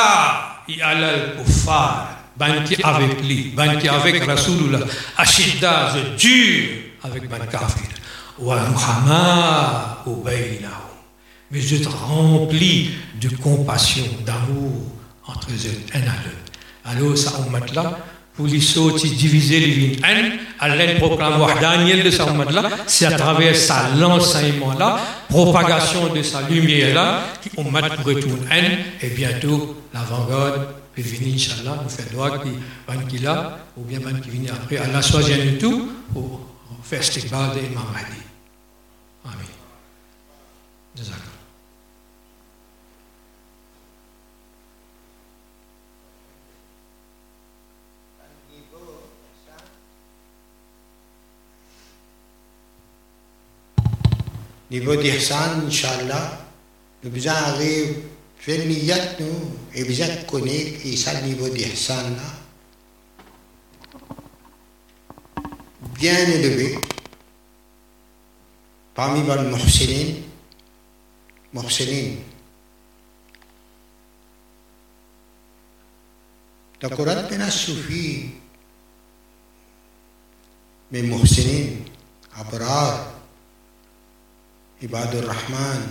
ala 0.84 1.08
al-kuffar, 1.08 2.10
ban 2.36 2.64
qui 2.66 2.76
avec 2.84 3.22
lui, 3.24 3.54
ban 3.56 3.78
qui 3.78 3.88
avec 3.88 4.24
Rasulullah, 4.26 4.80
ashidda, 5.18 5.94
je 5.96 6.18
dur, 6.18 6.87
avec 7.08 7.30
Ban 7.30 7.46
Kafir. 7.50 7.88
Mais 11.50 11.62
je 11.62 11.78
te 11.78 11.88
remplis 11.90 12.92
de 13.22 13.30
compassion, 13.38 14.04
d'amour 14.26 14.84
entre 15.26 15.50
eux, 15.50 15.72
un 15.94 16.00
à 16.00 16.04
l'autre. 16.04 16.48
Alors, 16.86 17.18
ça, 17.18 17.34
on 17.40 17.74
là, 17.74 17.98
pour 18.36 18.48
les 18.48 18.62
sauter, 18.62 19.10
diviser 19.10 19.60
les 19.60 19.72
vignes, 19.72 20.00
un, 20.04 20.38
Allah 20.60 20.94
proclame 21.00 21.42
Daniel 21.60 22.04
de 22.04 22.12
sa 22.12 22.26
là, 22.26 22.70
c'est 22.86 23.06
à 23.06 23.12
travers 23.18 23.56
ça, 23.56 23.90
l'enseignement-là, 23.98 25.00
propagation 25.28 26.14
de 26.14 26.22
sa 26.22 26.42
lumière-là, 26.48 27.24
qui 27.42 27.50
on 27.58 27.64
pour 27.64 28.06
retourner 28.06 28.46
un, 28.52 29.06
et 29.06 29.10
bientôt, 29.10 29.82
l'avant-garde 29.94 30.68
peut 30.96 31.02
venir, 31.02 31.36
Inch'Allah, 31.36 31.82
nous 31.84 31.90
faire 31.90 32.06
droit 32.12 32.38
qui, 32.40 32.50
qui 33.10 33.24
là, 33.24 33.60
ou 33.76 33.84
bien 33.84 34.00
qui 34.00 34.30
vient 34.30 34.54
après, 34.54 34.78
Allah 34.78 35.02
soit 35.02 35.22
de 35.24 35.58
tout, 35.60 35.90
pour 36.14 36.47
festival 36.88 37.54
de 37.54 37.60
Imam 37.66 37.86
Mahdi. 37.92 38.22
Amin. 39.26 39.52
Jazakallah. 40.96 41.36
Niveau 54.70 54.96
d'Ihsan, 54.96 55.66
Inch'Allah, 55.68 56.40
nous 57.04 57.10
besoin 57.10 57.34
arriver, 57.34 58.04
faire 58.38 58.66
niyat 58.66 59.20
nous, 59.20 59.58
et 59.74 59.84
besoin 59.84 60.08
connaître 60.28 60.82
qui 60.82 60.94
est 60.94 61.22
le 61.22 61.28
niveau 61.28 61.50
d'Ihsan 61.50 62.16
là. 62.16 62.47
Bien 65.98 66.28
élevé 66.28 66.78
parmi 68.94 69.22
les 69.22 69.50
muhsinin, 69.50 70.14
muhsinin. 71.54 72.18
Le 76.82 76.90
Coran 76.90 77.16
n'a 77.38 77.50
suffi, 77.50 78.30
mais 80.92 81.02
muhsinin, 81.02 81.78
abrar, 82.36 83.14
ibadur 84.82 85.26
rahman, 85.26 85.82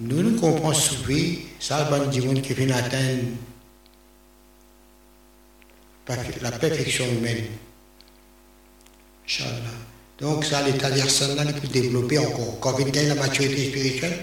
nous 0.00 0.22
ne 0.22 0.38
comprenons 0.38 0.74
suffi, 0.74 1.46
ça 1.58 1.84
va 1.84 2.00
dire 2.06 2.42
qui 2.42 2.52
vient 2.52 2.76
atteindre 2.76 3.36
la 6.08 6.52
perfection 6.52 7.04
humaine. 7.06 7.44
Inch'Allah. 9.26 9.74
Donc 10.20 10.44
ça, 10.44 10.62
l'état 10.62 10.90
d'Arsana, 10.90 11.44
il 11.44 11.54
peut 11.54 11.68
développer 11.68 12.18
encore. 12.18 12.60
Quand 12.60 12.78
il 12.78 12.90
gagne 12.90 13.08
la 13.08 13.14
maturité 13.14 13.68
spirituelle, 13.70 14.18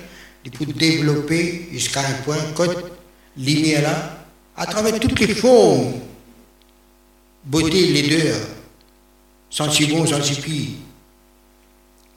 il 0.45 0.51
peut 0.51 0.65
développer 0.65 1.67
jusqu'à 1.71 2.01
un 2.01 2.13
point, 2.23 2.37
quand 2.55 2.67
lumière 3.37 3.81
là, 3.81 4.25
à 4.55 4.65
travers 4.65 4.99
toutes 4.99 5.19
les 5.19 5.35
formes, 5.35 5.93
beauté, 7.43 7.87
les 7.87 8.03
deux, 8.03 8.33
senti 9.49 9.87
bon, 9.87 10.05
senti 10.05 10.35
pire. 10.35 10.69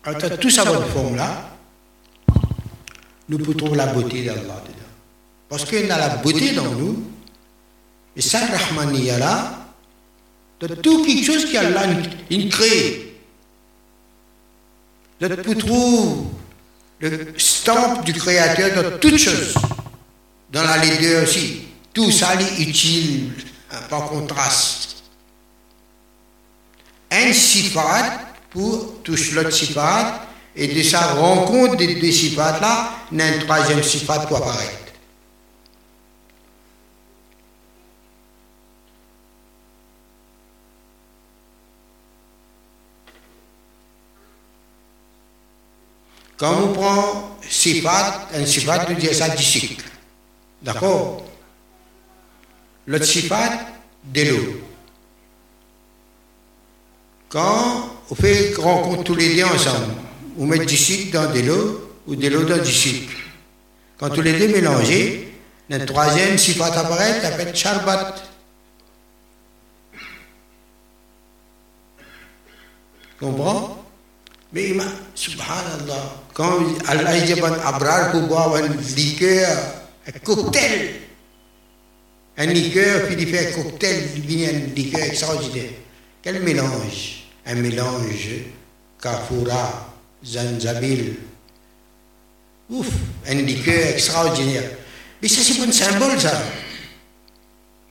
À 0.05 0.15
travers 0.15 0.39
toute 0.39 0.57
bonne 0.57 0.89
forme 0.89 1.17
là, 1.17 1.51
nous 3.29 3.39
pouvons 3.39 3.57
trouver 3.57 3.77
la 3.77 3.87
beauté 3.87 4.25
d'Allah 4.25 4.41
dedans. 4.43 4.93
Parce 5.49 5.65
qu'il 5.65 5.87
y 5.87 5.91
a 5.91 5.99
la 5.99 6.17
beauté 6.17 6.53
dans 6.53 6.71
nous, 6.73 7.03
et 8.17 8.23
ça, 8.23 8.41
Rahmaniya 8.47 9.19
là, 9.19 9.59
de 10.61 10.75
tout 10.77 11.05
quelque 11.05 11.25
chose 11.25 11.53
là, 11.53 11.83
il 12.31 12.49
crée. 12.49 13.15
De 15.21 15.35
tout 15.35 15.55
trouve 15.55 16.27
le 17.01 17.35
stamp 17.37 18.03
du 18.03 18.13
Créateur 18.13 18.83
dans 18.83 18.99
toutes 18.99 19.19
choses. 19.19 19.55
Dans 20.53 20.63
la 20.63 20.79
leader 20.79 21.25
aussi. 21.25 21.63
Tout 21.93 22.11
ça 22.11 22.35
est 22.35 22.61
utile, 22.61 23.33
hein, 23.73 23.79
par 23.89 24.09
contraste. 24.09 24.97
Un 27.11 27.33
sifat 27.33 28.21
pour 28.51 29.03
toucher 29.03 29.33
l'autre 29.33 29.53
sifat, 29.53 30.27
et 30.57 30.69
de 30.69 30.83
sa 30.83 31.15
rencontre 31.15 31.77
des 31.77 31.97
deux 31.97 32.13
sifats 32.13 32.61
là, 32.61 32.91
un 33.13 33.39
troisième 33.41 33.83
sifat 33.83 34.21
pour 34.21 34.37
apparaître. 34.37 34.84
Quand 46.37 46.63
on 46.63 46.73
prend 46.73 47.39
sifat, 47.49 48.29
un 48.35 48.45
sifat 48.45 48.87
nous 48.89 48.97
dit 48.97 49.15
ça 49.15 49.37
cycle. 49.37 49.85
D'accord 50.63 51.25
L'autre 52.87 53.05
sifat, 53.05 53.51
de 54.05 54.23
l'eau. 54.23 54.61
Quand 57.29 57.91
on 58.11 58.15
fait 58.15 58.55
rencontre 58.57 59.05
tous 59.05 59.15
les 59.15 59.37
deux 59.37 59.45
ensemble, 59.45 59.95
on 60.39 60.47
met 60.47 60.59
du 60.59 60.77
dans 61.11 61.33
de 61.33 61.41
l'eau 61.41 61.91
ou 62.07 62.17
de 62.17 62.29
l'eau 62.29 62.45
dans 62.45 62.63
du 62.63 62.73
cycle. 62.73 63.17
Quand 63.97 64.11
tous 64.11 64.23
les 64.23 64.39
deux 64.39 64.49
mélangés, 64.49 65.33
le 65.69 65.85
troisième 65.87 66.37
sifat 66.37 66.67
apparaît, 66.67 67.21
s'appelle 67.21 67.55
charbat. 67.55 68.15
Comprends 73.19 73.84
mais 74.55 74.73
subhanallah, 75.17 76.23
quand 76.33 76.61
Allah 76.87 77.21
dit 77.21 77.33
un 77.41 77.53
abrar 77.67 78.15
boire 78.29 78.55
un 78.55 78.69
liqueur, 78.95 79.59
un 80.07 80.19
cocktail, 80.21 80.95
un 82.39 82.47
liqueur, 82.47 83.07
puis 83.07 83.17
il 83.19 83.27
fait 83.27 83.49
un 83.49 83.63
cocktail, 83.63 84.05
il 84.15 84.23
devient 84.23 84.47
un 84.47 84.75
liqueur 84.75 85.03
extraordinaire. 85.03 85.71
Quel 86.23 86.41
mélange? 86.43 87.25
Un 87.47 87.57
mélange 87.57 88.29
Kafura, 89.03 89.93
Zanzabil. 90.25 91.17
Ouf, 92.71 92.89
un 93.29 93.35
liqueur 93.35 93.89
extraordinaire. 93.89 94.71
Mais 95.21 95.29
ça, 95.29 95.43
c'est 95.43 95.61
un 95.63 95.73
symbole, 95.73 96.19
ça. 96.21 96.43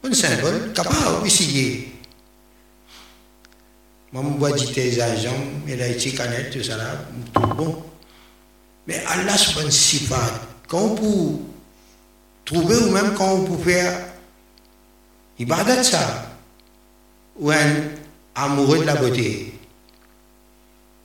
Un 0.03 0.14
symbole. 0.14 0.72
Capable, 0.73 1.27
essayer. 1.27 1.93
Moi, 4.14 4.23
je 4.27 4.38
bois 4.38 4.52
des 4.52 5.02
agents, 5.02 5.31
il 5.68 5.81
a 5.81 5.88
été 5.88 6.11
canette, 6.11 6.52
tout 6.52 6.64
ça 6.64 6.77
là, 6.77 7.03
tout 7.34 7.56
bon. 7.56 7.84
Mais 8.85 9.02
Allah, 9.07 9.35
sifat. 9.35 10.41
Quand 10.68 10.81
on 10.81 10.95
peut 10.95 11.40
trouver, 12.45 12.76
ou 12.76 12.91
même 12.91 13.15
quand 13.15 13.34
on 13.34 13.44
peut 13.45 13.64
faire 13.72 14.06
ibadat 15.40 15.84
ça, 15.84 16.31
ou 17.40 17.49
un 17.49 17.57
amoureux 18.35 18.80
de 18.80 18.84
la 18.84 18.95
beauté. 18.95 19.60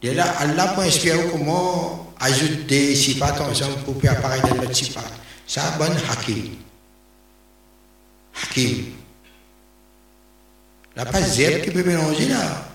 Et 0.03 0.13
là, 0.13 0.27
Allah 0.39 0.75
peut 0.77 0.83
inspirer 0.83 1.31
comment 1.33 2.13
ajouter 2.21 2.89
des 2.89 2.95
sifat 2.95 3.41
ensemble 3.41 3.79
pour 3.85 3.99
faire 4.03 4.13
apparaître 4.13 4.55
notre 4.55 4.77
sifat. 4.77 5.01
Ça, 5.47 5.63
bon 5.79 5.91
hakim. 6.11 6.57
Hakim. 8.43 8.85
La 10.95 11.07
pas 11.07 11.23
zèbre 11.23 11.65
qui 11.65 11.71
peut 11.71 11.85
mélanger 11.85 12.27
là. 12.27 12.68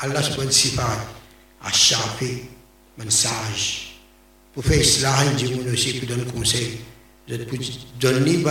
Allah 0.00 0.20
bon 0.36 0.50
sifat. 0.50 1.06
À 1.62 1.72
chaper, 1.72 2.44
bon 2.98 3.10
sage. 3.10 3.94
Pour 4.52 4.64
faire 4.64 4.80
islah, 4.80 5.14
il 5.38 5.72
aussi 5.72 5.98
qui 5.98 6.06
donne 6.06 6.24
conseil. 6.26 6.78
Je 7.26 7.36
peux 7.36 7.58
donner 8.00 8.36
bon 8.38 8.50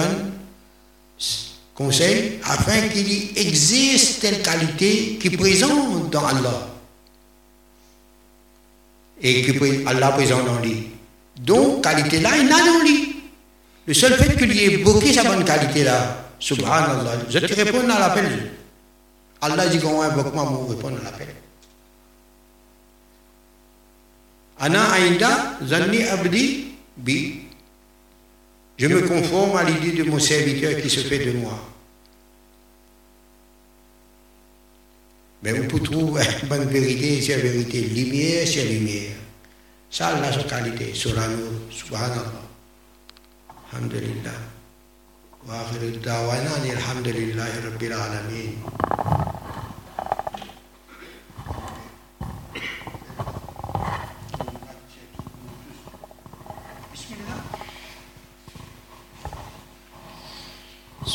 conseil 1.75 2.39
afin 2.43 2.87
qu'il 2.89 3.37
existe 3.37 4.21
telle 4.21 4.41
qualité 4.41 5.17
qui 5.19 5.27
est 5.27 5.37
présente 5.37 6.09
dans 6.11 6.25
Allah 6.25 6.69
et 9.21 9.41
que 9.43 9.87
Allah 9.87 10.09
présent 10.09 10.43
dans 10.43 10.59
lui. 10.59 10.89
Donc, 11.39 11.83
qualité 11.83 12.19
là, 12.19 12.31
il 12.37 12.51
a 12.51 12.57
dans 12.57 12.83
lui. 12.83 13.15
Le 13.85 13.93
seul 13.93 14.13
fait 14.13 14.35
qu'il 14.37 14.51
ait 14.57 14.73
évoqué 14.73 15.13
sa 15.13 15.23
bonne 15.23 15.43
qualité 15.43 15.83
là, 15.83 16.31
subhanallah, 16.39 17.25
je 17.29 17.39
te 17.39 17.53
réponds 17.53 17.89
à 17.89 17.99
l'appel. 17.99 18.51
Allah 19.43 19.67
ji 19.69 19.77
kan 19.79 19.91
bɛ 20.15 20.21
kuma 20.23 20.43
mu 20.49 20.67
bɛ 20.69 20.75
pɔn 20.81 20.95
la 21.03 21.11
pɛrɛ 21.11 21.35
ana 24.63 24.79
ainda 24.95 25.59
zanni 25.67 26.03
abdi 26.07 26.71
bi 26.95 27.43
je 28.77 28.87
me 28.87 29.01
conforme 29.01 29.57
à 29.57 29.63
l'idée 29.63 29.91
de 29.91 30.03
mon 30.09 30.19
serviteur 30.19 30.81
qui 30.81 30.89
se 30.89 31.01
fait 31.01 31.19
de 31.25 31.31
moi. 31.37 31.53
Mais 35.43 35.53
on 35.59 35.67
peut 35.67 35.79
trouver 35.79 36.23
bonne 36.49 36.65
vérité 36.69 37.21
c'est 37.21 37.35
vérité. 37.37 37.81
Lumière 37.81 38.47
c'est 38.47 38.65
lumière. 38.65 39.15
Ça 39.91 40.07
Allah 40.07 40.31
sa 40.31 40.43
qualité 40.43 40.93
surano 40.93 41.45
subhanallah. 41.69 42.43
Alhamdulillah. 43.73 44.39
Wa 45.47 45.65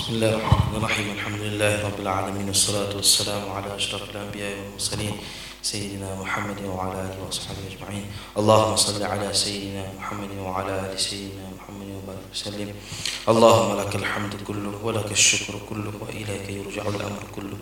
بسم 0.08 0.16
الله 0.16 0.34
الرحمن 0.40 0.76
الرحيم. 0.76 1.06
الحمد 1.20 1.40
لله 1.40 1.84
رب 1.84 2.00
العالمين 2.00 2.48
والصلاة 2.48 2.96
والسلام 2.96 3.52
على 3.52 3.76
أشرف 3.76 4.10
الأنبياء 4.10 4.56
والمرسلين 4.58 5.12
سيدنا 5.62 6.20
محمد 6.20 6.64
وعلى 6.64 6.92
آله 6.92 7.16
وأصحابه 7.24 7.60
أجمعين. 7.68 8.06
اللهم 8.38 8.76
صل 8.76 9.02
على 9.02 9.28
سيدنا 9.32 9.84
محمد 10.00 10.32
وعلى 10.40 10.72
آل 10.80 11.00
سيدنا 11.00 11.52
محمد 11.60 11.88
وبارك 11.96 12.24
وسلم. 12.32 12.72
اللهم 13.28 13.80
لك 13.80 13.96
الحمد 13.96 14.34
كله 14.48 14.74
ولك 14.82 15.12
الشكر 15.12 15.54
كله 15.68 15.92
وإليك 16.00 16.48
يرجع 16.48 16.88
الأمر 16.88 17.22
كله. 17.36 17.58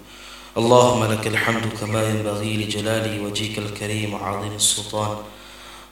اللهم 0.57 1.05
لك 1.05 1.27
الحمد 1.27 1.67
كما 1.81 2.01
ينبغي 2.11 2.57
لجلال 2.57 3.27
وجهك 3.27 3.59
الكريم 3.59 4.15
وعظيم 4.15 4.55
السلطان. 4.55 5.17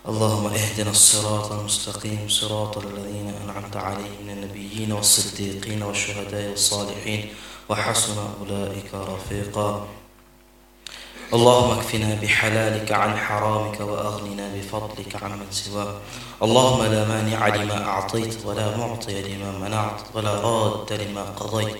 اللهم 0.08 0.46
اهدنا 0.46 0.90
الصراط 0.90 1.52
المستقيم 1.52 2.28
صراط 2.28 2.78
الذين 2.78 3.34
أنعمت 3.44 3.76
عليهم 3.76 4.20
من 4.24 4.30
النبيين 4.30 4.92
والصديقين 4.92 5.82
والشهداء 5.82 6.50
والصالحين 6.50 7.32
وحسن 7.68 8.18
أولئك 8.40 8.94
رفيقا. 8.94 9.86
اللهم 11.32 11.70
اكفنا 11.78 12.14
بحلالك 12.22 12.92
عن 12.92 13.16
حرامك 13.16 13.80
وأغننا 13.80 14.54
بفضلك 14.54 15.22
عمن 15.22 15.46
سواك. 15.50 15.96
اللهم 16.42 16.84
لا 16.84 17.08
مانع 17.08 17.48
لما 17.48 17.84
أعطيت 17.84 18.46
ولا 18.46 18.76
معطي 18.76 19.22
لما 19.22 19.58
منعت 19.58 20.00
ولا 20.14 20.34
راد 20.40 20.92
لما 20.92 21.22
قضيت 21.22 21.76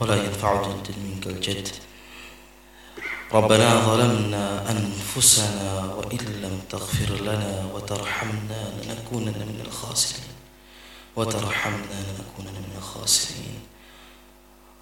ولا 0.00 0.16
ينفع 0.24 0.62
جد 0.62 0.94
منك 1.04 1.26
الجد. 1.26 1.68
ربنا 3.32 3.80
ظلمنا 3.80 4.70
أنفسنا 4.70 5.94
وإن 5.96 6.18
لم 6.18 6.60
تغفر 6.70 7.14
لنا 7.22 7.66
وترحمنا 7.74 8.60
لنكونن 8.82 9.38
من 9.48 9.64
الخاسرين. 9.66 10.32
وترحمنا 11.16 11.98
لنكونن 12.08 12.56
من 12.60 12.74
الخاسرين. 12.78 13.60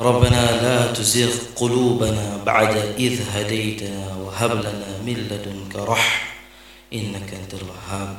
ربنا 0.01 0.63
لا 0.63 0.93
تزغ 0.93 1.33
قلوبنا 1.57 2.43
بعد 2.47 2.77
إذ 2.99 3.23
هديتنا 3.31 4.17
وهب 4.17 4.53
لنا 4.53 4.99
من 5.07 5.15
لدنك 5.31 5.77
رحمة 5.77 6.31
إنك 6.93 7.35
أنت 7.35 7.55
الوهاب. 7.55 8.17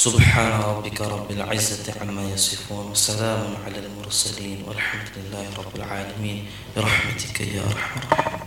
سبحان 0.00 0.60
ربك 0.60 1.00
رب 1.00 1.30
العزة 1.30 2.00
عما 2.00 2.22
يصفون 2.32 2.90
وسلام 2.90 3.54
على 3.64 3.78
المرسلين 3.78 4.64
والحمد 4.68 5.08
لله 5.16 5.46
رب 5.58 5.76
العالمين. 5.76 6.46
برحمتك 6.76 7.40
يا 7.40 7.60
أرحم 7.60 8.00
الراحمين. 8.00 8.40